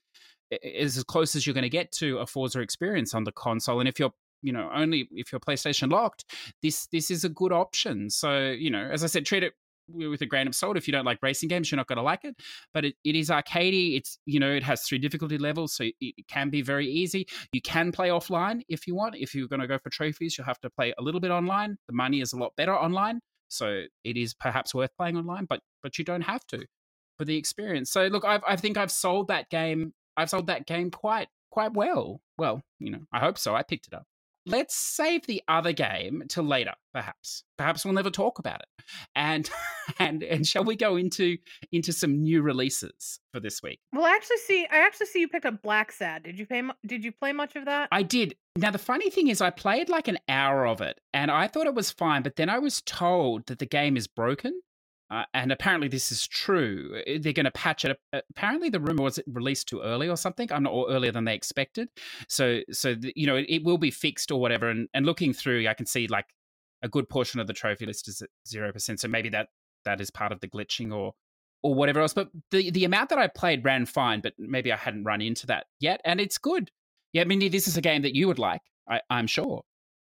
is 0.50 0.96
as 0.96 1.04
close 1.04 1.36
as 1.36 1.46
you're 1.46 1.54
going 1.54 1.62
to 1.62 1.68
get 1.70 1.92
to 1.92 2.18
a 2.18 2.26
Forza 2.26 2.60
experience 2.60 3.14
on 3.14 3.24
the 3.24 3.32
console. 3.32 3.80
And 3.80 3.88
if 3.88 3.98
you're 3.98 4.12
you 4.42 4.52
know 4.52 4.70
only 4.72 5.08
if 5.12 5.32
you're 5.32 5.40
PlayStation 5.40 5.90
locked, 5.90 6.24
this 6.62 6.86
this 6.88 7.10
is 7.10 7.24
a 7.24 7.28
good 7.28 7.52
option. 7.52 8.10
So 8.10 8.50
you 8.50 8.70
know, 8.70 8.88
as 8.90 9.04
I 9.04 9.06
said, 9.06 9.26
treat 9.26 9.42
it 9.42 9.54
with 9.92 10.20
a 10.22 10.26
grain 10.26 10.46
of 10.46 10.54
salt. 10.54 10.76
If 10.76 10.86
you 10.86 10.92
don't 10.92 11.04
like 11.04 11.18
racing 11.22 11.48
games, 11.48 11.70
you're 11.70 11.76
not 11.76 11.86
going 11.86 11.96
to 11.96 12.02
like 12.02 12.24
it. 12.24 12.36
But 12.72 12.84
it, 12.84 12.94
it 13.04 13.16
is 13.16 13.28
arcadey. 13.28 13.96
It's 13.96 14.18
you 14.26 14.40
know 14.40 14.50
it 14.50 14.62
has 14.62 14.82
three 14.82 14.98
difficulty 14.98 15.38
levels, 15.38 15.74
so 15.74 15.84
it, 16.00 16.14
can 16.28 16.50
be 16.50 16.62
very 16.62 16.86
easy. 16.86 17.26
You 17.52 17.60
can 17.60 17.92
play 17.92 18.08
offline 18.08 18.62
if 18.68 18.86
you 18.86 18.94
want. 18.94 19.16
If 19.16 19.34
you're 19.34 19.48
going 19.48 19.60
to 19.60 19.66
go 19.66 19.78
for 19.78 19.90
trophies, 19.90 20.36
you'll 20.36 20.46
have 20.46 20.60
to 20.60 20.70
play 20.70 20.94
a 20.98 21.02
little 21.02 21.20
bit 21.20 21.30
online. 21.30 21.76
The 21.88 21.94
money 21.94 22.20
is 22.20 22.32
a 22.32 22.38
lot 22.38 22.52
better 22.56 22.76
online, 22.76 23.20
so 23.48 23.84
it 24.04 24.16
is 24.16 24.34
perhaps 24.34 24.74
worth 24.74 24.90
playing 24.96 25.16
online. 25.16 25.46
But 25.46 25.60
but 25.82 25.98
you 25.98 26.04
don't 26.04 26.22
have 26.22 26.46
to 26.48 26.64
for 27.18 27.24
the 27.24 27.36
experience. 27.36 27.90
So 27.90 28.06
look, 28.06 28.24
I've, 28.24 28.42
I 28.46 28.56
think 28.56 28.76
I've 28.78 28.90
sold 28.90 29.28
that 29.28 29.50
game. 29.50 29.92
I've 30.20 30.30
sold 30.30 30.46
that 30.48 30.66
game 30.66 30.90
quite 30.90 31.28
quite 31.50 31.72
well. 31.72 32.20
Well, 32.38 32.62
you 32.78 32.90
know, 32.90 33.00
I 33.12 33.20
hope 33.20 33.38
so. 33.38 33.54
I 33.54 33.62
picked 33.62 33.86
it 33.86 33.94
up. 33.94 34.04
Let's 34.46 34.74
save 34.74 35.26
the 35.26 35.42
other 35.48 35.72
game 35.72 36.22
till 36.28 36.44
later, 36.44 36.72
perhaps. 36.94 37.44
Perhaps 37.58 37.84
we'll 37.84 37.92
never 37.94 38.10
talk 38.10 38.38
about 38.38 38.60
it. 38.60 38.84
And 39.14 39.50
and 39.98 40.22
and 40.22 40.46
shall 40.46 40.64
we 40.64 40.76
go 40.76 40.96
into 40.96 41.36
into 41.72 41.92
some 41.92 42.22
new 42.22 42.40
releases 42.42 43.20
for 43.32 43.40
this 43.40 43.62
week? 43.62 43.80
Well, 43.92 44.06
I 44.06 44.10
actually 44.10 44.38
see. 44.38 44.66
I 44.70 44.78
actually 44.78 45.06
see 45.06 45.20
you 45.20 45.28
picked 45.28 45.46
up 45.46 45.62
Blacksad. 45.62 46.24
Did 46.24 46.38
you 46.38 46.46
pay? 46.46 46.62
Did 46.86 47.04
you 47.04 47.12
play 47.12 47.32
much 47.32 47.54
of 47.54 47.66
that? 47.66 47.88
I 47.92 48.02
did. 48.02 48.34
Now 48.56 48.70
the 48.70 48.78
funny 48.78 49.10
thing 49.10 49.28
is, 49.28 49.40
I 49.40 49.50
played 49.50 49.88
like 49.88 50.08
an 50.08 50.18
hour 50.28 50.66
of 50.66 50.80
it, 50.80 50.98
and 51.12 51.30
I 51.30 51.46
thought 51.46 51.66
it 51.66 51.74
was 51.74 51.90
fine. 51.90 52.22
But 52.22 52.36
then 52.36 52.48
I 52.48 52.58
was 52.58 52.80
told 52.82 53.46
that 53.46 53.58
the 53.58 53.66
game 53.66 53.96
is 53.96 54.06
broken. 54.06 54.60
Uh, 55.10 55.24
and 55.34 55.50
apparently 55.50 55.88
this 55.88 56.12
is 56.12 56.26
true. 56.26 57.02
They're 57.06 57.32
going 57.32 57.44
to 57.44 57.50
patch 57.50 57.84
it. 57.84 57.98
Uh, 58.12 58.20
apparently 58.30 58.70
the 58.70 58.78
rumor 58.78 59.02
was 59.02 59.18
released 59.26 59.68
too 59.68 59.80
early 59.80 60.08
or 60.08 60.16
something. 60.16 60.50
I'm 60.52 60.62
not 60.62 60.72
or 60.72 60.88
earlier 60.90 61.10
than 61.10 61.24
they 61.24 61.34
expected. 61.34 61.88
So 62.28 62.60
so 62.70 62.94
the, 62.94 63.12
you 63.16 63.26
know 63.26 63.36
it, 63.36 63.46
it, 63.48 63.64
will 63.64 63.78
be 63.78 63.90
fixed 63.90 64.30
or 64.30 64.40
whatever. 64.40 64.68
And 64.68 64.88
and 64.94 65.06
looking 65.06 65.32
through, 65.32 65.66
I 65.66 65.74
can 65.74 65.86
see 65.86 66.06
like 66.06 66.26
a 66.82 66.88
good 66.88 67.08
portion 67.08 67.40
of 67.40 67.48
the 67.48 67.52
trophy 67.52 67.86
list 67.86 68.08
is 68.08 68.22
at 68.22 68.28
zero 68.46 68.72
percent. 68.72 69.00
So 69.00 69.08
maybe 69.08 69.28
that 69.30 69.48
that 69.84 70.00
is 70.00 70.10
part 70.10 70.30
of 70.30 70.40
the 70.40 70.48
glitching 70.48 70.94
or 70.94 71.14
or 71.62 71.74
whatever 71.74 72.00
else. 72.00 72.14
But 72.14 72.28
the 72.52 72.70
the 72.70 72.84
amount 72.84 73.08
that 73.10 73.18
I 73.18 73.26
played 73.26 73.64
ran 73.64 73.86
fine. 73.86 74.20
But 74.20 74.34
maybe 74.38 74.72
I 74.72 74.76
hadn't 74.76 75.04
run 75.04 75.20
into 75.20 75.46
that 75.48 75.66
yet, 75.80 76.00
and 76.04 76.20
it's 76.20 76.38
good. 76.38 76.70
Yeah, 77.12 77.22
I 77.22 77.24
mean 77.24 77.50
this 77.50 77.66
is 77.66 77.76
a 77.76 77.82
game 77.82 78.02
that 78.02 78.14
you 78.14 78.28
would 78.28 78.38
like. 78.38 78.62
I, 78.88 79.00
I'm 79.10 79.26
sure 79.26 79.62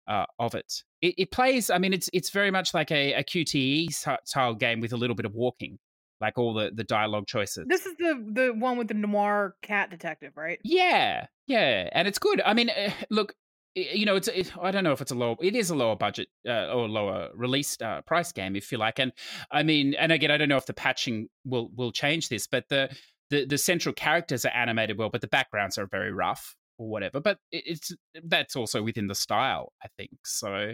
uh, 0.08 0.26
of 0.40 0.56
it. 0.56 0.84
it. 1.02 1.16
it. 1.18 1.32
plays. 1.32 1.70
I 1.70 1.78
mean, 1.78 1.94
it's 1.94 2.10
it's 2.14 2.30
very 2.30 2.52
much 2.52 2.74
like 2.74 2.92
a, 2.92 3.14
a 3.14 3.24
QTE 3.24 3.94
style 4.26 4.54
game 4.56 4.80
with 4.80 4.94
a 4.94 4.98
little 4.98 5.16
bit 5.16 5.26
of 5.26 5.34
walking, 5.34 5.80
like 6.22 6.38
all 6.38 6.54
the 6.54 6.72
the 6.74 6.84
dialogue 6.84 7.28
choices. 7.28 7.66
This 7.68 7.86
is 7.86 7.96
the 7.98 8.24
the 8.34 8.54
one 8.54 8.78
with 8.78 8.88
the 8.88 8.94
noir 8.94 9.56
cat 9.62 9.90
detective, 9.90 10.34
right? 10.36 10.60
Yeah, 10.64 11.28
yeah, 11.48 11.90
and 11.92 12.08
it's 12.08 12.20
good. 12.20 12.42
I 12.46 12.54
mean, 12.54 12.70
uh, 12.70 12.92
look, 13.10 13.36
you 13.76 14.06
know, 14.06 14.16
it's 14.16 14.28
it, 14.28 14.52
I 14.62 14.72
don't 14.72 14.84
know 14.84 14.94
if 14.94 15.02
it's 15.02 15.12
a 15.12 15.16
low. 15.16 15.36
It 15.42 15.56
is 15.56 15.70
a 15.70 15.76
lower 15.76 15.96
budget 15.96 16.30
uh, 16.48 16.72
or 16.72 16.88
lower 16.88 17.30
release 17.34 17.78
uh, 17.82 18.02
price 18.02 18.32
game, 18.32 18.56
if 18.56 18.72
you 18.72 18.78
like. 18.78 19.00
And 19.00 19.12
I 19.52 19.64
mean, 19.64 19.96
and 19.96 20.12
again, 20.12 20.32
I 20.32 20.38
don't 20.38 20.50
know 20.50 20.58
if 20.58 20.66
the 20.66 20.74
patching 20.74 21.30
will 21.46 21.70
will 21.76 21.92
change 21.92 22.30
this, 22.30 22.48
but 22.48 22.70
the 22.70 22.96
the, 23.32 23.46
the 23.46 23.58
central 23.58 23.94
characters 23.94 24.46
are 24.46 24.54
animated 24.54 24.98
well, 24.98 25.10
but 25.10 25.22
the 25.22 25.28
backgrounds 25.28 25.78
are 25.78 25.88
very 25.88 26.12
rough 26.12 26.56
or 26.78 26.88
whatever. 26.90 27.20
But 27.20 27.40
it's 27.52 27.92
that's 28.24 28.56
also 28.56 28.84
within 28.84 29.08
the 29.08 29.16
style, 29.16 29.74
I 29.84 29.88
think. 29.98 30.12
So 30.26 30.74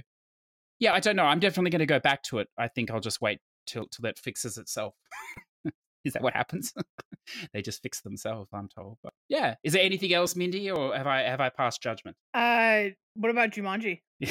yeah, 0.79 0.93
I 0.93 0.99
don't 0.99 1.15
know. 1.15 1.25
I'm 1.25 1.39
definitely 1.39 1.71
going 1.71 1.79
to 1.79 1.85
go 1.85 1.99
back 1.99 2.23
to 2.23 2.39
it. 2.39 2.47
I 2.57 2.67
think 2.67 2.91
I'll 2.91 2.99
just 2.99 3.21
wait 3.21 3.39
till 3.67 3.87
till 3.87 4.05
it 4.05 4.19
fixes 4.19 4.57
itself. 4.57 4.95
is 6.05 6.13
that 6.13 6.23
what 6.23 6.33
happens? 6.33 6.73
they 7.53 7.61
just 7.61 7.81
fix 7.81 8.01
themselves, 8.01 8.49
I'm 8.53 8.67
told. 8.67 8.97
But 9.03 9.13
yeah, 9.29 9.55
is 9.63 9.73
there 9.73 9.83
anything 9.83 10.13
else, 10.13 10.35
Mindy, 10.35 10.71
or 10.71 10.95
have 10.95 11.07
I 11.07 11.21
have 11.21 11.41
I 11.41 11.49
passed 11.49 11.81
judgment? 11.81 12.17
Uh, 12.33 12.85
what 13.15 13.29
about 13.29 13.51
Jumanji? 13.51 14.01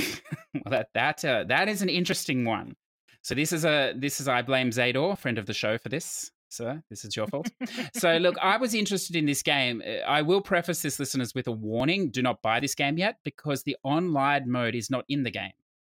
well, 0.54 0.62
that 0.66 0.88
that 0.94 1.24
uh, 1.24 1.44
that 1.44 1.68
is 1.68 1.82
an 1.82 1.88
interesting 1.88 2.44
one. 2.44 2.76
So 3.22 3.34
this 3.34 3.52
is 3.52 3.64
a 3.64 3.94
this 3.96 4.20
is 4.20 4.28
I 4.28 4.42
blame 4.42 4.70
Zador, 4.70 5.16
friend 5.16 5.38
of 5.38 5.46
the 5.46 5.54
show, 5.54 5.78
for 5.78 5.88
this 5.88 6.30
sir. 6.50 6.82
This 6.90 7.04
is 7.04 7.16
your 7.16 7.26
fault. 7.26 7.50
so, 7.94 8.16
look, 8.16 8.36
I 8.40 8.56
was 8.56 8.74
interested 8.74 9.16
in 9.16 9.26
this 9.26 9.42
game. 9.42 9.82
Uh, 9.86 10.04
I 10.06 10.22
will 10.22 10.40
preface 10.40 10.82
this, 10.82 10.98
listeners, 10.98 11.34
with 11.34 11.46
a 11.46 11.52
warning 11.52 12.10
do 12.10 12.22
not 12.22 12.42
buy 12.42 12.60
this 12.60 12.74
game 12.74 12.98
yet 12.98 13.18
because 13.24 13.62
the 13.62 13.76
online 13.82 14.50
mode 14.50 14.74
is 14.74 14.90
not 14.90 15.04
in 15.08 15.22
the 15.22 15.30
game 15.30 15.52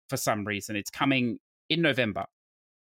for 0.10 0.18
some 0.18 0.46
reason. 0.46 0.76
It's 0.76 0.90
coming 0.90 1.40
in 1.70 1.82
November. 1.82 2.26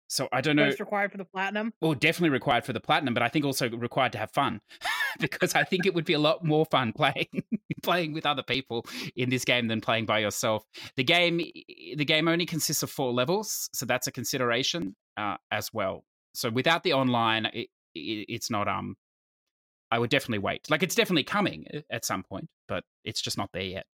So 0.09 0.29
I 0.33 0.43
don't 0.43 0.57
know. 0.57 0.65
It's 0.65 0.81
required 0.81 1.11
for 1.13 1.19
the 1.19 1.25
platinum. 1.25 1.73
Well, 1.81 1.95
definitely 1.95 2.31
required 2.31 2.65
for 2.65 2.73
the 2.73 2.81
platinum, 2.81 3.15
but 3.15 3.23
I 3.23 3.29
think 3.29 3.45
also 3.45 3.71
required 3.71 4.13
to 4.13 4.19
have 4.19 4.31
fun, 4.31 4.61
because 5.19 5.55
I 5.55 5.65
think 5.65 5.87
it 5.87 5.95
would 5.95 6.05
be 6.05 6.13
a 6.13 6.19
lot 6.19 6.45
more 6.45 6.67
fun 6.67 6.93
playing 6.93 7.43
playing 7.83 8.13
with 8.13 8.27
other 8.27 8.43
people 8.43 8.87
in 9.17 9.31
this 9.31 9.45
game 9.45 9.67
than 9.67 9.81
playing 9.81 10.07
by 10.07 10.19
yourself. 10.19 10.65
The 10.97 11.05
game 11.05 11.39
the 11.39 12.05
game 12.05 12.29
only 12.29 12.47
consists 12.47 12.83
of 12.83 12.91
four 12.91 13.13
levels, 13.13 13.71
so 13.73 13.87
that's 13.87 14.07
a 14.07 14.13
consideration 14.13 14.95
uh, 15.17 15.37
as 15.51 15.73
well 15.73 16.05
so 16.35 16.51
without 16.51 16.83
the 16.83 16.93
online, 16.93 17.47
it, 17.47 17.69
it, 17.95 18.27
it's 18.29 18.51
not. 18.51 18.69
Um, 18.69 18.97
I 19.91 19.99
would 19.99 20.11
definitely 20.11 20.41
wait. 20.41 20.69
Like 20.71 20.83
it's 20.83 20.95
definitely 20.95 21.25
coming 21.25 21.67
uh, 21.73 21.81
at 21.91 22.05
some 22.05 22.23
point, 22.23 22.49
but 22.69 22.85
it's 23.05 23.21
just 23.21 23.39
not 23.39 23.51
there 23.53 23.63
yet. 23.63 23.87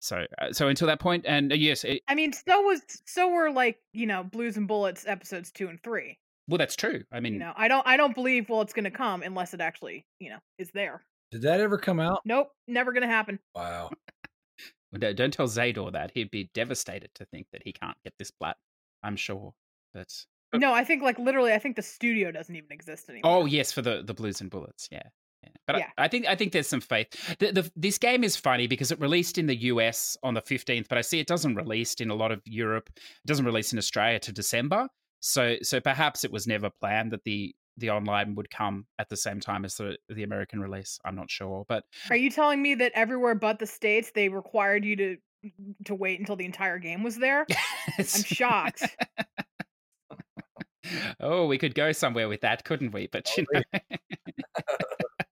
So, 0.00 0.26
uh, 0.38 0.52
so 0.52 0.68
until 0.68 0.86
that 0.88 1.00
point, 1.00 1.24
and 1.26 1.50
uh, 1.50 1.56
yes, 1.56 1.84
it, 1.84 2.02
I 2.08 2.14
mean, 2.14 2.32
so 2.32 2.60
was 2.62 2.82
so 3.06 3.30
were 3.30 3.50
like 3.50 3.78
you 3.92 4.06
know 4.06 4.22
Blues 4.22 4.56
and 4.56 4.68
Bullets 4.68 5.06
episodes 5.06 5.50
two 5.50 5.68
and 5.68 5.82
three. 5.82 6.18
Well, 6.48 6.58
that's 6.58 6.76
true. 6.76 7.02
I 7.10 7.20
mean, 7.20 7.34
you 7.34 7.38
know, 7.40 7.52
I 7.56 7.68
don't, 7.68 7.86
I 7.86 7.96
don't 7.96 8.14
believe 8.14 8.48
well 8.48 8.60
it's 8.60 8.72
going 8.72 8.84
to 8.84 8.90
come 8.90 9.22
unless 9.22 9.52
it 9.52 9.60
actually, 9.60 10.06
you 10.20 10.30
know, 10.30 10.38
is 10.58 10.70
there. 10.72 11.02
Did 11.32 11.42
that 11.42 11.60
ever 11.60 11.76
come 11.76 11.98
out? 11.98 12.20
Nope, 12.24 12.52
never 12.68 12.92
going 12.92 13.02
to 13.02 13.08
happen. 13.08 13.40
Wow. 13.54 13.90
well, 14.92 15.12
don't 15.12 15.32
tell 15.32 15.48
Zador 15.48 15.92
that. 15.92 16.12
He'd 16.14 16.30
be 16.30 16.50
devastated 16.54 17.10
to 17.16 17.24
think 17.24 17.48
that 17.52 17.62
he 17.64 17.72
can't 17.72 17.96
get 18.04 18.14
this 18.18 18.30
plat. 18.30 18.56
I'm 19.02 19.16
sure. 19.16 19.54
But 19.92 20.12
Oh. 20.52 20.58
no, 20.58 20.72
I 20.72 20.84
think 20.84 21.02
like 21.02 21.18
literally, 21.18 21.52
I 21.52 21.58
think 21.58 21.76
the 21.76 21.82
studio 21.82 22.30
doesn't 22.30 22.54
even 22.54 22.70
exist 22.70 23.06
oh, 23.08 23.12
anymore. 23.12 23.32
Oh 23.32 23.44
yes, 23.46 23.72
for 23.72 23.82
the 23.82 24.02
the 24.04 24.14
Blues 24.14 24.40
and 24.40 24.50
Bullets, 24.50 24.88
yeah. 24.90 25.02
yeah. 25.42 25.50
But 25.66 25.78
yeah. 25.78 25.86
I, 25.98 26.04
I, 26.04 26.08
think 26.08 26.26
I 26.26 26.34
think 26.34 26.52
there's 26.52 26.68
some 26.68 26.80
faith. 26.80 27.08
The, 27.38 27.52
the, 27.52 27.70
this 27.74 27.98
game 27.98 28.22
is 28.22 28.36
funny 28.36 28.66
because 28.66 28.92
it 28.92 29.00
released 29.00 29.38
in 29.38 29.46
the 29.46 29.56
US 29.56 30.16
on 30.22 30.34
the 30.34 30.42
15th, 30.42 30.86
but 30.88 30.98
I 30.98 31.00
see 31.00 31.18
it 31.18 31.26
doesn't 31.26 31.56
release 31.56 31.94
in 31.94 32.10
a 32.10 32.14
lot 32.14 32.32
of 32.32 32.40
Europe. 32.44 32.90
It 32.96 33.26
doesn't 33.26 33.44
release 33.44 33.72
in 33.72 33.78
Australia 33.78 34.18
to 34.20 34.32
December. 34.32 34.88
So 35.20 35.56
so 35.62 35.80
perhaps 35.80 36.24
it 36.24 36.30
was 36.30 36.46
never 36.46 36.70
planned 36.70 37.12
that 37.12 37.24
the 37.24 37.54
the 37.78 37.90
online 37.90 38.34
would 38.36 38.48
come 38.48 38.86
at 38.98 39.08
the 39.08 39.16
same 39.16 39.40
time 39.40 39.64
as 39.64 39.76
the 39.76 39.96
the 40.08 40.22
American 40.22 40.60
release. 40.60 40.98
I'm 41.04 41.16
not 41.16 41.30
sure, 41.30 41.64
but 41.68 41.84
are 42.10 42.16
you 42.16 42.30
telling 42.30 42.62
me 42.62 42.76
that 42.76 42.92
everywhere 42.94 43.34
but 43.34 43.58
the 43.58 43.66
states 43.66 44.12
they 44.14 44.28
required 44.28 44.84
you 44.84 44.96
to 44.96 45.16
to 45.84 45.94
wait 45.94 46.20
until 46.20 46.36
the 46.36 46.44
entire 46.44 46.78
game 46.78 47.02
was 47.02 47.16
there? 47.16 47.46
I'm 47.98 48.04
shocked 48.04 48.84
oh, 51.20 51.46
we 51.46 51.58
could 51.58 51.74
go 51.74 51.92
somewhere 51.92 52.28
with 52.28 52.40
that, 52.42 52.64
couldn't 52.64 52.92
we? 52.92 53.08
But 53.10 53.28
you 53.36 53.46
know, 53.52 53.62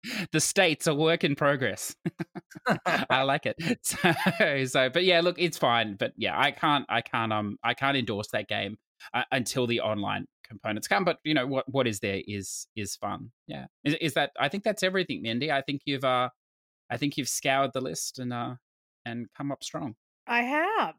the 0.32 0.40
states 0.40 0.86
a 0.86 0.94
work 0.94 1.24
in 1.24 1.34
progress. 1.34 1.94
I 3.10 3.22
like 3.22 3.46
it. 3.46 3.56
So, 3.84 4.64
so, 4.64 4.90
but 4.90 5.04
yeah, 5.04 5.20
look, 5.20 5.36
it's 5.38 5.58
fine. 5.58 5.96
But 5.96 6.12
yeah, 6.16 6.38
I 6.38 6.50
can't, 6.50 6.86
I 6.88 7.00
can't, 7.00 7.32
um, 7.32 7.58
I 7.62 7.74
can't 7.74 7.96
endorse 7.96 8.28
that 8.28 8.48
game 8.48 8.76
uh, 9.12 9.24
until 9.32 9.66
the 9.66 9.80
online 9.80 10.26
components 10.46 10.88
come. 10.88 11.04
But 11.04 11.18
you 11.24 11.34
know 11.34 11.46
what, 11.46 11.68
what 11.68 11.86
is 11.86 12.00
there 12.00 12.20
is 12.26 12.66
is 12.76 12.96
fun. 12.96 13.30
Yeah, 13.46 13.66
is, 13.84 13.94
is 14.00 14.14
that? 14.14 14.32
I 14.38 14.48
think 14.48 14.64
that's 14.64 14.82
everything, 14.82 15.22
Mindy. 15.22 15.52
I 15.52 15.62
think 15.62 15.82
you've, 15.84 16.04
uh, 16.04 16.30
I 16.90 16.96
think 16.96 17.16
you've 17.16 17.28
scoured 17.28 17.72
the 17.72 17.80
list 17.80 18.18
and 18.18 18.32
uh, 18.32 18.54
and 19.04 19.26
come 19.36 19.52
up 19.52 19.62
strong. 19.62 19.94
I 20.26 20.42
have. 20.42 20.94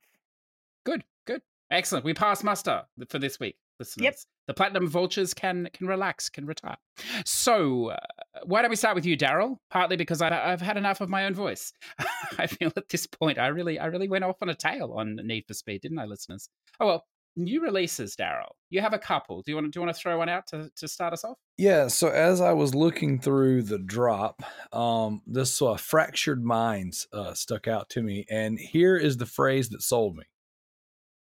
Good, 0.85 1.03
good, 1.25 1.41
excellent. 1.71 2.05
We 2.05 2.13
passed 2.13 2.43
muster 2.43 2.83
for 3.09 3.19
this 3.19 3.39
week 3.39 3.57
listeners. 3.79 4.03
Yep. 4.03 4.15
The 4.47 4.53
platinum 4.53 4.87
vultures 4.87 5.33
can 5.33 5.69
can 5.73 5.87
relax, 5.87 6.29
can 6.29 6.45
retire. 6.45 6.77
So, 7.25 7.89
uh, 7.89 7.97
why 8.45 8.61
don't 8.61 8.69
we 8.69 8.75
start 8.75 8.95
with 8.95 9.05
you, 9.05 9.17
Daryl? 9.17 9.57
Partly 9.71 9.97
because 9.97 10.21
I, 10.21 10.29
have 10.33 10.61
had 10.61 10.77
enough 10.77 11.01
of 11.01 11.09
my 11.09 11.25
own 11.25 11.33
voice. 11.33 11.73
I 12.37 12.47
feel 12.47 12.71
at 12.77 12.89
this 12.89 13.07
point 13.07 13.39
I 13.39 13.47
really 13.47 13.79
I 13.79 13.87
really 13.87 14.07
went 14.07 14.23
off 14.23 14.37
on 14.41 14.49
a 14.49 14.55
tail 14.55 14.93
on 14.95 15.15
Need 15.23 15.45
for 15.47 15.53
Speed, 15.53 15.81
didn't 15.81 15.99
I, 15.99 16.05
listeners? 16.05 16.49
Oh 16.79 16.87
well, 16.87 17.05
new 17.35 17.61
releases, 17.61 18.15
Daryl. 18.15 18.51
You 18.69 18.81
have 18.81 18.93
a 18.93 18.99
couple. 18.99 19.41
Do 19.41 19.51
you 19.51 19.55
want 19.55 19.65
to 19.65 19.71
do 19.71 19.79
you 19.79 19.85
want 19.85 19.95
to 19.95 19.99
throw 19.99 20.17
one 20.17 20.29
out 20.29 20.47
to, 20.47 20.69
to 20.75 20.87
start 20.87 21.13
us 21.13 21.23
off? 21.23 21.37
Yeah, 21.57 21.87
so 21.87 22.09
as 22.09 22.41
I 22.41 22.53
was 22.53 22.75
looking 22.75 23.19
through 23.19 23.63
the 23.63 23.79
drop, 23.79 24.43
um, 24.71 25.21
this 25.25 25.61
uh, 25.61 25.75
fractured 25.75 26.43
minds 26.43 27.07
uh, 27.13 27.33
stuck 27.33 27.67
out 27.67 27.89
to 27.91 28.01
me, 28.01 28.25
and 28.29 28.59
here 28.59 28.95
is 28.97 29.17
the 29.17 29.25
phrase 29.25 29.69
that 29.69 29.81
sold 29.81 30.15
me. 30.17 30.23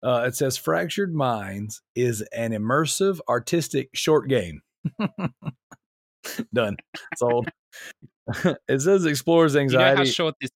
Uh, 0.04 0.24
it 0.28 0.36
says, 0.36 0.58
"Fractured 0.58 1.14
Minds 1.14 1.82
is 1.96 2.22
an 2.36 2.52
immersive, 2.52 3.20
artistic 3.28 3.90
short 3.94 4.30
game." 4.30 4.62
Done. 6.54 6.76
Sold. 7.16 7.50
it 8.68 8.82
says 8.82 9.06
explores 9.06 9.54
Do 9.54 9.62
you 9.62 9.68
know 9.70 9.80
how 9.80 9.86
anxiety. 9.92 10.12
short 10.12 10.36
this? 10.42 10.50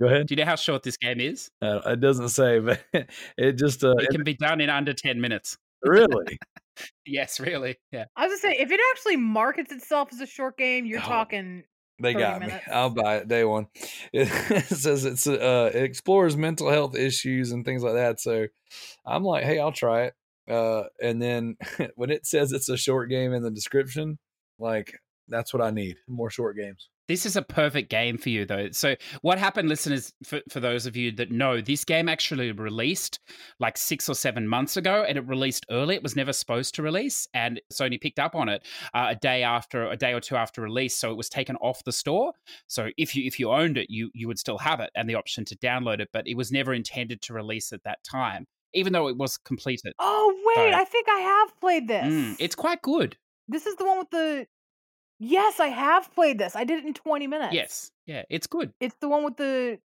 Go 0.00 0.06
ahead. 0.08 0.26
Do 0.26 0.32
you 0.34 0.36
know 0.36 0.44
how 0.44 0.56
short 0.56 0.82
this 0.82 0.96
game 0.98 1.20
is? 1.20 1.50
Uh, 1.62 1.80
it 1.86 2.00
doesn't 2.00 2.28
say, 2.28 2.58
but 2.58 2.80
it 3.38 3.52
just 3.52 3.82
uh, 3.82 3.94
It 3.98 4.10
can 4.10 4.24
be 4.24 4.34
done 4.34 4.60
in 4.60 4.68
under 4.70 4.92
ten 4.92 5.20
minutes. 5.20 5.56
really. 5.82 6.38
Yes, 7.06 7.40
really. 7.40 7.76
Yeah. 7.92 8.04
I 8.16 8.26
was 8.26 8.40
gonna 8.42 8.54
say, 8.54 8.60
if 8.60 8.70
it 8.70 8.80
actually 8.92 9.16
markets 9.16 9.72
itself 9.72 10.10
as 10.12 10.20
a 10.20 10.26
short 10.26 10.58
game, 10.58 10.84
you're 10.84 10.98
Oh. 11.00 11.02
talking. 11.02 11.64
They 11.98 12.12
30 12.12 12.24
got 12.24 12.40
me. 12.42 12.54
I'll 12.72 12.90
buy 12.90 13.16
it 13.16 13.28
day 13.28 13.44
one. 13.44 13.68
It, 14.12 14.28
says 14.64 15.04
it's 15.04 15.26
uh 15.26 15.70
it 15.74 15.82
explores 15.82 16.36
mental 16.36 16.70
health 16.70 16.94
issues 16.94 17.52
and 17.52 17.64
things 17.64 17.82
like 17.82 17.94
that. 17.94 18.20
So 18.20 18.46
I'm 19.04 19.24
like, 19.24 19.44
hey, 19.44 19.58
I'll 19.58 19.72
try 19.72 20.04
it. 20.04 20.14
Uh, 20.48 20.84
and 21.02 21.20
then 21.20 21.56
when 21.96 22.10
it 22.10 22.26
says 22.26 22.52
it's 22.52 22.68
a 22.68 22.76
short 22.76 23.10
game 23.10 23.32
in 23.32 23.42
the 23.42 23.50
description, 23.50 24.18
like 24.58 24.92
that's 25.28 25.52
what 25.52 25.62
I 25.62 25.70
need. 25.70 25.96
More 26.08 26.30
short 26.30 26.56
games. 26.56 26.88
This 27.08 27.24
is 27.24 27.36
a 27.36 27.42
perfect 27.42 27.88
game 27.88 28.18
for 28.18 28.30
you, 28.30 28.44
though. 28.44 28.70
So, 28.72 28.96
what 29.22 29.38
happened, 29.38 29.68
listeners, 29.68 30.12
for, 30.24 30.40
for 30.50 30.60
those 30.60 30.86
of 30.86 30.96
you 30.96 31.12
that 31.12 31.30
know, 31.30 31.60
this 31.60 31.84
game 31.84 32.08
actually 32.08 32.50
released 32.52 33.20
like 33.60 33.76
six 33.78 34.08
or 34.08 34.14
seven 34.14 34.48
months 34.48 34.76
ago, 34.76 35.04
and 35.06 35.16
it 35.16 35.26
released 35.26 35.66
early. 35.70 35.94
It 35.94 36.02
was 36.02 36.16
never 36.16 36.32
supposed 36.32 36.74
to 36.76 36.82
release, 36.82 37.28
and 37.32 37.60
Sony 37.72 38.00
picked 38.00 38.18
up 38.18 38.34
on 38.34 38.48
it 38.48 38.66
uh, 38.94 39.06
a 39.10 39.14
day 39.16 39.42
after, 39.42 39.88
a 39.88 39.96
day 39.96 40.12
or 40.12 40.20
two 40.20 40.36
after 40.36 40.62
release. 40.62 40.96
So 40.96 41.10
it 41.10 41.16
was 41.16 41.28
taken 41.28 41.56
off 41.56 41.84
the 41.84 41.92
store. 41.92 42.32
So 42.66 42.88
if 42.96 43.14
you 43.14 43.24
if 43.26 43.38
you 43.38 43.50
owned 43.52 43.78
it, 43.78 43.86
you 43.88 44.10
you 44.14 44.26
would 44.26 44.38
still 44.38 44.58
have 44.58 44.80
it 44.80 44.90
and 44.94 45.08
the 45.08 45.14
option 45.14 45.44
to 45.46 45.56
download 45.56 46.00
it, 46.00 46.08
but 46.12 46.26
it 46.26 46.36
was 46.36 46.50
never 46.50 46.74
intended 46.74 47.22
to 47.22 47.34
release 47.34 47.72
at 47.72 47.84
that 47.84 48.02
time, 48.04 48.46
even 48.74 48.92
though 48.92 49.08
it 49.08 49.16
was 49.16 49.36
completed. 49.38 49.92
Oh 49.98 50.34
wait, 50.44 50.56
Sorry. 50.56 50.74
I 50.74 50.84
think 50.84 51.08
I 51.08 51.18
have 51.20 51.60
played 51.60 51.88
this. 51.88 52.12
Mm, 52.12 52.36
it's 52.40 52.54
quite 52.54 52.82
good. 52.82 53.16
this 53.48 53.66
is 53.66 53.76
the 53.76 53.84
one 53.84 53.98
with 53.98 54.10
the. 54.10 54.46
Yes, 55.18 55.60
I 55.60 55.68
have 55.68 56.12
played 56.14 56.38
this. 56.38 56.56
I 56.56 56.64
did 56.64 56.80
it 56.80 56.86
in 56.86 56.94
20 56.94 57.26
minutes. 57.26 57.54
Yes, 57.54 57.90
yeah, 58.06 58.22
it's 58.28 58.46
good. 58.46 58.72
It's 58.80 58.94
the 59.00 59.08
one 59.08 59.24
with 59.24 59.36
the. 59.36 59.78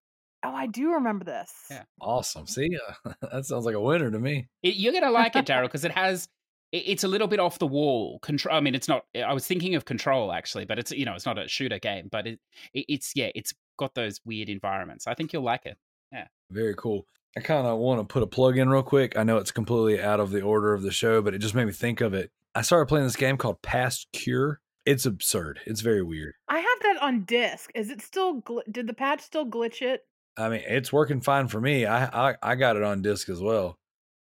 Oh, 0.43 0.53
I 0.53 0.65
do 0.65 0.93
remember 0.93 1.23
this. 1.23 1.53
Yeah. 1.69 1.83
Awesome. 2.01 2.47
See, 2.47 2.69
uh, 3.05 3.13
that 3.31 3.45
sounds 3.45 3.65
like 3.65 3.75
a 3.75 3.79
winner 3.79 4.09
to 4.09 4.19
me. 4.19 4.47
It, 4.63 4.75
you're 4.75 4.93
gonna 4.93 5.11
like 5.11 5.35
it, 5.35 5.45
Daryl, 5.45 5.63
because 5.63 5.85
it 5.85 5.91
has. 5.91 6.27
It's 6.71 7.03
a 7.03 7.09
little 7.09 7.27
bit 7.27 7.41
off 7.41 7.59
the 7.59 7.67
wall. 7.67 8.19
Control. 8.19 8.55
I 8.55 8.61
mean, 8.61 8.75
it's 8.75 8.87
not. 8.87 9.05
I 9.15 9.33
was 9.33 9.45
thinking 9.45 9.75
of 9.75 9.83
Control 9.85 10.31
actually, 10.31 10.65
but 10.65 10.79
it's 10.79 10.91
you 10.91 11.05
know, 11.05 11.13
it's 11.13 11.25
not 11.25 11.37
a 11.37 11.47
shooter 11.47 11.79
game, 11.79 12.07
but 12.09 12.27
it, 12.27 12.39
it 12.73 12.85
it's 12.87 13.11
yeah, 13.15 13.29
it's 13.35 13.53
got 13.77 13.93
those 13.93 14.21
weird 14.25 14.49
environments. 14.49 15.05
I 15.05 15.13
think 15.13 15.33
you'll 15.33 15.43
like 15.43 15.65
it. 15.65 15.77
Yeah 16.11 16.27
very 16.51 16.75
cool. 16.75 17.07
I 17.35 17.39
kind 17.39 17.65
of 17.65 17.79
want 17.79 18.01
to 18.01 18.11
put 18.11 18.23
a 18.23 18.27
plug 18.27 18.57
in 18.57 18.69
real 18.69 18.83
quick. 18.83 19.17
I 19.17 19.23
know 19.23 19.37
it's 19.37 19.51
completely 19.51 20.01
out 20.01 20.19
of 20.19 20.31
the 20.31 20.41
order 20.41 20.73
of 20.73 20.81
the 20.81 20.91
show, 20.91 21.21
but 21.21 21.33
it 21.33 21.39
just 21.39 21.55
made 21.55 21.65
me 21.65 21.71
think 21.71 22.01
of 22.01 22.13
it. 22.13 22.29
I 22.53 22.61
started 22.61 22.87
playing 22.87 23.05
this 23.05 23.15
game 23.15 23.37
called 23.37 23.61
Past 23.61 24.07
Cure. 24.11 24.59
It's 24.85 25.05
absurd. 25.05 25.59
It's 25.65 25.81
very 25.81 26.01
weird. 26.01 26.33
I 26.47 26.57
have 26.57 26.79
that 26.81 27.01
on 27.01 27.23
disc. 27.23 27.69
Is 27.75 27.89
it 27.89 28.01
still? 28.01 28.41
Gl- 28.41 28.63
did 28.71 28.87
the 28.87 28.93
patch 28.93 29.21
still 29.21 29.45
glitch 29.45 29.81
it? 29.81 30.01
I 30.37 30.49
mean, 30.49 30.63
it's 30.65 30.91
working 30.91 31.21
fine 31.21 31.47
for 31.47 31.61
me. 31.61 31.85
I 31.85 32.31
I, 32.31 32.35
I 32.41 32.55
got 32.55 32.77
it 32.77 32.83
on 32.83 33.01
disc 33.01 33.29
as 33.29 33.41
well. 33.41 33.77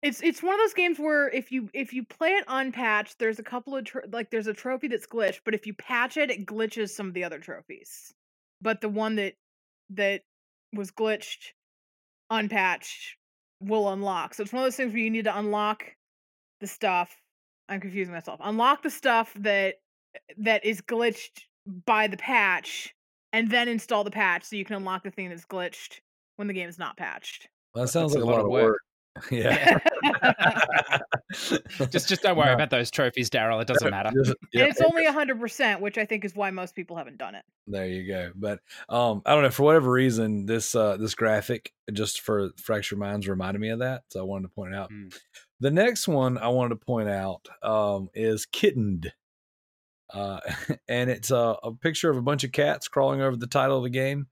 It's 0.03 0.22
it's 0.22 0.42
one 0.42 0.55
of 0.55 0.61
those 0.61 0.74
games 0.74 0.99
where 0.99 1.28
if 1.28 1.51
you 1.51 1.68
if 1.72 1.92
you 1.92 2.05
play 2.05 2.30
it 2.30 2.44
unpatched, 2.47 3.18
there's 3.18 3.38
a 3.38 3.42
couple 3.42 3.76
of 3.76 3.84
tro- 3.84 4.03
like 4.12 4.30
there's 4.30 4.47
a 4.47 4.55
trophy 4.55 4.88
that's 4.88 5.07
glitched, 5.07 5.40
but 5.44 5.55
if 5.55 5.66
you 5.66 5.74
patch 5.74 6.16
it, 6.16 6.30
it 6.30 6.47
glitches 6.47 6.90
some 6.90 7.09
of 7.09 7.14
the 7.14 7.24
other 7.24 7.40
trophies. 7.40 8.14
But 8.61 8.80
the 8.80 8.88
one 8.88 9.16
that 9.16 9.34
that 9.90 10.22
was 10.72 10.90
glitched, 10.92 11.53
unpatched, 12.30 13.16
will 13.61 13.92
unlock. 13.92 14.34
So 14.34 14.44
it's 14.44 14.53
one 14.53 14.62
of 14.62 14.66
those 14.66 14.76
things 14.76 14.92
where 14.92 15.03
you 15.03 15.11
need 15.11 15.24
to 15.24 15.36
unlock 15.36 15.84
the 16.61 16.66
stuff. 16.66 17.16
I'm 17.68 17.80
confusing 17.80 18.14
myself. 18.14 18.38
Unlock 18.42 18.82
the 18.82 18.90
stuff 18.90 19.32
that 19.40 19.76
that 20.39 20.64
is 20.64 20.81
glitched 20.81 21.43
by 21.85 22.07
the 22.07 22.17
patch, 22.17 22.95
and 23.33 23.51
then 23.51 23.69
install 23.69 24.05
the 24.05 24.11
patch 24.11 24.45
so 24.45 24.57
you 24.57 24.64
can 24.64 24.77
unlock 24.77 25.03
the 25.03 25.11
thing 25.11 25.29
that's 25.29 25.45
glitched 25.45 26.01
when 26.37 26.49
the 26.49 26.55
game 26.55 26.69
is 26.69 26.79
not 26.79 26.97
patched. 26.97 27.49
Well, 27.75 27.85
that 27.85 27.91
sounds 27.91 28.12
That's 28.12 28.25
like 28.25 28.33
a 28.33 28.37
lot, 28.37 28.45
of 28.45 28.51
work. 28.51 28.79
Yeah. 29.31 29.79
Just 31.91 32.09
just 32.09 32.23
don't 32.23 32.37
worry 32.37 32.47
No. 32.49 32.53
about 32.55 32.71
those 32.71 32.91
trophies, 32.91 33.29
Daryl. 33.31 33.61
It 33.61 33.67
doesn't 33.67 33.91
matter. 33.91 34.11
Just- 34.14 34.37
yeah, 34.53 34.62
and 34.64 34.71
it's 34.71 34.81
only 34.81 35.05
hundred 35.07 35.41
percent, 35.41 35.81
which 35.81 35.99
I 35.99 36.05
think 36.05 36.25
is 36.25 36.35
why 36.35 36.51
most 36.51 36.75
people 36.75 36.97
haven't 36.97 37.19
done 37.19 37.35
it. 37.35 37.45
There 37.67 37.87
you 37.87 38.07
go. 38.07 38.31
But 38.35 38.61
um, 38.89 39.23
I 39.27 39.33
don't 39.35 39.43
know 39.43 39.51
for 39.51 39.64
whatever 39.64 39.91
reason 39.91 40.47
this 40.47 40.75
uh 40.75 40.97
this 40.99 41.14
graphic 41.14 41.73
just 41.93 42.21
for 42.21 42.51
Fractured 42.62 42.99
Minds 42.99 43.27
reminded 43.29 43.61
me 43.61 43.71
of 43.71 43.81
that, 43.81 44.03
so 44.11 44.21
I 44.21 44.23
wanted 44.23 44.45
to 44.49 44.55
point 44.55 44.75
it 44.75 44.77
out. 44.77 44.91
Mm. 44.93 45.14
The 45.61 45.71
next 45.71 46.07
one 46.09 46.39
I 46.39 46.49
wanted 46.49 46.79
to 46.79 46.85
point 46.87 47.09
out 47.09 47.47
um 47.62 48.09
is 48.14 48.47
Kitten'd. 48.47 49.12
Uh, 50.12 50.40
and 50.88 51.11
it's 51.11 51.30
a, 51.30 51.57
a 51.62 51.72
picture 51.74 52.11
of 52.11 52.16
a 52.16 52.22
bunch 52.22 52.44
of 52.44 52.52
cats 52.52 52.88
crawling 52.88 53.20
over 53.20 53.36
the 53.36 53.46
title 53.46 53.78
of 53.78 53.84
the 53.84 53.90
game. 53.90 54.26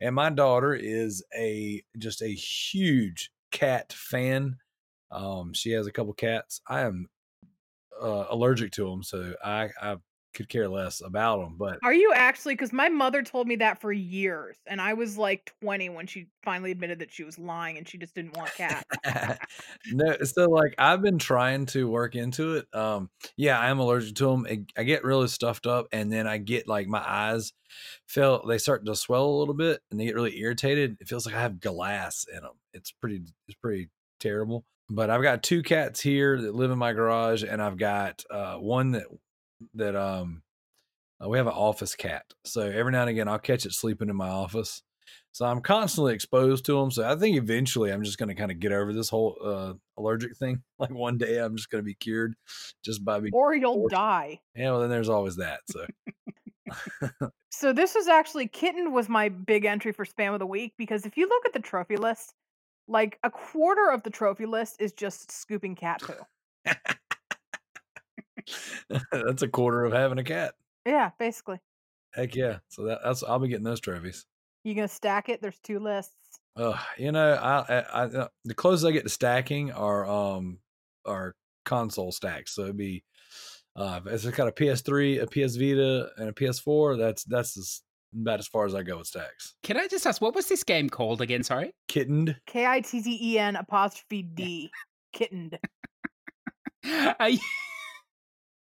And 0.00 0.14
my 0.14 0.30
daughter 0.30 0.74
is 0.74 1.22
a 1.36 1.82
just 1.98 2.22
a 2.22 2.28
huge 2.28 3.30
cat 3.50 3.92
fan. 3.92 4.56
Um, 5.10 5.52
she 5.52 5.72
has 5.72 5.86
a 5.86 5.92
couple 5.92 6.12
cats. 6.14 6.60
I 6.66 6.82
am 6.82 7.08
uh, 8.00 8.26
allergic 8.30 8.72
to 8.72 8.88
them, 8.88 9.02
so 9.02 9.34
I 9.44 9.70
I 9.80 9.96
could 10.34 10.48
care 10.48 10.68
less 10.68 11.00
about 11.00 11.40
them. 11.40 11.56
But 11.56 11.78
Are 11.82 11.94
you 11.94 12.12
actually? 12.14 12.54
Because 12.54 12.72
my 12.72 12.88
mother 12.88 13.22
told 13.22 13.46
me 13.46 13.56
that 13.56 13.80
for 13.80 13.92
years, 13.92 14.56
and 14.66 14.80
I 14.80 14.94
was 14.94 15.16
like 15.16 15.52
20 15.62 15.88
when 15.90 16.06
she 16.06 16.26
finally 16.42 16.70
admitted 16.70 16.98
that 16.98 17.12
she 17.12 17.24
was 17.24 17.38
lying 17.38 17.78
and 17.78 17.88
she 17.88 17.96
just 17.96 18.14
didn't 18.14 18.36
want 18.36 18.52
cats. 18.54 18.84
no, 19.92 20.16
so 20.22 20.50
like 20.50 20.74
I've 20.78 21.02
been 21.02 21.18
trying 21.18 21.66
to 21.66 21.88
work 21.88 22.14
into 22.14 22.56
it. 22.56 22.66
Um, 22.74 23.10
yeah, 23.36 23.58
I 23.58 23.70
am 23.70 23.78
allergic 23.78 24.16
to 24.16 24.26
them. 24.26 24.46
I 24.76 24.82
get 24.82 25.04
really 25.04 25.28
stuffed 25.28 25.66
up, 25.66 25.86
and 25.92 26.12
then 26.12 26.26
I 26.26 26.38
get 26.38 26.68
like 26.68 26.86
my 26.86 27.02
eyes 27.04 27.52
feel 28.06 28.44
they 28.46 28.58
start 28.58 28.84
to 28.84 28.96
swell 28.96 29.26
a 29.26 29.38
little 29.38 29.54
bit, 29.54 29.80
and 29.90 29.98
they 29.98 30.04
get 30.04 30.14
really 30.14 30.38
irritated. 30.38 30.96
It 31.00 31.08
feels 31.08 31.26
like 31.26 31.34
I 31.34 31.40
have 31.40 31.60
glass 31.60 32.26
in 32.32 32.42
them. 32.42 32.54
It's 32.72 32.92
pretty, 32.92 33.22
it's 33.48 33.58
pretty 33.60 33.88
terrible. 34.20 34.64
But 34.90 35.08
I've 35.08 35.22
got 35.22 35.42
two 35.42 35.62
cats 35.62 36.00
here 36.00 36.40
that 36.42 36.54
live 36.54 36.70
in 36.70 36.78
my 36.78 36.92
garage, 36.92 37.42
and 37.42 37.62
I've 37.62 37.78
got 37.78 38.22
uh, 38.30 38.56
one 38.56 38.92
that 38.92 39.04
that 39.74 39.96
um 39.96 40.42
uh, 41.24 41.28
we 41.28 41.38
have 41.38 41.46
an 41.46 41.52
office 41.52 41.94
cat. 41.94 42.24
So 42.44 42.62
every 42.62 42.92
now 42.92 43.02
and 43.02 43.10
again, 43.10 43.28
I'll 43.28 43.38
catch 43.38 43.66
it 43.66 43.72
sleeping 43.72 44.08
in 44.08 44.16
my 44.16 44.28
office. 44.28 44.82
So 45.32 45.44
I'm 45.46 45.60
constantly 45.60 46.14
exposed 46.14 46.64
to 46.66 46.78
them. 46.78 46.90
So 46.90 47.08
I 47.08 47.14
think 47.16 47.36
eventually 47.36 47.90
I'm 47.92 48.02
just 48.04 48.18
going 48.18 48.28
to 48.28 48.34
kind 48.34 48.50
of 48.50 48.58
get 48.60 48.72
over 48.72 48.92
this 48.92 49.08
whole 49.08 49.36
uh, 49.44 49.72
allergic 49.98 50.36
thing. 50.36 50.62
Like 50.78 50.90
one 50.90 51.18
day 51.18 51.38
I'm 51.38 51.56
just 51.56 51.70
going 51.70 51.82
to 51.82 51.86
be 51.86 51.94
cured 51.94 52.34
just 52.84 53.04
by 53.04 53.20
being. 53.20 53.32
or 53.34 53.54
you'll 53.54 53.74
Forced. 53.74 53.94
die. 53.94 54.40
Yeah, 54.56 54.72
well, 54.72 54.80
then 54.80 54.90
there's 54.90 55.08
always 55.08 55.36
that. 55.36 55.60
So 55.70 55.86
So 57.50 57.72
this 57.72 57.94
was 57.94 58.08
actually 58.08 58.48
kitten 58.48 58.92
was 58.92 59.08
my 59.08 59.28
big 59.28 59.64
entry 59.64 59.92
for 59.92 60.04
spam 60.04 60.32
of 60.32 60.40
the 60.40 60.46
week 60.46 60.72
because 60.76 61.06
if 61.06 61.16
you 61.16 61.28
look 61.28 61.46
at 61.46 61.52
the 61.52 61.60
trophy 61.60 61.96
list, 61.96 62.34
like 62.88 63.18
a 63.22 63.30
quarter 63.30 63.90
of 63.90 64.02
the 64.02 64.10
trophy 64.10 64.46
list 64.46 64.76
is 64.80 64.92
just 64.92 65.30
scooping 65.30 65.74
cat 65.76 66.02
poo. 66.02 66.72
that's 69.12 69.42
a 69.42 69.48
quarter 69.48 69.84
of 69.84 69.92
having 69.92 70.18
a 70.18 70.24
cat. 70.24 70.54
Yeah, 70.86 71.10
basically. 71.18 71.60
Heck 72.12 72.34
yeah. 72.34 72.58
So 72.68 72.84
that, 72.84 73.00
that's 73.04 73.22
I'll 73.22 73.38
be 73.38 73.48
getting 73.48 73.64
those 73.64 73.80
trophies. 73.80 74.26
You 74.62 74.74
gonna 74.74 74.88
stack 74.88 75.28
it? 75.28 75.42
There's 75.42 75.58
two 75.60 75.78
lists. 75.78 76.40
Uh, 76.56 76.78
you 76.96 77.12
know, 77.12 77.34
I, 77.34 77.58
I, 77.58 77.78
I 77.80 78.04
uh, 78.04 78.28
the 78.44 78.54
closest 78.54 78.86
I 78.86 78.92
get 78.92 79.02
to 79.02 79.08
stacking 79.08 79.72
are 79.72 80.06
um 80.06 80.58
are 81.04 81.34
console 81.64 82.12
stacks. 82.12 82.54
So 82.54 82.62
it'd 82.62 82.76
be 82.76 83.04
uh 83.76 84.00
if 84.06 84.24
it's 84.24 84.36
got 84.36 84.48
a 84.48 84.52
PS3, 84.52 85.22
a 85.22 85.26
PS 85.26 85.56
Vita, 85.56 86.10
and 86.16 86.28
a 86.28 86.32
PS4. 86.32 86.98
That's 86.98 87.24
that's 87.24 87.56
as, 87.56 87.82
about 88.14 88.38
as 88.38 88.46
far 88.46 88.64
as 88.64 88.74
I 88.74 88.82
go 88.82 88.98
with 88.98 89.08
stacks. 89.08 89.54
Can 89.62 89.76
I 89.76 89.88
just 89.88 90.06
ask, 90.06 90.22
what 90.22 90.34
was 90.34 90.46
this 90.46 90.62
game 90.62 90.88
called 90.88 91.20
again? 91.20 91.42
Sorry. 91.42 91.74
Kitten'd. 91.88 92.36
K 92.46 92.64
I 92.64 92.80
T 92.80 93.02
T 93.02 93.18
E 93.20 93.38
N 93.38 93.56
apostrophe 93.56 94.22
D. 94.22 94.70
Kitten'd. 95.12 95.58
Are 97.18 97.28
you... 97.28 97.38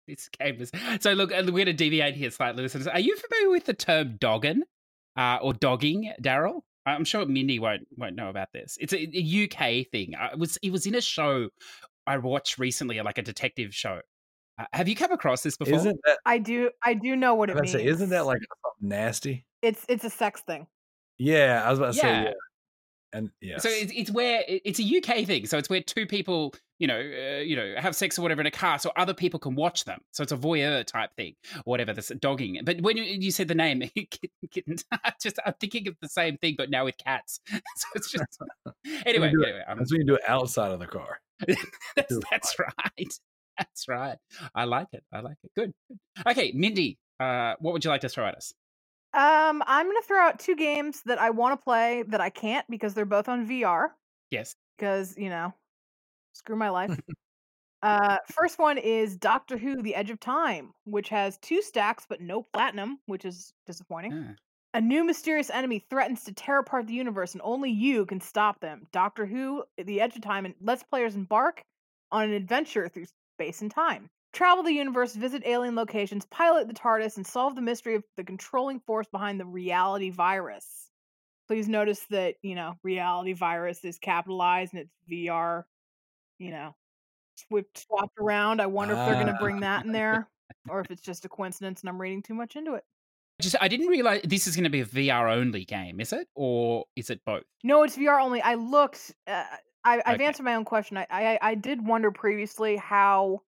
this 0.10 0.30
game 0.30 0.62
is 0.62 0.72
so. 1.00 1.14
Look, 1.14 1.32
uh, 1.32 1.42
we're 1.46 1.52
going 1.52 1.66
to 1.66 1.74
deviate 1.74 2.16
here 2.16 2.32
slightly, 2.32 2.64
listeners. 2.64 2.88
Are 2.88 3.00
you 3.00 3.16
familiar 3.16 3.50
with 3.52 3.66
the 3.66 3.74
term 3.74 4.18
dogging 4.20 4.64
uh, 5.16 5.40
or 5.42 5.54
dogging, 5.54 6.14
Daryl? 6.22 6.62
I'm 6.86 7.06
sure 7.06 7.26
Mindy 7.26 7.60
won't 7.60 7.88
won't 7.96 8.16
know 8.16 8.30
about 8.30 8.50
this. 8.54 8.78
It's 8.80 8.94
a, 8.94 8.98
a 8.98 9.46
UK 9.46 9.88
thing. 9.92 10.14
It 10.34 10.40
was 10.40 10.58
it 10.58 10.72
was 10.72 10.86
in 10.86 10.96
a 10.96 11.02
show 11.02 11.50
I 12.08 12.18
watched 12.18 12.58
recently, 12.58 13.00
like 13.02 13.18
a 13.18 13.22
detective 13.22 13.74
show. 13.74 14.02
Uh, 14.58 14.66
have 14.74 14.88
you 14.88 14.96
come 14.96 15.12
across 15.12 15.44
this 15.44 15.56
before? 15.56 15.76
Isn't 15.76 16.00
that? 16.06 16.20
I 16.26 16.38
do 16.40 16.72
I 16.84 16.94
do 16.94 17.16
know 17.16 17.36
what 17.36 17.50
I 17.50 17.54
it 17.54 17.56
means. 17.58 17.72
say, 17.72 17.86
isn't 17.86 18.10
that 18.10 18.26
like 18.26 18.40
nasty? 18.82 19.46
it's 19.62 19.86
it's 19.88 20.04
a 20.04 20.10
sex 20.10 20.42
thing. 20.42 20.68
Yeah, 21.18 21.64
I 21.66 21.70
was 21.70 21.80
about 21.80 21.94
to 21.94 22.00
say 22.00 22.24
Yeah. 22.24 22.32
Yeah. 23.14 23.18
And 23.18 23.32
yes. 23.42 23.64
So 23.64 23.70
it's, 23.70 23.92
it's 23.96 24.12
where 24.12 24.44
it's 24.48 24.80
a 24.80 24.84
UK 24.84 25.26
thing. 25.26 25.46
So 25.46 25.58
it's 25.58 25.70
where 25.70 25.82
two 25.82 26.06
people, 26.06 26.54
you 26.78 26.88
know, 26.88 27.00
uh, 27.00 27.40
you 27.40 27.56
know, 27.56 27.76
have 27.78 27.96
sex 27.96 28.18
or 28.20 28.22
whatever 28.22 28.42
in 28.42 28.48
a 28.48 28.52
car, 28.52 28.80
so 28.80 28.92
other 28.96 29.14
people 29.14 29.40
can 29.40 29.56
watch 29.56 29.86
them. 29.86 30.00
So 30.12 30.24
it's 30.24 30.32
a 30.32 30.38
voyeur 30.38 30.86
type 30.86 31.12
thing, 31.16 31.36
or 31.58 31.72
whatever. 31.72 31.94
This 31.94 32.12
dogging. 32.20 32.60
But 32.64 32.82
when 32.82 32.98
you, 32.98 33.04
you 33.04 33.32
said 33.32 33.48
the 33.48 33.56
name, 33.56 33.84
kittens, 34.52 34.86
just 35.22 35.40
I'm 35.46 35.54
thinking 35.60 35.88
of 35.88 35.96
the 36.02 36.10
same 36.10 36.38
thing, 36.38 36.56
but 36.58 36.70
now 36.70 36.86
with 36.86 36.98
cats. 36.98 37.40
so 37.50 37.88
it's 37.96 38.12
just 38.12 38.40
anyway. 39.06 39.32
do 39.32 39.44
anyway 39.44 39.64
I'm- 39.68 39.78
That's 39.80 39.92
when 39.92 40.02
you 40.02 40.08
do 40.08 40.16
it 40.16 40.22
outside 40.28 40.72
of 40.72 40.80
the 40.80 40.88
car. 40.88 41.20
that's, 41.96 42.20
that's 42.30 42.56
right. 42.60 43.14
That's 43.58 43.88
right. 43.88 44.18
I 44.56 44.66
like 44.66 44.88
it. 44.94 45.04
I 45.12 45.20
like 45.22 45.38
it. 45.44 45.52
Good. 45.56 45.74
good. 45.90 46.00
Okay, 46.28 46.52
Mindy, 46.56 46.98
uh, 47.20 47.56
what 47.60 47.74
would 47.74 47.84
you 47.84 47.90
like 47.92 48.02
to 48.02 48.10
throw 48.10 48.26
at 48.26 48.36
us? 48.36 48.54
Um, 49.14 49.64
I'm 49.66 49.88
gonna 49.88 50.02
throw 50.04 50.20
out 50.20 50.40
two 50.40 50.56
games 50.56 51.02
that 51.06 51.20
I 51.20 51.32
want 51.32 51.60
to 51.60 51.64
play 51.64 52.04
that 52.10 52.22
I 52.22 52.30
can't 52.30 52.66
because 52.70 52.94
they're 52.94 53.06
both 53.06 53.28
on 53.28 53.48
VR. 53.48 53.90
Yes. 54.30 54.56
Because 54.78 55.18
you 55.18 55.30
know, 55.30 55.54
screw 56.34 56.56
my 56.56 56.70
life. 56.70 56.96
uh, 57.82 58.18
first 58.32 58.60
one 58.60 58.78
is 58.78 59.18
Doctor 59.18 59.58
Who: 59.58 59.82
The 59.82 59.96
Edge 59.96 60.12
of 60.12 60.20
Time, 60.20 60.74
which 60.86 61.10
has 61.10 61.40
two 61.40 61.62
stacks 61.64 62.06
but 62.08 62.22
no 62.22 62.44
platinum, 62.54 63.00
which 63.08 63.26
is 63.26 63.52
disappointing. 63.66 64.14
Ah. 64.14 64.36
A 64.76 64.82
new 64.82 65.04
mysterious 65.04 65.50
enemy 65.50 65.84
threatens 65.90 66.24
to 66.26 66.34
tear 66.34 66.60
apart 66.60 66.86
the 66.86 66.94
universe, 66.94 67.34
and 67.34 67.42
only 67.44 67.72
you 67.72 68.06
can 68.06 68.22
stop 68.22 68.60
them. 68.60 68.86
Doctor 68.92 69.26
Who: 69.26 69.64
The 69.78 70.02
Edge 70.02 70.16
of 70.18 70.22
Time 70.22 70.46
and 70.46 70.54
lets 70.62 70.84
players 70.84 71.16
embark 71.16 71.64
on 72.12 72.26
an 72.26 72.34
adventure 72.34 72.88
through 72.88 73.06
space 73.36 73.64
and 73.64 73.72
time. 73.72 74.12
Travel 74.32 74.64
the 74.64 74.74
universe, 74.74 75.16
visit 75.16 75.44
alien 75.46 75.76
locations, 75.76 76.26
pilot 76.26 76.68
the 76.68 76.74
TARDIS, 76.74 77.18
and 77.18 77.26
solve 77.26 77.56
the 77.56 77.62
mystery 77.62 77.96
of 77.96 78.04
the 78.16 78.24
controlling 78.24 78.80
force 78.80 79.08
behind 79.08 79.40
the 79.40 79.46
reality 79.46 80.12
virus. 80.12 80.92
Please 81.48 81.70
notice 81.70 82.06
that, 82.08 82.38
you 82.44 82.56
know, 82.56 82.76
reality 82.84 83.34
virus 83.34 83.86
is 83.86 84.00
capitalized 84.00 84.74
and 84.74 84.84
it's 84.84 84.96
VR, 85.08 85.68
you 86.40 86.52
know, 86.52 86.76
swapped, 87.36 87.80
swapped 87.80 88.18
around. 88.20 88.62
I 88.62 88.68
wonder 88.68 88.96
if 88.96 89.04
they're 89.04 89.16
going 89.16 89.28
to 89.28 89.34
Ah. 89.34 89.40
bring 89.40 89.62
that 89.62 89.86
in 89.86 89.94
there 89.94 90.30
or 90.68 90.82
if 90.82 90.92
it's 90.92 91.02
just 91.04 91.26
a 91.26 91.30
coincidence 91.30 91.82
and 91.82 91.90
I'm 91.90 92.02
reading 92.02 92.24
too 92.24 92.36
much 92.36 92.56
into 92.56 92.76
it. 92.76 92.86
Just 93.42 93.56
I 93.62 93.68
didn't 93.70 93.88
realize 93.88 94.22
this 94.24 94.48
is 94.48 94.56
going 94.56 94.66
to 94.66 94.70
be 94.70 94.82
a 94.82 94.86
VR 94.86 95.30
only 95.30 95.64
game, 95.64 96.00
is 96.02 96.12
it, 96.12 96.28
or 96.36 96.86
is 96.96 97.10
it 97.10 97.24
both? 97.24 97.44
No, 97.64 97.84
it's 97.84 97.96
VR 97.96 98.20
only. 98.20 98.42
I 98.42 98.56
looked. 98.56 99.16
Uh, 99.28 99.46
I, 99.84 100.02
I've 100.06 100.20
Okay. 100.20 100.20
answered 100.20 100.44
my 100.44 100.56
own 100.56 100.66
question. 100.66 100.98
I, 100.98 101.08
I 101.10 101.40
I 101.42 101.56
did 101.56 101.86
wonder 101.86 102.12
previously 102.12 102.76
how 102.78 103.42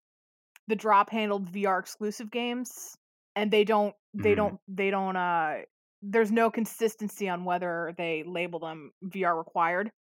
the 0.69 0.77
drop 0.77 1.11
handled 1.11 1.51
VR 1.53 1.81
exclusive 1.81 2.31
games, 2.31 2.97
and 3.35 3.51
they 3.51 3.65
don't. 3.65 3.95
They 4.15 4.33
Mhm. 4.33 4.37
don't. 4.37 4.61
They 4.69 4.91
don't. 4.91 5.17
Uh, 5.17 5.63
there's 6.03 6.31
no 6.31 6.51
consistency 6.51 7.29
on 7.29 7.45
whether 7.45 7.95
they 7.99 8.23
label 8.23 8.61
them 8.61 8.93
VR 9.05 9.37
required, 9.37 9.91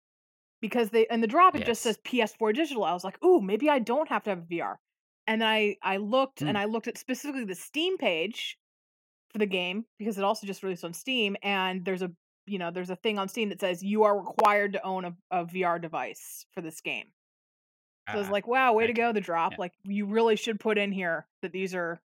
because 0.61 0.91
they 0.91 1.07
and 1.09 1.23
the 1.23 1.27
drop 1.27 1.57
it 1.57 1.65
just 1.67 1.83
says 1.83 1.99
PS4 2.05 2.53
digital. 2.53 2.85
I 2.85 2.93
was 2.93 3.03
like, 3.05 3.23
ooh, 3.25 3.41
maybe 3.41 3.69
I 3.69 3.81
don't 3.81 4.09
have 4.09 4.23
to 4.25 4.31
have 4.31 4.45
VR. 4.49 4.77
And 5.27 5.43
then 5.43 5.49
I 5.49 5.77
I 5.83 5.97
looked 5.97 6.41
Mm. 6.41 6.49
and 6.51 6.59
I 6.59 6.67
looked 6.67 6.87
at 6.89 6.97
specifically 6.99 7.45
the 7.45 7.55
Steam 7.55 7.99
page 7.99 8.59
for 9.33 9.39
the 9.39 9.47
game 9.47 9.85
because 9.99 10.17
it 10.19 10.25
also 10.25 10.47
just 10.47 10.63
released 10.63 10.85
on 10.85 10.95
Steam, 10.95 11.37
and 11.43 11.85
there's 11.85 12.03
a 12.03 12.11
you 12.47 12.59
know 12.59 12.71
there's 12.71 12.91
a 12.91 12.97
thing 12.97 13.19
on 13.19 13.29
Steam 13.29 13.49
that 13.51 13.61
says 13.61 13.83
you 13.83 14.05
are 14.05 14.19
required 14.19 14.73
to 14.75 14.83
own 14.87 15.05
a, 15.05 15.17
a 15.31 15.45
VR 15.45 15.79
device 15.81 16.47
for 16.53 16.61
this 16.63 16.81
game. 16.81 17.13
So 18.11 18.15
I 18.15 18.21
was 18.21 18.31
like, 18.31 18.47
wow, 18.47 18.73
way 18.73 18.87
to 18.87 18.93
go, 18.93 19.13
the 19.13 19.21
drop. 19.21 19.53
Yeah. 19.53 19.59
Like 19.59 19.73
you 19.85 20.07
really 20.07 20.37
should 20.37 20.61
put 20.61 20.79
in 20.79 20.93
here 20.93 21.27
that 21.43 21.53
these 21.53 21.75
are. 21.75 22.01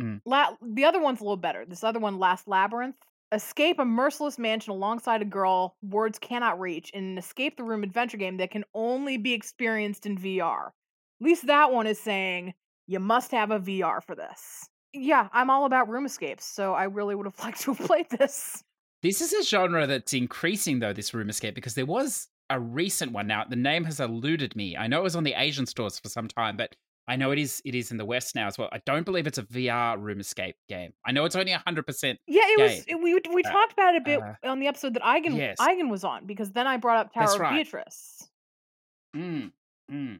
Mm. 0.00 0.20
La- 0.24 0.54
the 0.62 0.84
other 0.84 1.00
one's 1.00 1.20
a 1.20 1.24
little 1.24 1.36
better. 1.36 1.64
This 1.66 1.82
other 1.82 1.98
one, 1.98 2.18
Last 2.18 2.46
Labyrinth. 2.46 2.96
Escape 3.30 3.78
a 3.78 3.84
merciless 3.84 4.38
mansion 4.38 4.72
alongside 4.72 5.20
a 5.20 5.26
girl 5.26 5.76
words 5.82 6.18
cannot 6.18 6.58
reach 6.58 6.88
in 6.90 7.04
an 7.04 7.18
escape 7.18 7.58
the 7.58 7.62
room 7.62 7.82
adventure 7.82 8.16
game 8.16 8.38
that 8.38 8.50
can 8.50 8.64
only 8.74 9.18
be 9.18 9.34
experienced 9.34 10.06
in 10.06 10.16
VR. 10.16 10.68
At 11.20 11.26
least 11.26 11.46
that 11.46 11.70
one 11.70 11.86
is 11.86 11.98
saying 11.98 12.54
you 12.86 13.00
must 13.00 13.30
have 13.32 13.50
a 13.50 13.60
VR 13.60 14.02
for 14.02 14.14
this. 14.14 14.68
Yeah, 14.94 15.28
I'm 15.32 15.50
all 15.50 15.66
about 15.66 15.90
room 15.90 16.06
escapes, 16.06 16.44
so 16.44 16.72
I 16.72 16.84
really 16.84 17.14
would 17.14 17.26
have 17.26 17.38
liked 17.44 17.60
to 17.62 17.74
have 17.74 17.86
played 17.86 18.08
this. 18.10 18.64
This 19.02 19.20
is 19.20 19.32
a 19.32 19.44
genre 19.44 19.86
that's 19.86 20.12
increasing 20.12 20.78
though. 20.80 20.92
This 20.92 21.14
room 21.14 21.28
escape 21.28 21.54
because 21.54 21.74
there 21.74 21.86
was 21.86 22.28
a 22.50 22.58
recent 22.60 23.12
one. 23.12 23.26
Now 23.26 23.44
the 23.48 23.56
name 23.56 23.84
has 23.84 24.00
eluded 24.00 24.56
me. 24.56 24.76
I 24.76 24.86
know 24.86 25.00
it 25.00 25.04
was 25.04 25.16
on 25.16 25.24
the 25.24 25.34
Asian 25.34 25.66
stores 25.66 25.98
for 25.98 26.08
some 26.08 26.28
time, 26.28 26.56
but 26.56 26.74
I 27.06 27.16
know 27.16 27.30
it 27.30 27.38
is. 27.38 27.62
It 27.64 27.74
is 27.74 27.90
in 27.90 27.96
the 27.96 28.04
West 28.04 28.34
now 28.34 28.46
as 28.48 28.58
well. 28.58 28.68
I 28.70 28.80
don't 28.84 29.04
believe 29.04 29.26
it's 29.26 29.38
a 29.38 29.42
VR 29.42 29.98
room 29.98 30.20
escape 30.20 30.56
game. 30.68 30.92
I 31.06 31.12
know 31.12 31.24
it's 31.24 31.36
only 31.36 31.52
hundred 31.52 31.86
percent. 31.86 32.18
Yeah, 32.26 32.42
it 32.44 32.60
was. 32.60 32.84
It, 32.86 32.96
we 33.02 33.14
we 33.34 33.42
Uh, 33.44 33.50
talked 33.50 33.72
about 33.72 33.94
it 33.94 34.02
a 34.02 34.04
bit 34.04 34.20
uh, 34.20 34.34
on 34.50 34.60
the 34.60 34.66
episode 34.66 34.92
that 34.94 35.02
Eigen 35.02 35.34
yes. 35.36 35.56
Eigen 35.58 35.88
was 35.90 36.04
on 36.04 36.26
because 36.26 36.50
then 36.52 36.66
I 36.66 36.76
brought 36.76 36.98
up 37.06 37.14
Tower 37.14 37.44
of. 37.44 37.52
Beatrice. 37.54 38.28
Mm, 39.16 39.52
mm. 39.90 40.18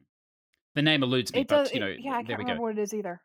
The 0.75 0.81
name 0.81 1.03
eludes 1.03 1.31
me, 1.33 1.41
It 1.41 1.47
but 1.47 1.55
does. 1.65 1.73
you 1.73 1.79
know, 1.79 1.87
it- 1.87 1.99
yeah, 2.01 2.11
I 2.13 2.23
can't 2.23 2.29
we 2.29 2.33
go. 2.35 2.37
remember 2.39 2.61
what 2.63 2.77
it 2.77 2.81
is 2.81 2.93
either. 2.93 3.21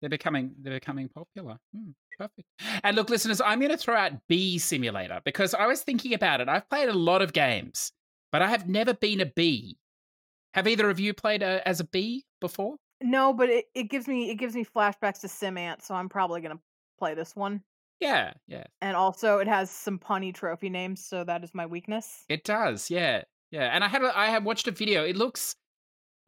They're 0.00 0.10
becoming 0.10 0.54
they're 0.60 0.74
becoming 0.74 1.08
popular. 1.08 1.56
Hmm, 1.74 1.90
perfect. 2.18 2.48
And 2.84 2.96
look, 2.96 3.10
listeners, 3.10 3.40
I'm 3.40 3.58
going 3.58 3.70
to 3.70 3.76
throw 3.76 3.96
out 3.96 4.12
Bee 4.28 4.58
Simulator 4.58 5.20
because 5.24 5.54
I 5.54 5.66
was 5.66 5.82
thinking 5.82 6.14
about 6.14 6.40
it. 6.40 6.48
I've 6.48 6.68
played 6.68 6.88
a 6.88 6.94
lot 6.94 7.22
of 7.22 7.32
games, 7.32 7.92
but 8.32 8.42
I 8.42 8.48
have 8.48 8.68
never 8.68 8.94
been 8.94 9.20
a 9.20 9.26
bee. 9.26 9.76
Have 10.54 10.66
either 10.68 10.88
of 10.88 10.98
you 11.00 11.14
played 11.14 11.42
a, 11.42 11.66
as 11.66 11.80
a 11.80 11.84
bee 11.84 12.24
before? 12.40 12.76
No, 13.02 13.32
but 13.32 13.48
it, 13.48 13.66
it 13.74 13.84
gives 13.84 14.08
me 14.08 14.30
it 14.30 14.36
gives 14.36 14.54
me 14.54 14.64
flashbacks 14.64 15.20
to 15.20 15.26
Simant, 15.28 15.82
so 15.82 15.94
I'm 15.94 16.08
probably 16.08 16.40
gonna 16.40 16.58
play 16.98 17.14
this 17.14 17.34
one. 17.36 17.62
Yeah, 18.00 18.32
yeah, 18.46 18.64
And 18.80 18.96
also, 18.96 19.38
it 19.38 19.48
has 19.48 19.72
some 19.72 19.98
punny 19.98 20.32
trophy 20.32 20.68
names, 20.68 21.04
so 21.04 21.24
that 21.24 21.42
is 21.42 21.52
my 21.52 21.66
weakness. 21.66 22.24
it 22.28 22.44
does. 22.44 22.90
Yeah, 22.90 23.22
yeah. 23.50 23.70
And 23.74 23.82
I 23.82 23.88
had 23.88 24.02
a, 24.02 24.16
I 24.16 24.26
have 24.26 24.44
watched 24.44 24.68
a 24.68 24.70
video. 24.70 25.04
It 25.04 25.16
looks. 25.16 25.56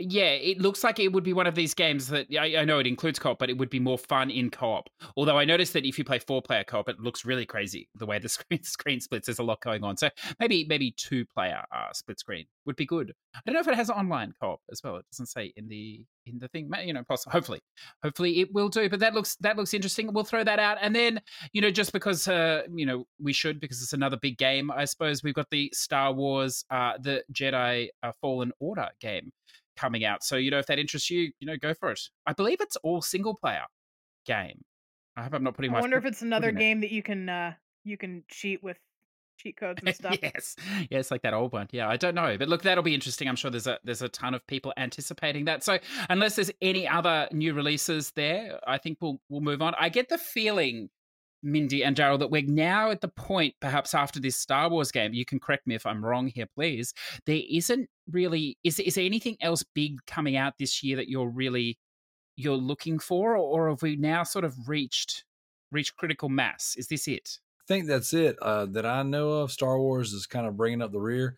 Yeah, 0.03 0.30
it 0.30 0.62
looks 0.62 0.82
like 0.82 0.98
it 0.98 1.12
would 1.12 1.24
be 1.24 1.34
one 1.34 1.46
of 1.46 1.55
these 1.55 1.74
games 1.74 2.09
that 2.09 2.26
I, 2.32 2.57
I 2.57 2.64
know 2.64 2.78
it 2.78 2.86
includes 2.86 3.18
co-op, 3.18 3.38
but 3.38 3.51
it 3.51 3.59
would 3.59 3.68
be 3.68 3.78
more 3.78 3.98
fun 3.98 4.30
in 4.30 4.48
co-op. 4.48 4.88
Although 5.14 5.38
I 5.38 5.44
noticed 5.44 5.74
that 5.74 5.84
if 5.84 5.98
you 5.98 6.05
play 6.05 6.18
four-player 6.18 6.64
co-op, 6.64 6.88
it 6.88 6.98
looks 6.98 7.26
really 7.26 7.44
crazy 7.44 7.86
the 7.94 8.07
way 8.07 8.18
the 8.18 8.28
screen 8.30 8.62
screen 8.62 9.01
splits. 9.01 9.26
There's 9.26 9.40
a 9.40 9.42
lot 9.42 9.61
going 9.61 9.84
on, 9.84 9.98
so 9.98 10.09
maybe 10.38 10.64
maybe 10.66 10.92
two-player 10.92 11.62
uh, 11.70 11.92
split 11.92 12.18
screen 12.18 12.46
would 12.64 12.76
be 12.76 12.86
good. 12.86 13.12
I 13.36 13.40
don't 13.44 13.55
know 13.55 13.61
if 13.61 13.68
it 13.68 13.74
has 13.74 13.90
online 13.90 14.32
co-op 14.40 14.62
as 14.72 14.80
well. 14.82 14.96
It 14.96 15.05
doesn't 15.12 15.26
say 15.26 15.53
in 15.57 15.68
the 15.68 16.03
in 16.24 16.38
the 16.38 16.48
thing. 16.48 16.70
You 16.82 16.94
know, 16.94 17.03
poss- 17.07 17.26
hopefully, 17.26 17.61
hopefully 18.03 18.40
it 18.40 18.55
will 18.55 18.70
do. 18.70 18.88
But 18.88 19.01
that 19.01 19.12
looks 19.12 19.36
that 19.40 19.59
looks 19.59 19.74
interesting. 19.74 20.14
We'll 20.14 20.24
throw 20.24 20.44
that 20.44 20.59
out, 20.59 20.78
and 20.80 20.96
then 20.96 21.20
you 21.53 21.61
know, 21.61 21.70
just 21.70 21.92
because 21.92 22.26
uh, 22.26 22.62
you 22.74 22.86
know 22.86 23.05
we 23.20 23.34
should 23.34 23.61
because 23.61 23.82
it's 23.82 23.92
another 23.92 24.16
big 24.16 24.38
game. 24.38 24.70
I 24.70 24.86
suppose 24.86 25.22
we've 25.22 25.34
got 25.34 25.51
the 25.51 25.70
Star 25.74 26.11
Wars, 26.11 26.64
uh, 26.70 26.94
the 26.98 27.22
Jedi 27.34 27.88
uh, 28.03 28.12
Fallen 28.22 28.53
Order 28.61 28.88
game 28.98 29.30
coming 29.81 30.05
out. 30.05 30.22
So 30.24 30.37
you 30.37 30.51
know, 30.51 30.59
if 30.59 30.66
that 30.66 30.78
interests 30.78 31.11
you, 31.11 31.33
you 31.41 31.47
know, 31.47 31.57
go 31.57 31.72
for 31.74 31.91
it. 31.91 32.01
I 32.26 32.33
believe 32.33 32.61
it's 32.61 32.76
all 32.76 33.01
single 33.03 33.35
player 33.35 33.64
game. 34.26 34.62
I 35.16 35.22
hope 35.24 35.35
I'm 35.35 35.43
not 35.45 35.55
putting 35.55 35.70
I 35.70 35.74
my 35.74 35.81
wonder 35.81 36.01
foot- 36.01 36.07
if 36.09 36.12
it's 36.12 36.22
another 36.22 36.49
in 36.51 36.57
it. 36.57 36.61
game 36.61 36.81
that 36.83 36.91
you 36.93 37.03
can 37.03 37.28
uh 37.28 37.53
you 37.85 37.97
can 37.97 38.24
cheat 38.28 38.62
with 38.62 38.76
cheat 39.39 39.57
codes 39.57 39.81
and 39.85 39.95
stuff. 40.01 40.16
yes, 40.22 40.55
yes, 40.91 41.11
like 41.11 41.22
that 41.22 41.33
old 41.35 41.53
one. 41.53 41.66
Yeah, 41.72 41.89
I 41.89 41.97
don't 41.97 42.14
know, 42.14 42.37
but 42.39 42.49
look, 42.49 42.62
that'll 42.62 42.85
be 42.85 42.95
interesting. 42.95 43.26
I'm 43.28 43.37
sure 43.37 43.51
there's 43.51 43.66
a 43.66 43.78
there's 43.85 44.03
a 44.03 44.09
ton 44.09 44.35
of 44.35 44.47
people 44.47 44.72
anticipating 44.76 45.47
that. 45.47 45.64
So 45.64 45.78
unless 46.11 46.37
there's 46.37 46.51
any 46.61 46.87
other 46.87 47.28
new 47.33 47.55
releases 47.55 48.11
there, 48.12 48.61
I 48.66 48.78
think 48.78 48.99
we'll 49.01 49.20
we'll 49.28 49.41
move 49.41 49.62
on. 49.62 49.74
I 49.78 49.89
get 49.89 50.09
the 50.11 50.18
feeling, 50.18 50.91
Mindy 51.43 51.82
and 51.84 51.97
Daryl, 51.97 52.18
that 52.18 52.30
we're 52.30 52.43
now 52.47 52.91
at 52.91 53.01
the 53.01 53.09
point, 53.09 53.55
perhaps 53.61 53.95
after 53.95 54.20
this 54.20 54.36
Star 54.36 54.68
Wars 54.68 54.93
game. 54.93 55.14
You 55.14 55.24
can 55.24 55.41
correct 55.41 55.66
me 55.66 55.74
if 55.74 55.86
I'm 55.86 56.05
wrong 56.05 56.26
here, 56.28 56.47
please. 56.55 56.93
There 57.26 57.41
isn't 57.51 57.88
really 58.11 58.59
is 58.64 58.78
is 58.80 58.95
there 58.97 59.05
anything 59.05 59.36
else 59.41 59.62
big 59.74 60.05
coming 60.07 60.36
out 60.36 60.55
this 60.59 60.82
year 60.82 60.97
that 60.97 61.09
you're 61.09 61.28
really 61.30 61.78
you're 62.36 62.57
looking 62.57 62.99
for, 62.99 63.36
or, 63.36 63.66
or 63.66 63.68
have 63.70 63.82
we 63.82 63.97
now 63.97 64.22
sort 64.22 64.45
of 64.45 64.68
reached 64.68 65.24
reached 65.72 65.97
critical 65.97 66.28
mass? 66.28 66.74
Is 66.76 66.88
this 66.88 67.07
it? 67.09 67.38
I 67.61 67.64
think 67.68 67.86
that's 67.86 68.12
it 68.12 68.36
uh, 68.43 68.66
that 68.66 68.84
I 68.84 69.03
know 69.05 69.30
of. 69.30 69.53
Star 69.53 69.78
Wars 69.78 70.12
is 70.12 70.26
kind 70.26 70.47
of 70.47 70.57
bringing 70.57 70.82
up 70.82 70.91
the 70.91 70.99
rear. 71.01 71.36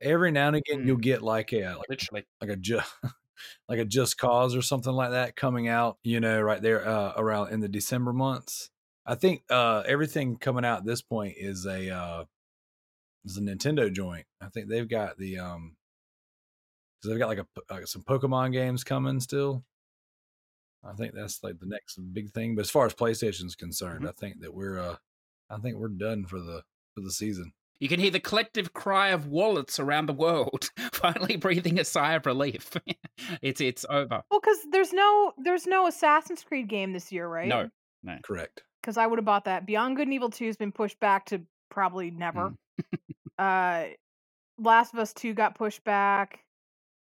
Every 0.00 0.30
now 0.30 0.48
and 0.48 0.56
again, 0.56 0.82
Mm. 0.82 0.86
you'll 0.86 0.96
get 0.98 1.22
like 1.22 1.52
a 1.52 1.64
like, 1.76 1.88
Literally. 1.88 2.24
like 2.40 2.50
a 2.50 2.56
just 2.56 2.92
like 3.68 3.78
a 3.80 3.84
just 3.84 4.16
cause 4.18 4.54
or 4.54 4.62
something 4.62 4.92
like 4.92 5.10
that 5.10 5.34
coming 5.36 5.66
out. 5.68 5.98
You 6.04 6.20
know, 6.20 6.40
right 6.40 6.62
there 6.62 6.86
uh, 6.86 7.14
around 7.16 7.52
in 7.52 7.60
the 7.60 7.68
December 7.68 8.12
months. 8.12 8.70
I 9.06 9.14
think 9.14 9.42
uh, 9.50 9.82
everything 9.86 10.36
coming 10.36 10.64
out 10.64 10.78
at 10.78 10.84
this 10.86 11.02
point 11.02 11.34
is 11.38 11.66
a 11.66 11.90
uh, 11.90 12.24
is 13.24 13.36
a 13.36 13.40
Nintendo 13.40 13.92
joint. 13.92 14.26
I 14.40 14.48
think 14.48 14.68
they've 14.68 14.88
got 14.88 15.18
the 15.18 15.38
um, 15.38 15.76
because 17.00 17.10
they've 17.10 17.18
got 17.18 17.28
like 17.28 17.38
a 17.38 17.46
like 17.70 17.86
some 17.86 18.02
Pokemon 18.02 18.52
games 18.52 18.82
coming 18.84 19.20
still. 19.20 19.64
I 20.82 20.92
think 20.94 21.14
that's 21.14 21.42
like 21.42 21.58
the 21.58 21.66
next 21.66 21.96
big 22.12 22.30
thing. 22.32 22.54
But 22.54 22.62
as 22.62 22.70
far 22.70 22.86
as 22.86 22.94
PlayStation's 22.94 23.54
concerned, 23.56 24.04
Mhm. 24.04 24.08
I 24.08 24.12
think 24.12 24.40
that 24.40 24.54
we're 24.54 24.78
uh, 24.78 24.96
I 25.50 25.58
think 25.58 25.76
we're 25.76 25.88
done 25.88 26.24
for 26.26 26.40
the 26.40 26.62
for 26.94 27.00
the 27.00 27.10
season. 27.12 27.52
You 27.80 27.88
can 27.88 27.98
hear 28.00 28.10
the 28.10 28.20
collective 28.20 28.72
cry 28.72 29.08
of 29.08 29.26
wallets 29.26 29.80
around 29.80 30.06
the 30.06 30.12
world, 30.14 30.70
finally 30.92 31.36
breathing 31.36 31.78
a 31.78 31.84
sigh 31.84 32.14
of 32.14 32.24
relief. 32.24 32.76
it's 33.42 33.60
it's 33.60 33.84
over. 33.90 34.22
Well, 34.30 34.40
because 34.40 34.58
there's 34.70 34.92
no 34.92 35.32
there's 35.38 35.66
no 35.66 35.86
Assassin's 35.86 36.42
Creed 36.44 36.68
game 36.68 36.92
this 36.92 37.10
year, 37.12 37.28
right? 37.28 37.48
No, 37.48 37.68
No. 38.02 38.18
Correct. 38.22 38.62
Because 38.84 38.98
I 38.98 39.06
would 39.06 39.18
have 39.18 39.24
bought 39.24 39.46
that. 39.46 39.64
Beyond 39.64 39.96
Good 39.96 40.08
and 40.08 40.12
Evil 40.14 40.28
Two 40.28 40.44
has 40.44 40.58
been 40.58 40.72
pushed 40.72 41.00
back 41.00 41.24
to 41.26 41.40
probably 41.70 42.10
never. 42.10 42.50
Mm. 42.50 42.56
Uh, 43.36 43.86
Last 44.58 44.92
of 44.92 45.00
Us 45.00 45.12
Two 45.12 45.34
got 45.34 45.56
pushed 45.56 45.82
back. 45.82 46.44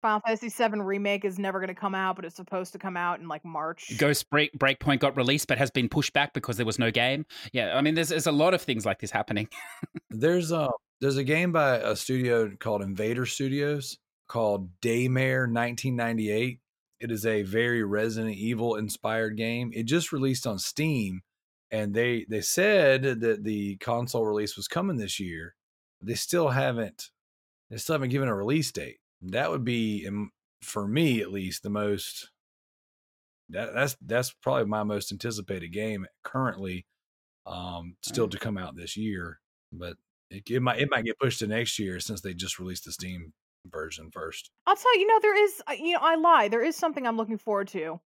Final 0.01 0.19
Fantasy 0.21 0.49
7 0.49 0.81
remake 0.81 1.25
is 1.25 1.39
never 1.39 1.59
going 1.59 1.67
to 1.67 1.79
come 1.79 1.95
out, 1.95 2.15
but 2.15 2.25
it's 2.25 2.35
supposed 2.35 2.71
to 2.73 2.79
come 2.79 2.95
out 2.95 3.19
in 3.19 3.27
like 3.27 3.43
March. 3.43 3.91
Ghost 3.97 4.29
Break 4.29 4.51
Breakpoint 4.57 4.99
got 4.99 5.17
released, 5.17 5.47
but 5.47 5.57
has 5.57 5.71
been 5.71 5.89
pushed 5.89 6.13
back 6.13 6.33
because 6.33 6.57
there 6.57 6.65
was 6.65 6.79
no 6.79 6.91
game. 6.91 7.25
Yeah, 7.51 7.75
I 7.75 7.81
mean, 7.81 7.95
there's 7.95 8.09
there's 8.09 8.27
a 8.27 8.31
lot 8.31 8.53
of 8.53 8.61
things 8.61 8.85
like 8.85 8.99
this 8.99 9.11
happening. 9.11 9.47
there's 10.09 10.51
a 10.51 10.69
there's 11.01 11.17
a 11.17 11.23
game 11.23 11.51
by 11.51 11.77
a 11.77 11.95
studio 11.95 12.51
called 12.59 12.81
Invader 12.81 13.25
Studios 13.25 13.97
called 14.27 14.69
Daymare 14.81 15.51
1998. 15.51 16.59
It 16.99 17.11
is 17.11 17.25
a 17.25 17.43
very 17.43 17.83
Resident 17.83 18.35
Evil 18.35 18.75
inspired 18.75 19.37
game. 19.37 19.71
It 19.73 19.83
just 19.83 20.11
released 20.11 20.47
on 20.47 20.57
Steam, 20.57 21.21
and 21.71 21.93
they 21.93 22.25
they 22.29 22.41
said 22.41 23.03
that 23.21 23.43
the 23.43 23.77
console 23.77 24.25
release 24.25 24.55
was 24.55 24.67
coming 24.67 24.97
this 24.97 25.19
year. 25.19 25.55
They 26.01 26.15
still 26.15 26.49
haven't 26.49 27.09
they 27.69 27.77
still 27.77 27.95
haven't 27.95 28.09
given 28.09 28.29
a 28.29 28.35
release 28.35 28.71
date. 28.71 28.97
That 29.21 29.49
would 29.49 29.65
be 29.65 30.07
for 30.61 30.87
me 30.87 31.21
at 31.21 31.31
least 31.31 31.63
the 31.63 31.69
most 31.69 32.29
that 33.49 33.73
that's 33.73 33.95
that's 34.01 34.33
probably 34.41 34.65
my 34.65 34.83
most 34.83 35.11
anticipated 35.11 35.71
game 35.71 36.05
currently 36.23 36.85
um 37.45 37.95
still 38.01 38.27
to 38.27 38.37
come 38.37 38.57
out 38.57 38.75
this 38.75 38.97
year 38.97 39.39
but 39.71 39.95
it, 40.29 40.43
it 40.49 40.61
might 40.61 40.79
it 40.79 40.89
might 40.91 41.05
get 41.05 41.19
pushed 41.19 41.39
to 41.39 41.47
next 41.47 41.79
year 41.79 41.99
since 41.99 42.21
they 42.21 42.33
just 42.33 42.59
released 42.59 42.85
the 42.85 42.91
steam 42.91 43.31
version 43.67 44.09
first 44.11 44.51
i'll 44.65 44.75
tell 44.75 44.95
you, 44.95 45.01
you 45.01 45.07
know 45.07 45.19
there 45.21 45.43
is 45.43 45.61
uh, 45.67 45.73
you 45.73 45.93
know 45.93 45.99
i 46.01 46.15
lie 46.15 46.47
there 46.47 46.63
is 46.63 46.75
something 46.75 47.05
i'm 47.05 47.17
looking 47.17 47.37
forward 47.37 47.67
to 47.67 47.99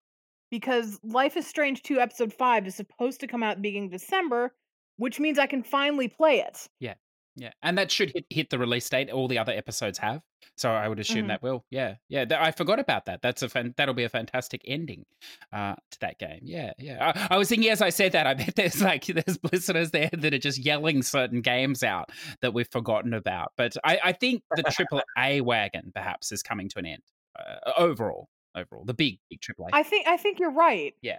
because 0.50 0.98
life 1.02 1.36
is 1.36 1.46
strange 1.46 1.82
2 1.82 2.00
episode 2.00 2.32
5 2.32 2.66
is 2.66 2.74
supposed 2.74 3.20
to 3.20 3.26
come 3.26 3.42
out 3.42 3.62
beginning 3.62 3.90
december 3.90 4.54
which 4.96 5.20
means 5.20 5.38
i 5.38 5.46
can 5.46 5.62
finally 5.62 6.08
play 6.08 6.40
it 6.40 6.68
yeah 6.78 6.94
yeah, 7.36 7.52
and 7.62 7.78
that 7.78 7.90
should 7.90 8.10
hit, 8.14 8.24
hit 8.28 8.50
the 8.50 8.58
release 8.58 8.88
date. 8.88 9.10
All 9.10 9.28
the 9.28 9.38
other 9.38 9.52
episodes 9.52 9.98
have, 9.98 10.20
so 10.56 10.70
I 10.70 10.88
would 10.88 10.98
assume 10.98 11.20
mm-hmm. 11.20 11.28
that 11.28 11.42
will. 11.42 11.64
Yeah, 11.70 11.94
yeah. 12.08 12.24
I 12.38 12.50
forgot 12.50 12.80
about 12.80 13.06
that. 13.06 13.22
That's 13.22 13.42
a 13.42 13.48
fan- 13.48 13.72
that'll 13.76 13.94
be 13.94 14.04
a 14.04 14.08
fantastic 14.08 14.62
ending 14.66 15.06
uh, 15.52 15.76
to 15.92 16.00
that 16.00 16.18
game. 16.18 16.40
Yeah, 16.42 16.72
yeah. 16.78 17.12
I-, 17.14 17.34
I 17.34 17.38
was 17.38 17.48
thinking 17.48 17.70
as 17.70 17.80
I 17.80 17.90
said 17.90 18.12
that, 18.12 18.26
I 18.26 18.34
bet 18.34 18.54
there's 18.56 18.82
like 18.82 19.06
there's 19.06 19.38
listeners 19.52 19.90
there 19.90 20.10
that 20.12 20.34
are 20.34 20.38
just 20.38 20.58
yelling 20.58 21.02
certain 21.02 21.40
games 21.40 21.82
out 21.82 22.10
that 22.42 22.52
we've 22.52 22.70
forgotten 22.70 23.14
about. 23.14 23.52
But 23.56 23.76
I, 23.84 23.98
I 24.04 24.12
think 24.12 24.42
the 24.54 24.62
triple 24.70 25.02
A 25.16 25.40
wagon 25.40 25.92
perhaps 25.94 26.32
is 26.32 26.42
coming 26.42 26.68
to 26.70 26.78
an 26.78 26.86
end 26.86 27.02
uh, 27.38 27.72
overall. 27.78 28.28
Overall, 28.54 28.84
the 28.84 28.94
big 28.94 29.18
big 29.28 29.40
triple 29.40 29.66
A. 29.66 29.76
I 29.76 29.82
think 29.82 30.06
I 30.06 30.16
think 30.16 30.40
you're 30.40 30.50
right. 30.50 30.94
Yeah. 31.02 31.18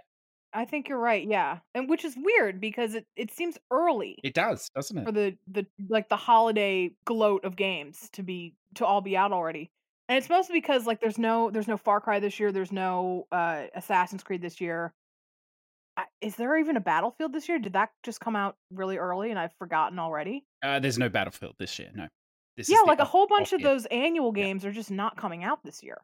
I 0.54 0.66
think 0.66 0.88
you're 0.88 0.98
right. 0.98 1.26
Yeah, 1.26 1.58
and 1.74 1.88
which 1.88 2.04
is 2.04 2.14
weird 2.16 2.60
because 2.60 2.94
it, 2.94 3.06
it 3.16 3.30
seems 3.30 3.56
early. 3.70 4.18
It 4.22 4.34
does, 4.34 4.70
doesn't 4.74 4.98
it? 4.98 5.04
For 5.06 5.12
the 5.12 5.36
the 5.50 5.66
like 5.88 6.08
the 6.08 6.16
holiday 6.16 6.90
gloat 7.06 7.44
of 7.44 7.56
games 7.56 8.10
to 8.12 8.22
be 8.22 8.54
to 8.74 8.84
all 8.84 9.00
be 9.00 9.16
out 9.16 9.32
already, 9.32 9.70
and 10.08 10.18
it's 10.18 10.28
mostly 10.28 10.60
because 10.60 10.86
like 10.86 11.00
there's 11.00 11.18
no 11.18 11.50
there's 11.50 11.68
no 11.68 11.78
Far 11.78 12.00
Cry 12.00 12.20
this 12.20 12.38
year. 12.38 12.52
There's 12.52 12.72
no 12.72 13.26
uh 13.32 13.64
Assassin's 13.74 14.22
Creed 14.22 14.42
this 14.42 14.60
year. 14.60 14.92
I, 15.96 16.04
is 16.20 16.36
there 16.36 16.56
even 16.58 16.76
a 16.76 16.80
Battlefield 16.80 17.32
this 17.32 17.48
year? 17.48 17.58
Did 17.58 17.74
that 17.74 17.90
just 18.02 18.20
come 18.20 18.36
out 18.36 18.56
really 18.70 18.98
early 18.98 19.30
and 19.30 19.38
I've 19.38 19.54
forgotten 19.58 19.98
already? 19.98 20.44
Uh, 20.62 20.78
there's 20.80 20.98
no 20.98 21.08
Battlefield 21.08 21.54
this 21.58 21.78
year. 21.78 21.90
No. 21.94 22.08
This 22.56 22.68
yeah, 22.68 22.80
like 22.86 22.98
a 22.98 23.04
whole 23.04 23.26
bunch 23.26 23.52
of 23.54 23.62
those 23.62 23.86
annual 23.86 24.32
games 24.32 24.62
yeah. 24.62 24.70
are 24.70 24.72
just 24.72 24.90
not 24.90 25.16
coming 25.16 25.42
out 25.44 25.64
this 25.64 25.82
year. 25.82 25.98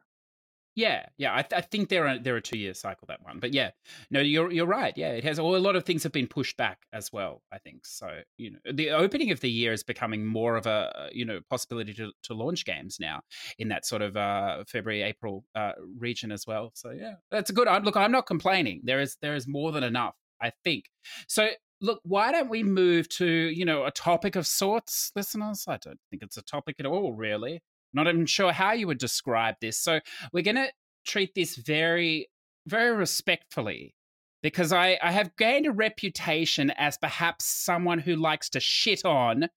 Yeah, 0.79 1.07
yeah. 1.17 1.35
I, 1.35 1.41
th- 1.41 1.61
I 1.61 1.61
think 1.61 1.89
they're 1.89 2.05
a, 2.05 2.19
they're 2.19 2.37
a 2.37 2.41
two 2.41 2.57
year 2.57 2.73
cycle 2.73 3.05
that 3.09 3.21
one, 3.21 3.39
but 3.41 3.53
yeah, 3.53 3.71
no, 4.09 4.21
you're 4.21 4.49
you're 4.49 4.65
right. 4.65 4.93
Yeah, 4.95 5.09
it 5.09 5.25
has 5.25 5.37
a 5.37 5.43
lot 5.43 5.75
of 5.75 5.83
things 5.83 6.03
have 6.03 6.13
been 6.13 6.25
pushed 6.25 6.55
back 6.55 6.79
as 6.93 7.11
well. 7.11 7.41
I 7.51 7.57
think 7.57 7.85
so. 7.85 8.21
You 8.37 8.51
know, 8.51 8.59
the 8.71 8.91
opening 8.91 9.31
of 9.31 9.41
the 9.41 9.51
year 9.51 9.73
is 9.73 9.83
becoming 9.83 10.25
more 10.25 10.55
of 10.55 10.67
a 10.67 11.09
you 11.11 11.25
know 11.25 11.41
possibility 11.49 11.93
to, 11.95 12.13
to 12.23 12.33
launch 12.33 12.63
games 12.63 12.95
now 12.97 13.19
in 13.57 13.67
that 13.67 13.85
sort 13.85 14.01
of 14.01 14.15
uh, 14.15 14.63
February 14.67 15.01
April 15.01 15.43
uh, 15.53 15.73
region 15.97 16.31
as 16.31 16.47
well. 16.47 16.71
So 16.75 16.91
yeah, 16.91 17.15
that's 17.29 17.49
a 17.49 17.53
good. 17.53 17.67
Look, 17.83 17.97
I'm 17.97 18.13
not 18.13 18.25
complaining. 18.25 18.79
There 18.85 19.01
is 19.01 19.17
there 19.21 19.35
is 19.35 19.49
more 19.49 19.73
than 19.73 19.83
enough. 19.83 20.15
I 20.41 20.53
think 20.63 20.85
so. 21.27 21.49
Look, 21.81 21.99
why 22.03 22.31
don't 22.31 22.49
we 22.49 22.63
move 22.63 23.09
to 23.17 23.25
you 23.27 23.65
know 23.65 23.83
a 23.83 23.91
topic 23.91 24.37
of 24.37 24.47
sorts, 24.47 25.11
listeners? 25.13 25.65
I 25.67 25.75
don't 25.75 25.99
think 26.09 26.23
it's 26.23 26.37
a 26.37 26.41
topic 26.41 26.77
at 26.79 26.85
all, 26.85 27.11
really. 27.11 27.63
Not 27.93 28.07
even 28.07 28.25
sure 28.25 28.51
how 28.51 28.73
you 28.73 28.87
would 28.87 28.97
describe 28.97 29.55
this. 29.61 29.77
So 29.77 29.99
we're 30.31 30.43
going 30.43 30.55
to 30.55 30.71
treat 31.05 31.33
this 31.35 31.55
very, 31.55 32.29
very 32.67 32.95
respectfully 32.95 33.95
because 34.41 34.71
I, 34.71 34.97
I 35.01 35.11
have 35.11 35.35
gained 35.37 35.65
a 35.65 35.71
reputation 35.71 36.71
as 36.71 36.97
perhaps 36.97 37.45
someone 37.45 37.99
who 37.99 38.15
likes 38.15 38.49
to 38.51 38.59
shit 38.59 39.05
on 39.05 39.49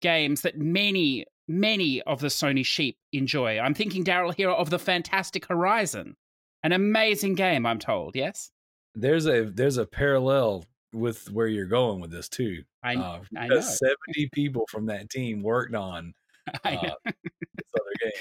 games 0.00 0.42
that 0.42 0.58
many, 0.58 1.26
many 1.46 2.02
of 2.02 2.20
the 2.20 2.28
Sony 2.28 2.64
sheep 2.64 2.96
enjoy. 3.12 3.58
I'm 3.58 3.74
thinking, 3.74 4.04
Daryl, 4.04 4.34
here 4.34 4.50
of 4.50 4.70
the 4.70 4.78
Fantastic 4.78 5.46
Horizon. 5.46 6.16
An 6.62 6.72
amazing 6.72 7.34
game, 7.34 7.66
I'm 7.66 7.78
told, 7.78 8.16
yes? 8.16 8.50
There's 8.94 9.26
a 9.26 9.44
there's 9.44 9.76
a 9.76 9.86
parallel 9.86 10.64
with 10.92 11.30
where 11.30 11.48
you're 11.48 11.66
going 11.66 12.00
with 12.00 12.10
this 12.10 12.28
too. 12.28 12.62
I, 12.82 12.94
uh, 12.94 13.20
I 13.36 13.48
know. 13.48 13.60
70 13.60 14.30
people 14.32 14.64
from 14.70 14.86
that 14.86 15.10
team 15.10 15.42
worked 15.42 15.74
on 15.74 16.14
uh, 16.64 16.70
this 16.70 17.66
other 17.74 17.94
game. 18.02 18.12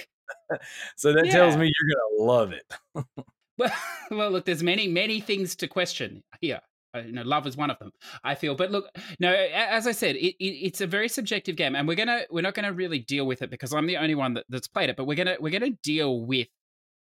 so 0.95 1.13
that 1.13 1.25
yeah. 1.25 1.31
tells 1.31 1.57
me 1.57 1.65
you're 1.65 1.95
gonna 1.95 2.31
love 2.31 2.51
it. 2.51 2.73
well, 3.57 3.71
well, 4.11 4.31
look, 4.31 4.45
there's 4.45 4.63
many, 4.63 4.87
many 4.87 5.19
things 5.19 5.55
to 5.57 5.67
question 5.67 6.23
here. 6.41 6.61
Uh, 6.95 6.99
you 6.99 7.11
know, 7.11 7.23
love 7.23 7.47
is 7.47 7.57
one 7.57 7.71
of 7.71 7.79
them. 7.79 7.91
I 8.23 8.35
feel, 8.35 8.53
but 8.53 8.69
look, 8.69 8.87
no, 9.19 9.33
as 9.33 9.87
I 9.87 9.93
said, 9.93 10.15
it, 10.15 10.35
it, 10.39 10.45
it's 10.45 10.81
a 10.81 10.87
very 10.87 11.09
subjective 11.09 11.55
game, 11.55 11.75
and 11.75 11.87
we're 11.87 11.95
gonna 11.95 12.21
we're 12.29 12.41
not 12.41 12.53
gonna 12.53 12.73
really 12.73 12.99
deal 12.99 13.25
with 13.25 13.41
it 13.41 13.49
because 13.49 13.73
I'm 13.73 13.87
the 13.87 13.97
only 13.97 14.15
one 14.15 14.35
that, 14.35 14.45
that's 14.49 14.67
played 14.67 14.89
it. 14.89 14.95
But 14.95 15.05
we're 15.05 15.17
gonna 15.17 15.37
we're 15.39 15.57
gonna 15.57 15.71
deal 15.81 16.21
with 16.21 16.47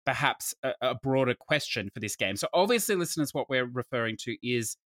perhaps 0.07 0.55
a, 0.63 0.73
a 0.81 0.95
broader 0.95 1.35
question 1.39 1.91
for 1.93 2.01
this 2.01 2.17
game. 2.17 2.37
So 2.37 2.49
obviously, 2.55 2.97
listeners, 2.97 3.35
what 3.35 3.51
we're 3.51 3.67
referring 3.67 4.17
to 4.23 4.37
is 4.43 4.77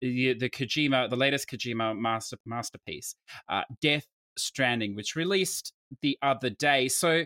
the, 0.00 0.34
the 0.34 0.50
Kojima, 0.50 1.08
the 1.10 1.16
latest 1.16 1.48
Kojima 1.48 1.96
master 1.98 2.36
masterpiece, 2.44 3.14
uh, 3.48 3.62
Death 3.80 4.06
Stranding, 4.36 4.94
which 4.94 5.16
released 5.16 5.72
the 6.02 6.18
other 6.22 6.50
day. 6.50 6.88
So 6.88 7.24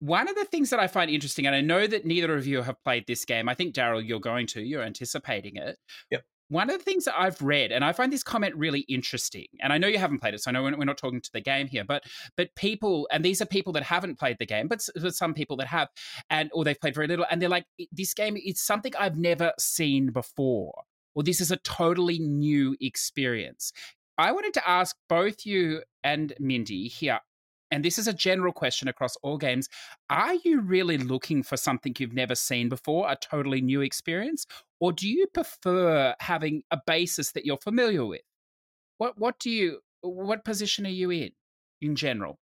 one 0.00 0.28
of 0.28 0.36
the 0.36 0.44
things 0.44 0.70
that 0.70 0.80
I 0.80 0.86
find 0.86 1.10
interesting, 1.10 1.46
and 1.46 1.56
I 1.56 1.60
know 1.60 1.86
that 1.86 2.06
neither 2.06 2.34
of 2.34 2.46
you 2.46 2.62
have 2.62 2.82
played 2.84 3.04
this 3.06 3.24
game. 3.24 3.48
I 3.48 3.54
think 3.54 3.74
Daryl, 3.74 4.06
you're 4.06 4.20
going 4.20 4.46
to. 4.48 4.62
You're 4.62 4.82
anticipating 4.82 5.56
it. 5.56 5.76
Yep. 6.10 6.24
One 6.50 6.70
of 6.70 6.78
the 6.78 6.84
things 6.84 7.04
that 7.04 7.18
I've 7.18 7.42
read, 7.42 7.72
and 7.72 7.84
I 7.84 7.92
find 7.92 8.10
this 8.10 8.22
comment 8.22 8.54
really 8.56 8.80
interesting, 8.88 9.44
and 9.60 9.70
I 9.70 9.76
know 9.76 9.86
you 9.86 9.98
haven't 9.98 10.20
played 10.20 10.32
it, 10.32 10.40
so 10.40 10.50
I 10.50 10.52
know 10.52 10.62
we're 10.62 10.84
not 10.84 10.96
talking 10.96 11.20
to 11.20 11.30
the 11.30 11.42
game 11.42 11.66
here, 11.66 11.84
but 11.84 12.04
but 12.38 12.54
people, 12.54 13.06
and 13.12 13.22
these 13.22 13.42
are 13.42 13.46
people 13.46 13.74
that 13.74 13.82
haven't 13.82 14.18
played 14.18 14.38
the 14.38 14.46
game, 14.46 14.66
but, 14.66 14.80
but 14.94 15.14
some 15.14 15.34
people 15.34 15.58
that 15.58 15.66
have, 15.66 15.88
and 16.30 16.48
or 16.54 16.64
they've 16.64 16.80
played 16.80 16.94
very 16.94 17.06
little, 17.06 17.26
and 17.30 17.42
they're 17.42 17.50
like, 17.50 17.66
this 17.92 18.14
game 18.14 18.38
is 18.42 18.62
something 18.62 18.94
I've 18.98 19.18
never 19.18 19.52
seen 19.58 20.10
before, 20.10 20.84
or 21.14 21.22
this 21.22 21.42
is 21.42 21.50
a 21.50 21.58
totally 21.58 22.18
new 22.18 22.74
experience. 22.80 23.70
I 24.16 24.32
wanted 24.32 24.54
to 24.54 24.66
ask 24.66 24.96
both 25.06 25.44
you 25.44 25.82
and 26.08 26.32
Mindy 26.40 26.88
here. 26.88 27.20
And 27.70 27.84
this 27.84 27.98
is 27.98 28.08
a 28.08 28.14
general 28.14 28.52
question 28.52 28.88
across 28.88 29.14
all 29.16 29.36
games. 29.36 29.68
Are 30.08 30.34
you 30.34 30.62
really 30.62 30.96
looking 30.96 31.42
for 31.42 31.58
something 31.58 31.94
you've 31.98 32.14
never 32.14 32.34
seen 32.34 32.70
before 32.70 33.10
a 33.10 33.16
totally 33.16 33.60
new 33.60 33.82
experience? 33.82 34.46
Or 34.80 34.90
do 34.90 35.06
you 35.06 35.26
prefer 35.26 36.14
having 36.20 36.62
a 36.70 36.78
basis 36.86 37.32
that 37.32 37.44
you're 37.44 37.58
familiar 37.58 38.06
with? 38.06 38.22
What 38.96 39.18
what 39.18 39.38
do 39.38 39.50
you 39.50 39.80
what 40.00 40.44
position 40.44 40.86
are 40.86 40.96
you 41.02 41.10
in 41.10 41.30
in 41.82 41.94
general? 41.94 42.38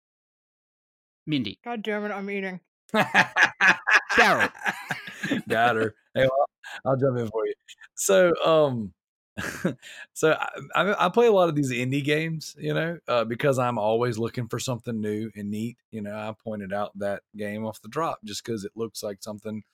Mindy. 1.27 1.59
God 1.65 1.83
damn 1.83 2.05
it 2.05 2.13
i'm 2.13 2.29
eating. 2.29 2.61
Daryl. 2.95 4.53
Got 5.49 5.77
her. 5.77 5.95
Hey, 6.15 6.29
well, 6.29 6.47
i'll 6.85 6.97
jump 6.97 7.19
in 7.19 7.29
for 7.29 7.47
you. 7.47 7.55
So 7.95 8.35
um 8.45 8.93
so 10.13 10.37
I, 10.75 10.95
I, 11.07 11.09
play 11.09 11.27
a 11.27 11.33
lot 11.33 11.49
of 11.49 11.57
these 11.57 11.73
indie 11.73 12.05
games, 12.05 12.55
you 12.59 12.73
know, 12.73 12.99
uh, 13.09 13.25
because 13.25 13.59
I'm 13.59 13.79
always 13.79 14.17
looking 14.17 14.47
for 14.47 14.61
something 14.61 15.01
new 15.01 15.31
and 15.35 15.51
neat. 15.51 15.77
You 15.91 16.03
know, 16.03 16.15
I 16.15 16.33
pointed 16.45 16.73
out 16.73 16.97
that 16.99 17.23
game 17.37 17.65
off 17.65 17.83
the 17.83 17.89
drop 17.89 18.21
just 18.25 18.45
because 18.45 18.65
it 18.65 18.73
looks 18.77 19.03
like 19.03 19.23
something 19.23 19.65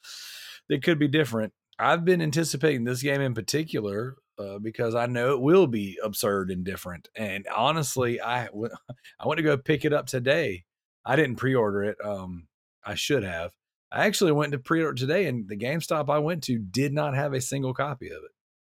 that 0.68 0.82
could 0.82 0.98
be 0.98 1.08
different. 1.08 1.52
I've 1.78 2.04
been 2.04 2.22
anticipating 2.22 2.84
this 2.84 3.02
game 3.02 3.20
in 3.20 3.34
particular 3.34 4.16
uh, 4.38 4.58
because 4.58 4.94
I 4.94 5.06
know 5.06 5.32
it 5.32 5.40
will 5.40 5.66
be 5.66 5.98
absurd 6.02 6.50
and 6.50 6.64
different. 6.64 7.08
And 7.14 7.46
honestly, 7.54 8.20
I, 8.20 8.46
w- 8.46 8.74
I 9.20 9.26
went 9.26 9.38
to 9.38 9.42
go 9.42 9.56
pick 9.56 9.84
it 9.84 9.92
up 9.92 10.06
today. 10.06 10.64
I 11.04 11.16
didn't 11.16 11.36
pre-order 11.36 11.84
it. 11.84 11.98
Um, 12.02 12.48
I 12.84 12.94
should 12.94 13.24
have. 13.24 13.52
I 13.92 14.06
actually 14.06 14.32
went 14.32 14.52
to 14.52 14.58
pre-order 14.58 14.94
today, 14.94 15.26
and 15.26 15.48
the 15.48 15.56
GameStop 15.56 16.08
I 16.08 16.18
went 16.18 16.44
to 16.44 16.58
did 16.58 16.92
not 16.92 17.14
have 17.14 17.32
a 17.32 17.40
single 17.40 17.74
copy 17.74 18.08
of 18.08 18.22
it. 18.24 18.30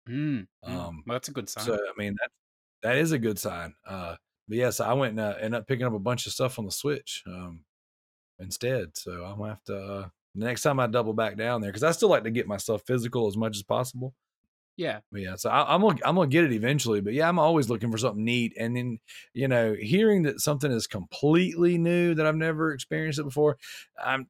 Mm, 0.08 0.46
um, 0.64 1.02
well, 1.06 1.14
that's 1.14 1.28
a 1.28 1.32
good 1.32 1.48
sign. 1.48 1.64
So 1.64 1.74
I 1.74 1.92
mean 1.96 2.16
that 2.20 2.30
that 2.82 2.96
is 2.98 3.12
a 3.12 3.18
good 3.18 3.38
sign. 3.38 3.74
Uh, 3.86 4.16
but 4.48 4.58
yes, 4.58 4.80
I 4.80 4.92
went 4.92 5.12
and 5.12 5.20
uh, 5.20 5.34
ended 5.40 5.60
up 5.60 5.66
picking 5.66 5.86
up 5.86 5.94
a 5.94 5.98
bunch 5.98 6.26
of 6.26 6.32
stuff 6.32 6.58
on 6.58 6.66
the 6.66 6.70
Switch 6.70 7.22
um, 7.26 7.60
instead. 8.38 8.96
So 8.96 9.24
I'm 9.24 9.38
gonna 9.38 9.50
have 9.50 9.64
to 9.64 9.76
uh, 9.76 10.08
next 10.34 10.62
time 10.62 10.80
I 10.80 10.86
double 10.86 11.14
back 11.14 11.36
down 11.36 11.60
there 11.60 11.70
because 11.70 11.82
I 11.82 11.92
still 11.92 12.10
like 12.10 12.24
to 12.24 12.30
get 12.30 12.46
myself 12.46 12.82
physical 12.86 13.26
as 13.26 13.36
much 13.36 13.56
as 13.56 13.62
possible. 13.62 14.14
Yeah. 14.76 15.00
But 15.12 15.22
yeah, 15.22 15.36
so 15.36 15.50
I, 15.50 15.74
I'm 15.74 15.80
gonna 15.80 15.98
I'm 16.04 16.16
gonna 16.16 16.26
get 16.28 16.44
it 16.44 16.52
eventually. 16.52 17.00
But 17.00 17.14
yeah, 17.14 17.28
I'm 17.28 17.38
always 17.38 17.70
looking 17.70 17.90
for 17.90 17.98
something 17.98 18.24
neat. 18.24 18.54
And 18.58 18.76
then 18.76 18.98
you 19.32 19.48
know, 19.48 19.74
hearing 19.78 20.24
that 20.24 20.40
something 20.40 20.70
is 20.70 20.86
completely 20.86 21.78
new 21.78 22.14
that 22.14 22.26
I've 22.26 22.36
never 22.36 22.72
experienced 22.72 23.18
it 23.18 23.24
before, 23.24 23.56
I'm 24.02 24.26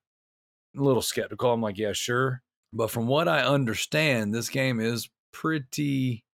a 0.76 0.82
little 0.82 1.02
skeptical. 1.02 1.52
I'm 1.52 1.62
like, 1.62 1.78
yeah, 1.78 1.92
sure. 1.92 2.42
But 2.72 2.90
from 2.90 3.06
what 3.06 3.28
I 3.28 3.42
understand, 3.44 4.34
this 4.34 4.48
game 4.48 4.80
is 4.80 5.08
pretty. 5.34 6.24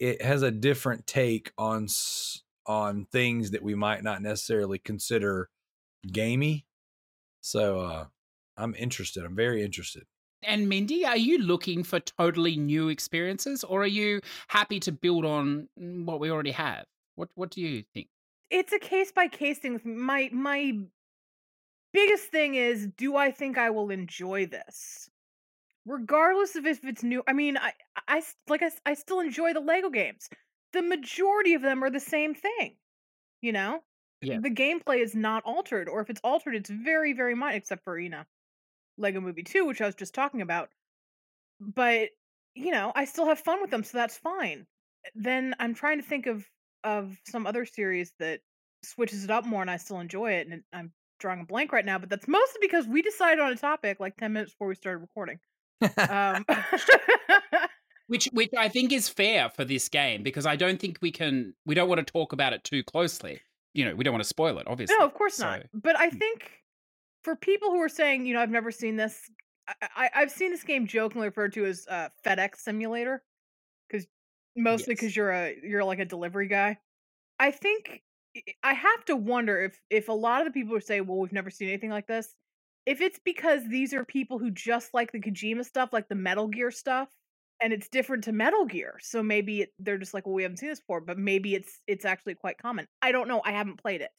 It 0.00 0.20
has 0.22 0.42
a 0.42 0.50
different 0.50 1.06
take 1.06 1.52
on 1.56 1.86
on 2.66 3.06
things 3.12 3.52
that 3.52 3.62
we 3.62 3.76
might 3.76 4.02
not 4.02 4.22
necessarily 4.22 4.78
consider 4.78 5.48
gamey. 6.10 6.66
So 7.40 7.80
uh 7.80 8.04
I'm 8.56 8.74
interested. 8.74 9.24
I'm 9.24 9.36
very 9.36 9.62
interested. 9.62 10.04
And 10.42 10.68
Mindy, 10.68 11.04
are 11.04 11.16
you 11.16 11.38
looking 11.38 11.82
for 11.82 12.00
totally 12.00 12.56
new 12.56 12.88
experiences 12.88 13.62
or 13.64 13.82
are 13.82 13.86
you 13.86 14.20
happy 14.48 14.80
to 14.80 14.92
build 14.92 15.24
on 15.24 15.68
mm, 15.78 16.04
what 16.04 16.20
we 16.20 16.30
already 16.30 16.52
have? 16.52 16.86
What 17.14 17.28
what 17.34 17.50
do 17.50 17.60
you 17.60 17.84
think? 17.94 18.08
It's 18.50 18.72
a 18.72 18.78
case 18.78 19.12
by 19.12 19.28
case 19.28 19.58
thing. 19.58 19.74
with. 19.74 19.84
My 19.84 20.30
my 20.32 20.78
biggest 21.92 22.24
thing 22.30 22.54
is, 22.54 22.88
do 22.96 23.16
I 23.16 23.30
think 23.30 23.58
I 23.58 23.70
will 23.70 23.90
enjoy 23.90 24.46
this? 24.46 25.10
Regardless 25.86 26.56
of 26.56 26.66
if 26.66 26.84
it's 26.84 27.02
new. 27.02 27.22
I 27.26 27.32
mean, 27.32 27.56
i 27.56 27.72
i 28.08 28.22
like 28.48 28.62
i, 28.62 28.70
I 28.84 28.94
still 28.94 29.20
enjoy 29.20 29.52
the 29.52 29.60
Lego 29.60 29.90
games. 29.90 30.28
The 30.72 30.82
majority 30.82 31.54
of 31.54 31.62
them 31.62 31.82
are 31.84 31.90
the 31.90 32.00
same 32.00 32.34
thing. 32.34 32.76
You 33.40 33.52
know? 33.52 33.82
Yeah. 34.20 34.40
The 34.40 34.50
gameplay 34.50 35.02
is 35.02 35.14
not 35.14 35.44
altered 35.44 35.88
or 35.88 36.00
if 36.00 36.10
it's 36.10 36.20
altered 36.24 36.56
it's 36.56 36.70
very 36.70 37.12
very 37.12 37.34
minor 37.34 37.56
except 37.56 37.84
for, 37.84 37.98
you 37.98 38.08
know, 38.08 38.24
Lego 38.98 39.20
Movie 39.20 39.42
2, 39.44 39.64
which 39.64 39.80
I 39.80 39.86
was 39.86 39.94
just 39.94 40.14
talking 40.14 40.42
about. 40.42 40.70
But, 41.60 42.10
you 42.54 42.70
know, 42.72 42.92
I 42.94 43.04
still 43.04 43.26
have 43.26 43.38
fun 43.38 43.60
with 43.60 43.70
them, 43.70 43.84
so 43.84 43.98
that's 43.98 44.16
fine. 44.16 44.66
Then 45.14 45.54
I'm 45.58 45.74
trying 45.74 46.00
to 46.00 46.06
think 46.06 46.26
of 46.26 46.46
of 46.84 47.18
some 47.26 47.46
other 47.46 47.64
series 47.66 48.12
that 48.20 48.40
switches 48.82 49.24
it 49.24 49.30
up 49.30 49.44
more 49.44 49.60
and 49.62 49.70
I 49.70 49.76
still 49.78 50.00
enjoy 50.00 50.32
it 50.32 50.46
and 50.48 50.62
I'm 50.72 50.92
drawing 51.18 51.40
a 51.40 51.44
blank 51.44 51.72
right 51.72 51.84
now, 51.84 51.98
but 51.98 52.08
that's 52.08 52.28
mostly 52.28 52.58
because 52.60 52.86
we 52.86 53.02
decided 53.02 53.40
on 53.40 53.52
a 53.52 53.56
topic 53.56 54.00
like 54.00 54.16
10 54.16 54.32
minutes 54.32 54.52
before 54.52 54.68
we 54.68 54.74
started 54.76 55.00
recording. 55.00 55.40
Um 56.08 56.44
Which 58.08 58.26
which 58.32 58.50
I 58.56 58.68
think 58.68 58.92
is 58.92 59.08
fair 59.08 59.48
for 59.50 59.64
this 59.64 59.88
game 59.88 60.22
because 60.22 60.46
I 60.46 60.54
don't 60.54 60.78
think 60.78 60.98
we 61.02 61.10
can 61.10 61.54
we 61.66 61.74
don't 61.74 61.88
want 61.88 62.06
to 62.06 62.12
talk 62.12 62.32
about 62.32 62.52
it 62.52 62.62
too 62.62 62.84
closely. 62.84 63.40
You 63.74 63.84
know, 63.84 63.96
we 63.96 64.04
don't 64.04 64.12
want 64.12 64.22
to 64.22 64.28
spoil 64.28 64.58
it, 64.58 64.66
obviously. 64.68 64.96
No, 64.96 65.04
of 65.04 65.12
course 65.12 65.40
not. 65.40 65.62
But 65.74 65.98
I 65.98 66.08
Mm. 66.10 66.18
think 66.18 66.50
for 67.24 67.34
people 67.34 67.70
who 67.70 67.82
are 67.82 67.88
saying, 67.88 68.24
you 68.24 68.32
know, 68.34 68.40
I've 68.40 68.50
never 68.50 68.70
seen 68.70 68.94
this, 68.96 69.28
I, 69.96 70.08
I've 70.14 70.30
seen 70.30 70.52
this 70.52 70.62
game 70.62 70.86
jokingly 70.86 71.26
referred 71.26 71.52
to 71.54 71.64
as 71.66 71.84
uh, 71.90 72.08
FedEx 72.24 72.58
Simulator, 72.58 73.24
because 73.90 74.06
mostly 74.56 74.92
Yes. 74.92 75.00
because 75.00 75.16
you're 75.16 75.32
a 75.32 75.56
you're 75.64 75.82
like 75.84 75.98
a 75.98 76.04
delivery 76.04 76.46
guy. 76.46 76.78
I 77.40 77.50
think 77.50 78.02
I- 78.36 78.42
I 78.62 78.72
have 78.74 79.04
to 79.06 79.16
wonder 79.16 79.60
if 79.60 79.80
if 79.90 80.08
a 80.08 80.12
lot 80.12 80.42
of 80.42 80.46
the 80.46 80.52
people 80.52 80.74
who 80.76 80.80
say, 80.80 81.00
well, 81.00 81.18
we've 81.18 81.32
never 81.32 81.50
seen 81.50 81.68
anything 81.70 81.90
like 81.90 82.06
this, 82.06 82.32
if 82.86 83.00
it's 83.00 83.20
because 83.24 83.62
these 83.68 83.92
are 83.92 84.04
people 84.04 84.38
who 84.38 84.50
just 84.50 84.94
like 84.94 85.12
the 85.12 85.20
Kojima 85.20 85.64
stuff, 85.64 85.90
like 85.92 86.08
the 86.08 86.14
Metal 86.14 86.46
Gear 86.46 86.70
stuff, 86.70 87.08
and 87.60 87.72
it's 87.72 87.88
different 87.88 88.24
to 88.24 88.32
Metal 88.32 88.64
Gear. 88.64 88.98
So 89.02 89.22
maybe 89.22 89.62
it, 89.62 89.72
they're 89.78 89.98
just 89.98 90.14
like, 90.14 90.26
well, 90.26 90.34
we 90.34 90.42
haven't 90.42 90.58
seen 90.58 90.68
this 90.68 90.80
before, 90.80 91.00
but 91.00 91.18
maybe 91.18 91.54
it's 91.54 91.80
it's 91.86 92.04
actually 92.04 92.34
quite 92.34 92.58
common. 92.58 92.86
I 93.02 93.12
don't 93.12 93.28
know. 93.28 93.42
I 93.44 93.52
haven't 93.52 93.82
played 93.82 94.00
it, 94.00 94.10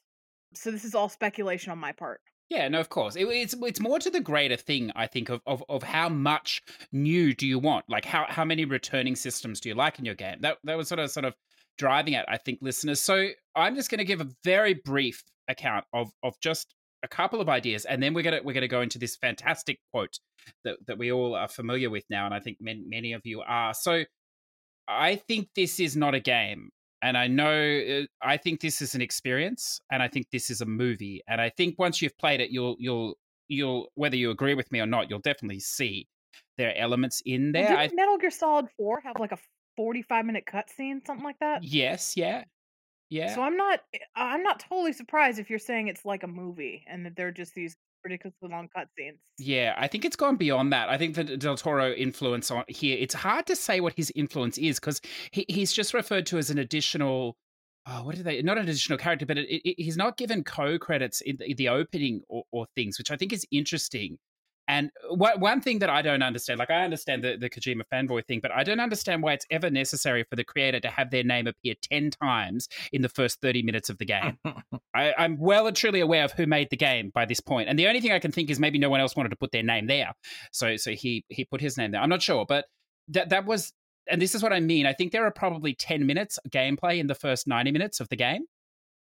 so 0.53 0.72
this 0.72 0.85
is 0.85 0.95
all 0.95 1.10
speculation 1.10 1.72
on 1.72 1.77
my 1.80 1.94
part. 1.94 2.22
Yeah, 2.49 2.68
no, 2.69 2.80
of 2.80 2.89
course. 2.89 3.15
It, 3.15 3.26
it's 3.26 3.56
it's 3.61 3.80
more 3.80 3.99
to 3.99 4.10
the 4.10 4.22
greater 4.22 4.56
thing, 4.56 4.91
I 4.95 5.07
think, 5.07 5.30
of, 5.30 5.41
of 5.45 5.64
of 5.69 5.84
how 5.84 6.10
much 6.10 6.61
new 6.91 7.34
do 7.34 7.45
you 7.45 7.60
want? 7.60 7.85
Like 7.89 8.06
how 8.06 8.26
how 8.27 8.45
many 8.45 8.65
returning 8.65 9.15
systems 9.15 9.60
do 9.60 9.69
you 9.69 9.76
like 9.76 9.99
in 9.99 10.06
your 10.06 10.15
game? 10.15 10.38
That 10.41 10.57
that 10.64 10.77
was 10.77 10.88
sort 10.88 10.99
of 10.99 11.11
sort 11.11 11.26
of 11.26 11.35
driving 11.77 12.15
at, 12.15 12.26
I 12.30 12.38
think, 12.38 12.60
listeners. 12.61 12.99
So 12.99 13.30
I'm 13.56 13.76
just 13.76 13.89
going 13.91 13.99
to 13.99 14.06
give 14.06 14.22
a 14.22 14.27
very 14.44 14.73
brief 14.73 15.23
account 15.48 15.85
of 15.94 16.11
of 16.23 16.39
just 16.39 16.73
a 17.03 17.07
couple 17.07 17.41
of 17.41 17.49
ideas, 17.49 17.86
and 17.86 18.02
then 18.02 18.14
we're 18.14 18.24
gonna 18.24 18.41
we're 18.44 18.53
gonna 18.53 18.68
go 18.68 18.82
into 18.82 18.99
this 18.99 19.15
fantastic 19.15 19.80
quote 19.91 20.19
that 20.64 20.78
that 20.88 20.98
we 20.98 21.11
all 21.11 21.36
are 21.36 21.48
familiar 21.48 21.90
with 21.90 22.03
now, 22.10 22.26
and 22.26 22.34
I 22.34 22.40
think 22.40 22.57
many 22.60 22.84
many 22.86 23.14
of 23.14 23.22
you 23.26 23.41
are. 23.41 23.74
So 23.74 24.03
I 24.88 25.15
think 25.15 25.49
this 25.56 25.80
is 25.80 25.95
not 25.95 26.15
a 26.15 26.19
game. 26.19 26.69
And 27.03 27.15
I 27.15 27.28
know, 27.28 27.52
uh, 27.52 28.06
I 28.24 28.38
think 28.38 28.60
this 28.60 28.82
is 28.82 28.95
an 28.95 29.02
experience, 29.02 29.80
and 29.91 30.02
I 30.02 30.07
think 30.07 30.32
this 30.32 30.49
is 30.49 30.61
a 30.61 30.65
movie. 30.65 31.22
And 31.28 31.40
I 31.40 31.49
think 31.49 31.78
once 31.78 32.02
you've 32.02 32.18
played 32.18 32.41
it, 32.41 32.49
you'll, 32.49 32.76
you'll, 32.80 33.14
you'll, 33.48 33.90
whether 33.94 34.15
you 34.15 34.32
agree 34.32 34.56
with 34.56 34.72
me 34.72 34.80
or 34.80 34.88
not, 34.88 35.07
you'll 35.07 35.19
definitely 35.19 35.60
see 35.60 36.07
there 36.57 36.69
are 36.69 36.76
elements 36.76 37.22
in 37.24 37.52
there. 37.52 37.78
didn't 37.78 37.95
Metal 37.95 38.18
Gear 38.18 38.32
Solid 38.32 38.65
Four 38.78 39.02
have 39.02 39.18
like 39.19 39.32
a 39.32 39.38
forty-five 39.76 40.26
minute 40.26 40.45
cutscene, 40.52 41.06
something 41.06 41.24
like 41.24 41.38
that? 41.40 41.64
yes, 41.64 42.18
yeah, 42.18 42.45
yeah. 43.10 43.34
So 43.34 43.42
I'm 43.42 43.58
not 43.58 43.82
eh, 43.94 44.00
I'm 44.16 44.44
not 44.44 44.60
totally 44.60 44.94
surprised 44.94 45.40
if 45.40 45.50
you're 45.50 45.60
saying 45.60 45.88
it's 45.88 46.06
like 46.06 46.24
a 46.24 46.28
movie 46.28 46.84
and 46.88 47.06
that 47.06 47.16
they're 47.16 47.32
just 47.32 47.54
these 47.54 47.76
ridiculously 48.04 48.50
long 48.50 48.70
cutscenes. 48.76 49.18
Yeah, 49.38 49.76
I 49.78 49.88
think 49.88 50.06
it's 50.06 50.16
gone 50.16 50.38
beyond 50.38 50.74
that. 50.74 50.90
I 50.90 50.98
think 50.98 51.16
the 51.16 51.24
Del 51.24 51.58
Toro 51.58 51.92
influence 51.92 52.52
on 52.52 52.64
here, 52.68 52.98
it's 53.00 53.14
hard 53.14 53.46
to 53.48 53.56
say 53.56 53.80
what 53.80 53.94
his 53.94 54.12
influence 54.16 54.58
is 54.58 54.80
because 54.80 55.02
he, 55.32 55.46
he's 55.48 55.74
just 55.74 55.94
referred 55.94 56.26
to 56.28 56.38
as 56.38 56.50
an 56.50 56.58
additional. 56.58 57.38
Oh, 57.86 58.04
what 58.04 58.18
are 58.18 58.24
they? 58.24 58.42
Not 58.42 58.58
an 58.58 58.64
additional 58.64 58.98
character, 58.98 59.26
but 59.26 59.38
it, 59.38 59.48
it, 59.48 59.82
he's 59.82 59.98
not 59.98 60.18
given 60.18 60.44
co 60.44 60.78
credits 60.78 61.22
in 61.22 61.38
the, 61.38 61.54
the 61.54 61.70
opening 61.70 62.22
or, 62.28 62.44
or 62.52 62.66
things, 62.76 62.98
which 62.98 63.12
I 63.12 63.16
think 63.16 63.32
is 63.32 63.46
interesting. 63.52 64.18
And 64.68 64.91
one 65.10 65.39
one 65.39 65.61
thing 65.61 65.80
that 65.80 65.89
I 65.89 66.02
don't 66.02 66.22
understand, 66.22 66.60
like 66.60 66.69
I 66.69 66.84
understand 66.84 67.23
the, 67.23 67.38
the 67.38 67.49
Kojima 67.49 67.84
fanboy 67.91 68.26
thing, 68.26 68.39
but 68.41 68.52
I 68.52 68.64
don't 68.64 68.81
understand 68.81 69.23
why 69.23 69.34
it's 69.34 69.45
ever 69.49 69.69
necessary 69.69 70.26
for 70.30 70.35
the 70.35 70.44
creator 70.44 70.80
to 70.81 70.89
have 70.89 71.10
their 71.10 71.23
name 71.23 71.48
appear 71.48 71.76
10 71.89 72.11
times 72.11 72.68
in 72.91 73.02
the 73.02 73.10
first 73.10 73.39
30 73.41 73.64
minutes 73.64 73.89
of 73.89 73.98
the 73.98 74.06
game. 74.06 74.38
I, 74.94 75.14
I'm 75.18 75.38
well 75.38 75.68
and 75.68 75.76
truly 75.76 76.02
aware 76.02 76.26
of 76.26 76.34
who 76.34 76.45
made 76.45 76.69
the 76.69 76.77
game 76.77 77.11
by 77.14 77.26
this 77.26 77.39
point, 77.39 77.69
and 77.69 77.80
the 77.80 77.88
only 77.88 78.02
thing 78.02 78.11
I 78.11 78.19
can 78.19 78.31
think 78.31 78.49
is 78.49 78.60
maybe 78.60 78.77
no 78.77 78.89
one 78.89 78.99
else 78.99 79.15
wanted 79.15 79.30
to 79.30 79.38
put 79.38 79.52
their 79.52 79.64
name 79.64 79.88
there, 79.88 80.14
so 80.52 80.76
so 80.76 80.91
he 80.91 81.23
he 81.30 81.45
put 81.45 81.61
his 81.61 81.77
name 81.77 81.91
there. 81.91 82.02
I'm 82.02 82.10
not 82.10 82.22
sure, 82.22 82.45
but 82.45 82.65
that 83.10 83.30
that 83.30 83.45
was, 83.45 83.72
and 84.10 84.22
this 84.22 84.35
is 84.35 84.44
what 84.44 84.52
I 84.52 84.60
mean. 84.60 84.85
I 84.85 84.94
think 84.94 85.14
there 85.14 85.26
are 85.26 85.31
probably 85.31 85.76
10 85.76 86.06
minutes 86.06 86.39
gameplay 86.49 86.99
in 86.99 87.07
the 87.07 87.15
first 87.15 87.48
90 87.48 87.72
minutes 87.72 88.02
of 88.02 88.10
the 88.10 88.18
game, 88.18 88.44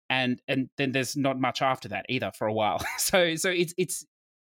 and 0.08 0.40
and 0.46 0.68
then 0.76 0.92
there's 0.92 1.16
not 1.16 1.40
much 1.40 1.62
after 1.62 1.88
that 1.88 2.06
either 2.08 2.30
for 2.36 2.46
a 2.46 2.52
while. 2.52 2.80
So 2.98 3.36
so 3.36 3.50
it's 3.50 3.74
it's 3.76 4.04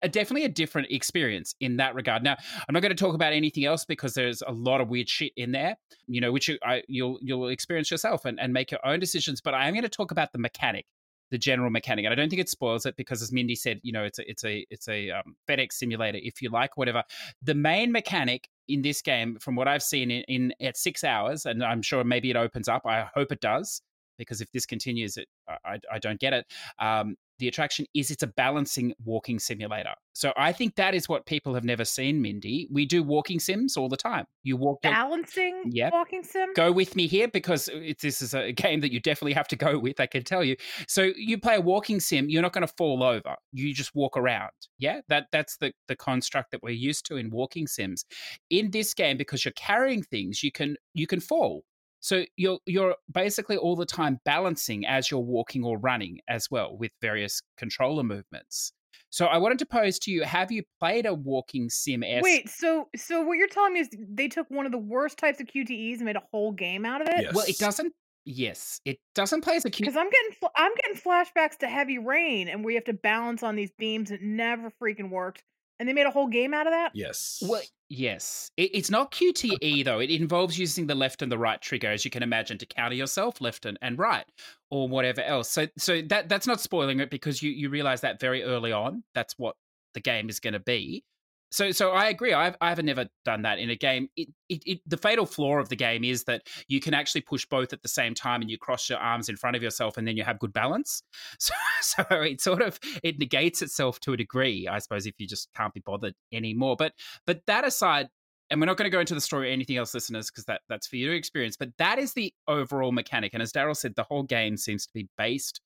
a, 0.02 0.10
definitely 0.10 0.46
a 0.46 0.50
different 0.50 0.90
experience 0.92 1.56
in 1.60 1.78
that 1.78 1.96
regard. 1.96 2.24
Now, 2.24 2.36
I'm 2.68 2.74
not 2.74 2.82
going 2.82 2.96
to 2.96 3.04
talk 3.04 3.16
about 3.16 3.34
anything 3.34 3.66
else 3.66 3.86
because 3.86 4.14
there's 4.14 4.42
a 4.46 4.52
lot 4.52 4.82
of 4.82 4.90
weird 4.90 5.10
shit 5.10 5.32
in 5.36 5.52
there, 5.52 5.78
you 6.08 6.22
know, 6.22 6.32
which 6.32 6.48
you, 6.48 6.58
I, 6.64 6.84
you'll 6.88 7.18
you'll 7.22 7.48
experience 7.48 7.92
yourself 7.92 8.26
and, 8.26 8.40
and 8.40 8.54
make 8.54 8.72
your 8.72 8.86
own 8.86 9.00
decisions. 9.00 9.42
But 9.42 9.54
I 9.54 9.68
am 9.68 9.74
going 9.74 9.84
to 9.84 9.90
talk 9.90 10.12
about 10.12 10.32
the 10.32 10.40
mechanic, 10.40 10.86
the 11.30 11.38
general 11.38 11.70
mechanic, 11.70 12.06
and 12.06 12.12
I 12.12 12.16
don't 12.16 12.30
think 12.30 12.42
it 12.42 12.50
spoils 12.50 12.86
it 12.86 12.96
because, 12.96 13.22
as 13.22 13.32
Mindy 13.32 13.56
said, 13.56 13.80
you 13.84 13.92
know, 13.92 14.04
it's 14.04 14.20
a 14.20 14.30
it's 14.30 14.44
a 14.44 14.66
it's 14.70 14.88
a 14.88 15.12
um, 15.12 15.36
FedEx 15.48 15.74
simulator, 15.74 16.20
if 16.22 16.42
you 16.42 16.50
like, 16.50 16.78
whatever. 16.78 17.04
The 17.42 17.56
main 17.56 17.92
mechanic 17.92 18.50
in 18.68 18.82
this 18.82 19.02
game, 19.02 19.38
from 19.40 19.56
what 19.56 19.68
I've 19.68 19.84
seen 19.84 20.12
in, 20.12 20.24
in 20.24 20.54
at 20.62 20.78
six 20.78 21.04
hours, 21.04 21.46
and 21.46 21.64
I'm 21.64 21.82
sure 21.82 22.04
maybe 22.04 22.30
it 22.30 22.38
opens 22.38 22.68
up. 22.68 22.86
I 22.86 23.08
hope 23.14 23.32
it 23.32 23.42
does 23.42 23.82
because 24.18 24.40
if 24.40 24.52
this 24.52 24.66
continues, 24.66 25.18
it 25.18 25.28
I, 25.66 25.80
I 25.92 26.00
don't 26.00 26.20
get 26.20 26.34
it. 26.34 26.46
Um, 26.80 27.16
the 27.42 27.48
attraction 27.48 27.88
is 27.96 28.12
it's 28.12 28.22
a 28.22 28.28
balancing 28.28 28.94
walking 29.04 29.40
simulator. 29.40 29.94
So 30.14 30.32
I 30.38 30.52
think 30.52 30.76
that 30.76 30.94
is 30.94 31.10
what 31.10 31.26
people 31.26 31.56
have 31.56 31.64
never 31.64 31.84
seen, 31.84 32.22
Mindy. 32.22 32.68
We 32.72 32.86
do 32.86 33.02
walking 33.02 33.40
sims 33.40 33.76
all 33.76 33.90
the 33.90 33.98
time. 33.98 34.26
You 34.44 34.58
walk 34.58 34.84
Balancing 34.84 35.64
Yep. 35.72 35.92
walking 35.92 36.24
sim? 36.24 36.50
go 36.56 36.72
with 36.72 36.96
me 36.96 37.08
here 37.08 37.28
because 37.28 37.68
uh, 37.68 37.74
it's, 37.76 38.04
this 38.04 38.22
is 38.22 38.36
a 38.36 38.52
game 38.52 38.82
that 38.82 38.94
you 38.94 39.00
definitely 39.00 39.34
have 39.34 39.48
to 39.48 39.56
go 39.56 39.80
with, 39.80 40.00
I 40.00 40.06
can 40.06 40.24
tell 40.24 40.44
you. 40.44 40.56
So 40.88 41.12
you 41.16 41.40
play 41.40 41.56
a 41.56 41.62
walking 41.62 42.00
sim, 42.00 42.30
you're 42.30 42.44
not 42.44 42.54
going 42.54 42.68
to 42.68 42.74
fall 42.78 43.04
over. 43.04 43.36
You 43.52 43.74
just 43.74 43.96
walk 43.96 44.16
around. 44.18 44.52
Yeah, 44.78 45.02
that 45.10 45.28
that's 45.32 45.58
the 45.58 45.74
the 45.88 45.96
construct 45.96 46.52
that 46.52 46.62
we're 46.62 46.70
used 46.70 47.06
to 47.08 47.16
in 47.16 47.32
walking 47.32 47.66
sims. 47.66 48.06
In 48.52 48.70
this 48.70 48.94
game 48.94 49.18
because 49.18 49.44
you're 49.44 49.54
carrying 49.54 50.04
things, 50.04 50.44
you 50.44 50.52
can 50.52 50.76
you 50.94 51.08
can 51.08 51.20
fall. 51.20 51.64
So 52.02 52.26
you're 52.36 52.60
you're 52.66 52.96
basically 53.12 53.58
all 53.58 53.76
the 53.76 53.86
time 53.86 54.20
balancing 54.26 54.86
as 54.86 55.10
you're 55.10 55.20
walking 55.20 55.64
or 55.64 55.78
running 55.78 56.20
as 56.28 56.50
well 56.52 56.76
with 56.76 56.92
various 57.00 57.42
controller 57.58 58.04
movements. 58.04 58.74
So 59.12 59.26
I 59.26 59.38
wanted 59.38 59.60
to 59.60 59.66
pose 59.66 60.00
to 60.00 60.12
you: 60.12 60.24
Have 60.24 60.52
you 60.52 60.64
played 60.80 61.06
a 61.06 61.14
walking 61.14 61.70
sim? 61.70 62.04
Wait, 62.22 62.50
so 62.50 62.90
so 62.96 63.22
what 63.22 63.38
you're 63.38 63.48
telling 63.48 63.74
me 63.74 63.82
is 63.82 63.90
they 64.10 64.28
took 64.28 64.50
one 64.50 64.66
of 64.66 64.72
the 64.72 64.78
worst 64.78 65.18
types 65.18 65.40
of 65.40 65.48
QTEs 65.48 65.98
and 65.98 66.06
made 66.06 66.16
a 66.16 66.24
whole 66.32 66.52
game 66.52 66.86
out 66.86 67.02
of 67.02 67.08
it? 67.08 67.22
Yes. 67.22 67.34
Well, 67.34 67.46
it 67.48 67.58
doesn't. 67.58 67.94
Yes, 68.24 68.82
it 68.86 69.00
doesn't 69.16 69.42
play 69.42 69.56
as 69.56 69.66
a 69.66 69.70
QTE 69.70 69.80
Because 69.80 69.98
I'm 69.98 70.10
getting 70.10 70.32
fl- 70.40 70.56
I'm 70.56 70.72
getting 70.76 71.02
flashbacks 71.02 71.58
to 71.60 71.68
Heavy 71.68 71.98
Rain 71.98 72.48
and 72.48 72.64
we 72.64 72.76
have 72.76 72.84
to 72.86 72.94
balance 72.94 73.44
on 73.44 73.56
these 73.56 73.72
beams. 73.78 74.12
It 74.12 74.22
never 74.22 74.72
freaking 74.82 75.10
worked, 75.10 75.44
and 75.80 75.90
they 75.90 75.94
made 75.94 76.06
a 76.06 76.12
whole 76.12 76.28
game 76.28 76.54
out 76.54 76.66
of 76.68 76.74
that. 76.74 76.92
Yes. 76.96 77.44
Well, 77.46 77.62
yes. 77.92 78.52
It, 78.58 78.72
it's 78.74 78.90
not 78.90 79.12
QTE, 79.12 79.84
though. 79.86 80.00
It 80.00 80.10
involves 80.10 80.58
using 80.58 80.88
the 80.88 80.96
left 80.96 81.22
and 81.22 81.32
the 81.32 81.38
right 81.38 81.62
trigger, 81.62 81.92
as 81.92 82.06
you 82.06 82.12
can 82.12 82.24
imagine, 82.24 82.58
to 82.60 82.66
counter 82.66 82.96
yourself, 82.96 83.42
left 83.42 83.66
and, 83.66 83.78
and 83.82 84.00
right, 84.00 84.26
or 84.70 84.88
whatever 84.88 85.22
else. 85.22 85.50
So 85.50 85.68
so 85.78 86.02
that 86.04 86.30
that's 86.30 86.48
not 86.48 86.62
spoiling 86.62 87.00
it 87.00 87.10
because 87.10 87.44
you, 87.44 87.52
you 87.52 87.70
realize 87.70 88.02
that 88.02 88.20
very 88.20 88.44
early 88.44 88.72
on. 88.72 89.04
That's 89.14 89.36
what 89.38 89.56
the 89.94 90.00
game 90.00 90.30
is 90.30 90.40
going 90.40 90.54
to 90.54 90.60
be. 90.60 91.04
So, 91.52 91.72
so 91.72 91.92
I 91.92 92.08
agree. 92.08 92.34
I've 92.34 92.56
I've 92.62 92.82
never 92.82 93.08
done 93.26 93.42
that 93.42 93.60
in 93.60 93.70
a 93.70 93.76
game. 93.76 94.08
It, 94.16 94.30
it, 94.48 94.64
it, 94.66 94.80
the 94.86 94.98
fatal 94.98 95.26
flaw 95.26 95.60
of 95.60 95.68
the 95.68 95.76
game 95.76 96.04
is 96.04 96.24
that 96.24 96.48
you 96.68 96.80
can 96.80 96.94
actually 96.94 97.22
push 97.22 97.46
both 97.46 97.74
at 97.74 97.82
the 97.82 97.90
same 97.90 98.14
time, 98.14 98.42
and 98.42 98.50
you 98.50 98.58
cross 98.58 98.90
your 98.90 99.00
arms 99.00 99.28
in 99.28 99.36
front 99.36 99.58
of 99.58 99.64
yourself, 99.64 99.98
and 99.98 100.08
then 100.08 100.16
you 100.16 100.24
have 100.24 100.40
good 100.40 100.54
balance. 100.54 101.04
So, 101.40 101.54
so 101.82 102.04
it 102.22 102.40
sort 102.40 102.62
of 102.62 102.80
it 103.04 103.18
negates 103.20 103.62
itself 103.62 104.00
to 104.02 104.14
a 104.14 104.18
degree, 104.18 104.68
I 104.68 104.80
suppose, 104.80 105.06
if 105.06 105.16
you 105.18 105.28
just 105.28 105.50
can't 105.56 105.74
be 105.74 105.82
bothered 105.84 106.14
anymore. 106.32 106.76
But 106.78 106.94
but 107.26 107.42
that 107.48 107.66
aside, 107.66 108.08
and 108.50 108.62
we're 108.62 108.68
not 108.68 108.78
going 108.78 108.90
to 108.90 108.96
go 108.96 109.00
into 109.00 109.16
the 109.16 109.22
story 109.22 109.50
or 109.50 109.52
anything 109.52 109.78
else, 109.78 109.94
listeners, 109.94 110.30
because 110.30 110.46
that 110.46 110.62
that's 110.70 110.88
for 110.88 110.98
you 110.98 111.08
to 111.10 111.16
experience. 111.16 111.58
But 111.58 111.70
that 111.80 112.00
is 112.00 112.14
the 112.14 112.34
overall 112.48 112.92
mechanic, 112.92 113.34
and 113.34 113.42
as 113.42 113.52
Daryl 113.52 113.76
said, 113.76 113.96
the 113.96 114.04
whole 114.04 114.24
game 114.24 114.56
seems 114.56 114.86
to 114.86 114.94
be 114.94 115.10
based 115.18 115.62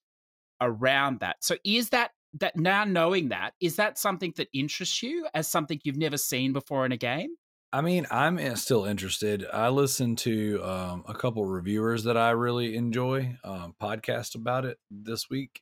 around 0.62 1.20
that. 1.20 1.38
So, 1.41 1.57
is 1.64 1.90
that 1.90 2.12
that 2.40 2.56
now 2.56 2.84
knowing 2.84 3.30
that 3.30 3.52
is 3.62 3.76
that 3.78 3.98
something 3.98 4.34
that 4.38 4.48
interests 4.53 5.02
you 5.02 5.28
as 5.34 5.48
something 5.48 5.80
you've 5.84 5.98
never 5.98 6.18
seen 6.18 6.53
before 6.53 6.86
in 6.86 6.91
a 6.91 6.98
game 6.98 7.30
I 7.76 7.82
mean, 7.82 8.07
I'm 8.10 8.56
still 8.56 8.86
interested. 8.86 9.45
I 9.52 9.68
listened 9.68 10.20
to 10.20 10.64
um, 10.64 11.03
a 11.10 11.14
couple 11.14 11.44
reviewers 11.44 12.06
that 12.06 12.16
I 12.16 12.30
really 12.30 12.78
enjoy 12.78 13.38
um, 13.44 13.76
podcast 13.82 14.36
about 14.36 14.64
it 14.64 14.78
this 14.90 15.30
week, 15.30 15.62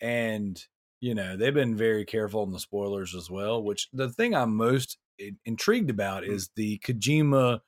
and 0.00 0.58
you 1.02 1.14
know 1.14 1.36
they've 1.36 1.52
been 1.52 1.76
very 1.76 2.06
careful 2.06 2.40
on 2.40 2.52
the 2.52 2.58
spoilers 2.58 3.14
as 3.14 3.30
well. 3.30 3.62
Which 3.62 3.90
the 3.92 4.08
thing 4.08 4.34
I'm 4.34 4.56
most 4.56 4.96
intrigued 5.44 5.90
about 5.90 6.22
mm-hmm. 6.22 6.32
is 6.32 6.48
the 6.56 6.78
Kojima 6.78 7.60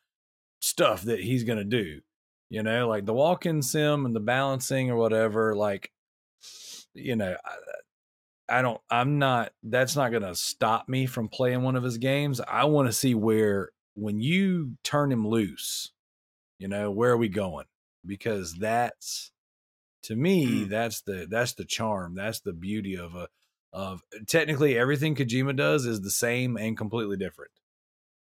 stuff 0.62 1.02
that 1.02 1.20
he's 1.20 1.44
going 1.44 1.58
to 1.58 1.64
do. 1.64 2.00
You 2.48 2.62
know, 2.62 2.88
like 2.88 3.04
the 3.04 3.12
walk-in 3.12 3.60
sim 3.60 4.06
and 4.06 4.16
the 4.16 4.20
balancing 4.20 4.90
or 4.90 4.96
whatever. 4.96 5.54
Like, 5.54 5.90
you 6.94 7.16
know, 7.16 7.36
I 7.44 7.54
don't 8.48 8.80
I'm 8.90 9.18
not 9.18 9.52
that's 9.62 9.96
not 9.96 10.10
going 10.10 10.22
to 10.22 10.34
stop 10.34 10.88
me 10.88 11.06
from 11.06 11.28
playing 11.28 11.62
one 11.62 11.76
of 11.76 11.82
his 11.82 11.98
games. 11.98 12.40
I 12.40 12.64
want 12.64 12.88
to 12.88 12.92
see 12.92 13.14
where 13.14 13.70
when 13.94 14.20
you 14.20 14.76
turn 14.82 15.10
him 15.10 15.26
loose, 15.26 15.92
you 16.58 16.68
know, 16.68 16.90
where 16.90 17.12
are 17.12 17.16
we 17.16 17.28
going? 17.28 17.66
Because 18.04 18.54
that's 18.54 19.32
to 20.02 20.16
me 20.16 20.46
mm. 20.46 20.68
that's 20.68 21.00
the 21.02 21.26
that's 21.28 21.54
the 21.54 21.64
charm. 21.64 22.14
That's 22.14 22.40
the 22.40 22.52
beauty 22.52 22.96
of 22.96 23.14
a 23.14 23.28
of 23.72 24.02
technically 24.26 24.78
everything 24.78 25.16
Kojima 25.16 25.56
does 25.56 25.86
is 25.86 26.00
the 26.00 26.10
same 26.10 26.56
and 26.56 26.76
completely 26.76 27.16
different. 27.16 27.50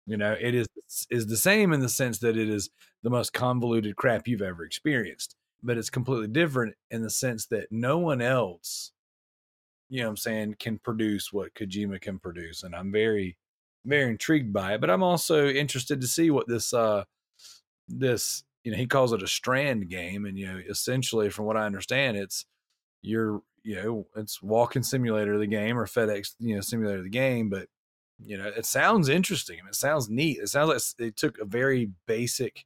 You 0.05 0.17
know, 0.17 0.35
it 0.39 0.53
is 0.53 0.67
is 1.09 1.27
the 1.27 1.37
same 1.37 1.71
in 1.71 1.79
the 1.79 1.89
sense 1.89 2.19
that 2.19 2.35
it 2.35 2.49
is 2.49 2.69
the 3.03 3.09
most 3.09 3.31
convoluted 3.31 3.95
crap 3.95 4.27
you've 4.27 4.41
ever 4.41 4.65
experienced, 4.65 5.35
but 5.63 5.77
it's 5.77 5.89
completely 5.89 6.27
different 6.27 6.75
in 6.91 7.03
the 7.03 7.09
sense 7.09 7.45
that 7.47 7.71
no 7.71 7.97
one 7.97 8.21
else 8.21 8.91
you 9.89 9.99
know 9.99 10.05
what 10.05 10.11
I'm 10.11 10.17
saying, 10.17 10.55
can 10.59 10.79
produce 10.79 11.33
what 11.33 11.53
Kojima 11.55 11.99
can 11.99 12.19
produce. 12.19 12.63
And 12.63 12.75
I'm 12.75 12.91
very, 12.91 13.37
very 13.85 14.11
intrigued 14.11 14.53
by 14.53 14.73
it. 14.73 14.81
But 14.81 14.89
I'm 14.89 15.03
also 15.03 15.47
interested 15.47 16.01
to 16.01 16.07
see 16.07 16.31
what 16.31 16.47
this 16.47 16.73
uh 16.73 17.03
this 17.87 18.43
you 18.63 18.71
know, 18.71 18.77
he 18.77 18.87
calls 18.87 19.13
it 19.13 19.23
a 19.23 19.27
strand 19.27 19.89
game. 19.89 20.25
And 20.25 20.37
you 20.37 20.47
know, 20.47 20.61
essentially 20.69 21.29
from 21.29 21.45
what 21.45 21.57
I 21.57 21.65
understand, 21.65 22.17
it's 22.17 22.45
you're 23.01 23.41
you 23.63 23.75
know, 23.75 24.07
it's 24.15 24.41
walking 24.41 24.83
simulator 24.83 25.37
the 25.37 25.47
game 25.47 25.77
or 25.77 25.85
FedEx, 25.85 26.35
you 26.39 26.55
know, 26.55 26.61
simulator 26.61 27.01
the 27.01 27.09
game, 27.09 27.49
but 27.49 27.67
you 28.23 28.37
know, 28.37 28.47
it 28.47 28.65
sounds 28.65 29.09
interesting. 29.09 29.59
It 29.67 29.75
sounds 29.75 30.09
neat. 30.09 30.39
It 30.39 30.49
sounds 30.49 30.69
like 30.69 30.81
they 30.97 31.11
took 31.11 31.39
a 31.39 31.45
very 31.45 31.91
basic 32.05 32.65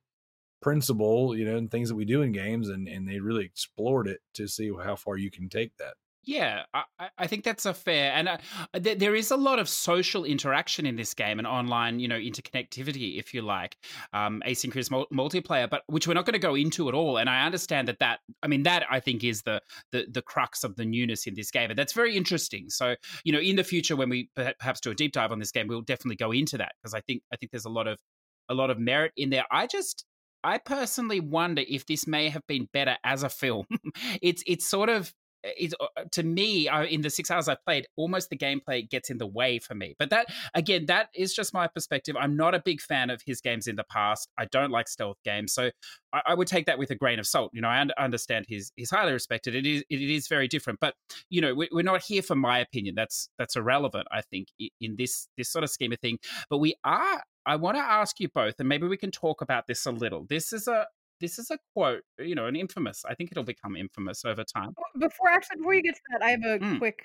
principle, 0.62 1.36
you 1.38 1.46
know, 1.46 1.58
and 1.58 1.70
things 1.70 1.90
that 1.90 1.96
we 1.96 2.06
do 2.06 2.22
in 2.22 2.32
games 2.32 2.70
and, 2.70 2.88
and 2.88 3.08
they 3.08 3.20
really 3.20 3.46
explored 3.46 4.08
it 4.08 4.22
to 4.34 4.48
see 4.48 4.72
how 4.84 4.96
far 4.96 5.18
you 5.18 5.30
can 5.30 5.50
take 5.50 5.78
that. 5.78 5.94
Yeah, 6.26 6.64
I, 6.74 7.10
I, 7.18 7.28
think 7.28 7.44
that's 7.44 7.66
a 7.66 7.74
fair, 7.74 8.14
and 8.14 8.30
uh, 8.30 8.38
th- 8.82 8.98
there 8.98 9.14
is 9.14 9.30
a 9.30 9.36
lot 9.36 9.60
of 9.60 9.68
social 9.68 10.24
interaction 10.24 10.86
in 10.86 10.96
this 10.96 11.14
game 11.14 11.38
and 11.38 11.46
online, 11.46 12.00
you 12.00 12.08
know, 12.08 12.18
interconnectivity, 12.18 13.20
if 13.20 13.34
you 13.34 13.42
like, 13.42 13.76
um, 14.14 14.42
asynchronous 14.48 14.90
mul- 14.90 15.08
multiplayer, 15.14 15.70
but 15.70 15.84
which 15.88 16.08
we're 16.08 16.14
not 16.14 16.26
going 16.26 16.34
to 16.34 16.40
go 16.40 16.56
into 16.56 16.88
at 16.88 16.96
all. 16.96 17.18
And 17.18 17.30
I 17.30 17.46
understand 17.46 17.90
that 17.90 18.00
that, 18.00 18.20
I 18.42 18.48
mean, 18.48 18.64
that 18.64 18.86
I 18.90 19.02
think 19.02 19.26
is 19.26 19.42
the 19.42 19.62
the 19.92 20.06
the 20.10 20.22
crux 20.22 20.64
of 20.64 20.78
the 20.78 20.86
newness 20.86 21.28
in 21.28 21.36
this 21.36 21.52
game, 21.52 21.70
and 21.70 21.78
that's 21.78 21.94
very 21.94 22.16
interesting. 22.16 22.70
So, 22.70 22.96
you 23.26 23.34
know, 23.34 23.40
in 23.40 23.58
the 23.58 23.64
future 23.64 23.98
when 23.98 24.08
we 24.08 24.30
perhaps 24.36 24.80
do 24.80 24.92
a 24.92 24.96
deep 24.96 25.12
dive 25.12 25.34
on 25.34 25.40
this 25.40 25.52
game, 25.52 25.68
we'll 25.68 25.82
definitely 25.82 26.16
go 26.16 26.32
into 26.32 26.58
that 26.58 26.72
because 26.82 26.94
I 26.94 27.02
think 27.02 27.24
I 27.34 27.36
think 27.36 27.52
there's 27.52 27.66
a 27.66 27.70
lot 27.70 27.88
of 27.88 28.00
a 28.48 28.54
lot 28.54 28.70
of 28.70 28.80
merit 28.80 29.12
in 29.18 29.30
there. 29.30 29.46
I 29.52 29.68
just 29.68 30.06
I 30.44 30.58
personally 30.58 31.20
wonder 31.20 31.64
if 31.68 31.86
this 31.86 32.08
may 32.08 32.30
have 32.30 32.46
been 32.48 32.68
better 32.72 32.98
as 33.04 33.24
a 33.24 33.30
film. 33.30 33.66
it's 34.22 34.44
it's 34.48 34.68
sort 34.68 34.90
of 34.90 35.14
it's 35.44 35.74
uh, 35.80 36.04
to 36.12 36.24
me 36.24 36.68
uh, 36.68 36.84
in 36.84 37.02
the 37.02 37.10
six 37.10 37.30
hours 37.30 37.48
I've 37.48 37.64
played, 37.66 37.88
almost 37.96 38.30
the 38.30 38.38
gameplay 38.38 38.90
gets 38.90 39.10
in 39.10 39.18
the 39.18 39.28
way 39.28 39.60
for 39.60 39.76
me. 39.76 39.96
But 40.00 40.10
that 40.10 40.28
again, 40.54 40.86
that 40.88 41.10
is 41.16 41.34
just 41.34 41.54
my 41.54 41.68
perspective. 41.68 42.16
I'm 42.20 42.36
not 42.36 42.56
a 42.56 42.62
big 42.64 42.82
fan 42.82 43.10
of 43.10 43.22
his 43.26 43.42
games 43.42 43.68
in 43.68 43.76
the 43.76 43.84
past. 43.84 44.30
I 44.38 44.46
don't 44.46 44.72
like 44.72 44.88
stealth 44.88 45.18
games, 45.24 45.54
so 45.54 45.72
I, 46.14 46.22
I 46.28 46.34
would 46.34 46.48
take 46.48 46.66
that 46.68 46.78
with 46.78 46.92
a 46.92 46.96
grain 46.96 47.20
of 47.20 47.28
salt. 47.28 47.52
You 47.54 47.62
know, 47.62 47.68
I 47.68 47.80
un- 47.82 47.92
understand 47.98 48.46
he's 48.48 48.72
he's 48.76 48.90
highly 48.90 49.14
respected. 49.14 49.56
It 49.56 49.66
is 49.66 49.84
it 49.90 50.02
is 50.02 50.28
very 50.28 50.48
different, 50.48 50.80
but 50.80 50.96
you 51.30 51.42
know, 51.42 51.54
we, 51.54 51.70
we're 51.72 51.84
not 51.84 52.04
here 52.04 52.22
for 52.22 52.36
my 52.36 52.60
opinion. 52.60 52.96
That's 52.96 53.30
that's 53.38 53.56
irrelevant, 53.56 54.08
I 54.12 54.22
think, 54.22 54.48
in 54.80 54.96
this 54.98 55.28
this 55.38 55.50
sort 55.50 55.64
of 55.64 55.70
scheme 55.70 55.92
of 55.92 56.00
thing. 56.00 56.20
But 56.50 56.60
we 56.60 56.76
are 56.84 57.24
I 57.46 57.58
want 57.58 57.76
to 57.78 57.84
ask 57.84 58.20
you 58.20 58.30
both, 58.30 58.56
and 58.60 58.70
maybe 58.70 58.88
we 58.88 58.98
can 58.98 59.12
talk 59.12 59.42
about 59.42 59.68
this 59.68 59.86
a 59.86 59.92
little. 59.92 60.26
This 60.30 60.54
is 60.54 60.68
a 60.68 60.88
this 61.24 61.40
is 61.40 61.52
a 61.52 61.60
quote, 61.76 62.04
you 62.20 62.36
know, 62.36 62.48
an 62.48 62.58
infamous. 62.58 63.06
I 63.06 63.16
think 63.16 63.32
it'll 63.34 63.44
become 63.46 63.78
infamous 63.78 64.26
over 64.26 64.46
time. 64.46 64.78
Before 64.98 65.30
actually, 65.30 65.58
before 65.58 65.74
you 65.76 65.84
get 65.84 65.96
to 65.96 66.02
that, 66.12 66.24
I 66.24 66.32
have 66.32 66.44
a 66.44 66.60
Mm. 66.60 66.80
quick, 66.80 67.04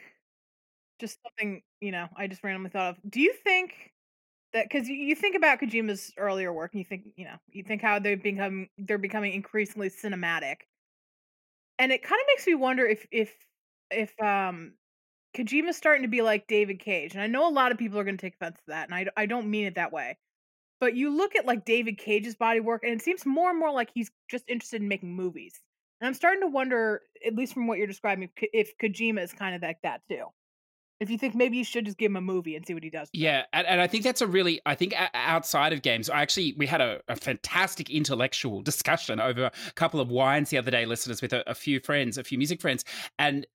just 1.00 1.18
something 1.22 1.62
you 1.80 1.92
know, 1.92 2.08
I 2.16 2.26
just 2.26 2.44
randomly 2.44 2.70
thought 2.70 2.96
of. 2.98 3.10
Do 3.10 3.20
you 3.20 3.32
think 3.34 3.92
that 4.52 4.64
because 4.68 4.88
you, 4.88 4.96
you 4.96 5.16
think 5.16 5.36
about 5.36 5.60
Kojima's 5.60 6.12
earlier 6.18 6.52
work, 6.52 6.72
and 6.74 6.80
you 6.80 6.86
think 6.86 7.06
you 7.16 7.24
know, 7.26 7.38
you 7.50 7.64
think 7.64 7.82
how 7.82 7.98
they've 8.00 8.22
become 8.22 8.68
they're 8.78 8.98
becoming 8.98 9.34
increasingly 9.34 9.90
cinematic, 9.90 10.62
and 11.78 11.92
it 11.92 12.02
kind 12.02 12.20
of 12.20 12.26
makes 12.28 12.46
me 12.46 12.54
wonder 12.54 12.86
if 12.86 13.06
if 13.10 13.34
if 13.90 14.18
um 14.20 14.74
Kojima's 15.36 15.76
starting 15.76 16.02
to 16.02 16.08
be 16.08 16.22
like 16.22 16.46
David 16.48 16.80
Cage, 16.80 17.14
and 17.14 17.22
I 17.22 17.28
know 17.28 17.48
a 17.48 17.52
lot 17.52 17.72
of 17.72 17.78
people 17.78 17.98
are 17.98 18.04
going 18.04 18.16
to 18.18 18.22
take 18.22 18.34
offense 18.36 18.58
to 18.60 18.64
that, 18.68 18.88
and 18.90 18.94
I 18.94 19.06
I 19.16 19.26
don't 19.26 19.50
mean 19.50 19.66
it 19.66 19.76
that 19.76 19.92
way. 19.92 20.18
But 20.80 20.94
you 20.94 21.10
look 21.10 21.34
at 21.36 21.46
like 21.46 21.64
David 21.64 21.98
Cage's 21.98 22.36
body 22.36 22.60
work, 22.60 22.82
and 22.84 22.92
it 22.92 23.02
seems 23.02 23.26
more 23.26 23.50
and 23.50 23.59
more 23.59 23.72
like 23.72 23.90
he's 23.92 24.10
just 24.30 24.44
interested 24.48 24.80
in 24.80 24.88
making 24.88 25.14
movies. 25.14 25.60
And 26.00 26.06
I'm 26.06 26.14
starting 26.14 26.42
to 26.42 26.46
wonder, 26.46 27.02
at 27.26 27.34
least 27.34 27.55
from 27.55 27.66
what 27.66 27.78
you're 27.78 27.88
describing, 27.88 28.28
if 28.36 28.78
Kojima 28.78 29.22
is 29.22 29.32
kind 29.32 29.56
of 29.56 29.62
like 29.62 29.82
that 29.82 30.02
too. 30.09 30.26
If 31.00 31.10
you 31.10 31.18
think 31.18 31.34
maybe 31.34 31.56
you 31.56 31.64
should 31.64 31.84
just 31.84 31.96
give 31.96 32.10
him 32.10 32.16
a 32.16 32.20
movie 32.20 32.56
and 32.56 32.66
see 32.66 32.74
what 32.74 32.82
he 32.82 32.90
does. 32.90 33.08
Yeah, 33.12 33.44
and, 33.52 33.66
and 33.66 33.80
I 33.80 33.86
think 33.86 34.02
that's 34.02 34.20
a 34.20 34.26
really, 34.26 34.60
I 34.66 34.74
think 34.74 34.94
outside 35.14 35.72
of 35.72 35.82
games, 35.82 36.10
I 36.10 36.22
actually, 36.22 36.54
we 36.56 36.66
had 36.66 36.80
a, 36.80 37.00
a, 37.08 37.16
fantastic 37.16 37.88
intellectual 37.90 38.62
discussion 38.68 39.20
over 39.20 39.44
a 39.44 39.72
couple 39.74 40.00
of 40.00 40.08
wines 40.08 40.50
the 40.50 40.58
other 40.58 40.70
day, 40.70 40.86
listeners, 40.86 41.22
with 41.22 41.32
a, 41.32 41.48
a, 41.48 41.54
few 41.54 41.78
friends, 41.80 42.18
a 42.18 42.24
few 42.24 42.36
music 42.36 42.60
friends. 42.60 42.84
And 43.18 43.46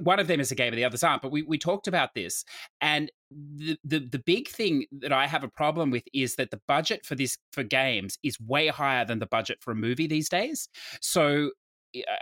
one 0.00 0.18
of 0.18 0.26
them 0.26 0.40
is 0.40 0.50
a 0.50 0.54
game 0.54 0.72
and 0.72 0.78
the 0.78 0.84
others 0.84 1.04
aren't. 1.04 1.22
But 1.22 1.30
we, 1.30 1.42
we 1.42 1.58
talked 1.58 1.86
about 1.86 2.14
this. 2.14 2.44
And 2.80 3.10
the, 3.30 3.76
the 3.84 4.00
the 4.00 4.18
big 4.18 4.48
thing 4.48 4.86
that 4.90 5.12
I 5.12 5.26
have 5.26 5.44
a 5.44 5.48
problem 5.48 5.90
with 5.90 6.04
is 6.14 6.36
that 6.36 6.50
the 6.50 6.60
budget 6.66 7.04
for 7.04 7.14
this 7.14 7.36
for 7.52 7.62
games 7.62 8.18
is 8.22 8.40
way 8.40 8.68
higher 8.68 9.04
than 9.04 9.18
the 9.18 9.26
budget 9.26 9.58
for 9.60 9.72
a 9.72 9.76
movie 9.76 10.06
these 10.06 10.28
days. 10.28 10.68
So 11.00 11.50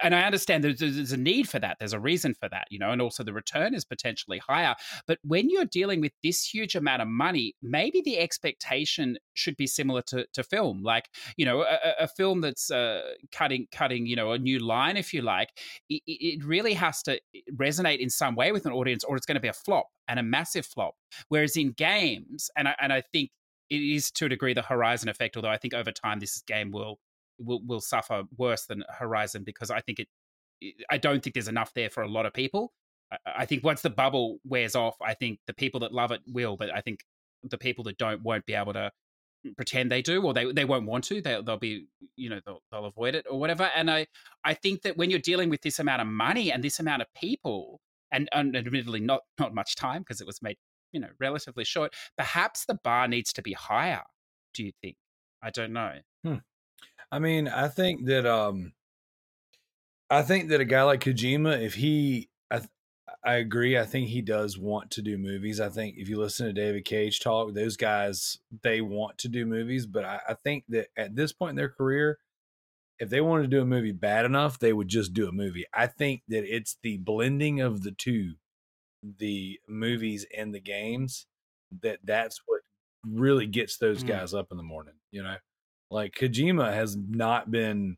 and 0.03 0.15
I 0.15 0.23
understand 0.23 0.65
there's, 0.65 0.78
there's 0.78 1.12
a 1.12 1.16
need 1.16 1.48
for 1.48 1.59
that. 1.59 1.77
There's 1.78 1.93
a 1.93 2.01
reason 2.01 2.35
for 2.35 2.48
that, 2.48 2.66
you 2.70 2.78
know, 2.78 2.90
and 2.90 3.03
also 3.03 3.23
the 3.23 3.32
return 3.32 3.74
is 3.74 3.85
potentially 3.85 4.39
higher. 4.39 4.74
But 5.07 5.19
when 5.23 5.51
you're 5.51 5.65
dealing 5.65 6.01
with 6.01 6.12
this 6.23 6.44
huge 6.44 6.74
amount 6.74 7.03
of 7.03 7.09
money, 7.09 7.55
maybe 7.62 8.03
the 8.03 8.19
expectation 8.19 9.19
should 9.35 9.57
be 9.57 9.66
similar 9.66 10.03
to, 10.09 10.27
to 10.32 10.43
film. 10.43 10.82
Like, 10.82 11.09
you 11.36 11.44
know, 11.44 11.62
a, 11.62 12.05
a 12.05 12.09
film 12.09 12.40
that's 12.40 12.70
uh, 12.70 13.03
cutting, 13.32 13.66
cutting, 13.73 14.07
you 14.07 14.16
know, 14.16 14.32
a 14.32 14.39
new 14.39 14.59
line, 14.59 14.97
if 14.97 15.12
you 15.12 15.23
like, 15.23 15.51
it, 15.89 16.03
it 16.07 16.44
really 16.44 16.74
has 16.74 17.03
to 17.05 17.20
resonate 17.55 17.98
in 17.98 18.11
some 18.11 18.35
way 18.35 18.53
with 18.53 18.66
an 18.66 18.73
audience, 18.73 19.05
or 19.05 19.16
it's 19.16 19.27
going 19.27 19.36
to 19.36 19.40
be 19.40 19.48
a 19.48 19.53
flop 19.53 19.86
and 20.09 20.19
a 20.19 20.23
massive 20.23 20.66
flop. 20.66 20.94
Whereas 21.28 21.57
in 21.57 21.73
games, 21.73 22.51
and 22.57 22.69
I, 22.69 22.74
and 22.81 22.93
I 22.93 23.03
think 23.12 23.31
it 23.69 23.81
is 23.81 24.11
to 24.12 24.27
a 24.27 24.28
degree 24.28 24.55
the 24.55 24.62
Horizon 24.62 25.09
effect, 25.09 25.36
although 25.36 25.48
I 25.48 25.57
think 25.57 25.74
over 25.74 25.90
time 25.90 26.20
this 26.20 26.40
game 26.43 26.70
will 26.70 26.98
will 27.39 27.61
will 27.65 27.81
suffer 27.81 28.25
worse 28.37 28.67
than 28.67 28.85
Horizon 28.99 29.45
because 29.45 29.71
I 29.71 29.81
think 29.81 30.01
it. 30.01 30.09
I 30.91 30.97
don't 30.97 31.23
think 31.23 31.35
there's 31.35 31.49
enough 31.49 31.75
there 31.75 31.91
for 31.91 32.03
a 32.03 32.09
lot 32.09 32.25
of 32.27 32.33
people. 32.33 32.73
I, 33.13 33.17
I 33.39 33.47
think 33.47 33.63
once 33.63 33.83
the 33.83 33.91
bubble 33.91 34.39
wears 34.45 34.75
off, 34.75 34.97
I 35.03 35.15
think 35.15 35.41
the 35.47 35.55
people 35.55 35.81
that 35.81 35.93
love 35.93 36.13
it 36.13 36.23
will, 36.27 36.57
but 36.57 36.75
I 36.75 36.81
think 36.81 37.01
the 37.43 37.59
people 37.59 37.85
that 37.85 37.99
don't 37.99 38.23
won't 38.23 38.47
be 38.47 38.55
able 38.55 38.73
to 38.73 38.91
pretend 39.57 39.91
they 39.91 40.03
do 40.03 40.23
or 40.23 40.35
they, 40.35 40.51
they 40.53 40.65
won't 40.65 40.87
want 40.87 41.05
to 41.05 41.21
they, 41.21 41.41
they'll 41.43 41.57
be 41.57 41.87
you 42.17 42.29
know 42.29 42.41
they'll, 42.45 42.63
they'll 42.73 42.87
avoid 42.87 43.15
it 43.15 43.25
or 43.31 43.39
whatever 43.39 43.71
and 43.77 43.91
i 43.91 44.07
i 44.45 44.55
think 44.55 44.83
that 44.83 44.97
when 44.97 45.11
you're 45.11 45.19
dealing 45.21 45.49
with 45.49 45.61
this 45.63 45.79
amount 45.79 46.01
of 46.01 46.09
money 46.09 46.51
and 46.51 46.65
this 46.65 46.81
amount 46.81 47.03
of 47.03 47.09
people 47.15 47.81
and, 48.11 48.29
and 48.33 48.57
admittedly 48.57 49.01
not 49.01 49.21
not 49.39 49.55
much 49.55 49.77
time 49.77 50.03
because 50.03 50.21
it 50.21 50.27
was 50.27 50.43
made 50.43 50.57
you 50.93 51.01
know 51.01 51.09
relatively 51.21 51.65
short 51.65 51.95
perhaps 52.17 52.65
the 52.65 52.79
bar 52.83 53.07
needs 53.07 53.33
to 53.33 53.43
be 53.43 53.53
higher 53.53 54.03
do 54.55 54.65
you 54.65 54.73
think 54.83 54.97
i 55.43 55.51
don't 55.51 55.73
know 55.73 55.93
hmm. 56.25 56.37
I 57.11 57.19
mean, 57.19 57.49
I 57.49 57.69
think 57.69 58.07
that 58.07 58.27
um 58.27 58.74
I 60.11 60.23
think 60.23 60.49
that 60.51 60.61
a 60.61 60.65
guy 60.65 60.83
like 60.85 61.01
Kojima, 61.01 61.61
if 61.62 61.74
he 61.74 62.31
I 62.51 62.62
I 63.24 63.35
agree. 63.37 63.78
I 63.78 63.85
think 63.85 64.09
he 64.09 64.23
does 64.23 64.59
want 64.59 64.91
to 64.93 65.03
do 65.03 65.19
movies. 65.19 65.61
I 65.61 65.69
think 65.69 65.97
if 65.99 66.09
you 66.09 66.19
listen 66.19 66.47
to 66.47 66.53
David 66.53 66.85
Cage 66.85 67.20
talk, 67.20 67.53
those 67.55 67.77
guys 67.77 68.39
they 68.62 68.81
want 68.81 69.19
to 69.19 69.28
do 69.28 69.47
movies, 69.47 69.87
but 69.87 70.05
I, 70.05 70.20
I 70.28 70.35
think 70.35 70.65
that 70.69 70.89
at 70.97 71.16
this 71.16 71.33
point 71.33 71.51
in 71.51 71.57
their 71.57 71.69
career, 71.70 72.19
if 72.99 73.11
they 73.11 73.20
wanted 73.20 73.45
to 73.45 73.49
do 73.49 73.62
a 73.62 73.66
movie 73.66 73.93
bad 73.93 74.24
enough, 74.27 74.59
they 74.59 74.73
would 74.73 74.89
just 74.89 75.15
do 75.15 75.28
a 75.28 75.33
movie. 75.33 75.66
I 75.74 75.87
think 75.89 76.23
that 76.28 76.45
it's 76.45 76.78
the 76.83 76.99
blending 76.99 77.61
of 77.61 77.83
the 77.83 77.93
two, 77.93 78.35
the 79.03 79.61
movies 79.69 80.27
and 80.37 80.55
the 80.55 80.61
games, 80.61 81.27
that 81.83 82.01
that's 82.05 82.41
what 82.47 82.62
really 83.05 83.47
gets 83.47 83.78
those 83.78 84.03
Mm. 84.03 84.07
guys 84.09 84.35
up 84.35 84.49
in 84.53 84.57
the 84.59 84.62
morning. 84.65 84.95
You 85.12 85.23
know, 85.24 85.37
like 85.91 86.15
Kojima 86.15 86.73
has 86.73 86.97
not 86.97 87.51
been 87.51 87.97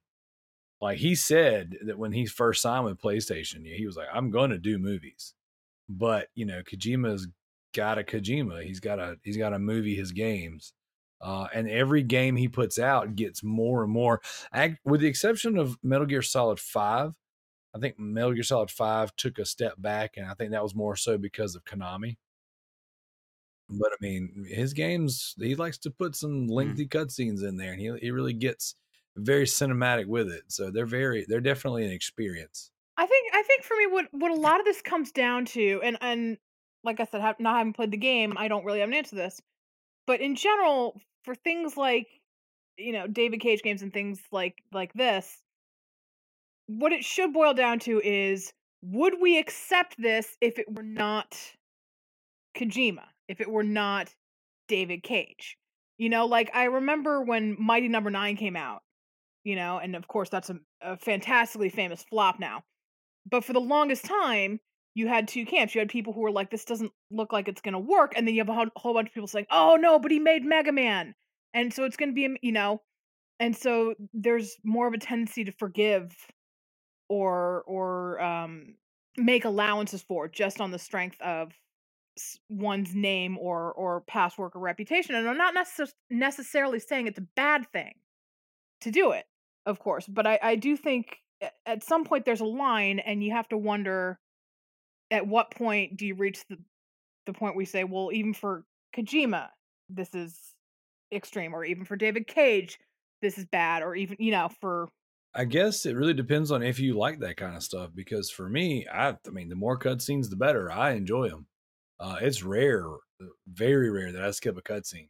like 0.80 0.98
he 0.98 1.14
said 1.14 1.76
that 1.86 1.98
when 1.98 2.12
he 2.12 2.26
first 2.26 2.62
signed 2.62 2.84
with 2.84 3.00
PlayStation, 3.00 3.66
he 3.66 3.86
was 3.86 3.96
like, 3.96 4.08
"I'm 4.12 4.30
going 4.30 4.50
to 4.50 4.58
do 4.58 4.78
movies," 4.78 5.34
but 5.88 6.28
you 6.34 6.46
know, 6.46 6.62
Kojima's 6.62 7.28
got 7.74 7.98
a 7.98 8.02
Kojima. 8.04 8.62
He's 8.64 8.80
got 8.80 8.98
a 8.98 9.16
he's 9.24 9.36
got 9.36 9.52
a 9.52 9.58
movie 9.58 9.94
his 9.94 10.12
games. 10.12 10.72
Uh, 11.20 11.48
and 11.52 11.68
every 11.68 12.04
game 12.04 12.36
he 12.36 12.46
puts 12.46 12.78
out 12.78 13.16
gets 13.16 13.42
more 13.42 13.82
and 13.82 13.92
more. 13.92 14.20
Ac- 14.54 14.76
With 14.84 15.00
the 15.00 15.08
exception 15.08 15.58
of 15.58 15.76
Metal 15.82 16.06
Gear 16.06 16.22
Solid 16.22 16.60
Five, 16.60 17.14
I 17.74 17.80
think 17.80 17.98
Metal 17.98 18.32
Gear 18.34 18.44
Solid 18.44 18.70
Five 18.70 19.14
took 19.16 19.38
a 19.38 19.44
step 19.44 19.74
back, 19.78 20.16
and 20.16 20.26
I 20.26 20.34
think 20.34 20.52
that 20.52 20.62
was 20.62 20.76
more 20.76 20.94
so 20.94 21.18
because 21.18 21.56
of 21.56 21.64
Konami. 21.64 22.18
But 23.70 23.88
I 23.92 23.96
mean, 24.00 24.46
his 24.48 24.72
games 24.72 25.34
he 25.38 25.54
likes 25.54 25.78
to 25.78 25.90
put 25.90 26.16
some 26.16 26.30
mm-hmm. 26.30 26.52
lengthy 26.52 26.86
cutscenes 26.86 27.42
in 27.46 27.56
there, 27.56 27.72
and 27.72 27.80
he 27.80 27.92
he 28.00 28.10
really 28.10 28.32
gets 28.32 28.74
very 29.16 29.44
cinematic 29.44 30.06
with 30.06 30.30
it. 30.30 30.44
So 30.48 30.70
they're 30.70 30.86
very 30.86 31.26
they're 31.28 31.40
definitely 31.40 31.84
an 31.84 31.92
experience. 31.92 32.70
I 32.96 33.06
think 33.06 33.32
I 33.32 33.42
think 33.42 33.62
for 33.62 33.76
me 33.76 33.86
what 33.86 34.06
what 34.10 34.30
a 34.30 34.40
lot 34.40 34.58
of 34.58 34.66
this 34.66 34.82
comes 34.82 35.12
down 35.12 35.44
to 35.46 35.80
and 35.84 35.96
and 36.00 36.36
like 36.82 36.98
I 37.00 37.04
said 37.04 37.20
ha- 37.20 37.34
not 37.38 37.56
having 37.56 37.72
played 37.72 37.92
the 37.92 37.96
game 37.96 38.34
I 38.36 38.48
don't 38.48 38.64
really 38.64 38.80
have 38.80 38.88
an 38.88 38.94
answer 38.94 39.10
to 39.10 39.16
this 39.16 39.40
but 40.06 40.20
in 40.20 40.34
general 40.34 41.00
for 41.24 41.36
things 41.36 41.76
like 41.76 42.08
you 42.76 42.92
know 42.92 43.06
David 43.06 43.40
Cage 43.40 43.62
games 43.62 43.82
and 43.82 43.92
things 43.92 44.20
like 44.32 44.56
like 44.72 44.92
this 44.94 45.38
what 46.66 46.92
it 46.92 47.04
should 47.04 47.32
boil 47.32 47.54
down 47.54 47.78
to 47.80 48.00
is 48.00 48.52
would 48.82 49.14
we 49.20 49.38
accept 49.38 49.94
this 49.98 50.36
if 50.40 50.58
it 50.58 50.66
were 50.68 50.82
not 50.82 51.36
Kojima 52.56 53.04
if 53.28 53.40
it 53.40 53.50
were 53.50 53.62
not 53.62 54.12
David 54.68 55.02
Cage 55.02 55.56
you 55.98 56.08
know 56.08 56.26
like 56.26 56.50
I 56.54 56.64
remember 56.64 57.22
when 57.22 57.56
Mighty 57.58 57.88
Number 57.88 58.10
9 58.10 58.36
came 58.36 58.56
out 58.56 58.82
you 59.44 59.56
know 59.56 59.78
and 59.78 59.94
of 59.94 60.08
course 60.08 60.28
that's 60.28 60.50
a, 60.50 60.56
a 60.82 60.96
fantastically 60.96 61.68
famous 61.68 62.04
flop 62.10 62.40
now 62.40 62.64
but 63.30 63.44
for 63.44 63.52
the 63.52 63.60
longest 63.60 64.04
time, 64.04 64.60
you 64.94 65.08
had 65.08 65.28
two 65.28 65.44
camps. 65.46 65.74
You 65.74 65.80
had 65.80 65.88
people 65.88 66.12
who 66.12 66.20
were 66.20 66.30
like, 66.30 66.50
"This 66.50 66.64
doesn't 66.64 66.92
look 67.10 67.32
like 67.32 67.48
it's 67.48 67.60
going 67.60 67.74
to 67.74 67.78
work," 67.78 68.12
and 68.16 68.26
then 68.26 68.34
you 68.34 68.40
have 68.40 68.48
a 68.48 68.70
whole, 68.76 68.94
bunch 68.94 69.08
of 69.08 69.14
people 69.14 69.28
saying, 69.28 69.46
"Oh 69.50 69.76
no, 69.76 69.98
but 69.98 70.10
he 70.10 70.18
made 70.18 70.44
Mega 70.44 70.72
Man, 70.72 71.14
and 71.54 71.72
so 71.72 71.84
it's 71.84 71.96
going 71.96 72.10
to 72.10 72.14
be, 72.14 72.36
you 72.42 72.52
know." 72.52 72.82
And 73.40 73.56
so 73.56 73.94
there's 74.12 74.56
more 74.64 74.88
of 74.88 74.94
a 74.94 74.98
tendency 74.98 75.44
to 75.44 75.52
forgive 75.52 76.14
or 77.08 77.62
or 77.66 78.20
um, 78.20 78.74
make 79.16 79.44
allowances 79.44 80.02
for 80.02 80.28
just 80.28 80.60
on 80.60 80.70
the 80.70 80.78
strength 80.78 81.20
of 81.20 81.52
one's 82.48 82.94
name 82.94 83.38
or 83.38 83.72
or 83.72 84.02
past 84.02 84.38
work 84.38 84.56
or 84.56 84.60
reputation. 84.60 85.14
And 85.14 85.28
I'm 85.28 85.36
not 85.36 85.54
necess- 85.54 85.92
necessarily 86.10 86.78
saying 86.78 87.06
it's 87.06 87.18
a 87.18 87.26
bad 87.36 87.66
thing 87.72 87.94
to 88.82 88.90
do 88.90 89.12
it, 89.12 89.24
of 89.66 89.78
course, 89.78 90.06
but 90.06 90.26
I 90.26 90.38
I 90.42 90.56
do 90.56 90.76
think 90.76 91.18
at 91.66 91.84
some 91.84 92.04
point 92.04 92.24
there's 92.24 92.40
a 92.40 92.44
line, 92.46 92.98
and 92.98 93.22
you 93.22 93.32
have 93.32 93.48
to 93.48 93.58
wonder 93.58 94.18
at 95.10 95.26
what 95.26 95.50
point 95.50 95.96
do 95.96 96.06
you 96.06 96.14
reach 96.14 96.44
the 96.48 96.58
the 97.26 97.32
point 97.32 97.56
we 97.56 97.64
say, 97.64 97.84
well, 97.84 98.10
even 98.12 98.32
for 98.32 98.64
Kojima, 98.96 99.48
this 99.90 100.14
is 100.14 100.38
extreme, 101.12 101.54
or 101.54 101.64
even 101.64 101.84
for 101.84 101.96
David 101.96 102.26
Cage, 102.26 102.78
this 103.20 103.38
is 103.38 103.44
bad, 103.46 103.82
or 103.82 103.94
even 103.94 104.16
you 104.18 104.32
know 104.32 104.48
for 104.60 104.88
I 105.34 105.44
guess 105.44 105.86
it 105.86 105.94
really 105.94 106.14
depends 106.14 106.50
on 106.50 106.62
if 106.62 106.80
you 106.80 106.96
like 106.96 107.20
that 107.20 107.36
kind 107.36 107.54
of 107.54 107.62
stuff. 107.62 107.90
Because 107.94 108.30
for 108.30 108.48
me, 108.48 108.86
I, 108.92 109.10
I 109.10 109.30
mean, 109.30 109.48
the 109.48 109.54
more 109.54 109.78
cutscenes, 109.78 110.30
the 110.30 110.36
better. 110.36 110.70
I 110.70 110.92
enjoy 110.92 111.28
them. 111.28 111.46
Uh, 112.00 112.16
it's 112.20 112.42
rare, 112.42 112.84
very 113.52 113.90
rare 113.90 114.12
that 114.12 114.24
I 114.24 114.30
skip 114.30 114.56
a 114.56 114.62
cutscene. 114.62 115.08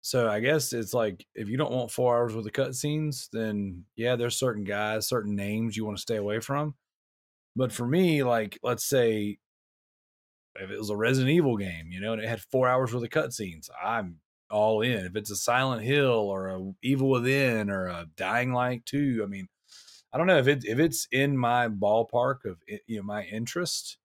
So 0.00 0.28
I 0.28 0.40
guess 0.40 0.72
it's 0.72 0.94
like 0.94 1.26
if 1.34 1.48
you 1.48 1.56
don't 1.56 1.72
want 1.72 1.90
four 1.90 2.16
hours 2.16 2.34
with 2.34 2.44
the 2.44 2.50
cutscenes, 2.50 3.28
then 3.32 3.84
yeah, 3.96 4.16
there's 4.16 4.38
certain 4.38 4.64
guys, 4.64 5.08
certain 5.08 5.34
names 5.34 5.76
you 5.76 5.84
want 5.84 5.96
to 5.96 6.02
stay 6.02 6.16
away 6.16 6.40
from. 6.40 6.74
But 7.56 7.72
for 7.72 7.86
me, 7.86 8.22
like 8.22 8.58
let's 8.62 8.88
say 8.88 9.38
if 10.54 10.70
it 10.70 10.78
was 10.78 10.90
a 10.90 10.96
Resident 10.96 11.30
Evil 11.30 11.56
game, 11.56 11.90
you 11.90 12.00
know, 12.00 12.12
and 12.12 12.22
it 12.22 12.28
had 12.28 12.40
four 12.40 12.68
hours 12.68 12.92
worth 12.92 13.02
of 13.02 13.10
cutscenes, 13.10 13.68
I'm 13.82 14.20
all 14.50 14.80
in. 14.82 15.06
If 15.06 15.16
it's 15.16 15.30
a 15.30 15.36
Silent 15.36 15.82
Hill 15.82 16.06
or 16.06 16.48
a 16.48 16.72
Evil 16.82 17.10
Within 17.10 17.70
or 17.70 17.86
a 17.86 18.06
Dying 18.16 18.52
Light 18.52 18.86
2, 18.86 19.22
I 19.22 19.26
mean, 19.26 19.48
I 20.12 20.18
don't 20.18 20.26
know 20.26 20.38
if 20.38 20.48
it 20.48 20.64
if 20.64 20.78
it's 20.78 21.06
in 21.12 21.36
my 21.36 21.68
ballpark 21.68 22.44
of 22.46 22.56
you 22.86 22.98
know 22.98 23.02
my 23.02 23.24
interest, 23.24 23.98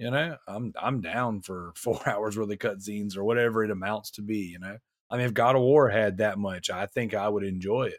you 0.00 0.10
know, 0.10 0.34
I'm 0.48 0.72
I'm 0.80 1.02
down 1.02 1.42
for 1.42 1.72
four 1.76 2.00
hours 2.08 2.36
worth 2.38 2.50
of 2.50 2.58
cutscenes 2.58 3.16
or 3.16 3.22
whatever 3.22 3.62
it 3.62 3.70
amounts 3.70 4.10
to 4.12 4.22
be, 4.22 4.38
you 4.38 4.58
know. 4.58 4.78
I 5.10 5.16
mean, 5.16 5.26
if 5.26 5.34
God 5.34 5.56
of 5.56 5.62
War 5.62 5.90
had 5.90 6.18
that 6.18 6.38
much, 6.38 6.70
I 6.70 6.86
think 6.86 7.14
I 7.14 7.28
would 7.28 7.44
enjoy 7.44 7.88
it. 7.88 7.98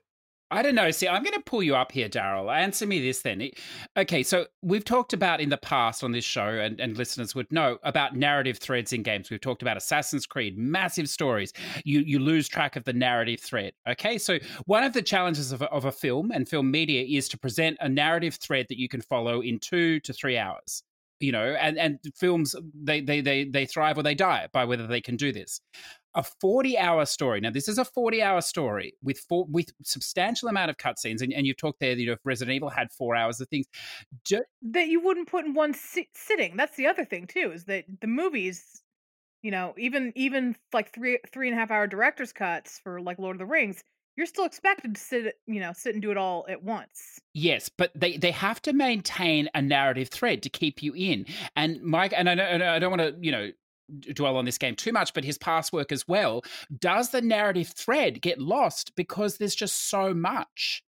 I 0.49 0.63
don't 0.63 0.75
know. 0.75 0.91
See, 0.91 1.07
I'm 1.07 1.23
going 1.23 1.35
to 1.35 1.43
pull 1.43 1.63
you 1.63 1.75
up 1.77 1.93
here, 1.93 2.09
Daryl. 2.09 2.53
Answer 2.53 2.85
me 2.85 2.99
this 2.99 3.21
then. 3.21 3.51
Okay, 3.95 4.21
so 4.21 4.47
we've 4.61 4.83
talked 4.83 5.13
about 5.13 5.39
in 5.39 5.47
the 5.47 5.57
past 5.57 6.03
on 6.03 6.11
this 6.11 6.25
show, 6.25 6.45
and, 6.45 6.77
and 6.81 6.97
listeners 6.97 7.33
would 7.35 7.49
know 7.53 7.77
about 7.83 8.17
narrative 8.17 8.57
threads 8.57 8.91
in 8.91 9.01
games. 9.01 9.29
We've 9.29 9.39
talked 9.39 9.61
about 9.61 9.77
Assassin's 9.77 10.25
Creed, 10.25 10.57
massive 10.57 11.07
stories. 11.07 11.53
You 11.85 12.01
you 12.01 12.19
lose 12.19 12.49
track 12.49 12.75
of 12.75 12.83
the 12.83 12.93
narrative 12.93 13.39
thread. 13.39 13.73
Okay, 13.87 14.17
so 14.17 14.39
one 14.65 14.83
of 14.83 14.93
the 14.93 15.01
challenges 15.01 15.51
of 15.51 15.61
of 15.61 15.85
a 15.85 15.91
film 15.91 16.31
and 16.31 16.49
film 16.49 16.71
media 16.71 17.03
is 17.03 17.29
to 17.29 17.37
present 17.37 17.77
a 17.79 17.87
narrative 17.87 18.35
thread 18.35 18.65
that 18.69 18.79
you 18.79 18.89
can 18.89 19.01
follow 19.01 19.41
in 19.41 19.59
two 19.59 19.99
to 20.01 20.11
three 20.11 20.37
hours. 20.37 20.83
You 21.21 21.31
know, 21.31 21.55
and 21.59 21.77
and 21.77 21.99
films 22.15 22.55
they 22.73 23.01
they 23.01 23.21
they 23.21 23.45
they 23.45 23.65
thrive 23.65 23.97
or 23.97 24.03
they 24.03 24.15
die 24.15 24.47
by 24.51 24.65
whether 24.65 24.87
they 24.87 25.01
can 25.01 25.15
do 25.15 25.31
this 25.31 25.61
a 26.13 26.23
40 26.23 26.77
hour 26.77 27.05
story. 27.05 27.39
Now, 27.39 27.51
this 27.51 27.67
is 27.67 27.77
a 27.77 27.85
40 27.85 28.21
hour 28.21 28.41
story 28.41 28.93
with 29.01 29.19
four, 29.19 29.45
with 29.49 29.71
substantial 29.83 30.49
amount 30.49 30.69
of 30.69 30.77
cutscenes. 30.77 31.21
And, 31.21 31.33
and 31.33 31.45
you've 31.45 31.57
talked 31.57 31.79
there, 31.79 31.93
you 31.93 32.07
know, 32.07 32.13
if 32.13 32.19
Resident 32.25 32.55
Evil 32.55 32.69
had 32.69 32.91
four 32.91 33.15
hours 33.15 33.39
of 33.39 33.47
things. 33.49 33.67
Ju- 34.25 34.43
that 34.61 34.87
you 34.87 34.99
wouldn't 34.99 35.29
put 35.29 35.45
in 35.45 35.53
one 35.53 35.73
si- 35.73 36.09
sitting. 36.13 36.57
That's 36.57 36.75
the 36.75 36.87
other 36.87 37.05
thing 37.05 37.27
too, 37.27 37.51
is 37.53 37.65
that 37.65 37.85
the 38.01 38.07
movies, 38.07 38.81
you 39.41 39.51
know, 39.51 39.73
even 39.77 40.11
even 40.15 40.55
like 40.73 40.93
three 40.93 41.19
three 41.31 41.47
and 41.47 41.57
a 41.57 41.59
half 41.59 41.71
hour 41.71 41.87
director's 41.87 42.33
cuts 42.33 42.79
for 42.83 43.01
like 43.01 43.19
Lord 43.19 43.35
of 43.35 43.39
the 43.39 43.45
Rings, 43.45 43.83
you're 44.21 44.27
still 44.27 44.45
expected 44.45 44.93
to 44.93 45.01
sit, 45.01 45.39
you 45.47 45.59
know, 45.59 45.71
sit 45.73 45.95
and 45.95 46.01
do 46.03 46.11
it 46.11 46.17
all 46.17 46.45
at 46.47 46.61
once. 46.61 47.19
yes, 47.33 47.69
but 47.69 47.91
they, 47.95 48.17
they 48.17 48.29
have 48.29 48.61
to 48.61 48.71
maintain 48.71 49.49
a 49.55 49.61
narrative 49.63 50.09
thread 50.09 50.43
to 50.43 50.49
keep 50.49 50.83
you 50.83 50.93
in. 50.95 51.25
And 51.55 51.81
Mike, 51.81 52.13
and 52.15 52.29
I, 52.29 52.33
and 52.33 52.61
I 52.61 52.77
don't 52.77 52.91
want 52.91 53.01
to, 53.01 53.15
you 53.19 53.31
know, 53.31 53.49
dwell 54.13 54.37
on 54.37 54.45
this 54.45 54.59
game 54.59 54.75
too 54.75 54.91
much, 54.91 55.15
but 55.15 55.23
his 55.23 55.39
past 55.39 55.73
work 55.73 55.91
as 55.91 56.07
well. 56.07 56.43
Does 56.77 57.09
the 57.09 57.21
narrative 57.21 57.69
thread 57.69 58.21
get 58.21 58.39
lost 58.39 58.95
because 58.95 59.37
there's 59.37 59.55
just 59.55 59.89
so 59.89 60.13
much? 60.13 60.83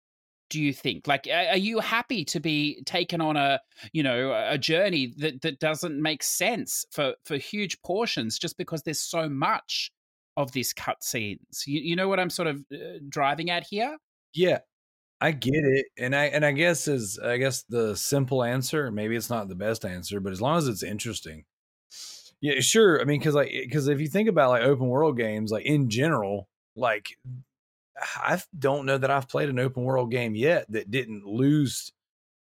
Do 0.49 0.59
you 0.59 0.73
think? 0.73 1.07
Like, 1.07 1.27
are 1.31 1.55
you 1.55 1.79
happy 1.79 2.25
to 2.25 2.39
be 2.39 2.81
taken 2.87 3.21
on 3.21 3.37
a, 3.37 3.59
you 3.93 4.01
know, 4.01 4.33
a 4.33 4.57
journey 4.57 5.13
that 5.17 5.43
that 5.43 5.59
doesn't 5.59 6.01
make 6.01 6.23
sense 6.23 6.83
for 6.89 7.13
for 7.23 7.37
huge 7.37 7.79
portions 7.83 8.39
just 8.39 8.57
because 8.57 8.81
there's 8.81 8.99
so 8.99 9.29
much 9.29 9.91
of 10.39 10.53
this 10.53 10.73
cutscenes? 10.73 11.67
You, 11.67 11.81
you 11.81 11.95
know 11.95 12.07
what 12.07 12.19
I'm 12.19 12.29
sort 12.29 12.47
of 12.47 12.63
uh, 12.73 12.99
driving 13.07 13.49
at 13.49 13.67
here? 13.67 13.97
Yeah, 14.33 14.59
I 15.21 15.31
get 15.31 15.53
it, 15.53 15.87
and 15.97 16.15
I 16.15 16.25
and 16.25 16.45
I 16.45 16.53
guess 16.53 16.87
is 16.87 17.19
I 17.19 17.37
guess 17.37 17.63
the 17.63 17.95
simple 17.95 18.43
answer. 18.43 18.91
Maybe 18.91 19.15
it's 19.15 19.29
not 19.29 19.49
the 19.49 19.55
best 19.55 19.85
answer, 19.85 20.19
but 20.19 20.31
as 20.31 20.41
long 20.41 20.57
as 20.57 20.67
it's 20.67 20.83
interesting, 20.83 21.43
yeah, 22.41 22.61
sure. 22.61 23.01
I 23.01 23.03
mean, 23.03 23.19
because 23.19 23.35
like 23.35 23.51
because 23.51 23.87
if 23.87 23.99
you 23.99 24.07
think 24.07 24.29
about 24.29 24.49
like 24.49 24.63
open 24.63 24.87
world 24.87 25.17
games, 25.17 25.51
like 25.51 25.65
in 25.65 25.89
general, 25.89 26.47
like 26.75 27.17
I 28.15 28.41
don't 28.57 28.85
know 28.85 28.97
that 28.97 29.11
I've 29.11 29.27
played 29.27 29.49
an 29.49 29.59
open 29.59 29.83
world 29.83 30.09
game 30.09 30.35
yet 30.35 30.65
that 30.71 30.89
didn't 30.89 31.25
lose 31.25 31.91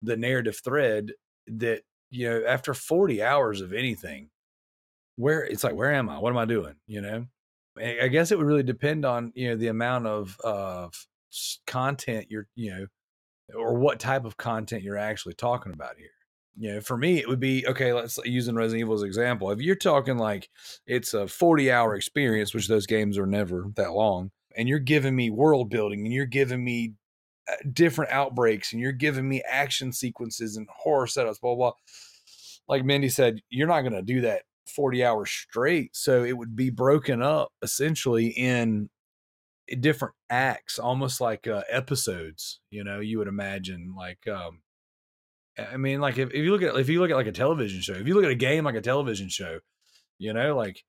the 0.03 0.15
narrative 0.15 0.59
thread. 0.63 1.13
That 1.47 1.81
you 2.11 2.29
know, 2.29 2.43
after 2.47 2.73
forty 2.75 3.23
hours 3.23 3.61
of 3.61 3.73
anything, 3.73 4.29
where 5.15 5.43
it's 5.43 5.63
like, 5.63 5.75
where 5.75 5.91
am 5.91 6.09
I? 6.09 6.19
What 6.19 6.29
am 6.31 6.37
I 6.37 6.45
doing? 6.45 6.75
You 6.85 7.01
know, 7.01 7.25
I 7.81 8.07
guess 8.07 8.31
it 8.31 8.37
would 8.37 8.47
really 8.47 8.63
depend 8.63 9.05
on 9.05 9.31
you 9.35 9.49
know 9.49 9.55
the 9.55 9.67
amount 9.67 10.07
of 10.07 10.37
of 10.43 10.93
content 11.65 12.27
you're 12.29 12.47
you 12.55 12.71
know 12.71 12.85
or 13.55 13.75
what 13.75 13.99
type 13.99 14.25
of 14.25 14.37
content 14.37 14.83
you're 14.83 14.97
actually 14.97 15.33
talking 15.33 15.73
about 15.73 15.97
here. 15.97 16.09
You 16.59 16.73
know, 16.73 16.81
for 16.81 16.97
me, 16.97 17.19
it 17.19 17.27
would 17.27 17.39
be 17.39 17.65
okay. 17.67 17.93
Let's 17.93 18.17
using 18.25 18.55
Resident 18.55 18.81
Evil 18.81 18.95
as 18.95 19.03
example. 19.03 19.51
If 19.51 19.61
you're 19.61 19.75
talking 19.75 20.17
like 20.17 20.49
it's 20.87 21.13
a 21.13 21.27
40 21.27 21.71
hour 21.71 21.95
experience, 21.95 22.53
which 22.53 22.67
those 22.67 22.87
games 22.87 23.17
are 23.17 23.27
never 23.27 23.65
that 23.75 23.93
long, 23.93 24.31
and 24.55 24.67
you're 24.67 24.79
giving 24.79 25.15
me 25.15 25.29
world 25.29 25.69
building 25.69 26.01
and 26.03 26.13
you're 26.13 26.25
giving 26.25 26.63
me 26.63 26.93
uh, 27.47 27.55
different 27.73 28.11
outbreaks 28.11 28.73
and 28.73 28.81
you're 28.81 28.91
giving 28.91 29.29
me 29.29 29.43
action 29.47 29.93
sequences 29.93 30.57
and 30.57 30.67
horror 30.75 31.05
setups, 31.05 31.39
blah 31.39 31.55
blah. 31.55 31.73
like 32.67 32.83
Mindy 32.83 33.09
said, 33.09 33.39
you're 33.49 33.67
not 33.67 33.81
going 33.81 33.93
to 33.93 34.01
do 34.01 34.21
that 34.21 34.41
40 34.69 35.03
hours 35.03 35.31
straight. 35.31 35.95
So 35.95 36.23
it 36.23 36.37
would 36.37 36.55
be 36.55 36.69
broken 36.69 37.21
up 37.21 37.51
essentially 37.61 38.27
in 38.27 38.89
different 39.79 40.15
acts, 40.29 40.79
almost 40.79 41.19
like 41.21 41.47
uh, 41.47 41.63
episodes. 41.69 42.59
You 42.69 42.83
know, 42.83 42.99
you 42.99 43.17
would 43.19 43.27
imagine 43.27 43.93
like, 43.97 44.27
um, 44.27 44.61
I 45.57 45.77
mean, 45.77 45.99
like 45.99 46.17
if, 46.17 46.29
if 46.29 46.43
you 46.43 46.51
look 46.51 46.61
at 46.61 46.75
if 46.75 46.89
you 46.89 46.99
look 46.99 47.09
at 47.09 47.15
like 47.15 47.27
a 47.27 47.31
television 47.31 47.81
show, 47.81 47.93
if 47.93 48.07
you 48.07 48.13
look 48.13 48.25
at 48.25 48.31
a 48.31 48.35
game 48.35 48.63
like 48.63 48.75
a 48.75 48.81
television 48.81 49.29
show, 49.29 49.59
you 50.19 50.33
know, 50.33 50.55
like 50.55 50.83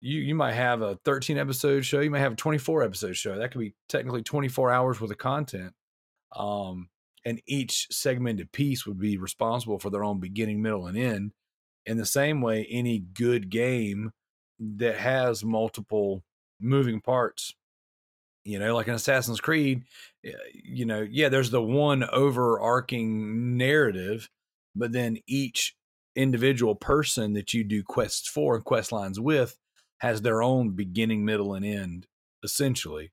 you 0.00 0.20
you 0.20 0.34
might 0.34 0.54
have 0.54 0.82
a 0.82 0.96
13 1.04 1.38
episode 1.38 1.84
show, 1.84 2.00
you 2.00 2.10
might 2.10 2.20
have 2.20 2.32
a 2.32 2.36
24 2.36 2.82
episode 2.82 3.16
show. 3.16 3.38
That 3.38 3.50
could 3.52 3.60
be 3.60 3.74
technically 3.88 4.22
24 4.22 4.70
hours 4.70 5.00
worth 5.00 5.10
of 5.10 5.18
content. 5.18 5.72
Um, 6.34 6.88
and 7.24 7.40
each 7.46 7.88
segmented 7.90 8.52
piece 8.52 8.86
would 8.86 9.00
be 9.00 9.18
responsible 9.18 9.78
for 9.78 9.90
their 9.90 10.04
own 10.04 10.20
beginning, 10.20 10.62
middle, 10.62 10.86
and 10.86 10.96
end. 10.96 11.32
In 11.86 11.96
the 11.98 12.06
same 12.06 12.40
way, 12.42 12.66
any 12.70 12.98
good 12.98 13.50
game 13.50 14.12
that 14.58 14.98
has 14.98 15.44
multiple 15.44 16.24
moving 16.60 17.00
parts, 17.00 17.54
you 18.44 18.58
know, 18.58 18.74
like 18.74 18.88
an 18.88 18.94
Assassin's 18.94 19.40
Creed, 19.40 19.84
eh, 20.24 20.32
you 20.52 20.84
know, 20.86 21.06
yeah, 21.08 21.28
there's 21.28 21.50
the 21.50 21.62
one 21.62 22.04
overarching 22.04 23.56
narrative, 23.56 24.28
but 24.74 24.92
then 24.92 25.18
each 25.26 25.74
individual 26.16 26.74
person 26.74 27.34
that 27.34 27.52
you 27.54 27.64
do 27.64 27.82
quests 27.82 28.28
for 28.28 28.56
and 28.56 28.64
quest 28.64 28.92
lines 28.92 29.20
with 29.20 29.58
has 29.98 30.22
their 30.22 30.42
own 30.42 30.70
beginning, 30.70 31.24
middle, 31.24 31.54
and 31.54 31.64
end, 31.64 32.06
essentially. 32.44 33.12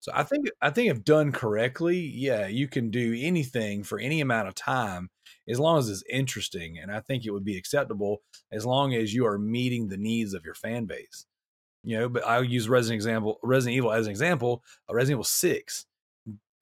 So 0.00 0.12
I 0.14 0.22
think 0.22 0.48
I 0.60 0.70
think 0.70 0.90
if 0.90 1.04
done 1.04 1.32
correctly, 1.32 1.98
yeah, 1.98 2.46
you 2.46 2.68
can 2.68 2.90
do 2.90 3.16
anything 3.18 3.82
for 3.84 3.98
any 3.98 4.20
amount 4.20 4.48
of 4.48 4.54
time 4.54 5.10
as 5.48 5.60
long 5.60 5.78
as 5.78 5.88
it's 5.88 6.02
interesting. 6.10 6.78
And 6.78 6.90
I 6.90 7.00
think 7.00 7.24
it 7.24 7.30
would 7.30 7.44
be 7.44 7.56
acceptable 7.56 8.22
as 8.50 8.64
long 8.64 8.94
as 8.94 9.14
you 9.14 9.26
are 9.26 9.38
meeting 9.38 9.88
the 9.88 9.96
needs 9.96 10.34
of 10.34 10.44
your 10.44 10.54
fan 10.54 10.86
base. 10.86 11.26
You 11.82 11.98
know, 11.98 12.08
but 12.08 12.26
I'll 12.26 12.44
use 12.44 12.68
Resident 12.68 12.96
example 12.96 13.38
Resident 13.42 13.76
Evil 13.76 13.92
as 13.92 14.06
an 14.06 14.10
example. 14.10 14.62
Uh, 14.88 14.94
Resident 14.94 15.16
Evil 15.16 15.24
6. 15.24 15.86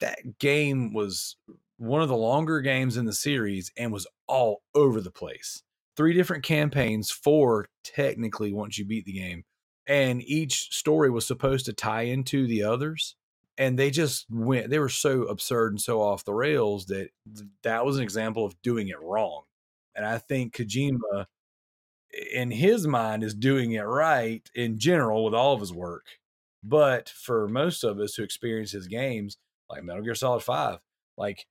That 0.01 0.37
game 0.39 0.93
was 0.93 1.37
one 1.77 2.01
of 2.01 2.09
the 2.09 2.15
longer 2.15 2.59
games 2.59 2.97
in 2.97 3.05
the 3.05 3.13
series 3.13 3.71
and 3.77 3.93
was 3.93 4.07
all 4.27 4.63
over 4.75 4.99
the 4.99 5.11
place. 5.11 5.63
Three 5.95 6.13
different 6.13 6.43
campaigns, 6.43 7.09
four 7.09 7.67
technically 7.83 8.51
once 8.51 8.77
you 8.77 8.85
beat 8.85 9.05
the 9.05 9.13
game. 9.13 9.43
And 9.87 10.21
each 10.21 10.73
story 10.75 11.09
was 11.09 11.25
supposed 11.25 11.65
to 11.65 11.73
tie 11.73 12.03
into 12.03 12.47
the 12.47 12.63
others 12.63 13.15
and 13.57 13.77
they 13.77 13.91
just 13.91 14.25
went 14.29 14.69
they 14.69 14.79
were 14.79 14.89
so 14.89 15.23
absurd 15.23 15.73
and 15.73 15.81
so 15.81 16.01
off 16.01 16.25
the 16.25 16.33
rails 16.33 16.85
that 16.87 17.09
that 17.63 17.85
was 17.85 17.97
an 17.97 18.03
example 18.03 18.45
of 18.45 18.59
doing 18.61 18.87
it 18.87 19.01
wrong 19.01 19.43
and 19.95 20.05
i 20.05 20.17
think 20.17 20.53
mm. 20.53 20.65
kojima 20.65 21.25
in 22.33 22.51
his 22.51 22.85
mind 22.85 23.23
is 23.23 23.33
doing 23.33 23.71
it 23.71 23.81
right 23.81 24.49
in 24.55 24.77
general 24.77 25.23
with 25.23 25.33
all 25.33 25.53
of 25.53 25.59
his 25.59 25.73
work 25.73 26.05
but 26.63 27.09
for 27.09 27.47
most 27.47 27.83
of 27.83 27.99
us 27.99 28.15
who 28.15 28.23
experience 28.23 28.71
his 28.71 28.87
games 28.87 29.37
like 29.69 29.83
metal 29.83 30.03
gear 30.03 30.15
solid 30.15 30.41
5 30.41 30.79
like 31.17 31.45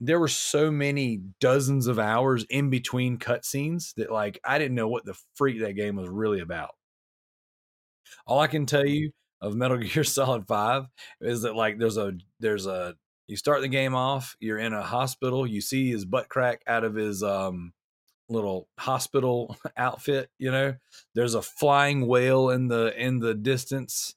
there 0.00 0.20
were 0.20 0.28
so 0.28 0.70
many 0.70 1.22
dozens 1.40 1.86
of 1.86 1.98
hours 1.98 2.44
in 2.50 2.68
between 2.68 3.18
cutscenes 3.18 3.94
that 3.94 4.10
like 4.10 4.38
i 4.44 4.58
didn't 4.58 4.74
know 4.74 4.88
what 4.88 5.04
the 5.04 5.18
freak 5.34 5.60
that 5.60 5.72
game 5.72 5.96
was 5.96 6.08
really 6.08 6.40
about. 6.40 6.74
All 8.26 8.40
i 8.40 8.46
can 8.46 8.66
tell 8.66 8.84
mm. 8.84 8.90
you 8.90 9.12
of 9.46 9.56
Metal 9.56 9.76
Gear 9.78 10.04
Solid 10.04 10.46
5 10.46 10.86
is 11.20 11.42
that 11.42 11.56
like 11.56 11.78
there's 11.78 11.96
a 11.96 12.14
there's 12.40 12.66
a 12.66 12.94
you 13.28 13.36
start 13.36 13.60
the 13.60 13.68
game 13.68 13.94
off, 13.94 14.36
you're 14.38 14.58
in 14.58 14.72
a 14.72 14.82
hospital, 14.82 15.46
you 15.46 15.60
see 15.60 15.90
his 15.90 16.04
butt 16.04 16.28
crack 16.28 16.62
out 16.66 16.84
of 16.84 16.94
his 16.94 17.22
um 17.22 17.72
little 18.28 18.68
hospital 18.78 19.56
outfit, 19.76 20.30
you 20.38 20.50
know. 20.50 20.74
There's 21.14 21.34
a 21.34 21.42
flying 21.42 22.06
whale 22.06 22.50
in 22.50 22.68
the 22.68 22.92
in 22.96 23.20
the 23.20 23.34
distance, 23.34 24.14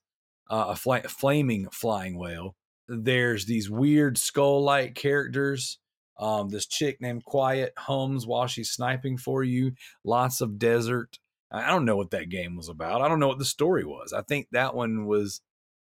uh, 0.49 0.68
a 0.69 0.76
fly, 0.76 1.01
flaming 1.01 1.68
flying 1.72 2.18
whale. 2.18 2.56
There's 2.88 3.45
these 3.45 3.69
weird 3.69 4.18
skull-like 4.18 4.95
characters. 4.95 5.77
Um, 6.19 6.49
this 6.49 6.65
chick 6.65 6.99
named 6.99 7.23
Quiet 7.23 7.73
hums 7.77 8.27
while 8.27 8.47
she's 8.47 8.72
sniping 8.72 9.18
for 9.18 9.43
you. 9.43 9.73
Lots 10.03 10.41
of 10.41 10.60
desert. 10.60 11.19
I 11.51 11.67
don't 11.67 11.85
know 11.85 11.95
what 11.95 12.11
that 12.11 12.30
game 12.30 12.55
was 12.55 12.69
about. 12.69 13.01
I 13.01 13.07
don't 13.07 13.19
know 13.19 13.27
what 13.27 13.39
the 13.39 13.45
story 13.45 13.84
was. 13.84 14.13
I 14.13 14.21
think 14.21 14.47
that 14.51 14.76
one 14.76 15.07
was 15.07 15.41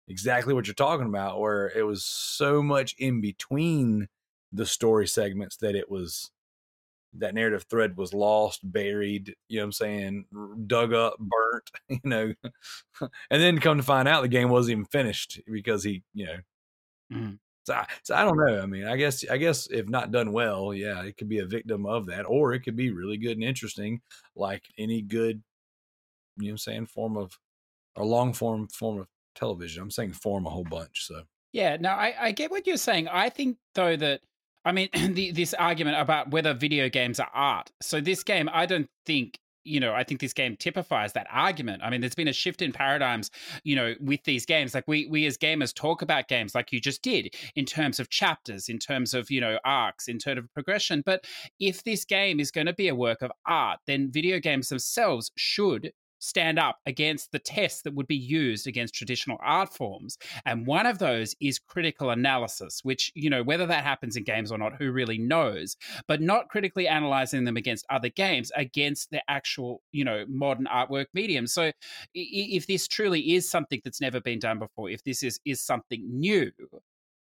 exactly 0.07 0.53
what 0.53 0.67
you're 0.67 0.73
talking 0.73 1.05
about, 1.05 1.39
where 1.39 1.71
it 1.75 1.83
was 1.83 2.03
so 2.03 2.63
much 2.63 2.95
in 2.97 3.21
between 3.21 4.07
the 4.51 4.65
story 4.65 5.07
segments 5.07 5.57
that 5.57 5.75
it 5.75 5.89
was 5.89 6.31
that 7.13 7.35
narrative 7.35 7.65
thread 7.69 7.97
was 7.97 8.13
lost, 8.13 8.59
buried, 8.63 9.35
you 9.49 9.57
know 9.57 9.63
what 9.63 9.67
I'm 9.67 9.71
saying, 9.73 10.25
dug 10.65 10.93
up, 10.93 11.17
burnt, 11.19 11.69
you 11.89 11.99
know. 12.03 12.33
and 13.01 13.41
then 13.41 13.59
come 13.59 13.77
to 13.77 13.83
find 13.83 14.07
out 14.07 14.21
the 14.21 14.27
game 14.27 14.49
wasn't 14.49 14.71
even 14.71 14.85
finished 14.85 15.41
because 15.51 15.83
he, 15.83 16.03
you 16.13 16.25
know. 16.25 16.38
Mm. 17.13 17.39
So, 17.63 17.75
I, 17.75 17.85
so 18.03 18.15
I 18.15 18.23
don't 18.23 18.38
know. 18.38 18.61
I 18.61 18.65
mean, 18.65 18.88
I 18.88 18.95
guess 18.95 19.23
I 19.29 19.38
guess 19.38 19.67
if 19.69 19.88
not 19.88 20.11
done 20.11 20.31
well, 20.31 20.73
yeah, 20.73 21.03
it 21.03 21.17
could 21.17 21.29
be 21.29 21.39
a 21.39 21.45
victim 21.45 21.85
of 21.85 22.07
that, 22.07 22.23
or 22.23 22.53
it 22.53 22.61
could 22.61 22.75
be 22.75 22.91
really 22.91 23.17
good 23.17 23.38
and 23.38 23.43
interesting, 23.43 24.01
like 24.35 24.63
any 24.79 25.01
good 25.01 25.43
you 26.37 26.47
know 26.47 26.51
I'm 26.51 26.57
saying, 26.57 26.85
form 26.87 27.17
of 27.17 27.37
a 27.95 28.03
long 28.03 28.33
form 28.33 28.67
form 28.67 28.99
of 28.99 29.07
television. 29.35 29.83
I'm 29.83 29.91
saying 29.91 30.13
form 30.13 30.45
a 30.45 30.49
whole 30.49 30.63
bunch. 30.63 31.05
So 31.05 31.23
yeah, 31.53 31.77
no, 31.79 31.89
I, 31.89 32.13
I 32.19 32.31
get 32.31 32.51
what 32.51 32.67
you're 32.67 32.77
saying. 32.77 33.07
I 33.07 33.29
think 33.29 33.57
though 33.75 33.95
that 33.95 34.21
I 34.65 34.71
mean 34.71 34.89
the, 34.93 35.31
this 35.31 35.53
argument 35.53 35.99
about 35.99 36.31
whether 36.31 36.53
video 36.53 36.89
games 36.89 37.19
are 37.19 37.29
art. 37.33 37.71
So 37.81 38.01
this 38.01 38.23
game, 38.23 38.49
I 38.51 38.65
don't 38.65 38.89
think 39.05 39.39
you 39.63 39.79
know, 39.79 39.93
I 39.93 40.03
think 40.03 40.19
this 40.19 40.33
game 40.33 40.55
typifies 40.57 41.13
that 41.13 41.27
argument. 41.31 41.83
I 41.83 41.89
mean, 41.89 42.01
there's 42.01 42.15
been 42.15 42.27
a 42.27 42.33
shift 42.33 42.61
in 42.61 42.71
paradigms, 42.71 43.29
you 43.63 43.75
know, 43.75 43.93
with 43.99 44.23
these 44.23 44.45
games. 44.45 44.73
Like 44.73 44.87
we 44.87 45.07
we 45.07 45.25
as 45.25 45.37
gamers 45.37 45.73
talk 45.73 46.01
about 46.01 46.27
games 46.27 46.55
like 46.55 46.71
you 46.71 46.79
just 46.79 47.01
did 47.01 47.35
in 47.55 47.65
terms 47.65 47.99
of 47.99 48.09
chapters, 48.09 48.69
in 48.69 48.79
terms 48.79 49.13
of, 49.13 49.29
you 49.29 49.41
know, 49.41 49.59
arcs, 49.63 50.07
in 50.07 50.17
terms 50.17 50.39
of 50.39 50.53
progression. 50.53 51.03
But 51.05 51.25
if 51.59 51.83
this 51.83 52.05
game 52.05 52.39
is 52.39 52.51
going 52.51 52.67
to 52.67 52.73
be 52.73 52.87
a 52.87 52.95
work 52.95 53.21
of 53.21 53.31
art, 53.45 53.79
then 53.87 54.11
video 54.11 54.39
games 54.39 54.69
themselves 54.69 55.31
should 55.37 55.91
stand 56.22 56.60
up 56.60 56.80
against 56.85 57.31
the 57.31 57.39
tests 57.39 57.81
that 57.81 57.95
would 57.95 58.07
be 58.07 58.15
used 58.15 58.68
against 58.68 58.93
traditional 58.93 59.38
art 59.41 59.73
forms. 59.73 60.18
And 60.45 60.65
one 60.68 60.85
of 60.85 60.99
those 60.99 61.35
is 61.41 61.60
critical 61.60 62.11
analysis, 62.11 62.81
which, 62.84 63.11
you 63.15 63.30
know, 63.30 63.43
whether 63.43 63.65
that 63.65 63.84
happens 63.84 64.15
in 64.15 64.23
games 64.23 64.52
or 64.52 64.57
not, 64.57 64.76
who 64.77 64.91
really 64.91 65.18
knows, 65.18 65.76
but 66.07 66.22
not 66.22 66.49
critically 66.49 66.88
analyzing 66.88 67.43
them 67.43 67.57
against 67.57 67.85
other 67.89 68.10
games, 68.10 68.52
against 68.56 69.10
the 69.10 69.22
actual, 69.27 69.81
you 69.91 70.06
know, 70.06 70.26
modern 70.30 70.65
artwork 70.65 71.07
medium. 71.14 71.48
So 71.48 71.72
if 72.14 72.68
this 72.68 72.88
truly 72.88 73.34
is 73.34 73.49
something 73.49 73.81
that's 73.84 73.99
never 73.99 74.22
been 74.22 74.39
done 74.39 74.60
before, 74.60 74.89
if 74.89 75.03
this 75.03 75.23
is, 75.23 75.39
is 75.43 75.60
something 75.60 76.07
new, 76.07 76.52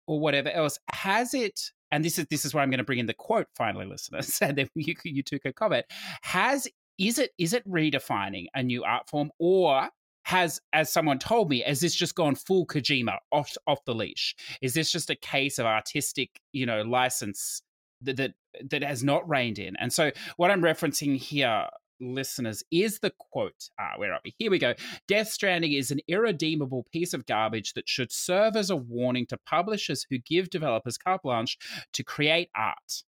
or 0.06 0.18
whatever 0.18 0.50
else, 0.50 0.78
has 0.92 1.34
it 1.34 1.70
and 1.92 2.04
this 2.04 2.18
is 2.18 2.26
this 2.30 2.44
is 2.44 2.54
where 2.54 2.62
I'm 2.62 2.70
going 2.70 2.78
to 2.78 2.84
bring 2.84 2.98
in 2.98 3.06
the 3.06 3.14
quote 3.14 3.48
finally, 3.56 3.86
listeners, 3.86 4.38
and 4.42 4.56
then 4.56 4.68
you 4.74 4.94
you 5.04 5.22
can 5.22 5.52
comment. 5.52 5.86
Has 6.22 6.68
is 7.00 7.18
it 7.18 7.32
is 7.38 7.52
it 7.52 7.68
redefining 7.68 8.46
a 8.54 8.62
new 8.62 8.84
art 8.84 9.08
form 9.08 9.30
or 9.38 9.88
has 10.24 10.60
as 10.72 10.92
someone 10.92 11.18
told 11.18 11.48
me 11.48 11.60
has 11.60 11.80
this 11.80 11.94
just 11.94 12.14
gone 12.14 12.34
full 12.34 12.66
kojima 12.66 13.16
off 13.32 13.56
off 13.66 13.84
the 13.86 13.94
leash? 13.94 14.36
Is 14.60 14.74
this 14.74 14.92
just 14.92 15.10
a 15.10 15.16
case 15.16 15.58
of 15.58 15.66
artistic 15.66 16.40
you 16.52 16.66
know 16.66 16.82
license 16.82 17.62
that 18.02 18.16
that, 18.18 18.34
that 18.70 18.82
has 18.82 19.02
not 19.02 19.28
reined 19.28 19.58
in? 19.58 19.74
And 19.76 19.92
so 19.92 20.12
what 20.36 20.50
i'm 20.50 20.62
referencing 20.62 21.16
here 21.16 21.66
listeners 22.02 22.62
is 22.70 23.00
the 23.00 23.12
quote 23.18 23.68
uh, 23.78 23.96
where 23.96 24.12
are 24.12 24.20
we? 24.24 24.34
Here 24.38 24.50
we 24.50 24.58
go. 24.58 24.74
Death 25.06 25.28
stranding 25.28 25.72
is 25.72 25.90
an 25.90 26.00
irredeemable 26.08 26.86
piece 26.92 27.12
of 27.12 27.26
garbage 27.26 27.74
that 27.74 27.88
should 27.88 28.10
serve 28.10 28.56
as 28.56 28.70
a 28.70 28.76
warning 28.76 29.26
to 29.26 29.38
publishers 29.46 30.06
who 30.08 30.18
give 30.18 30.50
developers 30.50 30.96
carte 30.96 31.22
blanche 31.22 31.58
to 31.92 32.02
create 32.02 32.50
art 32.56 33.02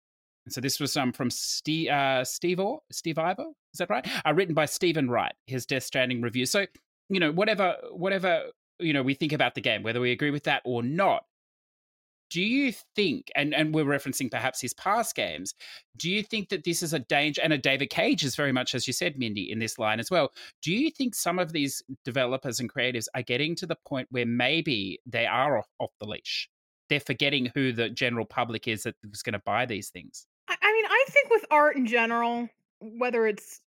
so 0.53 0.61
this 0.61 0.81
was 0.81 0.97
um, 0.97 1.13
from 1.13 1.31
Steve, 1.31 1.91
uh, 1.91 2.25
Steve, 2.25 2.61
or, 2.61 2.81
Steve 2.91 3.19
Ivo, 3.19 3.55
is 3.73 3.79
that 3.79 3.91
right? 3.91 4.07
Uh, 4.27 4.33
written 4.35 4.55
by 4.55 4.67
Stephen 4.67 5.11
Wright, 5.11 5.35
his 5.47 5.67
Death 5.67 5.85
Stranding 5.85 6.23
review. 6.23 6.47
So, 6.47 6.67
you 7.09 7.21
know, 7.21 7.33
whatever, 7.33 7.77
whatever, 7.93 8.45
you 8.79 8.93
know, 8.93 9.03
we 9.03 9.15
think 9.15 9.33
about 9.33 9.55
the 9.55 9.61
game, 9.61 9.83
whether 9.83 10.01
we 10.01 10.13
agree 10.13 10.31
with 10.31 10.45
that 10.45 10.63
or 10.65 10.83
not, 10.83 11.25
do 12.31 12.41
you 12.41 12.73
think, 12.95 13.31
and, 13.35 13.53
and 13.53 13.75
we're 13.75 13.85
referencing 13.85 14.31
perhaps 14.31 14.61
his 14.61 14.73
past 14.75 15.17
games, 15.17 15.55
do 15.97 16.09
you 16.09 16.23
think 16.23 16.49
that 16.51 16.63
this 16.65 16.83
is 16.83 16.95
a 16.95 17.01
danger? 17.01 17.43
And 17.43 17.53
a 17.53 17.59
David 17.59 17.91
Cage 17.91 18.23
is 18.23 18.37
very 18.37 18.53
much, 18.53 18.75
as 18.75 18.87
you 18.87 18.93
said, 18.93 19.19
Mindy, 19.19 19.51
in 19.51 19.59
this 19.59 19.79
line 19.79 19.99
as 19.99 20.11
well. 20.11 20.33
Do 20.63 20.73
you 20.73 20.91
think 20.91 21.15
some 21.15 21.41
of 21.41 21.53
these 21.53 21.83
developers 22.05 22.61
and 22.61 22.73
creatives 22.73 23.07
are 23.15 23.23
getting 23.23 23.57
to 23.57 23.67
the 23.67 23.77
point 23.87 24.07
where 24.11 24.27
maybe 24.27 25.01
they 25.07 25.27
are 25.27 25.59
off, 25.59 25.69
off 25.81 25.91
the 25.99 26.07
leash? 26.07 26.49
They're 26.89 27.01
forgetting 27.01 27.51
who 27.55 27.73
the 27.73 27.91
general 27.91 28.25
public 28.25 28.69
is 28.69 28.85
that 28.85 28.95
is 29.13 29.23
going 29.23 29.33
to 29.33 29.43
buy 29.45 29.67
these 29.67 29.91
things. 29.91 30.27
I 30.81 30.83
mean, 30.83 30.91
I 30.91 31.05
think 31.11 31.31
with 31.31 31.45
art 31.51 31.77
in 31.77 31.87
general, 31.87 32.49
whether 32.81 33.27
it's 33.27 33.61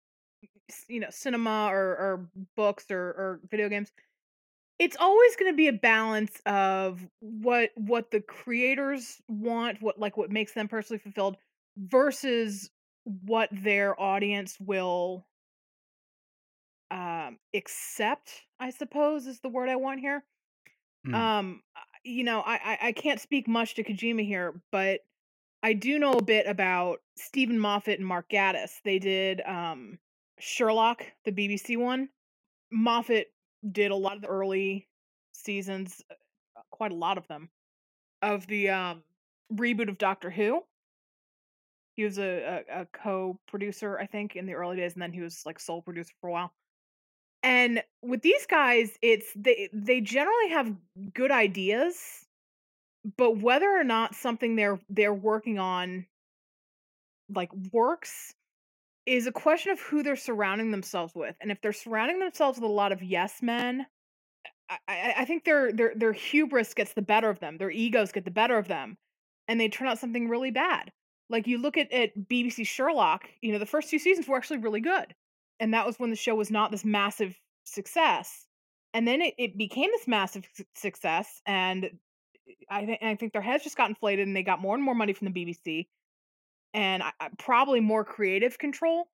you 0.88 1.00
know 1.00 1.10
cinema 1.10 1.68
or, 1.72 1.78
or 1.78 2.30
books 2.56 2.86
or, 2.90 2.98
or 3.00 3.40
video 3.50 3.70
games, 3.70 3.92
it's 4.80 4.98
always 5.00 5.36
going 5.36 5.52
to 5.52 5.56
be 5.56 5.68
a 5.68 5.74
balance 5.74 6.42
of 6.46 7.06
what 7.20 7.72
what 7.76 8.10
the 8.12 8.22
creators 8.22 9.22
want, 9.28 9.82
what 9.82 10.00
like 10.00 10.18
what 10.18 10.32
makes 10.32 10.54
them 10.54 10.68
personally 10.68 11.00
fulfilled, 11.00 11.38
versus 11.78 12.70
what 13.04 13.50
their 13.52 14.00
audience 14.00 14.58
will 14.60 15.26
um 16.90 17.38
accept, 17.54 18.32
I 18.60 18.72
suppose 18.72 19.28
is 19.28 19.40
the 19.40 19.50
word 19.50 19.70
I 19.70 19.76
want 19.76 20.00
here. 20.00 20.24
Mm. 21.08 21.14
Um 21.14 21.62
you 22.04 22.24
know, 22.24 22.42
I, 22.42 22.54
I 22.54 22.78
I 22.88 22.92
can't 22.92 23.20
speak 23.20 23.48
much 23.48 23.76
to 23.76 23.84
Kojima 23.84 24.26
here, 24.26 24.62
but 24.72 25.02
I 25.64 25.72
do 25.74 25.98
know 25.98 26.14
a 26.14 26.24
bit 26.24 26.46
about 26.46 27.00
Steven 27.16 27.58
Moffat 27.58 27.98
and 27.98 28.08
Mark 28.08 28.30
Gatiss. 28.30 28.82
They 28.84 29.00
did 29.00 29.42
um 29.42 29.98
Sherlock, 30.40 31.04
the 31.24 31.32
BBC 31.32 31.78
one. 31.78 32.10
Moffat 32.72 33.28
did 33.72 33.92
a 33.92 33.96
lot 33.96 34.18
of 34.18 34.22
the 34.22 34.28
early 34.28 34.88
seasons, 35.32 36.04
uh, 36.12 36.62
quite 36.70 36.92
a 36.92 36.96
lot 36.96 37.18
of 37.18 37.28
them, 37.28 37.50
of 38.22 38.46
the 38.48 38.70
um 38.70 39.04
reboot 39.54 39.90
of 39.90 39.98
Doctor 39.98 40.30
Who. 40.30 40.64
He 41.96 42.04
was 42.04 42.18
a, 42.18 42.64
a, 42.70 42.82
a 42.82 42.86
co-producer, 42.88 44.00
I 44.00 44.08
think, 44.08 44.36
in 44.36 44.48
the 44.48 44.54
early 44.54 44.78
days, 44.78 44.94
and 44.94 45.02
then 45.02 45.14
he 45.14 45.22
was 45.22 45.44
like 45.46 45.60
sole 45.60 45.82
producer 45.82 46.14
for 46.20 46.28
a 46.28 46.32
while. 46.34 46.52
And 47.44 47.84
with 48.02 48.22
these 48.22 48.46
guys, 48.48 48.98
it's 49.02 49.28
they 49.36 49.70
they 49.72 50.02
generally 50.02 50.50
have 50.50 50.76
good 51.14 51.32
ideas, 51.32 52.26
but 53.18 53.38
whether 53.38 53.70
or 53.70 53.84
not 53.84 54.16
something 54.16 54.56
they're 54.56 54.80
they're 54.90 55.14
working 55.14 55.60
on 55.60 56.06
like 57.34 57.52
works 57.72 58.34
is 59.06 59.28
a 59.28 59.32
question 59.32 59.72
of 59.72 59.80
who 59.80 60.04
they're 60.04 60.16
surrounding 60.16 60.72
themselves 60.72 61.14
with. 61.14 61.36
And 61.42 61.52
if 61.52 61.62
they're 61.62 61.74
surrounding 61.74 62.20
themselves 62.20 62.60
with 62.60 62.70
a 62.70 62.74
lot 62.74 62.92
of 62.92 63.04
yes 63.04 63.42
men, 63.42 63.86
I, 64.88 65.14
I, 65.18 65.26
think 65.26 65.44
their 65.44 65.74
their 65.74 65.94
their 65.96 66.14
hubris 66.14 66.74
gets 66.74 66.94
the 66.94 67.02
better 67.02 67.30
of 67.30 67.40
them. 67.40 67.58
Their 67.58 67.72
egos 67.72 68.12
get 68.12 68.26
the 68.26 68.32
better 68.32 68.58
of 68.58 68.68
them, 68.68 68.98
and 69.48 69.60
they 69.60 69.68
turn 69.68 69.88
out 69.88 70.00
something 70.00 70.30
really 70.30 70.52
bad. 70.52 70.92
Like 71.30 71.48
you 71.48 71.58
look 71.58 71.78
at 71.78 71.92
at 71.92 72.18
BBC 72.18 72.66
Sherlock, 72.66 73.30
you 73.42 73.52
know, 73.52 73.60
the 73.60 73.66
first 73.66 73.90
two 73.90 74.00
seasons 74.00 74.28
were 74.28 74.38
actually 74.38 74.60
really 74.60 74.82
good, 74.82 75.14
and 75.60 75.74
that 75.74 75.86
was 75.86 76.00
when 76.00 76.10
the 76.10 76.16
show 76.16 76.36
was 76.36 76.50
not 76.50 76.72
this 76.72 76.86
massive 76.86 77.38
success. 77.66 78.48
And 78.96 79.08
then 79.08 79.22
it, 79.22 79.34
it 79.40 79.58
became 79.58 79.90
this 79.92 80.08
massive 80.08 80.48
success, 80.76 81.42
and 81.46 81.90
I 82.70 82.86
think 82.86 83.04
I 83.04 83.16
think 83.16 83.34
their 83.34 83.42
heads 83.42 83.64
just 83.64 83.78
got 83.78 83.90
inflated, 83.90 84.28
and 84.28 84.36
they 84.36 84.44
got 84.44 84.62
more 84.62 84.76
and 84.76 84.84
more 84.84 84.96
money 84.96 85.14
from 85.14 85.32
the 85.32 85.46
BBC, 85.46 85.88
and 86.74 87.04
I, 87.04 87.12
I- 87.20 87.30
probably 87.38 87.80
more 87.80 88.04
creative 88.04 88.58
control. 88.58 89.10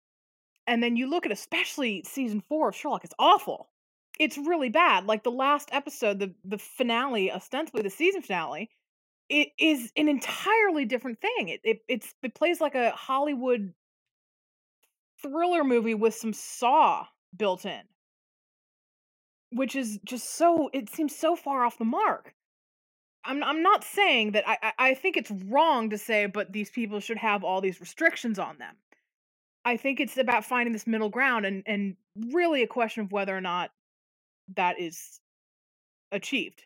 And 0.68 0.84
then 0.84 0.96
you 0.96 1.10
look 1.10 1.26
at 1.26 1.32
especially 1.32 2.04
season 2.06 2.42
four 2.48 2.70
of 2.70 2.76
Sherlock, 2.76 3.04
it's 3.04 3.16
awful. 3.20 3.70
It's 4.20 4.38
really 4.38 4.70
bad. 4.70 5.06
Like 5.06 5.24
the 5.24 5.32
last 5.32 5.70
episode, 5.72 6.20
the 6.20 6.34
the 6.46 6.58
finale, 6.60 7.32
ostensibly 7.32 7.82
the 7.82 7.90
season 7.90 8.22
finale, 8.22 8.70
it 9.30 9.50
is 9.60 9.92
an 9.98 10.08
entirely 10.10 10.86
different 10.86 11.20
thing. 11.22 11.50
It 11.64 11.82
it 11.88 12.06
it 12.24 12.36
plays 12.36 12.62
like 12.62 12.76
a 12.76 12.92
Hollywood 12.92 13.74
thriller 15.22 15.64
movie 15.64 15.94
with 15.96 16.16
some 16.16 16.34
saw 16.34 17.06
built 17.36 17.66
in. 17.66 17.82
Which 19.52 19.76
is 19.76 20.00
just 20.04 20.36
so 20.36 20.70
it 20.74 20.90
seems 20.90 21.16
so 21.16 21.36
far 21.36 21.64
off 21.66 21.78
the 21.78 21.86
mark. 21.86 22.34
I'm 23.26 23.44
I'm 23.44 23.62
not 23.62 23.84
saying 23.84 24.32
that 24.32 24.48
I, 24.48 24.72
I 24.78 24.94
think 24.94 25.18
it's 25.18 25.32
wrong 25.32 25.90
to 25.90 25.98
say 25.98 26.26
but 26.26 26.52
these 26.52 26.70
people 26.70 27.00
should 27.00 27.18
have 27.18 27.44
all 27.44 27.62
these 27.62 27.80
restrictions 27.80 28.40
on 28.40 28.58
them. 28.58 28.76
I 29.66 29.78
think 29.78 30.00
it's 30.00 30.18
about 30.18 30.46
finding 30.46 30.74
this 30.74 30.88
middle 30.88 31.10
ground 31.10 31.46
and 31.46 31.64
and 31.66 31.96
really 32.32 32.64
a 32.64 32.68
question 32.68 33.04
of 33.04 33.12
whether 33.12 33.36
or 33.36 33.42
not 33.42 33.72
that 34.56 34.80
is 34.80 35.20
achieved 36.12 36.64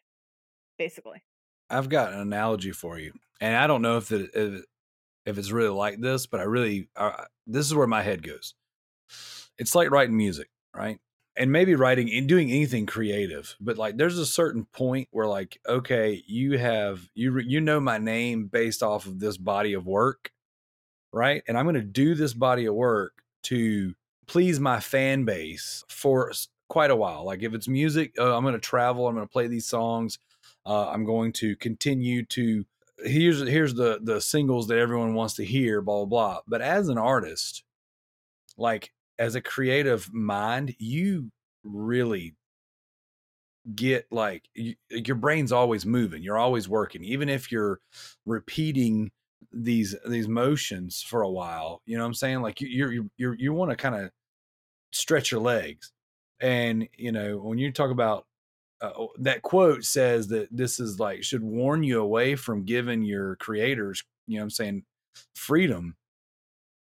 basically. 0.78 1.22
I've 1.70 1.90
got 1.90 2.14
an 2.14 2.20
analogy 2.20 2.72
for 2.72 3.00
you, 3.00 3.14
and 3.42 3.56
I 3.56 3.68
don't 3.68 3.82
know 3.82 3.98
if 3.98 4.12
it 4.12 4.30
if, 4.34 4.64
if 5.26 5.38
it's 5.38 5.52
really 5.52 5.70
like 5.70 6.00
this, 6.00 6.28
but 6.28 6.40
I 6.40 6.44
really 6.44 6.90
this 7.48 7.66
is 7.66 7.74
where 7.74 7.88
my 7.88 8.02
head 8.02 8.22
goes. 8.24 8.54
It's 9.58 9.76
like 9.76 9.92
writing 9.92 10.18
music, 10.18 10.50
right? 10.76 11.00
And 11.36 11.52
maybe 11.52 11.74
writing 11.74 12.14
and 12.14 12.30
doing 12.30 12.52
anything 12.52 12.86
creative, 12.86 13.56
but 13.60 13.76
like 13.76 13.98
there's 13.98 14.20
a 14.20 14.26
certain 14.26 14.66
point 14.66 15.08
where 15.10 15.26
like 15.26 15.60
okay, 15.68 16.24
you 16.28 16.60
have 16.60 17.10
you 17.16 17.40
you 17.40 17.60
know 17.60 17.80
my 17.80 17.98
name 17.98 18.46
based 18.46 18.84
off 18.84 19.08
of 19.08 19.20
this 19.20 19.36
body 19.38 19.74
of 19.74 19.88
work, 19.88 20.32
right? 21.12 21.42
And 21.48 21.58
I'm 21.58 21.66
going 21.66 21.74
to 21.74 21.82
do 21.82 22.14
this 22.14 22.34
body 22.34 22.68
of 22.68 22.76
work 22.76 23.24
to 23.44 23.96
please 24.28 24.60
my 24.60 24.80
fan 24.80 25.26
base 25.26 25.84
for 25.90 26.32
quite 26.70 26.92
a 26.92 26.96
while. 26.96 27.26
Like 27.26 27.42
if 27.42 27.56
it's 27.56 27.68
music, 27.68 28.14
uh, 28.20 28.36
I'm 28.36 28.44
going 28.44 28.54
to 28.54 28.60
travel, 28.60 29.08
I'm 29.08 29.16
going 29.16 29.28
to 29.28 29.32
play 29.32 29.48
these 29.48 29.66
songs, 29.66 30.20
uh, 30.68 30.90
I'm 30.90 31.04
going 31.04 31.34
to 31.34 31.56
continue 31.56 32.26
to 32.26 32.64
here's 33.04 33.42
here's 33.48 33.74
the 33.74 34.00
the 34.02 34.22
singles 34.22 34.68
that 34.68 34.78
everyone 34.78 35.14
wants 35.14 35.36
to 35.36 35.46
hear, 35.46 35.82
blah 35.82 36.06
blah 36.06 36.06
blah. 36.06 36.42
But 36.48 36.62
as 36.62 36.90
an 36.90 36.98
artist, 36.98 37.64
like 38.58 38.92
as 39.20 39.36
a 39.36 39.42
creative 39.42 40.12
mind, 40.14 40.76
you 40.80 41.32
really 41.64 42.36
get 43.76 44.06
like 44.12 44.44
you, 44.54 44.76
your 44.90 45.16
brain's 45.16 45.52
always 45.52 45.86
moving. 45.86 46.24
You're 46.24 46.38
always 46.38 46.68
working, 46.68 47.04
even 47.04 47.30
if 47.30 47.52
you're 47.52 47.80
repeating 48.26 49.12
these 49.52 49.96
these 50.08 50.28
motions 50.28 51.02
for 51.02 51.22
a 51.22 51.30
while. 51.30 51.82
You 51.86 51.98
know 51.98 52.04
what 52.04 52.08
I'm 52.08 52.14
saying? 52.14 52.42
Like 52.42 52.62
you 52.62 52.68
you're, 52.68 53.06
you're 53.18 53.36
you 53.36 53.54
want 53.54 53.72
to 53.72 53.78
kind 53.78 53.96
of 53.96 54.12
stretch 54.92 55.32
your 55.32 55.42
legs, 55.42 55.92
and 56.40 56.88
you 56.98 57.12
know 57.12 57.38
when 57.38 57.58
you 57.58 57.72
talk 57.72 57.92
about 57.92 58.26
uh, 58.82 59.06
that 59.18 59.42
quote 59.42 59.86
says 59.86 60.28
that 60.28 60.50
this 60.52 60.80
is 60.80 61.00
like 61.00 61.24
should 61.24 61.44
warn 61.44 61.84
you 61.84 62.02
away 62.02 62.36
from 62.36 62.66
giving 62.66 63.04
your 63.04 63.38
creators, 63.38 64.04
you 64.28 64.36
know 64.36 64.42
what 64.42 64.46
I'm 64.46 64.50
saying, 64.50 64.84
freedom. 65.36 65.96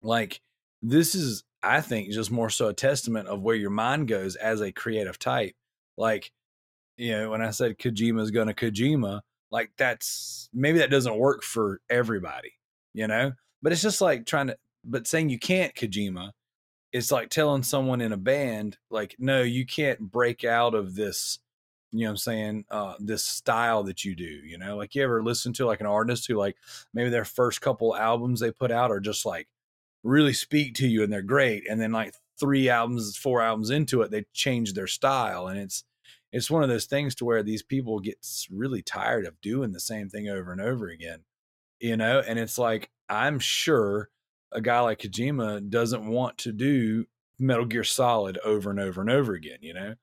Like 0.01 0.41
this 0.81 1.15
is, 1.15 1.45
I 1.64 1.81
think, 1.81 2.11
just 2.11 2.31
more 2.31 2.49
so 2.49 2.68
a 2.68 2.73
testament 2.73 3.27
of 3.27 3.41
where 3.41 3.56
your 3.56 3.69
mind 3.69 4.07
goes 4.07 4.35
as 4.35 4.61
a 4.61 4.72
creative 4.72 5.18
type. 5.19 5.56
Like, 5.98 6.31
you 6.98 7.11
know, 7.14 7.31
when 7.31 7.41
I 7.41 7.52
said 7.52 7.77
Kojima's 7.80 8.31
gonna 8.31 8.53
Kojima, 8.53 9.22
like 9.52 9.72
that's 9.77 10.49
maybe 10.53 10.80
that 10.80 10.91
doesn't 10.91 11.18
work 11.18 11.44
for 11.44 11.81
everybody, 11.90 12.53
you 12.94 13.07
know? 13.07 13.34
But 13.61 13.72
it's 13.72 13.81
just 13.81 14.02
like 14.02 14.26
trying 14.26 14.48
to 14.48 14.57
but 14.84 15.07
saying 15.07 15.30
you 15.30 15.40
can't 15.40 15.73
Kojima, 15.76 16.31
it's 16.91 17.11
like 17.11 17.30
telling 17.30 17.64
someone 17.64 18.02
in 18.02 18.14
a 18.14 18.18
band, 18.18 18.77
like, 18.91 19.15
no, 19.19 19.41
you 19.41 19.65
can't 19.65 19.99
break 19.99 20.44
out 20.44 20.76
of 20.76 20.95
this 20.95 21.40
you 21.94 22.02
know 22.02 22.07
what 22.07 22.11
I'm 22.11 22.18
saying, 22.18 22.65
uh, 22.72 22.95
this 22.99 23.23
style 23.23 23.84
that 23.84 24.03
you 24.03 24.15
do, 24.15 24.23
you 24.23 24.57
know, 24.57 24.76
like 24.76 24.95
you 24.95 25.03
ever 25.03 25.23
listen 25.23 25.53
to 25.53 25.68
like 25.68 25.80
an 25.80 25.85
artist 25.85 26.27
who 26.27 26.35
like 26.35 26.57
maybe 26.94 27.10
their 27.11 27.26
first 27.26 27.61
couple 27.61 27.95
albums 27.95 28.40
they 28.40 28.52
put 28.52 28.72
out 28.72 28.90
are 28.91 28.99
just 28.99 29.26
like 29.27 29.48
really 30.03 30.34
speak 30.34 30.75
to 30.75 30.88
you 30.88 31.03
and 31.03 31.11
they're 31.11 31.21
great. 31.21 31.63
And 31.69 31.80
then 31.80 31.91
like 31.91 32.13
three 32.39 32.69
albums, 32.69 33.17
four 33.17 33.41
albums 33.41 33.69
into 33.69 34.01
it, 34.01 34.11
they 34.11 34.25
change 34.34 34.73
their 34.73 34.88
style. 34.88 35.47
And 35.47 35.59
it's, 35.59 35.84
it's 36.31 36.51
one 36.51 36.63
of 36.63 36.69
those 36.69 36.85
things 36.85 37.15
to 37.15 37.25
where 37.25 37.43
these 37.43 37.63
people 37.63 37.99
get 37.99 38.17
really 38.51 38.81
tired 38.81 39.25
of 39.25 39.39
doing 39.41 39.71
the 39.71 39.80
same 39.80 40.09
thing 40.09 40.27
over 40.30 40.51
and 40.51 40.61
over 40.61 40.88
again, 40.88 41.19
you 41.80 41.95
know? 41.95 42.21
And 42.27 42.39
it's 42.39 42.57
like, 42.57 42.89
I'm 43.07 43.39
sure 43.39 44.09
a 44.51 44.61
guy 44.61 44.80
like 44.81 44.99
Kojima 44.99 45.69
doesn't 45.69 46.07
want 46.07 46.38
to 46.39 46.51
do 46.51 47.05
Metal 47.39 47.65
Gear 47.65 47.84
Solid 47.84 48.39
over 48.43 48.71
and 48.71 48.80
over 48.80 49.01
and 49.01 49.09
over 49.09 49.34
again, 49.34 49.59
you 49.61 49.73
know? 49.73 49.95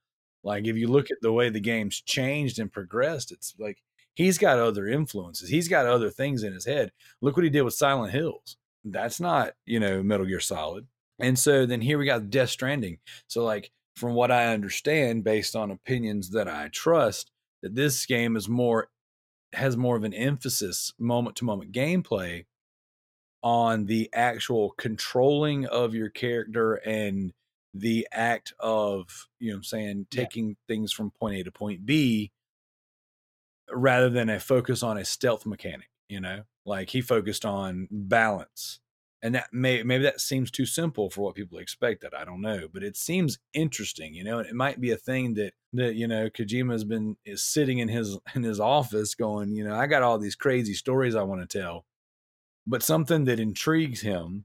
Like 0.43 0.67
if 0.67 0.77
you 0.77 0.89
look 0.89 1.11
at 1.11 1.19
the 1.21 1.33
way 1.33 1.51
the 1.51 1.61
game's 1.61 2.01
changed 2.01 2.59
and 2.59 2.73
progressed, 2.73 3.33
it's 3.33 3.55
like 3.59 3.83
he's 4.15 4.39
got 4.39 4.59
other 4.59 4.87
influences. 4.87 5.49
He's 5.49 5.69
got 5.69 5.87
other 5.87 6.11
things 6.11 6.43
in 6.43 6.53
his 6.53 6.65
head. 6.65 6.93
Look 7.21 7.37
what 7.37 7.45
he 7.45 7.51
did 7.51 7.63
with 7.63 7.75
Silent 7.75 8.13
Hills. 8.13 8.57
That's 8.85 9.21
not, 9.21 9.53
you 9.67 9.81
know, 9.81 10.03
Metal 10.03 10.27
Gear 10.27 10.41
Solid. 10.41 10.87
And 11.19 11.39
so 11.39 11.67
then 11.67 11.81
here 11.83 11.99
we 11.99 12.07
got 12.07 12.31
Death 12.31 12.51
Stranding. 12.51 12.99
So 13.27 13.45
like 13.45 13.71
from 13.97 14.15
what 14.15 14.31
I 14.31 14.53
understand 14.53 15.25
based 15.25 15.55
on 15.55 15.71
opinions 15.71 16.31
that 16.31 16.49
I 16.49 16.69
trust, 16.69 17.31
that 17.63 17.75
this 17.75 18.07
game 18.07 18.37
is 18.37 18.49
more 18.49 18.89
has 19.53 19.77
more 19.77 19.97
of 19.97 20.05
an 20.05 20.15
emphasis 20.15 20.93
moment 20.99 21.37
to 21.37 21.45
moment 21.45 21.73
gameplay 21.73 22.45
on 23.43 23.87
the 23.87 24.09
actual 24.15 24.71
controlling 24.79 25.67
of 25.67 25.95
your 25.95 26.09
character 26.09 26.75
and 26.75 27.33
the 27.75 28.07
act 28.13 28.53
of 28.61 29.29
you 29.39 29.51
know 29.51 29.57
i'm 29.57 29.65
saying 29.65 30.07
Yeah. 30.13 30.23
taking 30.23 30.57
things 30.69 30.93
from 30.93 31.11
point 31.11 31.37
a 31.37 31.45
to 31.45 31.53
point 31.53 31.85
b 31.87 32.33
rather 33.71 34.11
than 34.11 34.29
a 34.29 34.41
focus 34.41 34.83
on 34.83 34.99
a 34.99 35.05
stealth 35.05 35.47
mechanic 35.47 35.89
you 36.09 36.21
know 36.21 36.43
like 36.65 36.91
he 36.91 37.01
focused 37.01 37.45
on 37.45 37.89
balance 37.91 38.81
and 39.23 39.35
that 39.35 39.49
may 39.53 39.83
maybe 39.83 40.05
that 40.05 40.21
seems 40.21 40.51
too 40.51 40.67
simple 40.67 41.11
for 41.11 41.23
what 41.23 41.35
people 41.35 41.59
expect 41.59 42.03
that 42.03 42.15
i 42.15 42.25
don't 42.25 42.41
know 42.41 42.69
but 42.73 42.83
it 42.83 42.97
seems 42.97 43.39
interesting 43.53 44.15
you 44.15 44.25
know 44.25 44.39
it 44.39 44.55
might 44.55 44.81
be 44.81 44.91
a 44.91 44.97
thing 44.97 45.35
that 45.35 45.53
that 45.73 45.95
you 45.95 46.07
know 46.07 46.29
kojima 46.29 46.73
has 46.73 46.85
been 46.85 47.17
is 47.25 47.43
sitting 47.43 47.79
in 47.79 47.89
his 47.89 48.19
in 48.35 48.43
his 48.43 48.61
office 48.61 49.15
going 49.15 49.51
you 49.53 49.65
know 49.65 49.75
i 49.75 49.87
got 49.87 50.03
all 50.03 50.19
these 50.19 50.37
crazy 50.37 50.75
stories 50.75 51.15
i 51.15 51.23
want 51.23 51.41
to 51.41 51.59
tell 51.59 51.85
but 52.67 52.83
something 52.83 53.25
that 53.25 53.41
intrigues 53.41 54.01
him 54.01 54.45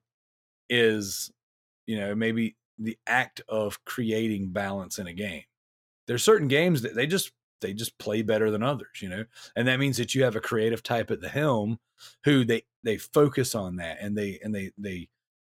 is 0.69 1.31
you 1.85 1.97
know 1.97 2.15
maybe 2.15 2.55
the 2.77 2.97
act 3.07 3.41
of 3.47 3.83
creating 3.85 4.49
balance 4.49 4.99
in 4.99 5.07
a 5.07 5.13
game. 5.13 5.43
There's 6.07 6.23
certain 6.23 6.47
games 6.47 6.81
that 6.81 6.95
they 6.95 7.07
just 7.07 7.31
they 7.65 7.73
just 7.73 7.97
play 7.97 8.21
better 8.21 8.51
than 8.51 8.63
others 8.63 9.01
you 9.01 9.09
know 9.09 9.25
and 9.55 9.67
that 9.67 9.79
means 9.79 9.97
that 9.97 10.13
you 10.13 10.23
have 10.23 10.35
a 10.35 10.41
creative 10.41 10.83
type 10.83 11.09
at 11.11 11.21
the 11.21 11.29
helm 11.29 11.79
who 12.23 12.45
they 12.45 12.63
they 12.83 12.97
focus 12.97 13.55
on 13.55 13.77
that 13.77 13.97
and 13.99 14.17
they 14.17 14.39
and 14.43 14.53
they 14.53 14.71
they 14.77 15.09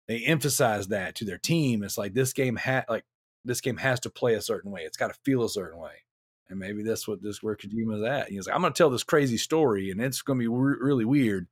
they 0.09 0.21
emphasize 0.21 0.89
that 0.89 1.15
to 1.17 1.25
their 1.25 1.39
team. 1.39 1.83
It's 1.83 1.99
like 1.99 2.15
this 2.15 2.33
game 2.33 2.57
had 2.57 2.85
like 2.89 3.05
this 3.45 3.61
game 3.61 3.77
has 3.77 4.01
to 4.01 4.11
play 4.11 4.35
a 4.35 4.43
certain 4.43 4.71
way. 4.71 4.83
It's 4.83 4.97
got 4.97 5.09
to 5.09 5.21
feel 5.25 5.45
a 5.45 5.49
certain 5.49 5.79
way. 5.81 6.05
And 6.49 6.59
maybe 6.59 6.83
that's 6.83 7.09
what 7.09 7.23
this 7.23 7.43
where 7.43 7.57
Kojima's 7.57 8.05
at. 8.05 8.29
He's 8.29 8.47
like, 8.47 8.55
I'm 8.55 8.61
going 8.61 8.73
to 8.73 8.77
tell 8.77 8.91
this 8.91 9.03
crazy 9.03 9.37
story, 9.37 9.91
and 9.91 10.01
it's 10.01 10.23
going 10.23 10.39
to 10.39 10.43
be 10.43 10.49
re- 10.49 10.77
really 10.81 11.05
weird. 11.05 11.49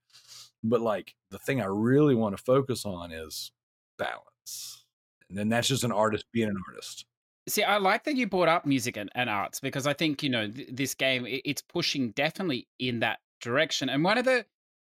But 0.62 0.80
like 0.80 1.14
the 1.30 1.38
thing 1.38 1.60
I 1.60 1.66
really 1.66 2.14
want 2.14 2.36
to 2.36 2.42
focus 2.42 2.84
on 2.84 3.10
is 3.10 3.50
balance, 3.98 4.84
and 5.28 5.36
then 5.36 5.48
that's 5.48 5.68
just 5.68 5.84
an 5.84 5.92
artist 5.92 6.26
being 6.32 6.48
an 6.48 6.62
artist. 6.68 7.06
See, 7.46 7.62
I 7.62 7.76
like 7.76 8.04
that 8.04 8.16
you 8.16 8.26
brought 8.26 8.48
up 8.48 8.64
music 8.64 8.96
and, 8.96 9.10
and 9.14 9.28
arts 9.28 9.60
because 9.60 9.86
I 9.86 9.92
think 9.92 10.22
you 10.22 10.30
know 10.30 10.48
th- 10.50 10.68
this 10.72 10.94
game 10.94 11.26
it's 11.26 11.62
pushing 11.62 12.10
definitely 12.12 12.68
in 12.78 13.00
that 13.00 13.18
direction. 13.40 13.88
And 13.88 14.02
one 14.02 14.16
of 14.18 14.24
the 14.24 14.46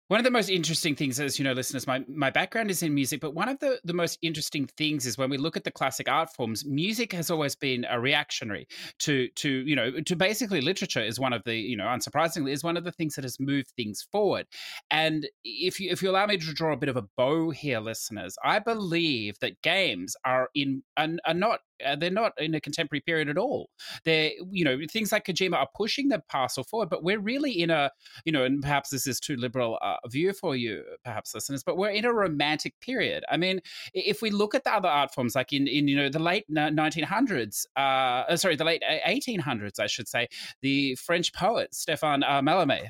one 0.08 0.18
of 0.18 0.24
the 0.24 0.30
most 0.30 0.48
interesting 0.48 0.96
things, 0.96 1.20
as 1.20 1.38
you 1.38 1.44
know, 1.44 1.52
listeners, 1.52 1.86
my, 1.86 2.02
my 2.08 2.30
background 2.30 2.70
is 2.70 2.82
in 2.82 2.94
music, 2.94 3.20
but 3.20 3.34
one 3.34 3.50
of 3.50 3.58
the, 3.58 3.78
the 3.84 3.92
most 3.92 4.18
interesting 4.22 4.66
things 4.78 5.04
is 5.04 5.18
when 5.18 5.28
we 5.28 5.36
look 5.36 5.54
at 5.54 5.64
the 5.64 5.70
classic 5.70 6.08
art 6.08 6.32
forms, 6.32 6.64
music 6.64 7.12
has 7.12 7.30
always 7.30 7.54
been 7.54 7.84
a 7.90 8.00
reactionary 8.00 8.66
to 9.00 9.28
to, 9.36 9.50
you 9.50 9.76
know, 9.76 10.00
to 10.00 10.16
basically 10.16 10.62
literature 10.62 11.02
is 11.02 11.20
one 11.20 11.34
of 11.34 11.44
the, 11.44 11.54
you 11.54 11.76
know, 11.76 11.84
unsurprisingly, 11.84 12.52
is 12.52 12.64
one 12.64 12.78
of 12.78 12.84
the 12.84 12.92
things 12.92 13.16
that 13.16 13.24
has 13.24 13.38
moved 13.38 13.68
things 13.76 14.06
forward. 14.10 14.46
And 14.90 15.28
if 15.44 15.78
you 15.78 15.90
if 15.90 16.02
you 16.02 16.08
allow 16.08 16.24
me 16.24 16.38
to 16.38 16.54
draw 16.54 16.72
a 16.72 16.78
bit 16.78 16.88
of 16.88 16.96
a 16.96 17.04
bow 17.18 17.50
here, 17.50 17.80
listeners, 17.80 18.34
I 18.42 18.60
believe 18.60 19.38
that 19.40 19.60
games 19.60 20.16
are 20.24 20.48
in 20.54 20.82
are, 20.96 21.08
are 21.26 21.34
not 21.34 21.60
uh, 21.84 21.96
they're 21.96 22.10
not 22.10 22.32
in 22.38 22.54
a 22.54 22.60
contemporary 22.60 23.00
period 23.00 23.28
at 23.28 23.38
all. 23.38 23.70
They're, 24.04 24.30
you 24.50 24.64
know, 24.64 24.78
things 24.90 25.12
like 25.12 25.26
Kojima 25.26 25.56
are 25.56 25.68
pushing 25.74 26.08
the 26.08 26.20
parcel 26.28 26.64
forward, 26.64 26.88
but 26.88 27.02
we're 27.02 27.20
really 27.20 27.52
in 27.52 27.70
a, 27.70 27.90
you 28.24 28.32
know, 28.32 28.44
and 28.44 28.62
perhaps 28.62 28.90
this 28.90 29.06
is 29.06 29.20
too 29.20 29.36
liberal 29.36 29.78
uh, 29.82 29.96
a 30.04 30.08
view 30.08 30.32
for 30.32 30.56
you, 30.56 30.82
perhaps 31.04 31.34
listeners, 31.34 31.62
but 31.62 31.76
we're 31.76 31.90
in 31.90 32.04
a 32.04 32.12
romantic 32.12 32.78
period. 32.80 33.24
I 33.30 33.36
mean, 33.36 33.60
if 33.94 34.22
we 34.22 34.30
look 34.30 34.54
at 34.54 34.64
the 34.64 34.72
other 34.72 34.88
art 34.88 35.12
forms, 35.14 35.34
like 35.34 35.52
in, 35.52 35.66
in 35.66 35.88
you 35.88 35.96
know, 35.96 36.08
the 36.08 36.18
late 36.18 36.44
1900s, 36.50 37.66
uh, 37.76 37.80
uh, 37.80 38.36
sorry, 38.36 38.56
the 38.56 38.64
late 38.64 38.82
1800s, 39.06 39.78
I 39.78 39.86
should 39.86 40.08
say, 40.08 40.28
the 40.62 40.94
French 40.96 41.32
poet 41.32 41.72
Stéphane 41.72 42.22
uh, 42.26 42.40
Mallarmé, 42.40 42.88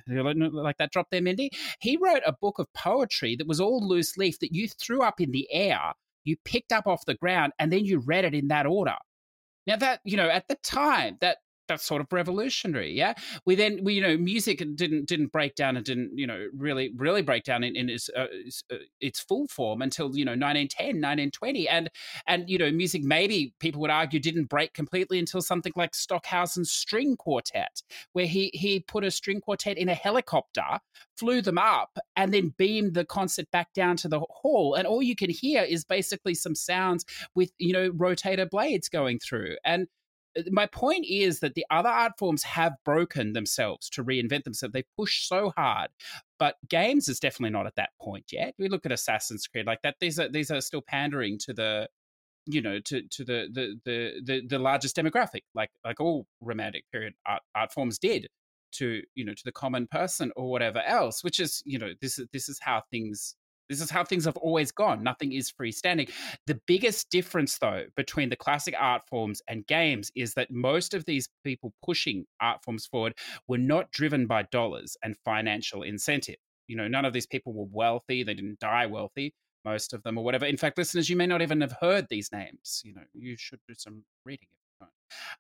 like 0.53 0.79
that 0.79 0.93
drop 0.93 1.09
there, 1.11 1.23
Mindy, 1.23 1.51
he 1.81 1.97
wrote 1.97 2.23
a 2.27 2.33
book 2.33 2.59
of 2.59 2.73
poetry 2.75 3.37
that 3.37 3.47
was 3.47 3.61
all 3.61 3.87
loose 3.87 4.17
leaf 4.17 4.39
that 4.41 4.55
you 4.55 4.69
threw 4.69 5.03
up 5.03 5.21
in 5.21 5.31
the 5.31 5.49
air 5.53 5.95
you 6.29 6.37
picked 6.45 6.73
up 6.73 6.87
off 6.87 7.05
the 7.07 7.15
ground 7.15 7.53
and 7.59 7.73
then 7.73 7.85
you 7.85 7.99
read 8.01 8.25
it 8.25 8.35
in 8.35 8.49
that 8.49 8.67
order. 8.67 8.95
Now 9.67 9.77
that, 9.77 10.01
you 10.05 10.17
know, 10.17 10.29
at 10.29 10.47
the 10.49 10.57
time 10.63 11.17
that 11.21 11.39
that's 11.69 11.85
sort 11.85 12.01
of 12.01 12.13
revolutionary. 12.13 12.93
Yeah, 12.93 13.15
we 13.45 13.55
then 13.55 13.85
we 13.85 13.95
you 13.95 14.03
know 14.03 14.17
music 14.17 14.59
didn't 14.75 15.07
didn't 15.07 15.33
break 15.33 15.55
down 15.55 15.77
and 15.77 15.85
didn't 15.85 16.13
you 16.17 16.27
know 16.27 16.47
really 16.57 16.93
really 16.97 17.23
break 17.23 17.45
down 17.45 17.63
in, 17.63 17.77
in 17.77 17.89
its, 17.89 18.11
uh, 18.17 18.27
its, 18.31 18.65
uh, 18.73 19.25
full 19.29 19.47
form 19.49 19.83
until 19.83 20.17
you 20.17 20.25
know 20.25 20.33
1910 20.33 20.87
1920 20.87 21.69
and 21.69 21.91
and 22.27 22.49
you 22.49 22.59
know 22.59 22.71
music 22.71 23.03
maybe 23.03 23.53
people 23.61 23.81
would 23.81 23.91
argue 23.91 24.19
didn't 24.19 24.47
break 24.47 24.73
completely 24.73 25.19
until 25.19 25.43
something 25.43 25.73
like 25.77 25.95
Stockhausen's 25.95 26.71
string 26.71 27.17
quartet 27.17 27.83
where 28.13 28.27
he 28.27 28.51
he 28.55 28.81
put 28.81 29.05
a 29.05 29.11
string 29.11 29.41
quartet 29.41 29.77
in 29.77 29.89
a 29.89 29.95
helicopter 29.95 30.81
flew 31.17 31.43
them 31.43 31.59
up 31.59 31.99
and 32.17 32.33
then 32.33 32.55
beamed 32.57 32.95
the 32.95 33.05
concert 33.05 33.51
back 33.51 33.73
down 33.75 33.97
to 33.97 34.09
the 34.09 34.21
hall 34.31 34.75
and 34.75 34.87
all 34.87 35.03
you 35.03 35.17
can 35.17 35.31
hear 35.31 35.63
is 35.63 35.85
basically 35.85 36.35
some 36.35 36.55
sounds 36.55 37.05
with 37.35 37.51
you 37.59 37.73
know 37.73 37.91
rotator 37.91 38.49
blades 38.49 38.89
going 38.89 39.19
through 39.19 39.57
and 39.65 39.87
Uh, 40.37 40.43
my 40.51 40.67
point 40.67 41.07
is 41.09 41.41
that 41.41 41.55
the 41.55 41.67
other 41.71 41.89
art 41.89 42.13
forms 42.19 42.43
have 42.43 42.73
broken 42.85 43.33
themselves 43.33 43.89
to 43.91 44.05
reinvent 44.05 44.45
themselves. 44.45 44.73
They 44.73 44.85
push 44.97 45.27
so 45.27 45.53
hard, 45.57 45.91
but 46.39 46.57
games 46.69 47.09
is 47.09 47.21
definitely 47.21 47.53
not 47.53 47.67
at 47.67 47.77
that 47.77 47.91
point 48.01 48.27
yet. 48.33 48.55
We 48.59 48.69
look 48.69 48.87
at 48.87 48.93
Assassin's 48.93 49.47
Creed 49.47 49.67
like 49.67 49.83
that; 49.83 49.97
these 50.01 50.19
are 50.19 50.29
these 50.29 50.51
are 50.51 50.61
still 50.61 50.83
pandering 50.83 51.39
to 51.41 51.53
the, 51.53 51.89
you 52.47 52.63
know, 52.63 52.81
to 52.81 53.03
to 53.03 53.25
the 53.25 53.49
the 53.53 53.81
the 53.85 54.21
the, 54.25 54.47
the 54.47 54.59
largest 54.59 54.97
demographic, 54.97 55.43
like 55.55 55.71
like 55.85 56.01
all 56.01 56.27
romantic 56.41 56.85
period 56.93 57.15
art, 57.27 57.43
art 57.55 57.73
forms 57.73 57.99
did 57.99 58.29
to 58.71 59.03
you 59.15 59.25
know 59.25 59.35
to 59.35 59.45
the 59.45 59.53
common 59.53 59.87
person 59.87 60.33
or 60.37 60.51
whatever 60.51 60.81
else. 60.83 61.25
Which 61.25 61.41
is 61.41 61.63
you 61.65 61.79
know 61.79 61.93
this 62.01 62.19
is 62.19 62.29
this 62.33 62.49
is 62.49 62.59
how 62.61 62.83
things 62.91 63.35
this 63.69 63.81
is 63.81 63.91
how 63.91 64.05
things 64.05 64.25
have 64.25 64.37
always 64.37 64.73
gone. 64.73 65.03
Nothing 65.03 65.33
is 65.33 65.51
freestanding. 65.51 66.11
The 66.47 66.61
biggest 66.67 67.11
difference, 67.11 67.59
though, 67.59 67.85
between 67.97 68.31
the 68.31 68.37
classic 68.37 68.75
art 68.79 69.03
forms 69.09 69.43
and 69.49 69.67
games 69.67 70.11
is 70.15 70.35
that 70.35 70.51
most 70.51 70.95
of 70.95 71.05
these 71.05 71.29
people 71.45 71.73
pushing 71.85 72.25
art 72.41 72.63
forms 72.65 72.87
forward 72.87 73.15
were 73.47 73.59
not 73.59 73.91
driven 73.91 74.27
by 74.27 74.43
dollars 74.45 74.97
and 75.03 75.17
financial 75.25 75.83
incentive. 75.83 76.37
You 76.67 76.77
know, 76.77 76.89
none 76.89 77.05
of 77.05 77.13
these 77.13 77.27
people 77.27 77.53
were 77.53 77.69
wealthy, 77.71 78.23
they 78.23 78.35
didn't 78.35 78.61
die 78.61 78.87
wealthy, 78.87 79.35
most 79.65 79.93
of 79.95 80.03
them, 80.03 80.19
or 80.19 80.25
whatever. 80.25 80.47
In 80.47 80.57
fact, 80.57 80.79
listeners, 80.79 81.09
you 81.09 81.17
may 81.17 81.27
not 81.27 81.43
even 81.43 81.61
have 81.61 81.75
heard 81.81 82.07
these 82.09 82.31
names. 82.33 82.83
You 82.85 82.95
know, 82.95 83.03
you 83.15 83.37
should 83.39 83.61
do 83.67 83.75
some 83.75 84.05
reading 84.25 84.49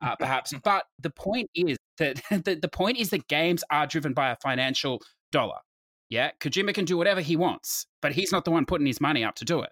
uh, 0.00 0.16
perhaps. 0.16 0.52
but 0.64 0.84
the 1.00 1.10
point 1.10 1.50
is 1.54 1.76
that 1.98 2.20
the, 2.30 2.58
the 2.60 2.68
point 2.68 2.98
is 2.98 3.10
that 3.10 3.26
games 3.28 3.64
are 3.70 3.86
driven 3.86 4.12
by 4.12 4.30
a 4.30 4.36
financial 4.36 5.00
dollar. 5.32 5.58
Yeah, 6.10 6.30
Kojima 6.40 6.74
can 6.74 6.84
do 6.84 6.96
whatever 6.96 7.20
he 7.20 7.36
wants, 7.36 7.86
but 8.00 8.12
he's 8.12 8.32
not 8.32 8.44
the 8.44 8.50
one 8.50 8.64
putting 8.64 8.86
his 8.86 9.00
money 9.00 9.24
up 9.24 9.34
to 9.36 9.44
do 9.44 9.60
it. 9.60 9.70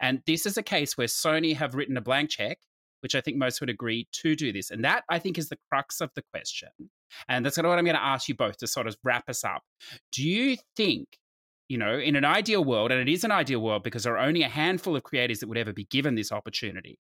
And 0.00 0.20
this 0.26 0.44
is 0.46 0.56
a 0.56 0.62
case 0.62 0.98
where 0.98 1.06
Sony 1.06 1.54
have 1.56 1.74
written 1.74 1.96
a 1.96 2.00
blank 2.00 2.30
check, 2.30 2.58
which 3.00 3.14
I 3.14 3.20
think 3.20 3.36
most 3.36 3.60
would 3.60 3.70
agree 3.70 4.08
to 4.12 4.34
do 4.34 4.52
this. 4.52 4.70
And 4.70 4.84
that 4.84 5.04
I 5.08 5.18
think 5.18 5.38
is 5.38 5.48
the 5.48 5.58
crux 5.70 6.00
of 6.00 6.10
the 6.14 6.22
question. 6.32 6.68
And 7.28 7.44
that's 7.44 7.56
kind 7.56 7.66
of 7.66 7.70
what 7.70 7.78
I'm 7.78 7.84
going 7.84 7.96
to 7.96 8.02
ask 8.02 8.28
you 8.28 8.34
both 8.34 8.56
to 8.58 8.66
sort 8.66 8.88
of 8.88 8.96
wrap 9.04 9.28
us 9.28 9.44
up. 9.44 9.62
Do 10.12 10.28
you 10.28 10.56
think, 10.76 11.06
you 11.68 11.78
know, 11.78 11.98
in 11.98 12.16
an 12.16 12.24
ideal 12.24 12.64
world, 12.64 12.90
and 12.90 13.00
it 13.00 13.12
is 13.12 13.22
an 13.22 13.30
ideal 13.30 13.60
world 13.60 13.84
because 13.84 14.02
there 14.02 14.16
are 14.16 14.26
only 14.26 14.42
a 14.42 14.48
handful 14.48 14.96
of 14.96 15.04
creators 15.04 15.38
that 15.38 15.48
would 15.48 15.58
ever 15.58 15.72
be 15.72 15.84
given 15.84 16.16
this 16.16 16.32
opportunity, 16.32 16.98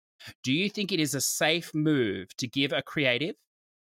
do 0.43 0.53
you 0.53 0.69
think 0.71 0.91
it 0.91 1.01
is 1.01 1.15
a 1.15 1.21
safe 1.21 1.75
move 1.75 2.35
to 2.39 2.49
give 2.49 2.73
a 2.73 2.83
creative 2.83 3.35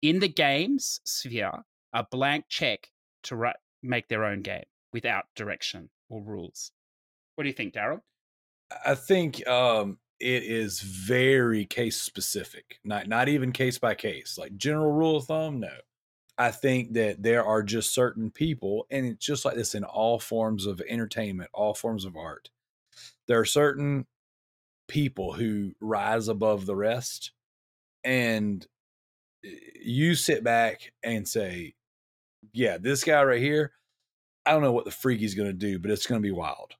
in 0.02 0.18
the 0.18 0.28
games 0.28 1.00
sphere 1.04 1.62
a 1.92 2.04
blank 2.10 2.46
check 2.48 2.88
to 3.24 3.36
write, 3.36 3.56
make 3.82 4.08
their 4.08 4.24
own 4.24 4.42
game? 4.42 4.64
Without 4.92 5.24
direction 5.34 5.88
or 6.08 6.22
rules. 6.22 6.72
What 7.34 7.44
do 7.44 7.48
you 7.48 7.54
think, 7.54 7.74
Daryl? 7.74 8.00
I 8.84 8.94
think 8.94 9.46
um, 9.48 9.98
it 10.20 10.44
is 10.44 10.80
very 10.80 11.64
case 11.64 12.00
specific, 12.00 12.78
not 12.84 13.08
not 13.08 13.28
even 13.28 13.52
case 13.52 13.78
by 13.78 13.94
case. 13.94 14.38
Like 14.38 14.56
general 14.56 14.92
rule 14.92 15.16
of 15.16 15.24
thumb, 15.24 15.60
no. 15.60 15.72
I 16.38 16.50
think 16.50 16.94
that 16.94 17.22
there 17.22 17.44
are 17.44 17.62
just 17.62 17.92
certain 17.92 18.30
people, 18.30 18.86
and 18.90 19.04
it's 19.04 19.24
just 19.24 19.44
like 19.44 19.54
this 19.54 19.74
in 19.74 19.84
all 19.84 20.18
forms 20.18 20.66
of 20.66 20.80
entertainment, 20.88 21.50
all 21.52 21.74
forms 21.74 22.04
of 22.04 22.16
art. 22.16 22.50
There 23.28 23.38
are 23.38 23.44
certain 23.44 24.06
people 24.88 25.34
who 25.34 25.72
rise 25.80 26.28
above 26.28 26.66
the 26.66 26.76
rest, 26.76 27.32
and 28.04 28.66
eh, 29.44 29.50
you 29.82 30.14
sit 30.14 30.42
back 30.42 30.92
and 31.02 31.28
say, 31.28 31.74
"Yeah, 32.52 32.78
this 32.78 33.04
guy 33.04 33.22
right 33.24 33.40
here, 33.40 33.72
I 34.44 34.52
don't 34.52 34.62
know 34.62 34.72
what 34.72 34.84
the 34.84 34.90
freak 34.90 35.20
he's 35.20 35.34
going 35.34 35.48
to 35.48 35.52
do, 35.52 35.78
but 35.78 35.90
it's 35.90 36.06
going 36.06 36.20
to 36.20 36.26
be 36.26 36.32
wild. 36.32 36.74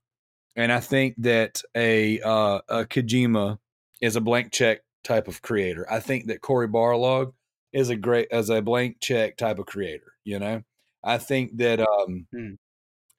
And 0.57 0.73
I 0.73 0.81
think 0.81 1.15
that 1.19 1.63
a, 1.75 2.21
uh, 2.21 2.61
a 2.69 2.85
Kojima 2.85 3.59
is 4.01 4.17
a 4.17 4.21
blank 4.21 4.53
check 4.53 4.81
type 5.05 5.29
of 5.29 5.43
creator. 5.43 5.87
I 5.91 6.01
think 6.01 6.27
that 6.27 6.41
Cory 6.41 6.69
Barlog 6.69 7.33
is 7.73 7.89
a 7.89 7.97
great 7.97 8.29
as 8.31 8.51
a 8.51 8.61
blank 8.61 8.99
check 9.01 9.37
type 9.37 9.59
of 9.59 9.67
creator. 9.67 10.13
You 10.25 10.39
know, 10.39 10.63
I 11.03 11.19
think 11.19 11.57
that 11.59 11.81
um, 11.81 12.27
hmm. 12.33 12.53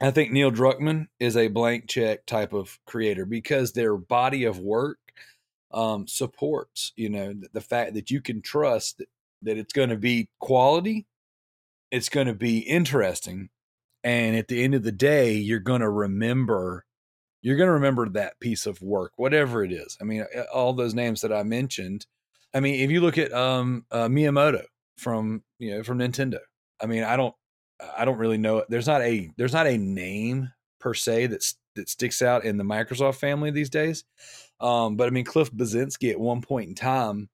I 0.02 0.12
think 0.12 0.32
Neil 0.32 0.52
Druckmann 0.52 1.08
is 1.20 1.38
a 1.38 1.48
blank 1.48 1.88
check 1.88 2.26
type 2.26 2.54
of 2.54 2.78
creator 2.86 3.26
because 3.26 3.72
their 3.72 3.96
body 3.98 4.44
of 4.44 4.60
work 4.60 5.00
um, 5.74 6.08
supports 6.08 6.94
you 6.96 7.10
know 7.10 7.34
the, 7.34 7.50
the 7.54 7.62
fact 7.62 7.96
that 7.96 8.12
you 8.12 8.22
can 8.22 8.42
trust 8.42 9.00
that, 9.00 9.10
that 9.42 9.58
it's 9.58 9.74
going 9.74 9.90
to 9.90 9.98
be 9.98 10.30
quality, 10.40 11.08
it's 11.92 12.10
going 12.10 12.28
to 12.28 12.34
be 12.34 12.60
interesting, 12.60 13.50
and 14.04 14.36
at 14.36 14.48
the 14.48 14.64
end 14.64 14.76
of 14.76 14.84
the 14.84 14.92
day 14.92 15.34
you're 15.34 15.60
going 15.60 15.82
to 15.82 15.90
remember 15.90 16.86
you're 17.42 17.58
going 17.58 17.68
to 17.68 17.74
remember 17.74 18.08
that 18.10 18.40
piece 18.40 18.66
of 18.66 18.82
work 18.82 19.12
whatever 19.18 19.64
it 19.64 19.72
is. 19.72 19.98
I 20.00 20.04
mean 20.06 20.26
all 20.54 20.74
those 20.74 20.94
names 20.94 21.22
that 21.22 21.34
i 21.34 21.44
mentioned 21.44 22.06
i 22.54 22.60
mean 22.60 22.80
if 22.82 22.92
you 22.92 23.02
look 23.02 23.18
at 23.18 23.34
um 23.34 23.86
uh, 23.92 24.08
miyamoto 24.08 24.64
from 24.98 25.44
you 25.60 25.72
know 25.76 25.84
from 25.84 25.98
nintendo 25.98 26.38
i 26.80 26.86
mean 26.86 27.04
i 27.04 27.18
don't 27.18 27.34
i 27.98 28.06
don't 28.06 28.20
really 28.20 28.38
know 28.38 28.64
there's 28.70 28.88
not 28.88 29.02
a 29.02 29.30
there's 29.38 29.54
not 29.54 29.68
a 29.68 29.78
name 29.78 30.52
per 30.80 30.94
se 30.94 31.28
that's 31.28 31.56
that 31.76 31.90
sticks 31.90 32.22
out 32.22 32.46
in 32.46 32.58
the 32.58 32.64
microsoft 32.64 33.16
family 33.16 33.50
these 33.50 33.70
days. 33.70 34.04
Um 34.60 34.96
but 34.96 35.08
i 35.08 35.10
mean 35.10 35.26
cliff 35.26 35.52
bleszinski 35.52 36.12
at 36.12 36.20
one 36.20 36.42
point 36.42 36.70
in 36.70 36.76
time 36.76 37.30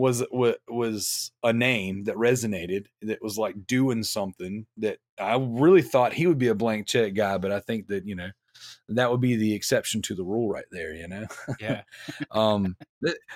was 0.00 0.24
was 0.66 1.30
a 1.44 1.52
name 1.52 2.04
that 2.04 2.16
resonated 2.16 2.86
that 3.02 3.22
was 3.22 3.36
like 3.36 3.66
doing 3.66 4.02
something 4.02 4.66
that 4.78 4.98
I 5.18 5.36
really 5.38 5.82
thought 5.82 6.14
he 6.14 6.26
would 6.26 6.38
be 6.38 6.48
a 6.48 6.54
blank 6.54 6.86
check 6.86 7.14
guy, 7.14 7.36
but 7.36 7.52
I 7.52 7.60
think 7.60 7.88
that 7.88 8.06
you 8.06 8.14
know 8.16 8.30
that 8.88 9.10
would 9.10 9.20
be 9.20 9.36
the 9.36 9.54
exception 9.54 10.00
to 10.02 10.14
the 10.14 10.24
rule 10.24 10.48
right 10.48 10.64
there. 10.70 10.94
You 10.94 11.06
know, 11.06 11.26
yeah. 11.60 11.82
um, 12.30 12.76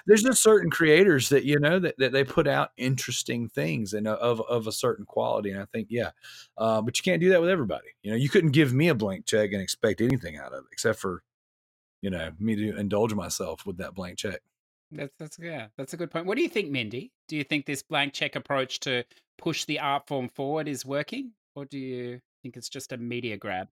there's 0.07 0.23
just 0.23 0.43
certain 0.43 0.70
creators 0.70 1.28
that 1.28 1.45
you 1.45 1.61
know 1.61 1.78
that, 1.78 1.97
that 1.99 2.12
they 2.12 2.24
put 2.24 2.49
out 2.49 2.70
interesting 2.78 3.49
things 3.49 3.93
and 3.93 4.09
uh, 4.09 4.16
of 4.19 4.41
of 4.49 4.66
a 4.66 4.73
certain 4.73 5.05
quality, 5.05 5.51
and 5.51 5.61
I 5.61 5.66
think 5.66 5.89
yeah, 5.91 6.11
uh, 6.57 6.81
but 6.81 6.99
you 6.99 7.03
can't 7.03 7.20
do 7.20 7.28
that 7.28 7.43
with 7.43 7.51
everybody. 7.51 7.89
You 8.03 8.12
know, 8.12 8.16
you 8.16 8.31
couldn't 8.31 8.53
give 8.53 8.73
me 8.73 8.89
a 8.89 8.95
blank 8.95 9.27
check 9.27 9.53
and 9.53 9.61
expect 9.61 10.01
anything 10.01 10.39
out 10.39 10.55
of 10.55 10.61
it 10.61 10.73
except 10.73 10.99
for 10.99 11.23
you 12.01 12.09
know 12.09 12.31
me 12.39 12.57
to 12.57 12.78
indulge 12.78 13.12
myself 13.12 13.66
with 13.66 13.77
that 13.77 13.95
blank 13.95 14.16
check. 14.16 14.41
That's 14.90 15.15
that's 15.19 15.39
yeah, 15.39 15.69
that's 15.77 15.93
a 15.93 15.97
good 15.97 16.11
point. 16.11 16.27
What 16.27 16.36
do 16.36 16.43
you 16.43 16.48
think, 16.48 16.70
Mindy? 16.70 17.12
Do 17.28 17.36
you 17.36 17.44
think 17.44 17.66
this 17.66 17.82
blank 17.82 18.12
check 18.12 18.36
approach 18.36 18.81
to 18.81 19.05
push 19.39 19.65
the 19.65 19.81
art 19.81 20.06
form 20.06 20.28
forward 20.28 20.69
is 20.69 20.85
working, 20.85 21.32
or 21.55 21.65
do 21.65 21.78
you 21.78 22.20
think 22.43 22.56
it's 22.56 22.69
just 22.69 22.93
a 22.93 22.97
media 22.97 23.36
grab? 23.36 23.69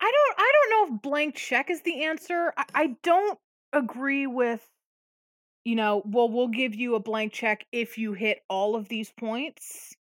I 0.00 0.10
don't 0.10 0.38
I 0.38 0.52
don't 0.52 0.90
know 0.90 0.96
if 0.96 1.02
blank 1.02 1.34
check 1.36 1.70
is 1.70 1.82
the 1.82 2.04
answer. 2.04 2.52
I, 2.56 2.64
I 2.74 2.96
don't 3.02 3.38
agree 3.72 4.26
with 4.26 4.66
you 5.64 5.76
know, 5.76 6.02
well 6.04 6.28
we'll 6.28 6.48
give 6.48 6.74
you 6.74 6.94
a 6.94 7.00
blank 7.00 7.32
check 7.32 7.66
if 7.72 7.96
you 7.96 8.12
hit 8.12 8.40
all 8.50 8.76
of 8.76 8.88
these 8.88 9.12
points 9.18 9.94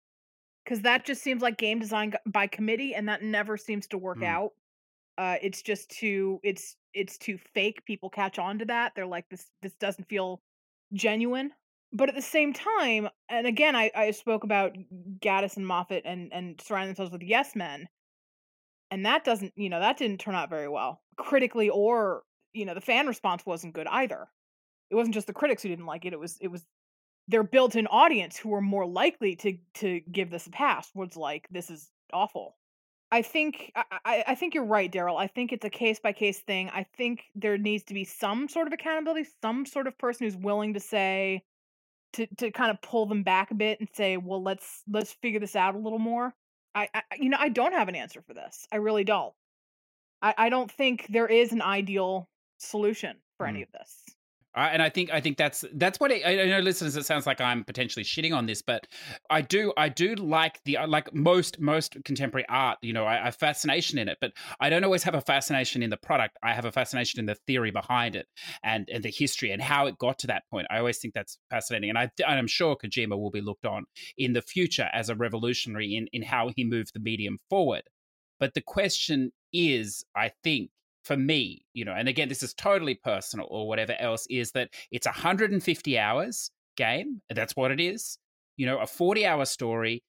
cuz 0.65 0.81
that 0.81 1.05
just 1.05 1.21
seems 1.21 1.41
like 1.41 1.57
game 1.57 1.79
design 1.79 2.13
by 2.25 2.47
committee 2.47 2.95
and 2.95 3.07
that 3.07 3.21
never 3.21 3.57
seems 3.57 3.87
to 3.87 3.97
work 3.97 4.19
mm. 4.19 4.25
out. 4.25 4.51
Uh 5.17 5.37
it's 5.41 5.61
just 5.61 5.89
too 5.89 6.39
it's 6.43 6.75
it's 6.93 7.17
too 7.17 7.37
fake. 7.37 7.85
People 7.85 8.09
catch 8.09 8.39
on 8.39 8.59
to 8.59 8.65
that. 8.65 8.93
They're 8.95 9.05
like 9.05 9.29
this 9.29 9.49
this 9.61 9.75
doesn't 9.75 10.07
feel 10.09 10.41
genuine. 10.93 11.51
But 11.91 12.09
at 12.09 12.15
the 12.15 12.21
same 12.21 12.53
time, 12.53 13.07
and 13.29 13.45
again, 13.45 13.75
I, 13.75 13.91
I 13.95 14.11
spoke 14.11 14.43
about 14.43 14.75
Gatiss 15.19 15.57
and 15.57 15.67
Moffat 15.67 16.03
and, 16.05 16.33
and 16.33 16.59
surrounding 16.59 16.89
themselves 16.89 17.11
with 17.11 17.21
yes 17.21 17.55
men. 17.55 17.87
And 18.89 19.05
that 19.05 19.23
doesn't, 19.23 19.53
you 19.55 19.69
know, 19.69 19.79
that 19.79 19.97
didn't 19.97 20.19
turn 20.19 20.35
out 20.35 20.49
very 20.49 20.67
well 20.67 21.01
critically 21.17 21.69
or, 21.69 22.23
you 22.53 22.65
know, 22.65 22.73
the 22.73 22.81
fan 22.81 23.07
response 23.07 23.45
wasn't 23.45 23.75
good 23.75 23.87
either. 23.87 24.27
It 24.89 24.95
wasn't 24.95 25.13
just 25.13 25.27
the 25.27 25.33
critics 25.33 25.63
who 25.63 25.69
didn't 25.69 25.85
like 25.85 26.05
it. 26.05 26.13
It 26.13 26.19
was, 26.19 26.37
it 26.41 26.47
was 26.47 26.65
their 27.27 27.43
built-in 27.43 27.87
audience 27.87 28.37
who 28.37 28.49
were 28.49 28.61
more 28.61 28.85
likely 28.85 29.35
to, 29.37 29.57
to 29.75 30.01
give 30.11 30.29
this 30.29 30.47
a 30.47 30.51
pass 30.51 30.89
was 30.93 31.15
like, 31.15 31.47
this 31.51 31.69
is 31.69 31.89
awful. 32.11 32.55
I 33.13 33.21
think 33.21 33.71
I, 33.75 34.23
I 34.29 34.33
think 34.33 34.55
you're 34.55 34.65
right, 34.65 34.91
Daryl. 34.91 35.17
I 35.19 35.27
think 35.27 35.53
it's 35.53 35.63
a 35.63 35.69
case 35.69 35.99
by 35.99 36.13
case 36.13 36.39
thing. 36.39 36.71
I 36.73 36.83
think 36.97 37.25
there 37.35 37.59
needs 37.59 37.83
to 37.83 37.93
be 37.93 38.05
some 38.05 38.49
sort 38.49 38.65
of 38.65 38.73
accountability, 38.73 39.29
some 39.39 39.67
sort 39.67 39.85
of 39.85 39.95
person 39.99 40.25
who's 40.25 40.35
willing 40.35 40.73
to 40.73 40.79
say 40.79 41.43
to 42.13 42.25
to 42.37 42.49
kind 42.49 42.71
of 42.71 42.81
pull 42.81 43.05
them 43.05 43.21
back 43.21 43.51
a 43.51 43.53
bit 43.53 43.79
and 43.79 43.87
say, 43.93 44.17
"Well, 44.17 44.41
let's 44.41 44.81
let's 44.91 45.13
figure 45.13 45.39
this 45.39 45.55
out 45.55 45.75
a 45.75 45.77
little 45.77 45.99
more." 45.99 46.33
I, 46.73 46.89
I 46.91 47.03
you 47.19 47.29
know, 47.29 47.37
I 47.39 47.49
don't 47.49 47.73
have 47.73 47.87
an 47.87 47.93
answer 47.93 48.23
for 48.25 48.33
this. 48.33 48.65
I 48.71 48.77
really 48.77 49.03
don't. 49.03 49.35
I 50.23 50.33
I 50.35 50.49
don't 50.49 50.71
think 50.71 51.05
there 51.07 51.27
is 51.27 51.51
an 51.51 51.61
ideal 51.61 52.27
solution 52.57 53.17
for 53.37 53.45
mm. 53.45 53.49
any 53.49 53.61
of 53.61 53.71
this. 53.73 53.95
And 54.55 54.81
I 54.81 54.89
think 54.89 55.11
I 55.11 55.19
think 55.19 55.37
that's 55.37 55.65
that's 55.73 55.99
what 55.99 56.11
it, 56.11 56.25
I 56.25 56.45
know, 56.45 56.59
listeners. 56.59 56.95
It 56.95 57.05
sounds 57.05 57.25
like 57.25 57.41
I'm 57.41 57.63
potentially 57.63 58.03
shitting 58.03 58.35
on 58.35 58.45
this, 58.45 58.61
but 58.61 58.87
I 59.29 59.41
do 59.41 59.73
I 59.77 59.89
do 59.89 60.13
like 60.15 60.63
the 60.63 60.77
uh, 60.77 60.87
like 60.87 61.13
most 61.13 61.59
most 61.59 61.97
contemporary 62.05 62.45
art. 62.49 62.77
You 62.81 62.93
know, 62.93 63.05
I, 63.05 63.21
I 63.21 63.25
have 63.25 63.35
fascination 63.35 63.97
in 63.97 64.07
it, 64.07 64.17
but 64.21 64.33
I 64.59 64.69
don't 64.69 64.83
always 64.83 65.03
have 65.03 65.15
a 65.15 65.21
fascination 65.21 65.81
in 65.81 65.89
the 65.89 65.97
product. 65.97 66.37
I 66.43 66.53
have 66.53 66.65
a 66.65 66.71
fascination 66.71 67.19
in 67.19 67.25
the 67.25 67.35
theory 67.47 67.71
behind 67.71 68.15
it 68.15 68.27
and 68.63 68.87
and 68.93 69.03
the 69.03 69.11
history 69.11 69.51
and 69.51 69.61
how 69.61 69.87
it 69.87 69.97
got 69.97 70.19
to 70.19 70.27
that 70.27 70.43
point. 70.51 70.67
I 70.69 70.77
always 70.77 70.99
think 70.99 71.15
that's 71.15 71.39
fascinating, 71.49 71.89
and 71.89 71.97
I 71.97 72.11
and 72.27 72.37
I'm 72.37 72.47
sure 72.47 72.75
Kojima 72.75 73.17
will 73.17 73.31
be 73.31 73.41
looked 73.41 73.65
on 73.65 73.85
in 74.17 74.33
the 74.33 74.41
future 74.41 74.89
as 74.93 75.09
a 75.09 75.15
revolutionary 75.15 75.95
in 75.95 76.07
in 76.13 76.21
how 76.21 76.51
he 76.55 76.63
moved 76.63 76.93
the 76.93 76.99
medium 76.99 77.39
forward. 77.49 77.83
But 78.39 78.53
the 78.53 78.61
question 78.61 79.31
is, 79.53 80.03
I 80.15 80.31
think, 80.43 80.69
for 81.03 81.17
me, 81.17 81.65
you 81.73 81.85
know, 81.85 81.93
and 81.93 82.07
again, 82.07 82.29
this 82.29 82.43
is 82.43 82.53
totally 82.53 82.95
personal 82.95 83.47
or 83.49 83.67
whatever 83.67 83.95
else, 83.99 84.25
is 84.29 84.51
that 84.51 84.69
it's 84.91 85.05
150 85.05 85.99
hours 85.99 86.49
game. 86.77 87.21
That's 87.29 87.55
what 87.55 87.71
it 87.71 87.79
is. 87.79 88.17
You 88.57 88.65
know, 88.65 88.79
a 88.79 88.87
40 88.87 89.25
hour 89.25 89.45
story. 89.45 90.03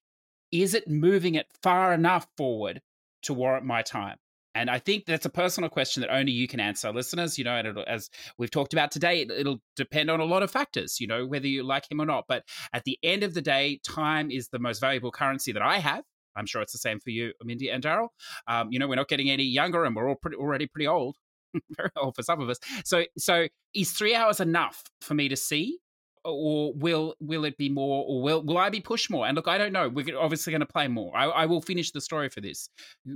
Is 0.52 0.74
it 0.74 0.88
moving 0.88 1.34
it 1.34 1.46
far 1.62 1.92
enough 1.92 2.26
forward 2.36 2.80
to 3.22 3.34
warrant 3.34 3.66
my 3.66 3.82
time? 3.82 4.16
And 4.54 4.70
I 4.70 4.78
think 4.78 5.04
that's 5.04 5.26
a 5.26 5.30
personal 5.30 5.68
question 5.68 6.02
that 6.02 6.14
only 6.14 6.30
you 6.30 6.46
can 6.46 6.60
answer, 6.60 6.92
listeners. 6.92 7.38
You 7.38 7.44
know, 7.44 7.56
and 7.56 7.76
as 7.88 8.08
we've 8.38 8.52
talked 8.52 8.72
about 8.72 8.92
today, 8.92 9.22
it'll 9.22 9.60
depend 9.74 10.10
on 10.10 10.20
a 10.20 10.24
lot 10.24 10.44
of 10.44 10.50
factors, 10.50 11.00
you 11.00 11.08
know, 11.08 11.26
whether 11.26 11.48
you 11.48 11.64
like 11.64 11.90
him 11.90 12.00
or 12.00 12.06
not. 12.06 12.26
But 12.28 12.44
at 12.72 12.84
the 12.84 12.98
end 13.02 13.24
of 13.24 13.34
the 13.34 13.42
day, 13.42 13.80
time 13.84 14.30
is 14.30 14.48
the 14.48 14.60
most 14.60 14.80
valuable 14.80 15.10
currency 15.10 15.50
that 15.50 15.62
I 15.62 15.78
have. 15.78 16.04
I'm 16.36 16.46
sure 16.46 16.62
it's 16.62 16.72
the 16.72 16.78
same 16.78 17.00
for 17.00 17.10
you, 17.10 17.32
Mindy 17.42 17.70
and 17.70 17.82
Daryl. 17.82 18.08
Um, 18.46 18.72
you 18.72 18.78
know, 18.78 18.88
we're 18.88 18.96
not 18.96 19.08
getting 19.08 19.30
any 19.30 19.44
younger, 19.44 19.84
and 19.84 19.94
we're 19.94 20.08
all 20.08 20.16
pretty, 20.16 20.36
already 20.36 20.66
pretty 20.66 20.86
old, 20.86 21.16
very 21.76 21.90
old 21.96 22.14
for 22.14 22.22
some 22.22 22.40
of 22.40 22.48
us. 22.48 22.58
So, 22.84 23.04
so 23.18 23.48
is 23.74 23.92
three 23.92 24.14
hours 24.14 24.40
enough 24.40 24.82
for 25.00 25.14
me 25.14 25.28
to 25.28 25.36
see, 25.36 25.78
or 26.24 26.72
will 26.74 27.14
will 27.20 27.44
it 27.44 27.56
be 27.58 27.68
more, 27.68 28.04
or 28.08 28.22
will 28.22 28.42
will 28.42 28.58
I 28.58 28.70
be 28.70 28.80
pushed 28.80 29.10
more? 29.10 29.26
And 29.26 29.36
look, 29.36 29.48
I 29.48 29.58
don't 29.58 29.72
know. 29.72 29.88
We're 29.88 30.18
obviously 30.18 30.50
going 30.52 30.60
to 30.60 30.66
play 30.66 30.88
more. 30.88 31.16
I, 31.16 31.24
I, 31.26 31.46
will 31.46 31.60
finish 31.60 31.90
the 31.90 32.00
story 32.00 32.30
for 32.30 32.40
this, 32.40 32.68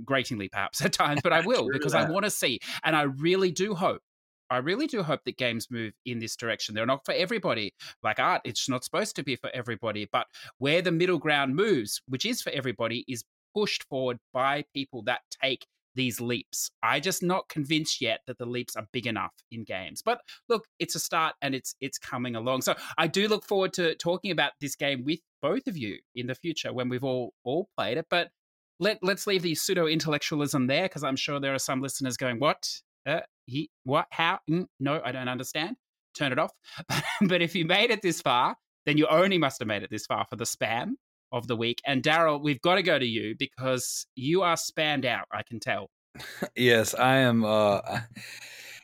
gratingly 0.05 0.49
perhaps 0.49 0.81
at 0.85 0.93
times, 0.93 1.21
but 1.23 1.33
I 1.33 1.41
will 1.41 1.69
because 1.73 1.95
I 1.95 2.09
want 2.11 2.25
to 2.25 2.31
see, 2.31 2.61
and 2.85 2.95
I 2.95 3.03
really 3.03 3.51
do 3.51 3.75
hope 3.75 4.03
I 4.51 4.59
really 4.59 4.87
do 4.87 5.03
hope 5.03 5.21
that 5.25 5.37
games 5.37 5.69
move 5.71 5.93
in 6.07 6.19
this 6.19 6.37
direction. 6.37 6.75
They're 6.75 6.87
not 6.87 7.05
for 7.05 7.13
everybody. 7.13 7.75
Like 8.03 8.19
art, 8.19 8.43
it's 8.45 8.69
not 8.69 8.85
supposed 8.85 9.17
to 9.17 9.23
be 9.23 9.37
for 9.37 9.51
everybody. 9.55 10.09
But 10.11 10.27
where 10.59 10.83
the 10.83 10.93
middle 10.93 11.19
ground 11.19 11.55
moves, 11.55 12.01
which 12.07 12.25
is 12.25 12.43
for 12.43 12.51
everybody, 12.51 13.05
is 13.09 13.25
pushed 13.55 13.85
forward 13.85 14.19
by 14.33 14.65
people 14.75 15.03
that 15.05 15.21
take 15.43 15.67
these 15.95 16.21
leaps. 16.21 16.71
I 16.83 17.01
just 17.01 17.23
not 17.23 17.49
convinced 17.49 18.01
yet 18.01 18.21
that 18.27 18.39
the 18.39 18.47
leaps 18.47 18.77
are 18.77 18.87
big 18.93 19.07
enough 19.07 19.33
in 19.51 19.65
games. 19.65 20.01
But 20.01 20.21
look, 20.49 20.65
it's 20.79 20.95
a 20.95 21.01
start 21.01 21.35
and 21.43 21.55
it's 21.55 21.75
it's 21.81 21.99
coming 21.99 22.37
along. 22.37 22.63
So 22.63 22.75
I 22.97 23.09
do 23.09 23.27
look 23.27 23.45
forward 23.45 23.73
to 23.75 23.95
talking 23.97 24.31
about 24.31 24.53
this 24.61 24.77
game 24.77 25.05
with 25.05 25.19
both 25.43 25.67
of 25.67 25.77
you 25.77 25.99
in 26.15 26.29
the 26.29 26.37
future 26.37 26.73
when 26.73 26.89
we've 26.89 27.05
all 27.05 27.33
all 27.45 27.69
played 27.77 27.99
it. 27.99 28.07
But 28.09 28.29
let 28.79 28.99
let's 29.03 29.27
leave 29.27 29.43
the 29.43 29.57
pseudo 29.57 29.87
intellectualism 29.87 30.69
there 30.69 30.85
because 30.85 31.03
I'm 31.03 31.17
sure 31.17 31.41
there 31.41 31.55
are 31.55 31.59
some 31.59 31.83
listeners 31.83 32.17
going, 32.17 32.39
"What? 32.39 32.69
Uh, 33.05 33.21
he, 33.49 33.71
what, 33.85 34.07
how? 34.11 34.39
Mm, 34.51 34.67
no, 34.79 35.01
I 35.05 35.13
don't 35.13 35.29
understand. 35.29 35.77
Turn 36.17 36.33
it 36.33 36.39
off. 36.39 36.53
but 37.23 37.43
if 37.43 37.55
you 37.55 37.65
made 37.65 37.91
it 37.91 38.03
this 38.03 38.21
far, 38.21 38.57
then 38.87 38.99
you 38.99 39.07
only 39.09 39.39
must 39.39 39.59
have 39.59 39.69
made 39.69 39.83
it 39.83 39.91
this 39.91 40.07
far 40.07 40.27
for 40.29 40.37
the 40.37 40.45
spam 40.45 40.93
of 41.33 41.47
the 41.47 41.57
week. 41.57 41.81
And 41.87 42.03
Daryl, 42.03 42.43
we've 42.43 42.61
got 42.61 42.77
to 42.77 42.83
go 42.83 42.99
to 42.99 43.07
you 43.07 43.35
because 43.39 44.07
you 44.15 44.43
are 44.43 44.55
spammed 44.55 45.05
out. 45.05 45.27
I 45.33 45.43
can 45.43 45.61
tell. 45.61 45.91
yes, 46.57 46.95
I 46.95 47.17
am. 47.19 47.45
Uh, 47.45 47.81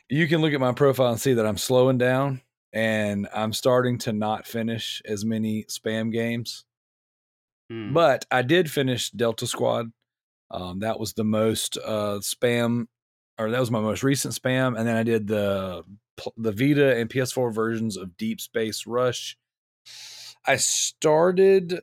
you 0.09 0.27
can 0.27 0.41
look 0.41 0.53
at 0.53 0.59
my 0.59 0.73
profile 0.73 1.11
and 1.11 1.19
see 1.19 1.33
that 1.33 1.45
I'm 1.45 1.57
slowing 1.57 1.97
down 1.97 2.41
and 2.73 3.27
I'm 3.33 3.53
starting 3.53 3.97
to 3.99 4.13
not 4.13 4.47
finish 4.47 5.01
as 5.05 5.25
many 5.25 5.63
spam 5.65 6.11
games. 6.11 6.65
Hmm. 7.69 7.93
But 7.93 8.25
I 8.31 8.41
did 8.41 8.69
finish 8.69 9.09
Delta 9.11 9.47
Squad. 9.47 9.91
Um, 10.51 10.79
that 10.79 10.99
was 10.99 11.13
the 11.13 11.23
most 11.23 11.77
uh, 11.83 12.19
spam 12.19 12.85
or 13.37 13.51
that 13.51 13.59
was 13.59 13.71
my 13.71 13.79
most 13.79 14.03
recent 14.03 14.33
spam, 14.33 14.77
and 14.77 14.87
then 14.87 14.95
I 14.95 15.03
did 15.03 15.27
the 15.27 15.83
the 16.37 16.51
Vita 16.51 16.95
and 16.95 17.09
PS4 17.09 17.53
versions 17.53 17.97
of 17.97 18.15
Deep 18.17 18.39
Space 18.39 18.87
Rush. 18.87 19.37
I 20.45 20.55
started 20.57 21.79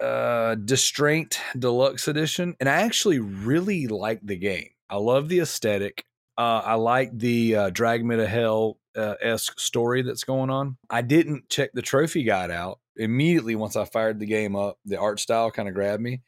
uh 0.00 0.56
Distraint 0.56 1.40
Deluxe 1.58 2.08
Edition, 2.08 2.56
and 2.60 2.68
I 2.68 2.82
actually 2.82 3.18
really 3.18 3.86
like 3.86 4.20
the 4.22 4.36
game. 4.36 4.70
I 4.90 4.96
love 4.96 5.28
the 5.28 5.40
aesthetic. 5.40 6.04
Uh, 6.36 6.62
I 6.64 6.74
like 6.74 7.16
the 7.16 7.56
uh, 7.56 7.70
Drag 7.70 8.04
Me 8.04 8.16
to 8.16 8.26
Hell 8.26 8.78
uh, 8.96 9.14
esque 9.22 9.60
story 9.60 10.02
that's 10.02 10.24
going 10.24 10.50
on. 10.50 10.76
I 10.90 11.02
didn't 11.02 11.48
check 11.48 11.70
the 11.74 11.82
trophy 11.82 12.24
guide 12.24 12.50
out 12.50 12.80
immediately 12.96 13.54
once 13.56 13.76
I 13.76 13.84
fired 13.84 14.18
the 14.18 14.26
game 14.26 14.56
up. 14.56 14.78
The 14.84 14.98
art 14.98 15.20
style 15.20 15.50
kind 15.50 15.68
of 15.68 15.74
grabbed 15.74 16.02
me, 16.02 16.22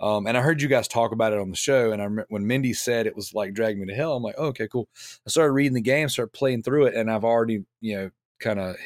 um, 0.00 0.26
and 0.26 0.36
I 0.36 0.40
heard 0.40 0.62
you 0.62 0.68
guys 0.68 0.88
talk 0.88 1.12
about 1.12 1.32
it 1.32 1.38
on 1.38 1.50
the 1.50 1.56
show. 1.56 1.92
And 1.92 2.02
I 2.02 2.24
when 2.28 2.46
Mindy 2.46 2.72
said 2.72 3.06
it 3.06 3.16
was 3.16 3.34
like 3.34 3.54
Drag 3.54 3.78
Me 3.78 3.86
to 3.86 3.94
Hell, 3.94 4.16
I'm 4.16 4.22
like, 4.22 4.36
oh, 4.38 4.46
okay, 4.46 4.68
cool. 4.68 4.88
I 5.26 5.30
started 5.30 5.52
reading 5.52 5.74
the 5.74 5.80
game, 5.80 6.08
started 6.08 6.32
playing 6.32 6.62
through 6.62 6.86
it, 6.86 6.94
and 6.94 7.10
I've 7.10 7.24
already 7.24 7.64
you 7.80 7.96
know 7.96 8.10
kind 8.40 8.60
of 8.60 8.76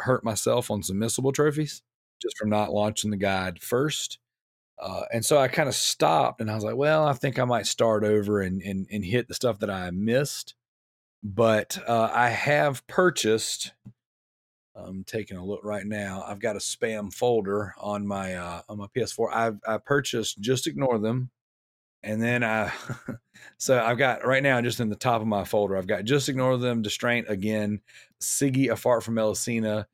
hurt 0.00 0.24
myself 0.24 0.70
on 0.70 0.82
some 0.82 0.96
missable 0.96 1.32
trophies 1.32 1.82
just 2.20 2.36
from 2.38 2.50
not 2.50 2.72
launching 2.72 3.10
the 3.10 3.16
guide 3.16 3.60
first. 3.60 4.18
Uh, 4.80 5.02
and 5.12 5.24
so 5.24 5.38
I 5.38 5.48
kind 5.48 5.68
of 5.68 5.74
stopped 5.76 6.40
and 6.40 6.50
I 6.50 6.54
was 6.54 6.64
like, 6.64 6.74
well, 6.74 7.06
I 7.06 7.12
think 7.12 7.38
I 7.38 7.44
might 7.44 7.66
start 7.66 8.02
over 8.02 8.40
and, 8.40 8.60
and, 8.62 8.86
and 8.90 9.04
hit 9.04 9.28
the 9.28 9.34
stuff 9.34 9.60
that 9.60 9.70
I 9.70 9.90
missed 9.90 10.54
but 11.22 11.78
uh, 11.86 12.10
I 12.12 12.30
have 12.30 12.86
purchased. 12.86 13.72
I'm 14.74 15.04
taking 15.04 15.36
a 15.36 15.44
look 15.44 15.60
right 15.64 15.86
now. 15.86 16.24
I've 16.26 16.40
got 16.40 16.56
a 16.56 16.60
spam 16.60 17.12
folder 17.12 17.74
on 17.78 18.06
my 18.06 18.34
uh, 18.34 18.62
on 18.68 18.78
my 18.78 18.86
PS4. 18.96 19.32
I've 19.32 19.58
I 19.66 19.78
purchased 19.78 20.40
just 20.40 20.66
ignore 20.66 20.98
them, 20.98 21.30
and 22.02 22.22
then 22.22 22.42
I 22.42 22.72
so 23.58 23.82
I've 23.82 23.98
got 23.98 24.26
right 24.26 24.42
now 24.42 24.60
just 24.60 24.80
in 24.80 24.88
the 24.88 24.96
top 24.96 25.20
of 25.20 25.26
my 25.26 25.44
folder. 25.44 25.76
I've 25.76 25.86
got 25.86 26.04
just 26.04 26.28
ignore 26.28 26.56
them, 26.56 26.82
distraint 26.82 27.26
again, 27.28 27.80
Siggy, 28.20 28.70
a 28.70 28.76
fart 28.76 29.02
from 29.02 29.16
Melusina, 29.16 29.86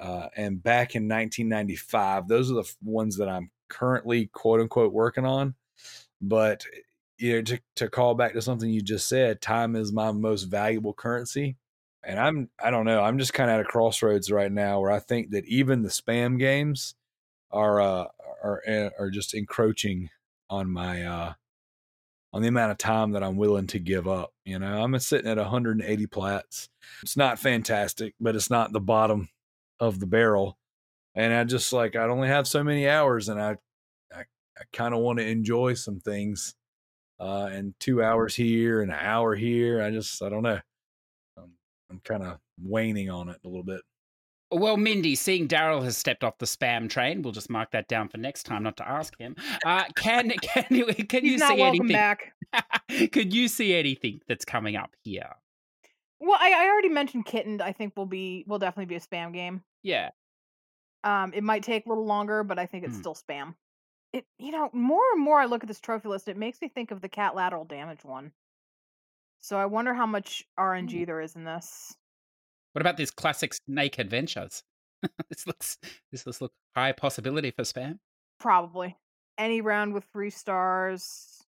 uh, 0.00 0.28
and 0.36 0.62
back 0.62 0.94
in 0.94 1.04
1995. 1.04 2.28
Those 2.28 2.50
are 2.50 2.54
the 2.54 2.74
ones 2.82 3.16
that 3.18 3.28
I'm 3.28 3.50
currently 3.68 4.26
quote 4.26 4.60
unquote 4.60 4.92
working 4.92 5.26
on. 5.26 5.54
But 6.20 6.64
you 7.18 7.36
know, 7.36 7.42
to, 7.42 7.60
to 7.76 7.88
call 7.88 8.14
back 8.14 8.32
to 8.32 8.42
something 8.42 8.68
you 8.70 8.80
just 8.80 9.08
said, 9.08 9.40
time 9.40 9.76
is 9.76 9.92
my 9.92 10.12
most 10.12 10.44
valuable 10.44 10.94
currency. 10.94 11.56
And 12.06 12.18
I'm, 12.18 12.50
I 12.62 12.70
don't 12.70 12.84
know, 12.84 13.02
I'm 13.02 13.18
just 13.18 13.34
kind 13.34 13.50
of 13.50 13.54
at 13.54 13.60
a 13.60 13.68
crossroads 13.68 14.30
right 14.30 14.52
now 14.52 14.80
where 14.80 14.90
I 14.90 14.98
think 14.98 15.30
that 15.30 15.46
even 15.46 15.82
the 15.82 15.88
spam 15.88 16.38
games 16.38 16.94
are, 17.50 17.80
uh, 17.80 18.06
are, 18.42 18.62
eh, 18.66 18.90
are 18.98 19.10
just 19.10 19.34
encroaching 19.34 20.10
on 20.50 20.70
my, 20.70 21.02
uh, 21.02 21.32
on 22.34 22.42
the 22.42 22.48
amount 22.48 22.72
of 22.72 22.78
time 22.78 23.12
that 23.12 23.22
I'm 23.22 23.36
willing 23.36 23.68
to 23.68 23.78
give 23.78 24.08
up. 24.08 24.32
You 24.44 24.58
know, 24.58 24.82
I'm 24.82 24.98
sitting 24.98 25.30
at 25.30 25.38
180 25.38 26.06
plats. 26.08 26.68
It's 27.02 27.16
not 27.16 27.38
fantastic, 27.38 28.14
but 28.20 28.34
it's 28.34 28.50
not 28.50 28.72
the 28.72 28.80
bottom 28.80 29.28
of 29.78 30.00
the 30.00 30.06
barrel. 30.06 30.58
And 31.14 31.32
I 31.32 31.44
just 31.44 31.72
like 31.72 31.94
I 31.94 32.02
only 32.08 32.26
have 32.26 32.48
so 32.48 32.64
many 32.64 32.88
hours, 32.88 33.28
and 33.28 33.40
I 33.40 33.56
I, 34.12 34.22
I 34.58 34.62
kind 34.72 34.94
of 34.94 35.00
want 35.00 35.20
to 35.20 35.26
enjoy 35.26 35.74
some 35.74 36.00
things. 36.00 36.56
Uh, 37.20 37.48
and 37.52 37.74
two 37.78 38.02
hours 38.02 38.34
here 38.34 38.82
and 38.82 38.90
an 38.90 38.98
hour 39.00 39.36
here. 39.36 39.80
I 39.80 39.92
just 39.92 40.20
I 40.20 40.28
don't 40.28 40.42
know. 40.42 40.58
I'm, 41.94 42.00
I'm 42.14 42.18
kind 42.20 42.22
of 42.22 42.38
waning 42.62 43.10
on 43.10 43.28
it 43.28 43.38
a 43.44 43.48
little 43.48 43.64
bit. 43.64 43.80
Well, 44.50 44.76
Mindy, 44.76 45.14
seeing 45.16 45.48
Daryl 45.48 45.82
has 45.82 45.96
stepped 45.96 46.22
off 46.22 46.38
the 46.38 46.46
spam 46.46 46.88
train, 46.88 47.22
we'll 47.22 47.32
just 47.32 47.50
mark 47.50 47.72
that 47.72 47.88
down 47.88 48.08
for 48.08 48.18
next 48.18 48.44
time, 48.44 48.62
not 48.62 48.76
to 48.76 48.88
ask 48.88 49.18
him. 49.18 49.34
Uh, 49.64 49.84
can 49.96 50.30
can 50.42 50.66
you 50.70 50.86
can 50.86 51.24
He's 51.24 51.32
you 51.32 51.38
see 51.38 51.56
welcome 51.58 51.62
anything? 51.62 51.88
back. 51.88 52.32
Could 53.12 53.34
you 53.34 53.48
see 53.48 53.74
anything 53.74 54.20
that's 54.28 54.44
coming 54.44 54.76
up 54.76 54.94
here? 55.02 55.28
Well, 56.20 56.38
I, 56.40 56.52
I 56.52 56.68
already 56.68 56.88
mentioned 56.90 57.24
Kitten. 57.26 57.60
I 57.60 57.72
think 57.72 57.96
will 57.96 58.06
be 58.06 58.44
will 58.46 58.60
definitely 58.60 58.84
be 58.86 58.94
a 58.94 59.00
spam 59.00 59.32
game. 59.32 59.64
Yeah, 59.82 60.10
Um, 61.02 61.32
it 61.34 61.42
might 61.42 61.62
take 61.64 61.86
a 61.86 61.88
little 61.88 62.06
longer, 62.06 62.44
but 62.44 62.58
I 62.58 62.66
think 62.66 62.84
it's 62.84 62.94
Hmm. 62.94 63.00
still 63.00 63.14
spam. 63.14 63.54
It 64.12 64.24
you 64.38 64.52
know 64.52 64.70
more 64.72 65.02
and 65.12 65.20
more 65.20 65.40
I 65.40 65.46
look 65.46 65.64
at 65.64 65.68
this 65.68 65.80
trophy 65.80 66.08
list, 66.08 66.28
it 66.28 66.36
makes 66.36 66.60
me 66.62 66.68
think 66.68 66.92
of 66.92 67.00
the 67.00 67.08
Catlateral 67.08 67.64
Damage 67.64 68.04
one. 68.04 68.32
So 69.44 69.58
I 69.58 69.66
wonder 69.66 69.92
how 69.92 70.06
much 70.06 70.42
RNG 70.58 70.94
Ooh. 70.94 71.02
Mm. 71.02 71.06
there 71.06 71.20
is 71.20 71.36
in 71.36 71.44
this. 71.44 71.94
What 72.72 72.80
about 72.80 72.96
these 72.96 73.10
classic 73.10 73.52
Snake 73.52 73.98
Adventures? 73.98 74.62
this 75.28 75.46
looks 75.46 75.76
this 76.10 76.24
looks 76.24 76.40
look 76.40 76.54
high 76.74 76.92
possibility 76.92 77.50
for 77.50 77.60
spam. 77.62 77.98
Probably 78.40 78.96
any 79.36 79.60
round 79.60 79.92
with 79.92 80.04
three 80.14 80.30
stars 80.30 81.44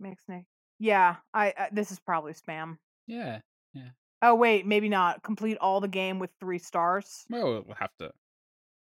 makes 0.00 0.24
me. 0.26 0.44
Yeah, 0.80 1.16
I, 1.32 1.54
I 1.56 1.68
this 1.70 1.92
is 1.92 2.00
probably 2.00 2.32
spam. 2.32 2.78
Yeah. 3.06 3.42
Yeah. 3.74 3.90
Oh 4.20 4.34
wait, 4.34 4.66
maybe 4.66 4.88
not. 4.88 5.22
Complete 5.22 5.56
all 5.58 5.80
the 5.80 5.86
game 5.86 6.18
with 6.18 6.30
three 6.40 6.58
stars. 6.58 7.24
Well, 7.30 7.62
we'll 7.64 7.76
have 7.78 7.96
to 8.00 8.10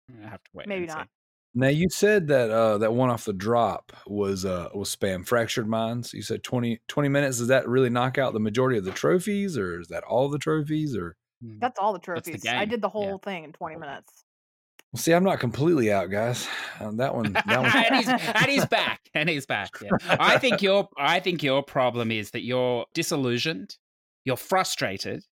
we'll 0.09 0.26
have 0.26 0.43
to 0.43 0.51
wait. 0.55 0.68
Maybe 0.68 0.86
not. 0.86 1.09
Now 1.59 1.69
you 1.69 1.89
said 1.91 2.28
that 2.28 2.51
uh, 2.51 2.78
that 2.78 2.93
one 2.93 3.11
off 3.11 3.24
the 3.24 3.33
drop 3.33 3.93
was 4.07 4.45
uh, 4.45 4.69
was 4.74 4.95
spam. 4.95 5.27
Fractured 5.27 5.66
minds. 5.66 6.12
You 6.12 6.23
said 6.23 6.45
20, 6.45 6.81
20 6.87 7.09
minutes. 7.09 7.39
Does 7.39 7.49
that 7.49 7.66
really 7.66 7.91
knock 7.91 8.19
out 8.19 8.35
the 8.35 8.41
majority 8.41 8.78
of 8.78 8.85
the 8.85 8.93
trophies, 8.93 9.57
or 9.57 9.81
is 9.81 9.89
that 9.89 10.05
all 10.05 10.28
the 10.28 10.39
trophies? 10.39 10.95
Or 10.95 11.16
Hmm. 11.43 11.59
That's 11.61 11.78
all 11.78 11.93
the 11.93 11.99
That's 11.99 12.27
the 12.27 12.33
trophies. 12.33 12.47
I 12.47 12.65
did 12.65 12.81
the 12.81 12.89
yeah. 12.89 12.93
whole 12.93 13.19
thing 13.19 13.45
in 13.45 13.53
twenty 13.53 13.77
minutes. 13.77 14.24
well, 14.93 15.01
see, 15.01 15.12
I'm 15.12 15.24
not 15.24 15.41
completely 15.41 15.93
out, 15.93 16.11
guys. 16.11 16.49
Uh, 16.81 16.93
that 16.93 17.15
one. 17.15 17.33
That 17.33 17.47
one. 17.47 17.66
and, 17.74 17.97
he's, 17.97 18.09
and 18.09 18.47
he's 18.47 18.66
back. 18.66 19.01
And 19.15 19.28
he's 19.28 19.47
back. 19.47 19.70
Yeah. 19.83 19.91
I 20.09 20.39
think 20.39 20.62
your 20.62 20.89
I 20.97 21.20
think 21.20 21.43
your 21.43 21.62
problem 21.62 22.11
is 22.11 22.31
that 22.31 22.43
you're 22.43 22.87
disillusioned, 22.95 23.77
you're 24.24 24.37
frustrated, 24.37 25.24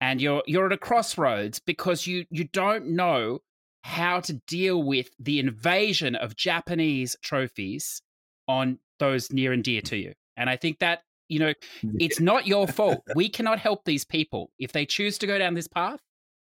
and 0.00 0.20
you're 0.20 0.42
you're 0.46 0.66
at 0.66 0.72
a 0.72 0.78
crossroads 0.78 1.58
because 1.58 2.06
you 2.06 2.24
you 2.30 2.44
don't 2.44 2.88
know 2.88 3.40
how 3.86 4.18
to 4.18 4.32
deal 4.48 4.82
with 4.82 5.10
the 5.20 5.38
invasion 5.38 6.16
of 6.16 6.34
Japanese 6.34 7.16
trophies 7.22 8.02
on 8.48 8.80
those 8.98 9.30
near 9.30 9.52
and 9.52 9.62
dear 9.62 9.80
to 9.80 9.96
you. 9.96 10.12
And 10.36 10.50
I 10.50 10.56
think 10.56 10.80
that 10.80 11.02
you 11.28 11.38
know 11.38 11.54
it's 12.00 12.18
not 12.18 12.48
your 12.48 12.66
fault. 12.66 13.04
We 13.14 13.28
cannot 13.28 13.60
help 13.60 13.84
these 13.84 14.04
people 14.04 14.50
if 14.58 14.72
they 14.72 14.86
choose 14.86 15.18
to 15.18 15.26
go 15.26 15.38
down 15.38 15.54
this 15.54 15.68
path. 15.68 16.00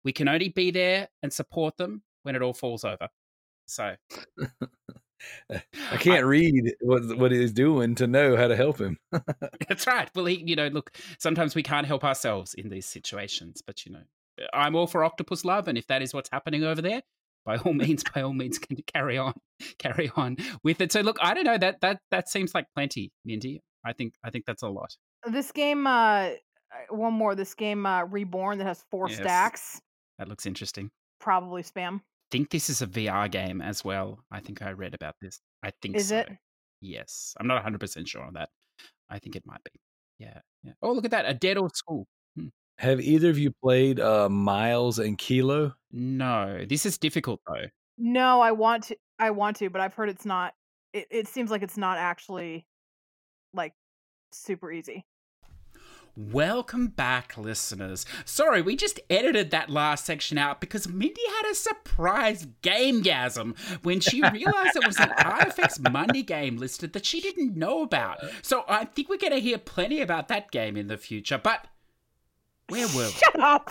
We 0.04 0.12
can 0.12 0.28
only 0.28 0.50
be 0.50 0.70
there 0.70 1.08
and 1.22 1.32
support 1.32 1.78
them 1.78 2.02
when 2.24 2.36
it 2.36 2.42
all 2.42 2.52
falls 2.52 2.84
over. 2.84 3.08
So 3.66 3.94
I 5.50 5.96
can't 5.98 6.26
read 6.26 6.74
what 6.82 7.16
what 7.16 7.32
he's 7.32 7.52
doing 7.54 7.94
to 7.96 8.06
know 8.06 8.36
how 8.36 8.48
to 8.48 8.56
help 8.56 8.78
him. 8.78 8.98
That's 9.68 9.86
right. 9.86 10.10
Well, 10.14 10.26
he, 10.26 10.44
you 10.46 10.56
know, 10.56 10.68
look, 10.68 10.92
sometimes 11.18 11.54
we 11.54 11.62
can't 11.62 11.86
help 11.86 12.04
ourselves 12.04 12.52
in 12.52 12.68
these 12.68 12.86
situations, 12.86 13.62
but 13.66 13.86
you 13.86 13.92
know, 13.92 14.02
I'm 14.52 14.76
all 14.76 14.86
for 14.86 15.04
octopus 15.04 15.42
love, 15.42 15.68
and 15.68 15.78
if 15.78 15.86
that 15.86 16.02
is 16.02 16.12
what's 16.12 16.30
happening 16.30 16.64
over 16.64 16.82
there, 16.82 17.02
by 17.44 17.56
all 17.56 17.72
means, 17.72 18.02
by 18.14 18.22
all 18.22 18.32
means, 18.32 18.58
can 18.58 18.76
carry 18.94 19.18
on, 19.18 19.34
carry 19.78 20.10
on 20.16 20.36
with 20.62 20.80
it. 20.80 20.92
So, 20.92 21.00
look, 21.00 21.18
I 21.20 21.34
don't 21.34 21.44
know 21.44 21.58
that 21.58 21.80
that 21.80 22.00
that 22.10 22.28
seems 22.28 22.54
like 22.54 22.66
plenty, 22.74 23.12
Mindy. 23.24 23.60
I 23.84 23.92
think 23.92 24.14
I 24.24 24.30
think 24.30 24.44
that's 24.46 24.62
a 24.62 24.68
lot. 24.68 24.94
This 25.26 25.52
game, 25.52 25.86
uh, 25.86 26.30
one 26.90 27.12
more. 27.14 27.34
This 27.34 27.54
game, 27.54 27.86
uh, 27.86 28.04
Reborn, 28.04 28.58
that 28.58 28.66
has 28.66 28.84
four 28.90 29.08
Yes. 29.08 29.18
stacks. 29.18 29.80
That 30.18 30.28
looks 30.28 30.46
interesting. 30.46 30.90
Probably 31.20 31.62
spam. 31.62 32.00
think 32.30 32.50
this 32.50 32.70
is 32.70 32.80
a 32.80 32.86
VR 32.86 33.28
game 33.30 33.60
as 33.60 33.84
well. 33.84 34.20
I 34.30 34.40
think 34.40 34.62
I 34.62 34.70
read 34.72 34.94
about 34.94 35.16
this. 35.20 35.40
I 35.62 35.72
think 35.82 35.96
Is 35.96 36.08
so. 36.08 36.18
it? 36.18 36.28
Yes, 36.80 37.34
I'm 37.40 37.46
not 37.46 37.54
100 37.56 37.80
percent 37.80 38.06
sure 38.08 38.22
on 38.22 38.34
that. 38.34 38.48
I 39.10 39.18
think 39.18 39.34
it 39.36 39.42
might 39.44 39.62
be. 39.64 39.72
Yeah, 40.18 40.38
yeah. 40.62 40.72
Oh, 40.82 40.92
look 40.92 41.04
at 41.04 41.10
that! 41.10 41.24
A 41.28 41.34
dead 41.34 41.56
old 41.58 41.74
school. 41.76 42.06
Have 42.80 42.98
either 43.02 43.28
of 43.28 43.36
you 43.36 43.50
played 43.62 44.00
uh, 44.00 44.30
Miles 44.30 44.98
and 44.98 45.18
Kilo? 45.18 45.74
No, 45.92 46.64
this 46.66 46.86
is 46.86 46.96
difficult 46.96 47.42
though. 47.46 47.66
No, 47.98 48.40
I 48.40 48.52
want 48.52 48.84
to. 48.84 48.96
I 49.18 49.32
want 49.32 49.58
to, 49.58 49.68
but 49.68 49.82
I've 49.82 49.92
heard 49.92 50.08
it's 50.08 50.24
not. 50.24 50.54
It, 50.94 51.06
it 51.10 51.28
seems 51.28 51.50
like 51.50 51.60
it's 51.60 51.76
not 51.76 51.98
actually 51.98 52.64
like 53.52 53.74
super 54.32 54.72
easy. 54.72 55.04
Welcome 56.16 56.86
back, 56.86 57.36
listeners. 57.36 58.06
Sorry, 58.24 58.62
we 58.62 58.76
just 58.76 58.98
edited 59.10 59.50
that 59.50 59.68
last 59.68 60.06
section 60.06 60.38
out 60.38 60.62
because 60.62 60.88
Mindy 60.88 61.20
had 61.36 61.50
a 61.50 61.54
surprise 61.54 62.46
gamegasm 62.62 63.58
when 63.82 64.00
she 64.00 64.22
realized 64.22 64.76
it 64.76 64.86
was 64.86 64.98
an 64.98 65.12
Artifex 65.18 65.78
Mundi 65.78 66.22
game 66.22 66.56
listed 66.56 66.94
that 66.94 67.04
she 67.04 67.20
didn't 67.20 67.58
know 67.58 67.82
about. 67.82 68.20
So 68.42 68.64
I 68.68 68.86
think 68.86 69.10
we're 69.10 69.18
going 69.18 69.34
to 69.34 69.38
hear 69.38 69.58
plenty 69.58 70.00
about 70.00 70.28
that 70.28 70.50
game 70.50 70.76
in 70.76 70.86
the 70.86 70.96
future. 70.96 71.38
But 71.38 71.66
where 72.70 72.86
were 72.88 73.06
we? 73.06 73.10
Shut 73.10 73.40
up. 73.40 73.70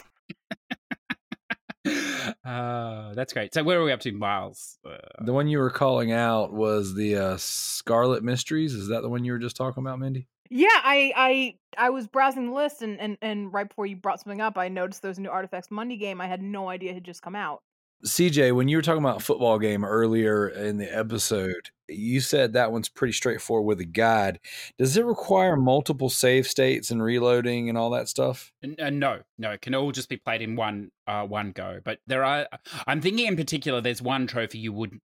Uh, 2.46 3.14
that's 3.16 3.34
great. 3.34 3.54
So 3.54 3.64
where 3.64 3.80
are 3.80 3.84
we 3.84 3.92
up 3.92 4.02
to, 4.02 4.12
Miles? 4.12 4.78
Uh, 4.86 4.98
The 5.22 5.34
one 5.34 5.48
you 5.48 5.60
were 5.60 5.70
calling 5.70 6.12
out 6.12 6.54
was 6.54 6.94
the 6.96 7.16
uh, 7.16 7.38
Scarlet 7.38 8.24
Mysteries. 8.24 8.74
Is 8.74 8.90
that 8.90 9.02
the 9.02 9.10
one 9.10 9.24
you 9.24 9.32
were 9.32 9.40
just 9.40 9.56
talking 9.56 9.84
about, 9.84 10.00
Mindy? 10.00 10.28
Yeah, 10.52 10.68
I 10.74 11.14
I 11.16 11.56
I 11.78 11.90
was 11.92 12.08
browsing 12.08 12.48
the 12.48 12.54
list 12.56 12.82
and 12.82 13.00
and 13.00 13.18
and 13.22 13.54
right 13.54 13.68
before 13.70 13.86
you 13.86 13.96
brought 13.96 14.20
something 14.20 14.42
up, 14.42 14.58
I 14.58 14.68
noticed 14.68 15.02
there 15.04 15.10
was 15.10 15.20
a 15.20 15.22
new 15.22 15.30
Artifex 15.30 15.70
Mundi 15.70 15.96
game. 15.98 16.20
I 16.20 16.28
had 16.28 16.42
no 16.42 16.70
idea 16.70 16.92
had 16.94 17.04
just 17.04 17.22
come 17.22 17.36
out. 17.36 17.62
CJ, 18.06 18.56
when 18.56 18.68
you 18.68 18.78
were 18.78 18.82
talking 18.82 19.04
about 19.04 19.22
football 19.22 19.60
game 19.60 19.84
earlier 19.84 20.48
in 20.48 20.78
the 20.78 20.86
episode, 20.96 21.70
you 21.88 22.22
said 22.22 22.54
that 22.54 22.72
one's 22.72 22.88
pretty 22.88 23.12
straightforward 23.12 23.68
with 23.68 23.80
a 23.82 23.86
guide. 23.86 24.40
Does 24.78 24.96
it 24.96 25.06
require 25.06 25.58
multiple 25.58 26.10
save 26.10 26.48
states 26.48 26.92
and 26.92 27.04
reloading 27.04 27.68
and 27.68 27.78
all 27.78 27.90
that 27.90 28.08
stuff? 28.08 28.54
Uh, 28.64 28.90
no, 28.90 29.20
no, 29.38 29.52
it 29.52 29.62
can 29.62 29.76
all 29.76 29.92
just 29.92 30.08
be 30.08 30.18
played 30.18 30.42
in 30.42 30.56
one 30.56 30.92
uh, 31.08 31.26
one 31.26 31.52
go. 31.52 31.80
But 31.84 32.00
there 32.08 32.24
are, 32.24 32.48
I'm 32.88 33.02
thinking 33.02 33.28
in 33.28 33.36
particular, 33.36 33.82
there's 33.82 34.02
one 34.02 34.28
trophy 34.28 34.60
you 34.60 34.72
would 34.72 34.98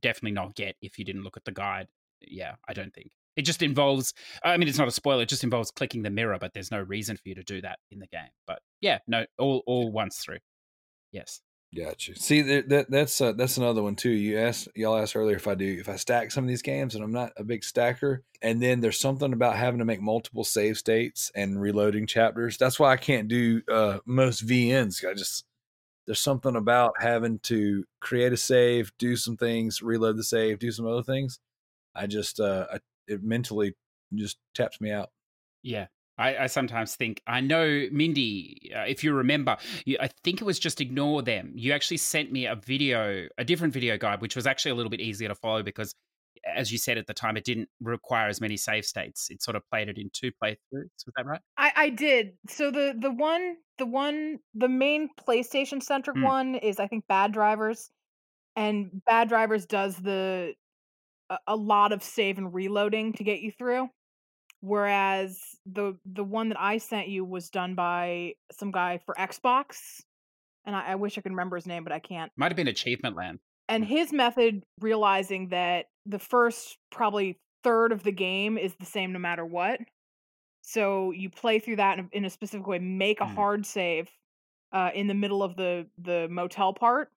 definitely 0.00 0.32
not 0.32 0.54
get 0.54 0.76
if 0.82 0.98
you 0.98 1.04
didn't 1.04 1.22
look 1.22 1.36
at 1.36 1.44
the 1.44 1.52
guide. 1.52 1.88
Yeah, 2.20 2.56
I 2.68 2.74
don't 2.74 2.92
think 2.92 3.10
it 3.36 3.42
just 3.42 3.62
involves. 3.62 4.12
I 4.44 4.56
mean, 4.56 4.68
it's 4.68 4.78
not 4.78 4.88
a 4.88 4.92
spoiler; 4.92 5.22
it 5.22 5.28
just 5.28 5.44
involves 5.44 5.70
clicking 5.70 6.02
the 6.02 6.10
mirror. 6.10 6.38
But 6.38 6.52
there's 6.52 6.70
no 6.70 6.80
reason 6.80 7.16
for 7.16 7.28
you 7.28 7.34
to 7.36 7.42
do 7.42 7.62
that 7.62 7.78
in 7.90 7.98
the 7.98 8.06
game. 8.08 8.30
But 8.46 8.60
yeah, 8.80 8.98
no, 9.06 9.24
all 9.38 9.62
all 9.66 9.90
once 9.90 10.18
through. 10.18 10.38
Yes. 11.12 11.40
Gotcha. 11.74 12.14
See, 12.16 12.42
that, 12.42 12.68
that 12.68 12.90
that's 12.90 13.18
uh, 13.20 13.32
that's 13.32 13.56
another 13.56 13.82
one 13.82 13.96
too. 13.96 14.10
You 14.10 14.38
asked 14.38 14.68
y'all 14.74 14.96
asked 14.96 15.16
earlier 15.16 15.36
if 15.36 15.48
I 15.48 15.54
do 15.54 15.64
if 15.64 15.88
I 15.88 15.96
stack 15.96 16.30
some 16.30 16.44
of 16.44 16.48
these 16.48 16.60
games, 16.60 16.94
and 16.94 17.02
I'm 17.02 17.12
not 17.12 17.32
a 17.38 17.44
big 17.44 17.64
stacker. 17.64 18.22
And 18.42 18.60
then 18.60 18.80
there's 18.80 19.00
something 19.00 19.32
about 19.32 19.56
having 19.56 19.78
to 19.78 19.86
make 19.86 20.02
multiple 20.02 20.44
save 20.44 20.76
states 20.76 21.32
and 21.34 21.58
reloading 21.58 22.06
chapters. 22.06 22.58
That's 22.58 22.78
why 22.78 22.92
I 22.92 22.98
can't 22.98 23.26
do 23.26 23.62
uh, 23.70 24.00
most 24.04 24.46
VNs. 24.46 25.02
I 25.08 25.14
just 25.14 25.46
there's 26.04 26.20
something 26.20 26.56
about 26.56 26.92
having 27.00 27.38
to 27.44 27.84
create 28.00 28.34
a 28.34 28.36
save, 28.36 28.92
do 28.98 29.16
some 29.16 29.38
things, 29.38 29.80
reload 29.80 30.18
the 30.18 30.24
save, 30.24 30.58
do 30.58 30.72
some 30.72 30.86
other 30.86 31.02
things. 31.02 31.38
I 31.94 32.06
just 32.06 32.38
uh, 32.38 32.66
I, 32.70 32.78
it 33.08 33.22
mentally 33.22 33.74
just 34.14 34.36
taps 34.54 34.78
me 34.78 34.90
out. 34.90 35.10
Yeah. 35.62 35.86
I, 36.22 36.44
I 36.44 36.46
sometimes 36.46 36.94
think 36.94 37.20
I 37.26 37.40
know 37.40 37.86
Mindy. 37.90 38.70
Uh, 38.74 38.84
if 38.86 39.02
you 39.02 39.12
remember, 39.12 39.56
you, 39.84 39.96
I 40.00 40.08
think 40.22 40.40
it 40.40 40.44
was 40.44 40.58
just 40.58 40.80
ignore 40.80 41.22
them. 41.22 41.52
You 41.54 41.72
actually 41.72 41.96
sent 41.96 42.30
me 42.30 42.46
a 42.46 42.54
video, 42.54 43.26
a 43.38 43.44
different 43.44 43.74
video 43.74 43.98
guide, 43.98 44.20
which 44.20 44.36
was 44.36 44.46
actually 44.46 44.70
a 44.70 44.74
little 44.76 44.90
bit 44.90 45.00
easier 45.00 45.28
to 45.28 45.34
follow 45.34 45.62
because, 45.62 45.94
as 46.56 46.70
you 46.70 46.78
said 46.78 46.96
at 46.96 47.06
the 47.06 47.14
time, 47.14 47.36
it 47.36 47.44
didn't 47.44 47.68
require 47.80 48.28
as 48.28 48.40
many 48.40 48.56
save 48.56 48.84
states. 48.84 49.28
It 49.30 49.42
sort 49.42 49.56
of 49.56 49.62
played 49.70 49.88
it 49.88 49.98
in 49.98 50.10
two 50.12 50.30
playthroughs. 50.42 50.90
Was 51.06 51.12
that 51.16 51.26
right? 51.26 51.40
I 51.56 51.72
I 51.76 51.88
did. 51.90 52.34
So 52.48 52.70
the 52.70 52.94
the 52.98 53.10
one 53.10 53.56
the 53.78 53.86
one 53.86 54.38
the 54.54 54.68
main 54.68 55.08
PlayStation 55.28 55.82
centric 55.82 56.16
Hmm. 56.16 56.22
one 56.22 56.54
is 56.54 56.78
I 56.78 56.86
think 56.86 57.04
Bad 57.08 57.32
Drivers, 57.32 57.90
and 58.54 59.02
Bad 59.06 59.28
Drivers 59.28 59.66
does 59.66 59.96
the 59.96 60.54
a, 61.30 61.38
a 61.48 61.56
lot 61.56 61.92
of 61.92 62.02
save 62.02 62.38
and 62.38 62.54
reloading 62.54 63.12
to 63.14 63.24
get 63.24 63.40
you 63.40 63.50
through. 63.50 63.88
Whereas 64.62 65.40
the 65.66 65.98
the 66.06 66.22
one 66.22 66.48
that 66.50 66.60
I 66.60 66.78
sent 66.78 67.08
you 67.08 67.24
was 67.24 67.50
done 67.50 67.74
by 67.74 68.34
some 68.52 68.70
guy 68.70 69.00
for 69.04 69.12
Xbox, 69.16 70.00
and 70.64 70.76
I, 70.76 70.92
I 70.92 70.94
wish 70.94 71.18
I 71.18 71.20
could 71.20 71.32
remember 71.32 71.56
his 71.56 71.66
name, 71.66 71.82
but 71.82 71.92
I 71.92 71.98
can't. 71.98 72.30
Might 72.36 72.52
have 72.52 72.56
been 72.56 72.68
Achievement 72.68 73.16
Land. 73.16 73.40
And 73.68 73.84
his 73.84 74.12
method, 74.12 74.62
realizing 74.80 75.48
that 75.48 75.86
the 76.06 76.20
first 76.20 76.78
probably 76.92 77.40
third 77.64 77.90
of 77.90 78.04
the 78.04 78.12
game 78.12 78.56
is 78.56 78.74
the 78.78 78.86
same 78.86 79.12
no 79.12 79.18
matter 79.18 79.44
what. 79.44 79.80
So 80.62 81.10
you 81.10 81.28
play 81.28 81.58
through 81.58 81.76
that 81.76 81.98
in 81.98 82.04
a, 82.04 82.16
in 82.18 82.24
a 82.24 82.30
specific 82.30 82.64
way. 82.66 82.78
Make 82.78 83.20
a 83.20 83.24
Mm. 83.24 83.34
hard 83.34 83.66
save 83.66 84.08
uh, 84.70 84.90
in 84.94 85.08
the 85.08 85.14
middle 85.14 85.42
of 85.42 85.56
the 85.56 85.88
the 85.98 86.28
motel 86.30 86.72
part, 86.72 87.10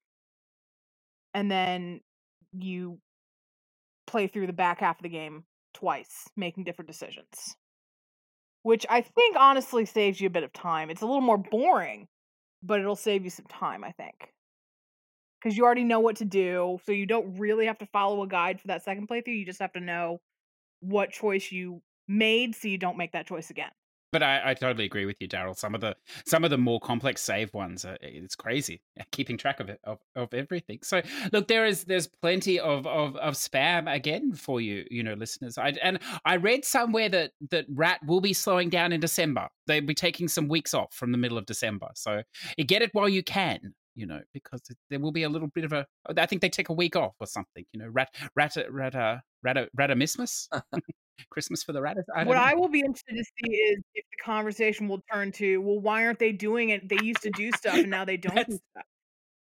and 1.36 1.52
then 1.52 2.02
you 2.58 2.98
play 4.08 4.26
through 4.26 4.48
the 4.48 4.54
back 4.54 4.80
half 4.80 4.98
of 4.98 5.04
the 5.04 5.10
game 5.10 5.44
twice, 5.76 6.30
making 6.36 6.64
different 6.64 6.90
decisions. 6.90 7.56
Which 8.64 8.86
I 8.90 9.02
think 9.02 9.36
honestly 9.38 9.86
saves 9.86 10.20
you 10.20 10.28
a 10.28 10.32
bit 10.32 10.44
of 10.44 10.52
time. 10.52 10.90
It's 10.90 11.02
a 11.02 11.06
little 11.06 11.22
more 11.22 11.38
boring, 11.38 12.08
but 12.64 12.80
it'll 12.80 12.96
save 12.96 13.24
you 13.24 13.30
some 13.30 13.46
time, 13.46 13.84
I 13.84 13.92
think. 13.92 14.34
Because 15.40 15.56
you 15.56 15.66
already 15.66 15.84
know 15.84 16.00
what 16.00 16.16
to 16.18 16.26
do, 16.26 16.80
so 16.84 16.92
you 16.92 17.06
don't 17.06 17.38
really 17.38 17.68
have 17.68 17.78
to 17.78 17.86
follow 17.86 18.24
a 18.24 18.28
guide 18.28 18.60
for 18.60 18.68
that 18.68 18.84
second 18.84 19.08
playthrough. 19.08 19.38
You 19.38 19.46
just 19.46 19.60
have 19.60 19.74
to 19.74 19.80
know 19.80 20.20
what 20.80 21.12
choice 21.12 21.52
you 21.52 21.82
made 22.08 22.56
so 22.56 22.68
you 22.68 22.80
don't 22.80 22.98
make 22.98 23.12
that 23.12 23.28
choice 23.28 23.52
again. 23.52 23.72
But 24.16 24.24
I, 24.24 24.52
I 24.52 24.54
totally 24.54 24.86
agree 24.86 25.06
with 25.06 25.18
you, 25.20 25.28
Daryl. 25.28 25.58
Some 25.58 25.76
of 25.76 25.82
the 25.82 25.94
some 26.26 26.46
of 26.46 26.50
the 26.50 26.58
more 26.58 26.80
complex 26.80 27.22
save 27.22 27.54
ones, 27.54 27.84
are, 27.84 27.98
it's 28.00 28.34
crazy 28.34 28.82
keeping 29.12 29.38
track 29.38 29.60
of 29.60 29.70
it 29.70 29.82
of, 29.84 30.00
of 30.16 30.34
everything. 30.34 30.80
So 30.84 31.02
look, 31.34 31.50
there 31.50 31.66
is 31.66 31.84
there's 31.84 32.08
plenty 32.22 32.58
of, 32.58 32.88
of 32.88 33.18
of 33.18 33.34
spam 33.34 33.94
again 33.94 34.32
for 34.32 34.62
you, 34.62 34.86
you 34.90 35.04
know, 35.04 35.16
listeners. 35.16 35.58
I 35.58 35.74
and 35.84 36.00
I 36.24 36.38
read 36.38 36.64
somewhere 36.64 37.10
that 37.10 37.32
that 37.52 37.66
Rat 37.68 38.00
will 38.08 38.22
be 38.22 38.32
slowing 38.32 38.70
down 38.70 38.94
in 38.94 39.02
December. 39.02 39.50
They'll 39.68 39.82
be 39.82 39.94
taking 39.94 40.30
some 40.30 40.48
weeks 40.48 40.74
off 40.74 40.94
from 40.94 41.12
the 41.12 41.18
middle 41.18 41.38
of 41.38 41.46
December. 41.46 41.90
So 41.96 42.24
get 42.66 42.84
it 42.84 42.92
while 42.94 43.10
you 43.10 43.22
can, 43.22 43.74
you 43.96 44.06
know, 44.06 44.22
because 44.34 44.62
there 44.90 45.00
will 45.00 45.12
be 45.12 45.24
a 45.24 45.30
little 45.30 45.48
bit 45.48 45.64
of 45.64 45.74
a. 45.74 45.86
Oh, 46.08 46.14
I 46.18 46.26
think 46.26 46.42
they 46.42 46.50
take 46.50 46.70
a 46.70 46.74
week 46.74 46.96
off 46.96 47.14
or 47.20 47.28
something. 47.28 47.66
You 47.74 47.80
know, 47.80 47.88
rat 47.88 48.10
rat 48.36 48.56
rat 48.70 48.96
uh, 48.96 49.18
rat 49.44 49.58
uh, 49.58 49.66
rat 49.78 49.90
ratamismus. 49.90 50.48
Christmas 51.30 51.64
for 51.64 51.74
the 51.74 51.82
rat. 51.82 51.98
I 52.14 52.24
what 52.24 52.36
know. 52.36 52.42
I 52.42 52.54
will 52.54 52.68
be 52.68 52.80
interested 52.80 53.16
to 53.16 53.24
see 53.24 53.52
is 53.52 53.82
if 53.94 54.06
the 54.12 54.24
conversation 54.24 54.88
will 54.88 55.02
turn 55.12 55.32
to, 55.34 55.58
well, 55.62 55.80
why 55.80 56.06
aren't 56.06 56.20
they 56.20 56.32
doing 56.32 56.70
it? 56.70 56.88
They 56.88 56.98
used 57.02 57.22
to 57.22 57.30
do 57.32 57.52
stuff 57.54 57.76
and 57.76 57.90
now 57.90 58.06
they 58.06 58.18
don't 58.18 58.36
do 58.36 58.42
stuff. 58.42 58.86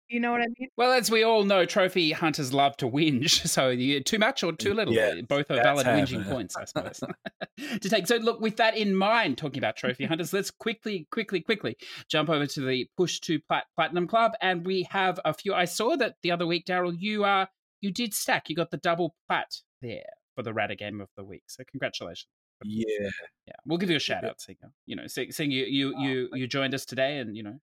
You 0.10 0.20
know 0.20 0.32
what 0.32 0.42
I 0.42 0.46
mean? 0.60 0.70
Well, 0.78 0.92
as 0.92 1.10
we 1.10 1.24
all 1.24 1.44
know, 1.44 1.66
trophy 1.66 2.12
hunters 2.12 2.54
love 2.54 2.78
to 2.78 2.90
whinge. 2.90 3.46
So 3.54 3.76
too 4.02 4.20
much 4.20 4.44
or 4.44 4.52
too 4.54 4.74
little, 4.74 4.94
Yeah, 4.94 5.22
both 5.28 5.50
are 5.50 5.56
valid 5.56 5.88
whinging 5.88 6.26
points, 6.30 6.56
I 6.56 6.66
suppose. 6.66 7.00
to 7.82 7.90
take. 7.90 8.08
So 8.08 8.18
look, 8.18 8.40
with 8.42 8.58
that 8.58 8.76
in 8.78 8.96
mind, 8.96 9.38
talking 9.38 9.58
about 9.60 9.76
trophy 9.76 10.06
hunters, 10.06 10.34
let's 10.34 10.52
quickly, 10.52 11.08
quickly, 11.12 11.42
quickly 11.42 11.78
jump 12.10 12.30
over 12.30 12.46
to 12.48 12.62
the 12.62 12.88
push 12.98 13.20
to 13.22 13.40
plat- 13.40 13.66
platinum 13.76 14.08
club, 14.08 14.34
and 14.42 14.66
we 14.66 14.88
have 14.92 15.20
a 15.26 15.34
few. 15.34 15.54
I 15.54 15.66
saw 15.66 15.96
that 15.98 16.16
the 16.22 16.32
other 16.32 16.46
week, 16.46 16.66
Daryl, 16.66 16.96
you 16.98 17.24
uh 17.24 17.46
you 17.82 17.92
did 17.92 18.14
stack. 18.14 18.50
You 18.50 18.56
got 18.56 18.72
the 18.72 18.78
double 18.78 19.16
plat 19.28 19.56
there 19.82 20.04
for 20.36 20.44
the 20.44 20.54
Rata 20.54 20.76
game 20.76 21.02
of 21.02 21.10
the 21.18 21.24
week. 21.24 21.44
So 21.48 21.64
congratulations. 21.70 22.28
Yeah. 22.66 23.10
Yeah, 23.48 23.54
we'll 23.66 23.78
give 23.78 23.90
you 23.90 23.98
a 23.98 24.00
shout 24.00 24.24
out, 24.24 24.40
Singer. 24.42 24.72
You 24.86 24.96
know, 24.96 25.08
see- 25.08 25.32
seeing 25.32 25.52
you 25.52 25.66
you 25.66 25.94
Oh, 25.98 26.02
you 26.02 26.30
you 26.34 26.48
joined 26.48 26.74
us 26.74 26.86
today, 26.86 27.18
and 27.18 27.36
you 27.36 27.44
know 27.44 27.60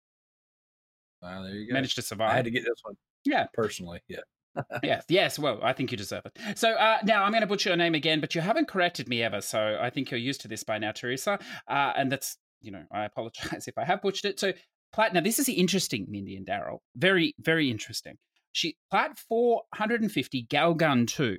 Wow, 1.23 1.43
there 1.43 1.55
you 1.55 1.69
go. 1.69 1.75
managed 1.75 1.97
to 1.97 2.03
survive. 2.03 2.31
I 2.31 2.35
had 2.35 2.45
to 2.47 2.51
get 2.51 2.65
this 2.65 2.81
one 2.83 2.97
yeah, 3.25 3.47
personally. 3.53 4.01
Yeah. 4.09 4.21
yes, 4.83 5.05
yes. 5.09 5.39
Well, 5.39 5.61
I 5.63 5.73
think 5.73 5.91
you 5.91 5.97
deserve 5.97 6.23
it. 6.27 6.59
So 6.59 6.73
uh, 6.73 6.99
now 7.05 7.23
I'm 7.23 7.31
going 7.31 7.43
to 7.43 7.47
butcher 7.47 7.71
your 7.71 7.77
name 7.77 7.95
again, 7.95 8.21
but 8.21 8.35
you 8.35 8.41
haven't 8.41 8.69
corrected 8.69 9.09
me 9.09 9.23
ever, 9.23 9.41
so 9.41 9.79
I 9.81 9.91
think 9.91 10.11
you're 10.11 10.19
used 10.19 10.41
to 10.43 10.49
this 10.49 10.65
by 10.65 10.79
now, 10.79 10.93
Teresa. 10.93 11.39
Uh, 11.69 11.93
and 11.97 12.11
that's, 12.11 12.37
you 12.61 12.73
know, 12.73 12.85
I 12.93 13.05
apologize 13.05 13.69
if 13.69 13.79
I 13.79 13.85
have 13.85 14.03
butchered 14.03 14.31
it. 14.31 14.41
So 14.41 14.53
Plat. 14.93 15.15
Now 15.15 15.21
this 15.21 15.39
is 15.39 15.49
interesting, 15.49 16.07
Mindy 16.09 16.37
and 16.37 16.47
Daryl. 16.47 16.79
Very, 16.97 17.35
very 17.39 17.71
interesting. 17.71 18.17
She 18.53 18.77
Plat 18.91 19.17
450 19.29 20.47
Galgun 20.47 21.07
2, 21.07 21.39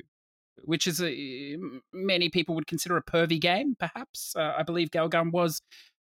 which 0.64 0.88
is 0.88 1.02
a 1.02 1.58
many 1.91 2.30
people 2.30 2.56
would 2.56 2.68
consider 2.68 2.95
a 2.95 3.03
pervy 3.03 3.41
game. 3.41 3.76
Perhaps 3.78 4.34
uh, 4.38 4.53
I 4.58 4.64
believe 4.64 4.90
Galgun 4.91 5.34
was 5.34 5.62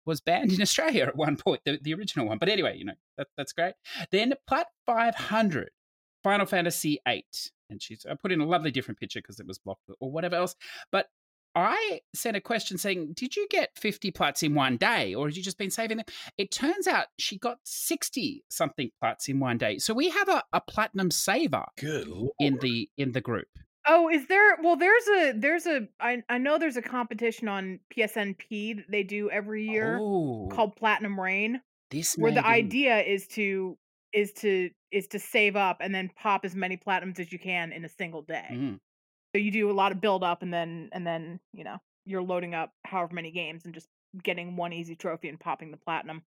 was 0.06 0.22
banned 0.22 0.54
in 0.54 0.62
Australia 0.64 1.06
at 1.06 1.16
one 1.16 1.38
point, 1.38 1.62
the, 1.66 1.80
the 1.82 1.94
original 1.94 2.28
one. 2.28 2.38
But 2.38 2.50
anyway, 2.50 2.78
you 2.78 2.86
know 2.86 2.94
that, 3.18 3.28
that's 3.38 3.54
great. 3.54 3.74
Then 4.12 4.34
Plat 4.48 4.68
500 4.86 5.70
Final 6.24 6.46
Fantasy 6.46 7.00
VIII. 7.08 7.26
And 7.70 7.82
she's 7.82 8.06
I 8.10 8.16
put 8.16 8.32
in 8.32 8.42
a 8.42 8.46
lovely 8.46 8.72
different 8.72 9.00
picture 9.00 9.20
because 9.20 9.40
it 9.40 9.48
was 9.48 9.58
blocked 9.58 9.90
or 10.00 10.12
whatever 10.12 10.36
else. 10.36 10.56
But 10.92 11.08
I 11.56 12.02
sent 12.14 12.36
a 12.36 12.42
question 12.42 12.78
saying, 12.78 13.14
Did 13.14 13.36
you 13.36 13.48
get 13.50 13.70
50 13.78 14.12
plats 14.12 14.44
in 14.44 14.54
one 14.54 14.78
day 14.78 15.16
or 15.16 15.28
had 15.28 15.38
you 15.38 15.44
just 15.44 15.58
been 15.58 15.72
saving 15.72 15.98
them? 15.98 16.06
It 16.38 16.52
turns 16.52 16.86
out 16.86 17.08
she 17.18 17.38
got 17.38 17.60
60 17.64 18.44
something 18.50 18.92
plats 19.00 19.30
in 19.30 19.40
one 19.40 19.58
day. 19.58 19.78
So 19.78 19.94
we 19.94 20.10
have 20.10 20.28
a, 20.28 20.44
a 20.52 20.62
platinum 20.62 21.12
saver 21.12 21.66
Good 21.78 22.08
lord. 22.08 22.32
in 22.40 22.58
the 22.62 22.90
in 22.98 23.14
the 23.14 23.22
group. 23.22 23.48
Oh, 23.88 24.10
is 24.10 24.28
there? 24.28 24.58
Well, 24.62 24.76
there's 24.76 25.08
a 25.08 25.32
there's 25.34 25.66
a 25.68 25.88
I 26.00 26.24
I 26.30 26.38
know 26.38 26.58
there's 26.58 26.78
a 26.78 26.82
competition 26.82 27.48
on 27.48 27.80
PSNP 27.96 28.78
that 28.78 28.86
they 28.90 29.04
do 29.04 29.30
every 29.30 29.66
year 29.68 30.00
Oh, 30.02 30.48
called 30.52 30.76
Platinum 30.76 31.20
Rain, 31.20 31.62
this 31.92 32.16
where 32.18 32.32
may 32.32 32.36
the 32.36 32.42
be- 32.42 32.48
idea 32.48 33.00
is 33.02 33.28
to 33.30 33.78
is 34.14 34.34
to 34.34 34.72
is 34.92 35.08
to 35.10 35.20
save 35.20 35.56
up 35.56 35.78
and 35.82 35.94
then 35.94 36.10
pop 36.16 36.46
as 36.46 36.56
many 36.56 36.78
platinums 36.78 37.20
as 37.20 37.32
you 37.32 37.38
can 37.40 37.72
in 37.72 37.86
a 37.86 37.90
single 37.90 38.22
day. 38.24 38.48
Mm. 38.52 38.80
So 39.36 39.40
you 39.40 39.52
do 39.52 39.70
a 39.70 39.74
lot 39.74 39.92
of 39.92 40.02
build 40.02 40.24
up 40.24 40.42
and 40.42 40.54
then 40.54 40.90
and 40.94 41.06
then 41.06 41.40
you 41.54 41.64
know 41.64 41.78
you're 42.06 42.24
loading 42.24 42.56
up 42.56 42.72
however 42.86 43.14
many 43.14 43.32
games 43.32 43.66
and 43.66 43.74
just 43.74 43.90
getting 44.24 44.56
one 44.56 44.74
easy 44.74 44.96
trophy 44.96 45.28
and 45.30 45.40
popping 45.40 45.72
the 45.72 45.78
platinum 45.78 46.24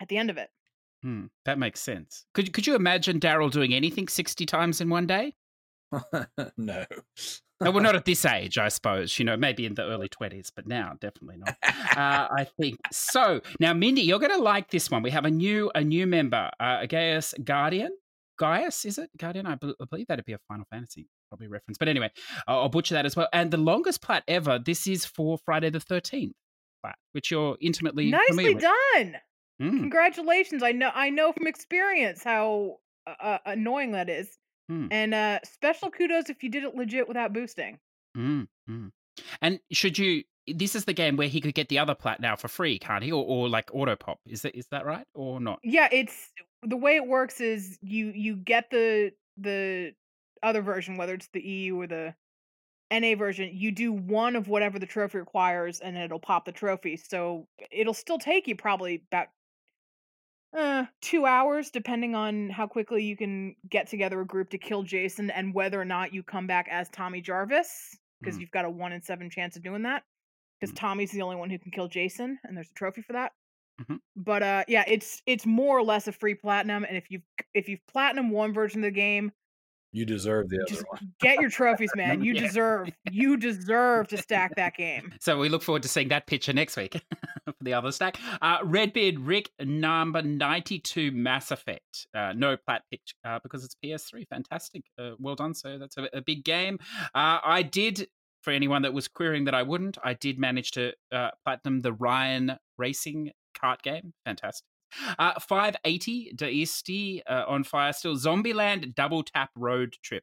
at 0.00 0.08
the 0.08 0.16
end 0.18 0.30
of 0.30 0.38
it. 0.38 0.50
Hmm, 1.02 1.26
that 1.44 1.58
makes 1.58 1.80
sense. 1.80 2.26
Could 2.34 2.52
could 2.52 2.66
you 2.66 2.74
imagine 2.74 3.18
Daryl 3.20 3.50
doing 3.50 3.72
anything 3.74 4.08
60 4.08 4.44
times 4.46 4.80
in 4.80 4.88
one 4.90 5.06
day? 5.06 5.34
no. 6.56 6.84
No, 7.60 7.70
well, 7.70 7.82
not 7.82 7.94
at 7.96 8.04
this 8.04 8.24
age, 8.24 8.58
I 8.58 8.68
suppose. 8.68 9.18
You 9.18 9.24
know, 9.24 9.36
maybe 9.36 9.66
in 9.66 9.74
the 9.74 9.82
early 9.84 10.08
20s, 10.08 10.50
but 10.54 10.66
now 10.66 10.94
definitely 11.00 11.36
not. 11.38 11.56
uh, 11.96 12.28
I 12.36 12.46
think 12.60 12.76
so. 12.90 13.40
Now, 13.60 13.72
Mindy, 13.72 14.02
you're 14.02 14.18
going 14.18 14.32
to 14.32 14.42
like 14.42 14.70
this 14.70 14.90
one. 14.90 15.02
We 15.02 15.10
have 15.10 15.24
a 15.24 15.30
new 15.30 15.70
a 15.74 15.82
new 15.82 16.06
member, 16.06 16.50
uh, 16.58 16.86
Gaius 16.86 17.34
Guardian. 17.44 17.90
Gaius, 18.38 18.84
is 18.84 18.98
it 18.98 19.10
Guardian? 19.18 19.46
I, 19.46 19.54
bel- 19.54 19.74
I 19.80 19.84
believe 19.90 20.06
that'd 20.08 20.24
be 20.24 20.32
a 20.32 20.38
Final 20.48 20.66
Fantasy 20.70 21.06
probably 21.28 21.46
reference. 21.46 21.78
But 21.78 21.88
anyway, 21.88 22.10
I'll, 22.48 22.60
I'll 22.62 22.68
butcher 22.68 22.94
that 22.94 23.06
as 23.06 23.14
well. 23.16 23.28
And 23.32 23.50
the 23.50 23.56
longest 23.56 24.02
plat 24.02 24.24
ever. 24.28 24.58
This 24.58 24.86
is 24.86 25.04
for 25.06 25.38
Friday 25.44 25.70
the 25.70 25.78
13th 25.78 26.32
plat, 26.82 26.96
which 27.12 27.30
you're 27.30 27.56
intimately 27.60 28.10
Nicely 28.10 28.28
familiar 28.28 28.54
with. 28.54 28.62
done. 28.64 29.14
Mm, 29.62 29.78
Congratulations. 29.80 30.62
I 30.62 30.72
know 30.72 30.90
I 30.94 31.10
know 31.10 31.32
from 31.32 31.46
experience 31.46 32.24
how 32.24 32.78
uh, 33.06 33.14
uh, 33.22 33.38
annoying 33.46 33.92
that 33.92 34.08
is. 34.08 34.36
Hmm. 34.72 34.86
And 34.90 35.12
uh 35.12 35.38
special 35.44 35.90
kudos 35.90 36.30
if 36.30 36.42
you 36.42 36.48
did 36.48 36.64
it 36.64 36.74
legit 36.74 37.06
without 37.06 37.34
boosting. 37.34 37.78
mm, 38.16 38.46
mm. 38.68 38.90
And 39.42 39.60
should 39.70 39.98
you? 39.98 40.22
This 40.48 40.74
is 40.74 40.86
the 40.86 40.94
game 40.94 41.16
where 41.16 41.28
he 41.28 41.42
could 41.42 41.54
get 41.54 41.68
the 41.68 41.78
other 41.78 41.94
plat 41.94 42.20
now 42.20 42.36
for 42.36 42.48
free, 42.48 42.78
can't 42.78 43.04
he? 43.04 43.12
Or, 43.12 43.22
or 43.22 43.48
like 43.50 43.70
auto 43.74 43.96
pop. 43.96 44.18
Is 44.26 44.42
that 44.42 44.56
is 44.56 44.66
that 44.70 44.86
right 44.86 45.06
or 45.14 45.40
not? 45.40 45.58
Yeah, 45.62 45.88
it's 45.92 46.30
the 46.62 46.76
way 46.76 46.96
it 46.96 47.06
works 47.06 47.40
is 47.40 47.78
you 47.82 48.12
you 48.14 48.36
get 48.36 48.70
the 48.70 49.12
the 49.36 49.92
other 50.42 50.62
version 50.62 50.96
whether 50.96 51.12
it's 51.12 51.28
the 51.34 51.42
EU 51.42 51.78
or 51.78 51.86
the 51.86 52.14
NA 52.90 53.14
version, 53.14 53.50
you 53.52 53.72
do 53.72 53.92
one 53.92 54.36
of 54.36 54.48
whatever 54.48 54.78
the 54.78 54.86
trophy 54.86 55.18
requires 55.18 55.80
and 55.80 55.96
it'll 55.96 56.18
pop 56.18 56.44
the 56.44 56.52
trophy. 56.52 56.96
So 56.96 57.46
it'll 57.70 57.94
still 57.94 58.18
take 58.18 58.46
you 58.46 58.56
probably 58.56 59.02
about 59.10 59.28
uh 60.54 60.84
2 61.00 61.24
hours 61.24 61.70
depending 61.70 62.14
on 62.14 62.50
how 62.50 62.66
quickly 62.66 63.02
you 63.04 63.16
can 63.16 63.56
get 63.68 63.86
together 63.86 64.20
a 64.20 64.26
group 64.26 64.50
to 64.50 64.58
kill 64.58 64.82
Jason 64.82 65.30
and 65.30 65.54
whether 65.54 65.80
or 65.80 65.84
not 65.84 66.12
you 66.12 66.22
come 66.22 66.46
back 66.46 66.68
as 66.70 66.90
Tommy 66.90 67.20
Jarvis 67.22 67.98
because 68.22 68.38
Mm. 68.38 68.40
you've 68.40 68.50
got 68.50 68.64
a 68.66 68.70
1 68.70 68.92
in 68.92 69.00
7 69.02 69.30
chance 69.30 69.56
of 69.56 69.62
doing 69.62 69.82
that 69.82 70.04
because 70.60 70.72
Mm. 70.72 70.76
Tommy's 70.76 71.12
the 71.12 71.22
only 71.22 71.36
one 71.36 71.50
who 71.50 71.58
can 71.58 71.72
kill 71.72 71.88
Jason 71.88 72.38
and 72.44 72.56
there's 72.56 72.70
a 72.70 72.74
trophy 72.74 73.02
for 73.02 73.14
that. 73.14 73.32
Mhm. 73.78 74.02
But 74.16 74.42
uh 74.42 74.64
yeah, 74.68 74.84
it's 74.88 75.22
it's 75.26 75.46
more 75.46 75.78
or 75.78 75.84
less 75.84 76.08
a 76.08 76.12
free 76.12 76.34
platinum 76.34 76.84
and 76.84 76.96
if 76.96 77.10
you've 77.10 77.24
if 77.54 77.68
you've 77.68 77.86
platinum 77.88 78.30
one 78.30 78.54
version 78.54 78.80
of 78.80 78.84
the 78.84 78.92
game, 78.92 79.32
You 79.92 80.06
deserve 80.06 80.48
the 80.48 80.56
other 80.62 80.66
just 80.68 80.84
one. 80.88 81.12
get 81.20 81.40
your 81.40 81.50
trophies, 81.50 81.90
man. 81.94 82.24
You 82.24 82.32
Yeah. 82.32 82.40
deserve 82.40 82.88
you 83.10 83.36
deserve 83.36 84.08
to 84.08 84.16
stack 84.16 84.54
that 84.56 84.74
game. 84.76 85.12
So 85.20 85.38
we 85.38 85.48
look 85.48 85.62
forward 85.62 85.82
to 85.82 85.88
seeing 85.88 86.08
that 86.08 86.26
picture 86.26 86.52
next 86.52 86.76
week 86.76 86.94
for 87.44 87.54
the 87.60 87.74
other 87.74 87.92
stack. 87.92 88.18
Uh, 88.40 88.58
Redbeard 88.64 89.18
Rick 89.20 89.50
number 89.60 90.22
92 90.22 91.12
Mass 91.12 91.50
Effect. 91.50 92.06
Uh, 92.14 92.32
no 92.34 92.56
plat 92.56 92.82
pitch 92.90 93.14
uh, 93.24 93.38
because 93.42 93.64
it's 93.64 93.76
PS3. 93.84 94.26
Fantastic. 94.28 94.82
Uh, 94.98 95.10
well 95.18 95.34
done. 95.34 95.54
So 95.54 95.78
that's 95.78 95.96
a, 95.98 96.08
a 96.14 96.22
big 96.22 96.44
game. 96.44 96.78
Uh, 97.14 97.38
I 97.44 97.62
did, 97.62 98.08
for 98.42 98.50
anyone 98.52 98.82
that 98.82 98.92
was 98.94 99.08
querying 99.08 99.44
that 99.44 99.54
I 99.54 99.62
wouldn't, 99.62 99.98
I 100.02 100.14
did 100.14 100.38
manage 100.38 100.70
to 100.72 100.92
uh, 101.12 101.30
platinum 101.44 101.80
the 101.80 101.92
Ryan 101.92 102.56
Racing 102.78 103.30
kart 103.62 103.82
game. 103.82 104.14
Fantastic. 104.24 104.66
Uh, 105.18 105.38
580 105.40 106.32
Daisty 106.36 107.20
uh, 107.26 107.44
on 107.48 107.64
fire 107.64 107.92
still. 107.92 108.14
Zombieland 108.16 108.94
Double 108.94 109.22
Tap 109.22 109.50
Road 109.56 109.96
Trip. 110.02 110.22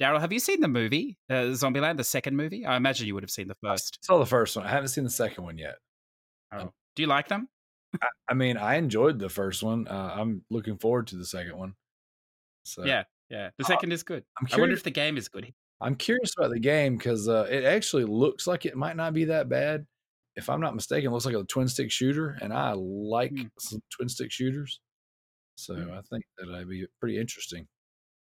Daryl, 0.00 0.20
have 0.20 0.32
you 0.32 0.40
seen 0.40 0.60
the 0.60 0.66
movie, 0.68 1.16
uh, 1.30 1.54
Zombieland, 1.54 1.96
the 1.98 2.04
second 2.04 2.36
movie? 2.36 2.66
I 2.66 2.76
imagine 2.76 3.06
you 3.06 3.14
would 3.14 3.22
have 3.22 3.30
seen 3.30 3.46
the 3.46 3.54
first. 3.62 4.04
Saw 4.04 4.18
the 4.18 4.26
first 4.26 4.56
one. 4.56 4.66
I 4.66 4.70
haven't 4.70 4.88
seen 4.88 5.04
the 5.04 5.10
second 5.10 5.44
one 5.44 5.56
yet. 5.56 5.76
Oh. 6.52 6.72
Do 6.96 7.02
you 7.02 7.06
like 7.06 7.28
them? 7.28 7.48
I 8.28 8.34
mean, 8.34 8.56
I 8.56 8.74
enjoyed 8.74 9.20
the 9.20 9.28
first 9.28 9.62
one. 9.62 9.86
Uh, 9.86 10.14
I'm 10.16 10.42
looking 10.50 10.78
forward 10.78 11.06
to 11.08 11.16
the 11.16 11.24
second 11.24 11.56
one. 11.56 11.74
So 12.64 12.84
Yeah, 12.84 13.04
yeah. 13.30 13.50
The 13.58 13.64
Uh, 13.64 13.68
second 13.68 13.92
is 13.92 14.02
good. 14.02 14.24
I'm 14.38 14.46
I 14.50 14.54
wonder 14.54 14.64
curious. 14.66 14.78
if 14.80 14.84
the 14.84 14.90
game 14.90 15.16
is 15.16 15.28
good. 15.28 15.52
I'm 15.80 15.94
curious 15.94 16.32
about 16.36 16.50
the 16.50 16.58
game 16.58 16.96
because 16.96 17.28
uh, 17.28 17.46
it 17.48 17.62
actually 17.64 18.04
looks 18.04 18.46
like 18.48 18.66
it 18.66 18.76
might 18.76 18.96
not 18.96 19.12
be 19.14 19.26
that 19.26 19.48
bad. 19.48 19.86
If 20.36 20.48
I'm 20.50 20.60
not 20.60 20.74
mistaken, 20.74 21.10
looks 21.12 21.26
like 21.26 21.34
a 21.36 21.44
twin 21.44 21.68
stick 21.68 21.90
shooter, 21.90 22.36
and 22.42 22.52
I 22.52 22.72
like 22.72 23.32
Mm. 23.32 23.50
some 23.58 23.80
twin 23.90 24.08
stick 24.08 24.32
shooters. 24.32 24.80
So 25.56 25.74
Mm. 25.74 25.90
I 25.92 26.02
think 26.02 26.24
that'd 26.36 26.68
be 26.68 26.86
pretty 27.00 27.18
interesting. 27.18 27.68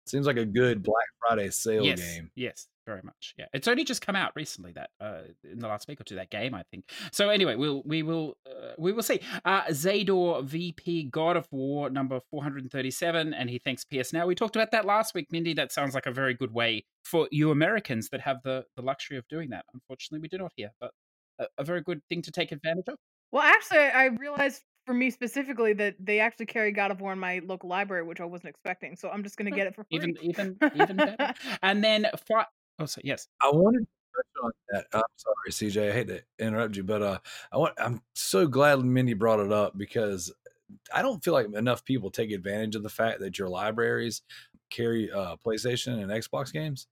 Seems 0.07 0.27
like 0.27 0.37
a 0.37 0.45
good 0.45 0.83
Black 0.85 1.09
Friday 1.21 1.51
sale 1.51 1.85
yes, 1.85 1.99
game. 2.01 2.31
yes, 2.37 2.69
very 2.87 3.01
much. 3.03 3.35
Yeah, 3.37 3.47
it's 3.53 3.67
only 3.67 3.83
just 3.83 4.03
come 4.03 4.15
out 4.15 4.31
recently. 4.37 4.71
That 4.73 4.91
uh, 5.01 5.23
in 5.43 5.59
the 5.59 5.67
last 5.67 5.89
week 5.89 6.01
or 6.01 6.05
two, 6.05 6.15
that 6.15 6.31
game, 6.31 6.55
I 6.55 6.63
think. 6.71 6.89
So 7.11 7.29
anyway, 7.29 7.57
we'll 7.57 7.83
we 7.85 8.05
will 8.05 8.37
uh, 8.47 8.75
we 8.79 8.93
will 8.93 9.03
see. 9.03 9.19
Uh, 9.45 9.63
Zador 9.65 10.45
VP 10.45 11.05
God 11.11 11.37
of 11.37 11.49
War 11.51 11.91
number 11.91 12.21
four 12.31 12.45
hundred 12.45 12.63
and 12.63 12.71
thirty 12.71 12.93
seven, 12.93 13.35
and 13.35 13.51
he 13.51 13.59
thanks 13.59 13.85
PS 13.85 14.13
Now. 14.13 14.27
We 14.29 14.37
talked 14.37 14.55
about 14.55 14.71
that 14.71 14.85
last 14.85 15.13
week, 15.13 15.33
Mindy. 15.33 15.55
That 15.55 15.73
sounds 15.73 15.93
like 15.95 16.07
a 16.07 16.13
very 16.13 16.35
good 16.35 16.53
way 16.53 16.85
for 17.03 17.27
you 17.33 17.51
Americans 17.51 18.11
that 18.11 18.21
have 18.21 18.37
the 18.45 18.65
the 18.77 18.83
luxury 18.83 19.17
of 19.17 19.27
doing 19.27 19.51
that. 19.51 19.65
Unfortunately, 19.75 20.21
we 20.21 20.29
do 20.29 20.39
not 20.39 20.53
here, 20.55 20.71
but 20.79 20.93
a, 21.39 21.47
a 21.59 21.65
very 21.65 21.83
good 21.83 22.03
thing 22.09 22.23
to 22.23 22.31
take 22.31 22.53
advantage 22.53 22.89
of. 22.89 22.99
Well, 23.33 23.43
actually, 23.43 23.79
I 23.79 24.05
I 24.05 24.07
realized 24.07 24.63
for 24.87 24.95
me 24.95 25.11
specifically 25.11 25.73
that 25.75 25.97
they 25.99 26.21
actually 26.21 26.47
carry 26.47 26.73
God 26.73 26.91
of 26.91 27.01
War 27.01 27.13
in 27.13 27.19
my 27.19 27.41
local 27.45 27.69
library, 27.69 28.05
which 28.05 28.21
I 28.21 28.25
wasn't 28.25 28.51
expecting. 28.51 28.97
So 28.97 29.11
I'm 29.11 29.23
just 29.23 29.37
gonna 29.37 29.51
get 29.51 29.67
it 29.67 29.75
for 29.75 29.85
free. 29.85 29.99
Even 29.99 30.17
even 30.23 30.59
even 30.75 30.97
better. 30.97 31.35
And 31.63 31.83
then 31.83 32.07
fi- 32.27 32.47
oh, 32.79 32.87
so 32.87 33.01
yes. 33.05 33.29
I 33.43 33.51
wanted 33.51 33.81
to 33.81 33.87
touch 34.17 34.45
on 34.45 34.51
that. 34.71 34.87
I'm 34.93 35.03
sorry, 35.17 35.71
CJ. 35.71 35.91
I 35.91 35.93
hate 35.93 36.09
to 36.09 36.23
interrupt 36.39 36.77
you, 36.77 36.85
but 36.85 37.03
uh, 37.03 37.19
I 37.53 37.59
want. 37.59 37.75
I'm 37.79 38.01
so 38.15 38.47
glad 38.47 38.81
Mindy 38.85 39.15
brought 39.15 39.41
it 39.41 39.53
up 39.53 39.77
because 39.77 40.33
I 40.95 41.03
don't 41.03 41.23
feel 41.23 41.33
like 41.33 41.53
enough 41.53 41.85
people 41.85 42.11
take 42.11 42.31
advantage 42.31 42.77
of 42.77 42.83
the 42.83 42.89
fact 42.89 43.21
that 43.21 43.39
your 43.39 43.49
libraries 43.49 44.23
carry 44.71 45.11
uh, 45.11 45.37
PlayStation 45.45 46.03
and 46.03 46.11
Xbox 46.11 46.53
games. 46.53 46.87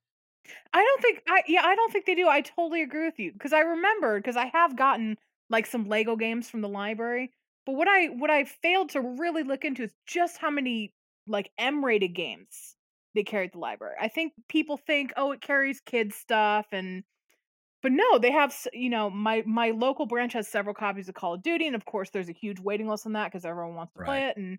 I 0.72 0.82
don't 0.82 1.02
think 1.02 1.22
I 1.28 1.42
yeah, 1.46 1.62
I 1.64 1.74
don't 1.74 1.92
think 1.92 2.06
they 2.06 2.14
do. 2.14 2.28
I 2.28 2.40
totally 2.40 2.82
agree 2.82 3.04
with 3.06 3.18
you 3.18 3.32
because 3.32 3.52
I 3.52 3.60
remembered 3.60 4.22
because 4.22 4.36
I 4.36 4.46
have 4.46 4.76
gotten 4.76 5.16
like 5.50 5.66
some 5.66 5.88
Lego 5.88 6.16
games 6.16 6.50
from 6.50 6.60
the 6.60 6.68
library, 6.68 7.32
but 7.66 7.72
what 7.74 7.88
I 7.88 8.06
what 8.06 8.30
I 8.30 8.44
failed 8.44 8.90
to 8.90 9.00
really 9.00 9.42
look 9.42 9.64
into 9.64 9.82
is 9.84 9.94
just 10.06 10.38
how 10.38 10.50
many 10.50 10.92
like 11.26 11.50
M-rated 11.58 12.14
games 12.14 12.76
they 13.14 13.22
carry 13.24 13.46
at 13.46 13.52
the 13.52 13.58
library. 13.58 13.96
I 14.00 14.08
think 14.08 14.32
people 14.48 14.76
think, 14.76 15.12
oh, 15.16 15.32
it 15.32 15.40
carries 15.40 15.80
kids 15.80 16.16
stuff 16.16 16.66
and 16.72 17.04
but 17.82 17.92
no, 17.92 18.18
they 18.18 18.30
have 18.32 18.50
s- 18.50 18.68
you 18.72 18.88
know 18.90 19.10
my 19.10 19.42
my 19.46 19.70
local 19.70 20.06
branch 20.06 20.32
has 20.32 20.48
several 20.48 20.74
copies 20.74 21.08
of 21.08 21.14
Call 21.14 21.34
of 21.34 21.42
Duty, 21.42 21.66
and 21.66 21.76
of 21.76 21.84
course 21.84 22.10
there's 22.10 22.28
a 22.28 22.32
huge 22.32 22.60
waiting 22.60 22.88
list 22.88 23.06
on 23.06 23.12
that 23.12 23.26
because 23.30 23.44
everyone 23.44 23.74
wants 23.76 23.92
to 23.94 24.00
play 24.00 24.28
it, 24.28 24.36
and 24.36 24.58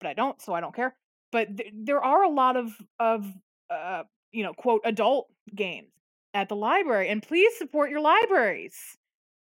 but 0.00 0.08
I 0.08 0.14
don't, 0.14 0.40
so 0.42 0.54
I 0.54 0.60
don't 0.60 0.74
care. 0.74 0.96
But 1.32 1.56
th- 1.58 1.72
there 1.74 2.02
are 2.02 2.24
a 2.24 2.30
lot 2.30 2.56
of 2.56 2.76
of 3.00 3.26
uh 3.70 4.04
you 4.32 4.42
know 4.42 4.52
quote 4.52 4.82
adult 4.84 5.28
games 5.54 5.88
at 6.34 6.48
the 6.48 6.56
library, 6.56 7.08
and 7.08 7.22
please 7.22 7.56
support 7.56 7.90
your 7.90 8.00
libraries. 8.00 8.96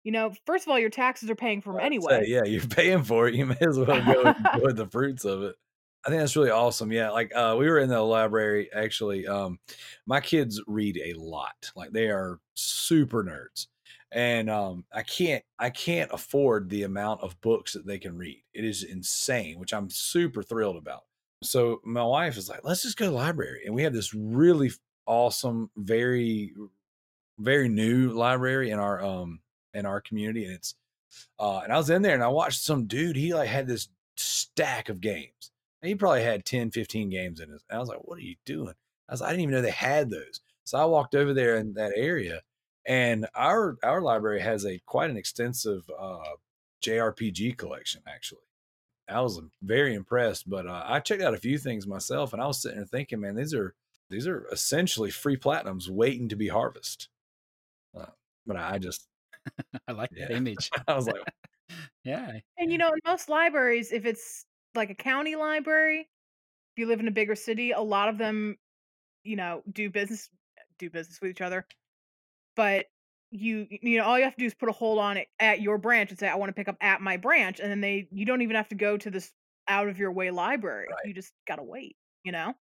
You 0.04 0.12
know, 0.12 0.34
first 0.46 0.66
of 0.66 0.72
all, 0.72 0.78
your 0.78 0.92
taxes 0.92 1.30
are 1.32 1.36
paying 1.36 1.62
for 1.62 1.74
them 1.74 1.82
anyway. 1.82 2.26
say, 2.26 2.32
yeah, 2.32 2.44
you're 2.46 2.62
paying 2.68 3.04
for 3.04 3.28
it. 3.28 3.34
You 3.34 3.48
may 3.48 3.58
as 3.62 3.78
well 3.80 4.04
go 4.04 4.36
enjoy 4.54 4.72
the 4.72 4.88
fruits 4.92 5.26
of 5.26 5.44
it. 5.44 5.56
I 6.06 6.10
think 6.10 6.22
that's 6.22 6.36
really 6.36 6.52
awesome. 6.52 6.92
Yeah, 6.92 7.10
like 7.10 7.36
uh, 7.36 7.56
we 7.58 7.68
were 7.68 7.80
in 7.80 7.90
the 7.90 8.00
library 8.00 8.70
actually. 8.74 9.26
Um, 9.26 9.60
my 10.06 10.20
kids 10.20 10.62
read 10.68 11.02
a 11.04 11.14
lot. 11.14 11.72
Like 11.76 11.92
they 11.92 12.10
are 12.10 12.40
super 12.54 13.24
nerds, 13.24 13.68
and 14.12 14.48
um, 14.48 14.86
I 14.94 15.02
can't 15.02 15.44
I 15.58 15.72
can't 15.72 16.12
afford 16.14 16.70
the 16.70 16.84
amount 16.84 17.22
of 17.22 17.42
books 17.42 17.74
that 17.74 17.88
they 17.88 17.98
can 17.98 18.16
read. 18.16 18.44
It 18.54 18.64
is 18.64 18.84
insane, 18.84 19.58
which 19.58 19.74
I'm 19.74 19.90
super 19.90 20.44
thrilled 20.44 20.78
about. 20.78 21.06
So 21.46 21.82
my 21.86 22.04
wife 22.04 22.38
is 22.38 22.50
like, 22.50 22.62
let's 22.64 22.84
just 22.84 22.98
go 22.98 23.06
to 23.06 23.12
the 23.12 23.18
library, 23.18 23.62
and 23.66 23.74
we 23.76 23.84
have 23.84 23.94
this 23.94 24.14
really 24.14 24.72
awesome, 25.06 25.70
very 25.78 26.54
very 27.40 27.68
new 27.68 28.12
library 28.12 28.72
in 28.72 28.80
our 28.80 29.04
um 29.04 29.40
in 29.74 29.86
our 29.86 30.02
community, 30.02 30.46
and 30.46 30.54
it's 30.56 30.76
uh, 31.40 31.60
and 31.64 31.72
I 31.74 31.78
was 31.78 31.90
in 31.90 32.02
there 32.02 32.14
and 32.14 32.24
I 32.24 32.28
watched 32.28 32.62
some 32.62 32.86
dude, 32.88 33.16
he 33.16 33.34
like 33.34 33.50
had 33.50 33.68
this 33.68 33.90
stack 34.18 34.90
of 34.90 35.02
games. 35.02 35.52
And 35.82 35.90
he 35.90 35.96
probably 35.96 36.24
had 36.24 36.46
10, 36.46 36.72
15 36.72 37.10
games 37.10 37.40
in 37.40 37.50
it. 37.50 37.62
And 37.70 37.78
I 37.78 37.80
was 37.80 37.90
like, 37.90 38.00
what 38.04 38.18
are 38.18 38.24
you 38.24 38.36
doing? 38.46 38.74
I 39.08 39.14
was 39.14 39.22
like, 39.22 39.30
I 39.30 39.32
didn't 39.34 39.44
even 39.44 39.56
know 39.56 39.62
they 39.62 39.72
had 39.72 40.10
those. 40.10 40.42
So 40.64 40.80
I 40.80 40.86
walked 40.86 41.16
over 41.16 41.34
there 41.34 41.58
in 41.58 41.74
that 41.76 41.94
area 41.96 42.42
and 42.88 43.28
our 43.36 43.78
our 43.84 44.02
library 44.02 44.40
has 44.42 44.66
a 44.66 44.80
quite 44.86 45.10
an 45.10 45.18
extensive 45.18 45.90
uh 45.98 46.36
JRPG 46.84 47.58
collection 47.58 48.02
actually. 48.08 48.42
I 49.08 49.22
was 49.22 49.42
very 49.62 49.94
impressed, 49.94 50.50
but 50.50 50.68
uh, 50.68 50.84
I 50.86 51.00
checked 51.00 51.22
out 51.22 51.34
a 51.34 51.38
few 51.40 51.58
things 51.58 51.88
myself 51.88 52.34
and 52.34 52.42
I 52.42 52.48
was 52.48 52.62
sitting 52.62 52.78
there 52.78 52.86
thinking, 52.88 53.20
man, 53.22 53.36
these 53.36 53.54
are 53.54 53.76
these 54.10 54.28
are 54.28 54.48
essentially 54.52 55.12
free 55.12 55.38
platinums 55.38 55.90
waiting 55.90 56.30
to 56.30 56.36
be 56.36 56.48
harvested. 56.48 57.08
Uh, 57.96 58.08
but 58.46 58.58
I 58.58 58.80
just 58.80 59.10
I 59.88 59.94
like 59.94 60.12
that 60.20 60.32
Yeah. 60.32 60.36
image. 60.36 60.72
I 60.88 60.96
was 60.96 61.08
like, 61.08 61.28
yeah. 62.06 62.40
And 62.58 62.72
you 62.72 62.78
know, 62.78 62.90
in 62.94 63.00
most 63.06 63.30
libraries, 63.30 63.92
if 63.92 64.06
it's 64.06 64.46
like 64.74 64.90
a 64.90 64.96
county 64.96 65.36
library, 65.36 66.02
if 66.02 66.80
you 66.80 66.88
live 66.88 67.00
in 67.02 67.08
a 67.08 67.12
bigger 67.12 67.36
city, 67.36 67.72
a 67.72 67.82
lot 67.82 68.10
of 68.10 68.18
them, 68.18 68.58
you 69.24 69.36
know, 69.36 69.64
do 69.72 69.90
business 69.90 70.30
do 70.80 70.90
business 70.90 71.22
with 71.22 71.32
each 71.32 71.42
other. 71.42 71.68
But 72.56 72.88
you 73.36 73.68
you 73.70 73.98
know, 73.98 74.06
all 74.06 74.18
you 74.18 74.24
have 74.24 74.36
to 74.36 74.40
do 74.40 74.46
is 74.46 74.54
put 74.54 74.70
a 74.70 74.72
hold 74.72 75.00
on 75.00 75.18
it 75.18 75.28
at 75.40 75.62
your 75.62 75.78
branch 75.78 76.10
and 76.10 76.20
say, 76.20 76.28
I 76.28 76.36
want 76.36 76.50
to 76.50 76.54
pick 76.54 76.68
up 76.68 76.78
at 76.82 77.02
my 77.02 77.18
branch, 77.18 77.60
and 77.60 77.70
then 77.70 77.82
they 77.82 78.08
you 78.12 78.26
don't 78.26 78.42
even 78.42 78.56
have 78.56 78.70
to 78.70 78.76
go 78.76 78.98
to 78.98 79.10
this 79.10 79.32
out 79.68 79.88
of 79.88 79.98
your 79.98 80.12
way 80.12 80.32
library. 80.32 80.88
Right. 80.90 81.06
You 81.06 81.14
just 81.14 81.34
gotta 81.48 81.64
wait, 81.64 81.96
you 82.24 82.32
know? 82.32 82.54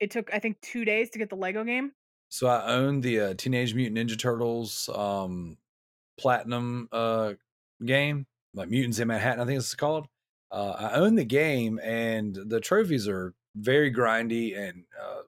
It 0.00 0.10
took 0.10 0.32
I 0.32 0.38
think 0.38 0.60
two 0.60 0.84
days 0.84 1.10
to 1.10 1.18
get 1.18 1.30
the 1.30 1.36
Lego 1.36 1.64
game. 1.64 1.92
So 2.28 2.46
I 2.46 2.74
own 2.74 3.00
the 3.00 3.20
uh, 3.20 3.34
Teenage 3.34 3.74
Mutant 3.74 4.10
Ninja 4.10 4.18
Turtles 4.18 4.88
um, 4.94 5.56
Platinum 6.18 6.88
uh, 6.92 7.34
game, 7.84 8.26
like 8.54 8.68
Mutants 8.68 8.98
in 8.98 9.08
Manhattan, 9.08 9.40
I 9.40 9.46
think 9.46 9.58
it's 9.58 9.74
called. 9.74 10.06
Uh, 10.50 10.74
I 10.78 10.92
own 10.94 11.14
the 11.14 11.24
game, 11.24 11.78
and 11.82 12.34
the 12.34 12.60
trophies 12.60 13.06
are 13.08 13.34
very 13.56 13.92
grindy 13.92 14.56
and 14.56 14.84
uh, 15.00 15.22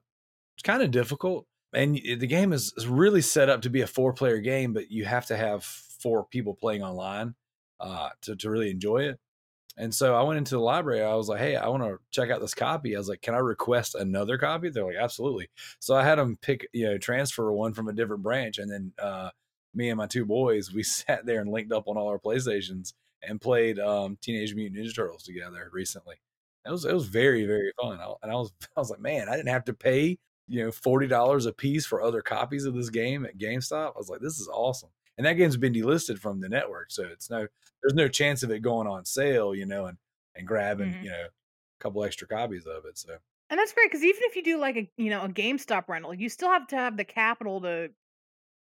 it's 0.55 0.63
kind 0.63 0.81
of 0.81 0.91
difficult. 0.91 1.45
And 1.73 1.95
the 1.95 2.27
game 2.27 2.51
is, 2.51 2.73
really 2.85 3.21
set 3.21 3.49
up 3.49 3.61
to 3.61 3.69
be 3.69 3.81
a 3.81 3.87
four 3.87 4.13
player 4.13 4.39
game, 4.39 4.73
but 4.73 4.91
you 4.91 5.05
have 5.05 5.25
to 5.27 5.37
have 5.37 5.63
four 5.63 6.25
people 6.25 6.53
playing 6.53 6.83
online 6.83 7.35
uh, 7.79 8.09
to, 8.23 8.35
to 8.35 8.49
really 8.49 8.69
enjoy 8.69 9.03
it. 9.03 9.19
And 9.77 9.95
so 9.95 10.15
I 10.15 10.23
went 10.23 10.37
into 10.37 10.55
the 10.55 10.61
library. 10.61 11.01
I 11.01 11.15
was 11.15 11.29
like, 11.29 11.39
hey, 11.39 11.55
I 11.55 11.69
want 11.69 11.83
to 11.83 11.97
check 12.11 12.29
out 12.29 12.41
this 12.41 12.53
copy. 12.53 12.95
I 12.95 12.99
was 12.99 13.07
like, 13.07 13.21
can 13.21 13.33
I 13.33 13.39
request 13.39 13.95
another 13.95 14.37
copy? 14.37 14.69
They're 14.69 14.85
like, 14.85 14.97
absolutely. 14.97 15.49
So 15.79 15.95
I 15.95 16.03
had 16.03 16.17
them 16.17 16.37
pick, 16.41 16.67
you 16.73 16.85
know, 16.85 16.97
transfer 16.97 17.51
one 17.53 17.73
from 17.73 17.87
a 17.87 17.93
different 17.93 18.21
branch. 18.21 18.57
And 18.57 18.69
then 18.69 18.91
uh, 19.01 19.29
me 19.73 19.89
and 19.89 19.97
my 19.97 20.07
two 20.07 20.25
boys, 20.25 20.73
we 20.73 20.83
sat 20.83 21.25
there 21.25 21.39
and 21.39 21.49
linked 21.49 21.71
up 21.71 21.87
on 21.87 21.97
all 21.97 22.09
our 22.09 22.19
PlayStations 22.19 22.93
and 23.23 23.39
played 23.39 23.79
um, 23.79 24.17
Teenage 24.21 24.55
Mutant 24.55 24.79
Ninja 24.79 24.95
Turtles 24.95 25.23
together 25.23 25.69
recently. 25.71 26.15
It 26.65 26.69
was 26.69 26.85
it 26.85 26.93
was 26.93 27.07
very 27.07 27.45
very 27.45 27.71
fun. 27.81 27.99
I, 27.99 28.13
and 28.21 28.31
I 28.31 28.35
was 28.35 28.51
I 28.75 28.79
was 28.79 28.89
like, 28.89 28.99
man, 28.99 29.29
I 29.29 29.35
didn't 29.35 29.49
have 29.49 29.65
to 29.65 29.73
pay 29.73 30.19
you 30.47 30.63
know 30.63 30.71
forty 30.71 31.07
dollars 31.07 31.45
a 31.45 31.53
piece 31.53 31.85
for 31.85 32.01
other 32.01 32.21
copies 32.21 32.65
of 32.65 32.73
this 32.75 32.89
game 32.89 33.25
at 33.25 33.37
GameStop. 33.37 33.95
I 33.95 33.97
was 33.97 34.09
like, 34.09 34.21
this 34.21 34.39
is 34.39 34.47
awesome. 34.49 34.89
And 35.17 35.25
that 35.27 35.33
game's 35.33 35.57
been 35.57 35.73
delisted 35.73 36.19
from 36.19 36.39
the 36.41 36.49
network, 36.49 36.91
so 36.91 37.03
it's 37.05 37.29
no 37.29 37.47
there's 37.83 37.93
no 37.95 38.07
chance 38.07 38.43
of 38.43 38.51
it 38.51 38.59
going 38.61 38.87
on 38.87 39.05
sale, 39.05 39.55
you 39.55 39.65
know, 39.65 39.85
and 39.87 39.97
and 40.35 40.47
grabbing 40.47 40.95
Mhm. 40.95 41.01
you 41.01 41.09
know 41.11 41.25
a 41.25 41.83
couple 41.83 42.03
extra 42.03 42.27
copies 42.27 42.65
of 42.65 42.85
it. 42.85 42.97
So 42.97 43.17
And 43.49 43.59
that's 43.59 43.73
great 43.73 43.87
because 43.91 44.03
even 44.03 44.21
if 44.23 44.35
you 44.35 44.43
do 44.43 44.57
like 44.57 44.77
a 44.77 44.91
you 44.97 45.09
know 45.09 45.23
a 45.23 45.29
GameStop 45.29 45.87
rental, 45.89 46.13
you 46.13 46.29
still 46.29 46.49
have 46.49 46.67
to 46.67 46.75
have 46.77 46.97
the 46.97 47.03
capital 47.05 47.61
to 47.61 47.91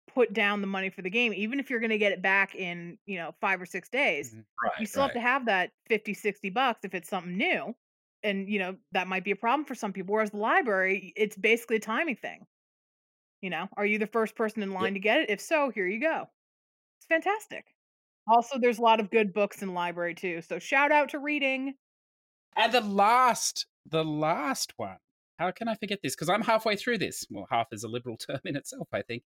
put 0.08 0.32
down 0.34 0.60
the 0.62 0.68
money 0.68 0.90
for 0.90 1.02
the 1.02 1.10
game, 1.10 1.34
even 1.34 1.60
if 1.60 1.70
you're 1.70 1.80
going 1.80 1.90
to 1.90 1.98
get 1.98 2.12
it 2.12 2.22
back 2.22 2.54
in 2.54 2.98
you 3.06 3.18
know 3.18 3.34
five 3.40 3.60
or 3.62 3.66
six 3.66 3.88
days. 3.90 4.34
Mhm. 4.34 4.44
right, 4.62 4.72
you 4.78 4.86
still 4.86 5.02
have 5.02 5.12
to 5.14 5.20
have 5.20 5.46
that 5.46 5.72
50 5.88 6.14
60 6.14 6.50
bucks 6.50 6.84
if 6.84 6.94
it's 6.94 7.08
something 7.10 7.36
new 7.38 7.74
and 8.24 8.48
you 8.48 8.58
know 8.58 8.76
that 8.92 9.06
might 9.06 9.24
be 9.24 9.30
a 9.30 9.36
problem 9.36 9.64
for 9.64 9.74
some 9.74 9.92
people 9.92 10.14
whereas 10.14 10.30
the 10.30 10.36
library 10.36 11.12
it's 11.16 11.36
basically 11.36 11.76
a 11.76 11.80
timing 11.80 12.16
thing 12.16 12.46
you 13.42 13.50
know 13.50 13.68
are 13.76 13.86
you 13.86 13.98
the 13.98 14.06
first 14.06 14.34
person 14.34 14.62
in 14.62 14.72
line 14.72 14.94
to 14.94 15.00
get 15.00 15.20
it 15.20 15.30
if 15.30 15.40
so 15.40 15.70
here 15.74 15.86
you 15.86 16.00
go 16.00 16.24
it's 16.98 17.06
fantastic 17.06 17.66
also 18.26 18.58
there's 18.58 18.78
a 18.78 18.82
lot 18.82 19.00
of 19.00 19.10
good 19.10 19.32
books 19.34 19.62
in 19.62 19.74
library 19.74 20.14
too 20.14 20.40
so 20.42 20.58
shout 20.58 20.90
out 20.90 21.10
to 21.10 21.18
reading 21.18 21.74
And 22.56 22.72
the 22.72 22.80
last, 22.80 23.66
the 23.86 24.04
last 24.04 24.74
one. 24.76 24.98
How 25.38 25.50
can 25.50 25.66
I 25.68 25.74
forget 25.74 25.98
this? 26.02 26.14
Because 26.14 26.28
I'm 26.28 26.42
halfway 26.42 26.76
through 26.76 26.98
this. 26.98 27.26
Well, 27.28 27.46
half 27.50 27.66
is 27.72 27.82
a 27.82 27.88
liberal 27.88 28.16
term 28.18 28.40
in 28.44 28.56
itself, 28.56 28.88
I 28.92 29.02
think. 29.02 29.24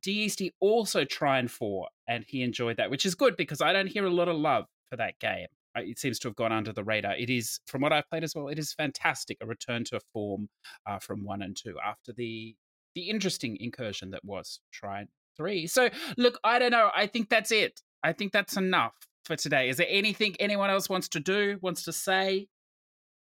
DSD 0.00 0.50
also 0.60 1.04
Trine 1.04 1.48
four, 1.48 1.88
and 2.08 2.24
he 2.26 2.42
enjoyed 2.42 2.76
that, 2.78 2.90
which 2.90 3.06
is 3.06 3.14
good 3.14 3.36
because 3.36 3.60
I 3.60 3.72
don't 3.72 3.86
hear 3.86 4.04
a 4.04 4.10
lot 4.10 4.28
of 4.28 4.36
love 4.36 4.66
for 4.90 4.96
that 4.96 5.18
game. 5.20 5.46
Uh, 5.76 5.82
It 5.82 5.98
seems 5.98 6.18
to 6.20 6.28
have 6.28 6.36
gone 6.36 6.52
under 6.52 6.72
the 6.72 6.84
radar. 6.84 7.16
It 7.16 7.30
is, 7.30 7.60
from 7.66 7.82
what 7.82 7.92
I've 7.92 8.08
played 8.08 8.24
as 8.24 8.34
well, 8.34 8.48
it 8.48 8.58
is 8.58 8.72
fantastic. 8.72 9.38
A 9.40 9.46
return 9.46 9.84
to 9.84 9.96
a 9.96 10.00
form 10.12 10.48
uh, 10.86 10.98
from 10.98 11.24
one 11.24 11.42
and 11.42 11.56
two 11.56 11.76
after 11.84 12.12
the 12.12 12.56
the 12.94 13.10
interesting 13.10 13.56
incursion 13.58 14.10
that 14.10 14.24
was 14.24 14.60
Trine 14.72 15.08
three. 15.36 15.66
So, 15.66 15.90
look, 16.16 16.38
I 16.44 16.60
don't 16.60 16.70
know. 16.70 16.90
I 16.94 17.08
think 17.08 17.28
that's 17.28 17.50
it. 17.50 17.80
I 18.04 18.12
think 18.12 18.32
that's 18.32 18.56
enough 18.56 18.94
for 19.24 19.34
today. 19.34 19.68
Is 19.68 19.78
there 19.78 19.86
anything 19.90 20.36
anyone 20.38 20.70
else 20.70 20.88
wants 20.88 21.08
to 21.08 21.20
do, 21.20 21.58
wants 21.60 21.82
to 21.84 21.92
say? 21.92 22.46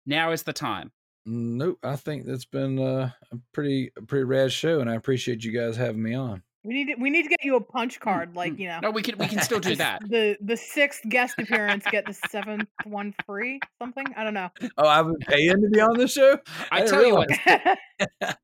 Now 0.05 0.33
is 0.33 0.43
the 0.43 0.53
time. 0.53 0.91
Nope, 1.25 1.79
I 1.85 1.95
think 1.95 2.27
that's 2.27 2.45
been 2.45 2.81
uh, 2.81 3.11
a 3.31 3.37
pretty 3.53 3.93
a 3.97 4.03
pretty 4.03 4.25
rad 4.25 4.51
show, 4.51 4.81
and 4.81 4.91
I 4.91 4.97
appreciate 4.97 5.45
you 5.45 5.53
guys 5.53 5.77
having 5.77 6.03
me 6.03 6.15
on. 6.15 6.43
We 6.65 6.75
need 6.75 6.95
to, 6.95 6.95
we 7.01 7.11
need 7.11 7.25
to 7.25 7.29
get 7.29 7.43
you 7.43 7.57
a 7.57 7.61
punch 7.61 7.97
Hmm, 7.99 8.05
card, 8.05 8.37
like 8.37 8.57
you 8.59 8.69
know. 8.69 8.79
No, 8.83 8.91
we 8.93 9.03
can 9.03 9.19
we 9.19 9.27
can 9.27 9.41
still 9.41 9.59
do 9.61 9.75
that. 9.85 10.01
The 10.09 10.37
the 10.41 10.57
sixth 10.57 11.03
guest 11.09 11.35
appearance, 11.39 11.85
get 11.91 12.07
the 12.07 12.15
seventh 12.31 12.69
one 12.85 13.15
free, 13.27 13.59
something. 13.81 14.07
I 14.17 14.23
don't 14.23 14.35
know. 14.35 14.49
Oh, 14.79 14.87
I've 14.87 15.07
been 15.07 15.17
paying 15.19 15.61
to 15.61 15.69
be 15.69 15.81
on 15.81 15.99
the 15.99 16.07
show. 16.07 16.39
I 16.71 16.81
didn't 16.81 16.91
tell 16.93 17.05
you 17.07 17.15
what, 17.15 17.29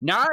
no, 0.00 0.24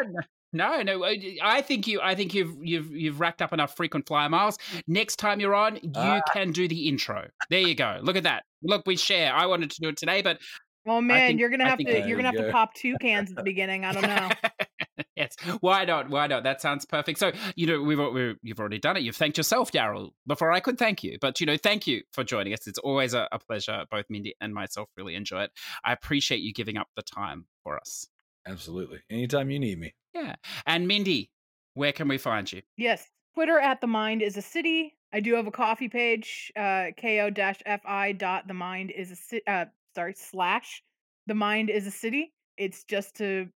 no, 0.52 0.82
no. 0.82 1.04
uh, 1.04 1.14
I 1.42 1.62
think 1.62 1.88
you. 1.88 2.02
I 2.02 2.16
think 2.16 2.34
you've 2.34 2.56
you've 2.62 2.92
you've 2.92 3.20
racked 3.20 3.42
up 3.42 3.54
enough 3.54 3.76
frequent 3.76 4.08
flyer 4.08 4.28
miles. 4.30 4.58
Next 4.88 5.18
time 5.18 5.40
you're 5.40 5.56
on, 5.56 5.76
you 5.78 5.92
Ah. 5.96 6.22
can 6.34 6.52
do 6.52 6.68
the 6.68 6.88
intro. 6.90 7.28
There 7.50 7.60
you 7.62 7.76
go. 7.76 8.00
Look 8.02 8.16
at 8.18 8.24
that. 8.24 8.44
Look, 8.64 8.84
we 8.86 8.96
share. 8.98 9.34
I 9.34 9.46
wanted 9.46 9.72
to 9.72 9.82
do 9.82 9.90
it 9.90 9.98
today, 9.98 10.22
but 10.22 10.40
oh 10.88 11.00
man, 11.02 11.28
think- 11.30 11.40
you're 11.40 11.50
gonna 11.50 11.70
have 11.70 11.78
to 11.78 11.84
you're 11.86 12.18
gonna 12.18 12.32
you 12.34 12.38
have 12.40 12.48
to 12.48 12.52
pop 12.52 12.74
two 12.74 12.96
cans 13.00 13.30
at 13.30 13.38
the 13.38 13.44
beginning. 13.44 13.86
I 13.86 13.94
don't 13.94 14.02
know. 14.04 14.30
yes. 15.16 15.36
Why 15.62 15.86
not? 15.86 16.10
Why 16.10 16.28
not? 16.28 16.44
That 16.44 16.62
sounds 16.62 16.86
perfect. 16.86 17.20
So 17.20 17.32
you 17.56 17.68
know 17.68 17.82
we've, 17.82 18.00
al- 18.00 18.12
we 18.12 18.36
you've 18.42 18.60
already 18.60 18.80
done 18.80 18.98
it. 18.98 19.04
You've 19.04 19.16
thanked 19.16 19.38
yourself, 19.38 19.72
Daryl, 19.72 20.12
before 20.28 20.52
I 20.52 20.60
could 20.60 20.78
thank 20.78 21.04
you. 21.04 21.18
But 21.20 21.40
you 21.40 21.46
know, 21.46 21.58
thank 21.58 21.88
you 21.88 22.02
for 22.12 22.24
joining 22.24 22.54
us. 22.54 22.68
It's 22.68 22.80
always 22.80 23.14
a, 23.14 23.28
a 23.32 23.40
pleasure. 23.40 23.86
Both 23.90 24.06
Mindy 24.10 24.36
and 24.42 24.54
myself 24.54 24.90
really 24.98 25.16
enjoy 25.16 25.44
it. 25.44 25.52
I 25.84 25.94
appreciate 25.94 26.42
you 26.42 26.54
giving 26.54 26.78
up 26.78 26.88
the 26.96 27.04
time 27.04 27.46
for 27.64 27.78
us. 27.78 28.08
Absolutely. 28.48 29.00
Anytime 29.10 29.52
you 29.52 29.60
need 29.60 29.80
me. 29.80 29.94
Yeah. 30.14 30.36
And 30.66 30.88
Mindy, 30.88 31.30
where 31.74 31.92
can 31.92 32.08
we 32.08 32.18
find 32.18 32.52
you? 32.52 32.62
Yes. 32.78 33.06
Twitter 33.36 33.60
at 33.60 33.80
the 33.82 33.88
mind 33.88 34.22
is 34.22 34.38
a 34.38 34.42
city. 34.42 34.96
I 35.14 35.20
do 35.22 35.34
have 35.36 35.48
a 35.48 35.52
Ko-fi 35.52 35.88
page, 35.88 36.52
uh, 36.56 36.88
ko-fi 37.00 38.12
dot 38.12 38.48
the 38.48 38.54
mind 38.54 38.92
is 38.92 39.12
a 39.12 39.16
ci- 39.16 39.42
uh, 39.48 39.66
sorry 39.96 40.14
slash 40.16 40.84
the 41.28 41.34
mind 41.34 41.70
is 41.70 41.88
a 41.88 41.92
city. 41.92 42.34
It's 42.58 42.84
just 42.84 43.16
to 43.18 43.48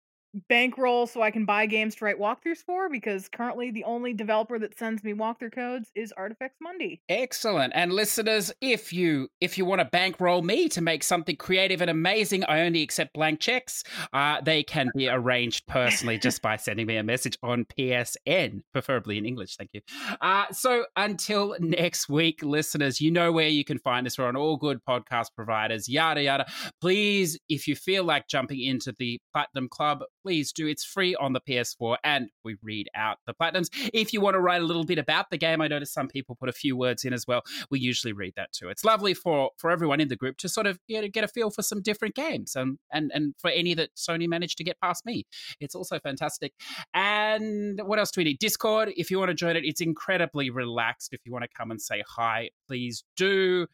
bankroll 0.49 1.07
so 1.07 1.21
I 1.21 1.31
can 1.31 1.45
buy 1.45 1.65
games 1.65 1.95
to 1.95 2.05
write 2.05 2.19
walkthroughs 2.19 2.63
for 2.65 2.89
because 2.89 3.27
currently 3.27 3.71
the 3.71 3.83
only 3.83 4.13
developer 4.13 4.57
that 4.59 4.77
sends 4.77 5.03
me 5.03 5.13
walkthrough 5.13 5.53
codes 5.53 5.89
is 5.95 6.11
Artifex 6.13 6.55
Mundi. 6.61 7.01
Excellent. 7.09 7.73
And 7.75 7.93
listeners, 7.93 8.51
if 8.61 8.91
you 8.91 9.29
if 9.41 9.57
you 9.57 9.65
want 9.65 9.79
to 9.79 9.85
bankroll 9.85 10.41
me 10.41 10.69
to 10.69 10.81
make 10.81 11.03
something 11.03 11.35
creative 11.35 11.81
and 11.81 11.89
amazing, 11.89 12.43
I 12.45 12.61
only 12.61 12.81
accept 12.81 13.13
blank 13.13 13.39
checks. 13.39 13.83
Uh, 14.11 14.41
they 14.41 14.63
can 14.63 14.89
be 14.95 15.09
arranged 15.13 15.67
personally 15.67 16.17
just 16.17 16.41
by 16.41 16.57
sending 16.57 16.87
me 16.87 16.97
a 16.97 17.03
message 17.03 17.37
on 17.43 17.65
PSN, 17.65 18.61
preferably 18.71 19.17
in 19.17 19.25
English. 19.25 19.55
Thank 19.57 19.71
you. 19.73 19.81
Uh, 20.21 20.45
so 20.51 20.85
until 20.95 21.55
next 21.59 22.09
week, 22.09 22.43
listeners, 22.43 22.99
you 22.99 23.11
know 23.11 23.31
where 23.31 23.47
you 23.47 23.63
can 23.63 23.79
find 23.79 24.07
us. 24.07 24.17
We're 24.17 24.27
on 24.27 24.35
all 24.35 24.57
good 24.57 24.79
podcast 24.87 25.27
providers, 25.35 25.87
yada 25.87 26.23
yada. 26.23 26.45
Please, 26.81 27.39
if 27.49 27.67
you 27.67 27.75
feel 27.75 28.03
like 28.03 28.27
jumping 28.27 28.61
into 28.61 28.93
the 28.97 29.19
Platinum 29.33 29.69
Club, 29.69 30.03
please 30.23 30.51
do. 30.51 30.67
It's 30.67 30.83
free 30.83 31.15
on 31.15 31.33
the 31.33 31.41
PS4, 31.41 31.97
and 32.03 32.29
we 32.43 32.55
read 32.63 32.89
out 32.95 33.17
the 33.27 33.33
platinums. 33.33 33.67
If 33.93 34.13
you 34.13 34.21
want 34.21 34.35
to 34.35 34.39
write 34.39 34.61
a 34.61 34.65
little 34.65 34.85
bit 34.85 34.97
about 34.97 35.29
the 35.29 35.37
game, 35.37 35.61
I 35.61 35.67
noticed 35.67 35.93
some 35.93 36.07
people 36.07 36.35
put 36.35 36.49
a 36.49 36.53
few 36.53 36.75
words 36.75 37.03
in 37.03 37.13
as 37.13 37.27
well. 37.27 37.43
We 37.69 37.79
usually 37.79 38.13
read 38.13 38.33
that 38.37 38.53
too. 38.53 38.69
It's 38.69 38.83
lovely 38.83 39.13
for 39.13 39.51
for 39.57 39.69
everyone 39.69 39.99
in 39.99 40.07
the 40.07 40.15
group 40.15 40.37
to 40.37 40.49
sort 40.49 40.65
of 40.65 40.79
you 40.87 41.01
know, 41.01 41.07
get 41.07 41.23
a 41.23 41.27
feel 41.27 41.51
for 41.51 41.61
some 41.61 41.81
different 41.81 42.15
games, 42.15 42.55
um, 42.55 42.79
and 42.91 43.11
and 43.13 43.35
for 43.37 43.49
any 43.51 43.73
that 43.73 43.89
Sony 43.95 44.27
managed 44.27 44.57
to 44.59 44.63
get 44.63 44.79
past 44.81 45.05
me, 45.05 45.25
it's 45.59 45.75
also 45.75 45.99
fantastic. 45.99 46.53
And 46.93 47.79
what 47.83 47.99
else 47.99 48.11
do 48.11 48.21
we 48.21 48.25
need? 48.25 48.39
Discord. 48.39 48.93
If 48.95 49.11
you 49.11 49.19
want 49.19 49.29
to 49.29 49.35
join 49.35 49.55
it, 49.55 49.65
it's 49.65 49.81
incredibly 49.81 50.49
relaxed. 50.49 51.13
If 51.13 51.21
you 51.25 51.31
want 51.31 51.43
to 51.43 51.49
come 51.55 51.71
and 51.71 51.81
say 51.81 52.03
hi, 52.07 52.49
please 52.67 53.03
do. 53.17 53.67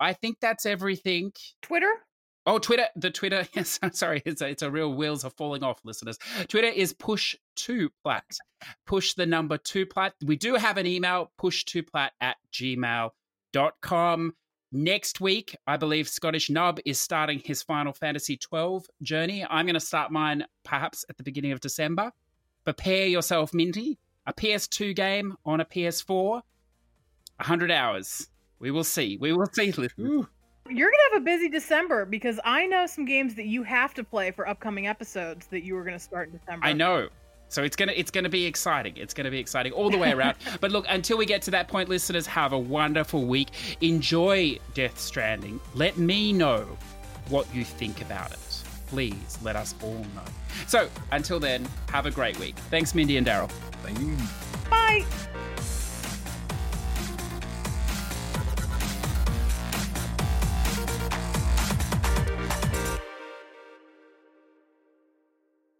I 0.00 0.14
think 0.14 0.38
that's 0.40 0.66
everything. 0.66 1.32
Twitter? 1.62 1.92
Oh, 2.44 2.58
Twitter. 2.58 2.86
The 2.96 3.10
Twitter. 3.10 3.46
Yes, 3.54 3.78
sorry. 3.92 4.22
It's 4.24 4.42
a, 4.42 4.48
it's 4.48 4.62
a 4.62 4.70
real 4.70 4.92
wheels 4.94 5.24
are 5.24 5.30
falling 5.30 5.62
off, 5.62 5.80
listeners. 5.84 6.18
Twitter 6.48 6.68
is 6.68 6.92
push 6.92 7.36
two 7.54 7.90
plat. 8.02 8.24
Push 8.86 9.14
the 9.14 9.26
number 9.26 9.58
two 9.58 9.86
plat. 9.86 10.14
We 10.24 10.36
do 10.36 10.54
have 10.54 10.76
an 10.76 10.86
email, 10.86 11.30
push 11.36 11.64
two 11.64 11.82
plat 11.82 12.12
at 12.20 12.36
gmail.com. 12.52 14.34
Next 14.74 15.20
week, 15.20 15.54
I 15.66 15.76
believe 15.76 16.08
Scottish 16.08 16.48
Nub 16.48 16.80
is 16.86 16.98
starting 16.98 17.42
his 17.44 17.62
Final 17.62 17.92
Fantasy 17.92 18.38
12 18.38 18.86
journey. 19.02 19.44
I'm 19.48 19.66
going 19.66 19.74
to 19.74 19.80
start 19.80 20.10
mine 20.10 20.46
perhaps 20.64 21.04
at 21.10 21.18
the 21.18 21.22
beginning 21.22 21.52
of 21.52 21.60
December. 21.60 22.10
Prepare 22.64 23.06
yourself, 23.06 23.52
Minty. 23.52 23.98
A 24.26 24.32
PS2 24.32 24.96
game 24.96 25.36
on 25.44 25.60
a 25.60 25.64
PS4. 25.64 26.40
100 27.36 27.70
hours. 27.70 28.28
We 28.60 28.70
will 28.70 28.84
see. 28.84 29.18
We 29.20 29.32
will 29.32 29.46
see. 29.52 29.74
Ooh. 29.98 30.26
You're 30.68 30.90
gonna 30.90 31.14
have 31.14 31.22
a 31.22 31.24
busy 31.24 31.48
December 31.48 32.04
because 32.04 32.38
I 32.44 32.66
know 32.66 32.86
some 32.86 33.04
games 33.04 33.34
that 33.34 33.46
you 33.46 33.62
have 33.64 33.94
to 33.94 34.04
play 34.04 34.30
for 34.30 34.48
upcoming 34.48 34.86
episodes 34.86 35.46
that 35.48 35.64
you 35.64 35.74
were 35.74 35.84
gonna 35.84 35.98
start 35.98 36.28
in 36.28 36.38
December. 36.38 36.66
I 36.66 36.72
know. 36.72 37.08
So 37.48 37.62
it's 37.62 37.76
gonna 37.76 37.92
it's 37.94 38.10
gonna 38.10 38.30
be 38.30 38.46
exciting. 38.46 38.96
It's 38.96 39.12
gonna 39.12 39.30
be 39.30 39.38
exciting 39.38 39.72
all 39.72 39.90
the 39.90 39.98
way 39.98 40.12
around. 40.12 40.36
but 40.60 40.70
look, 40.70 40.86
until 40.88 41.18
we 41.18 41.26
get 41.26 41.42
to 41.42 41.50
that 41.50 41.68
point, 41.68 41.88
listeners, 41.88 42.26
have 42.26 42.52
a 42.52 42.58
wonderful 42.58 43.26
week. 43.26 43.48
Enjoy 43.82 44.58
Death 44.72 44.98
Stranding. 44.98 45.60
Let 45.74 45.98
me 45.98 46.32
know 46.32 46.78
what 47.28 47.52
you 47.54 47.64
think 47.64 48.00
about 48.00 48.32
it. 48.32 48.38
Please 48.86 49.38
let 49.42 49.56
us 49.56 49.74
all 49.82 50.06
know. 50.14 50.24
So 50.66 50.88
until 51.10 51.40
then, 51.40 51.68
have 51.90 52.06
a 52.06 52.10
great 52.10 52.38
week. 52.38 52.56
Thanks, 52.70 52.94
Mindy 52.94 53.16
and 53.16 53.26
Daryl. 53.26 53.50
Thank 53.82 54.00
you. 54.00 54.16
Bye. 54.70 55.04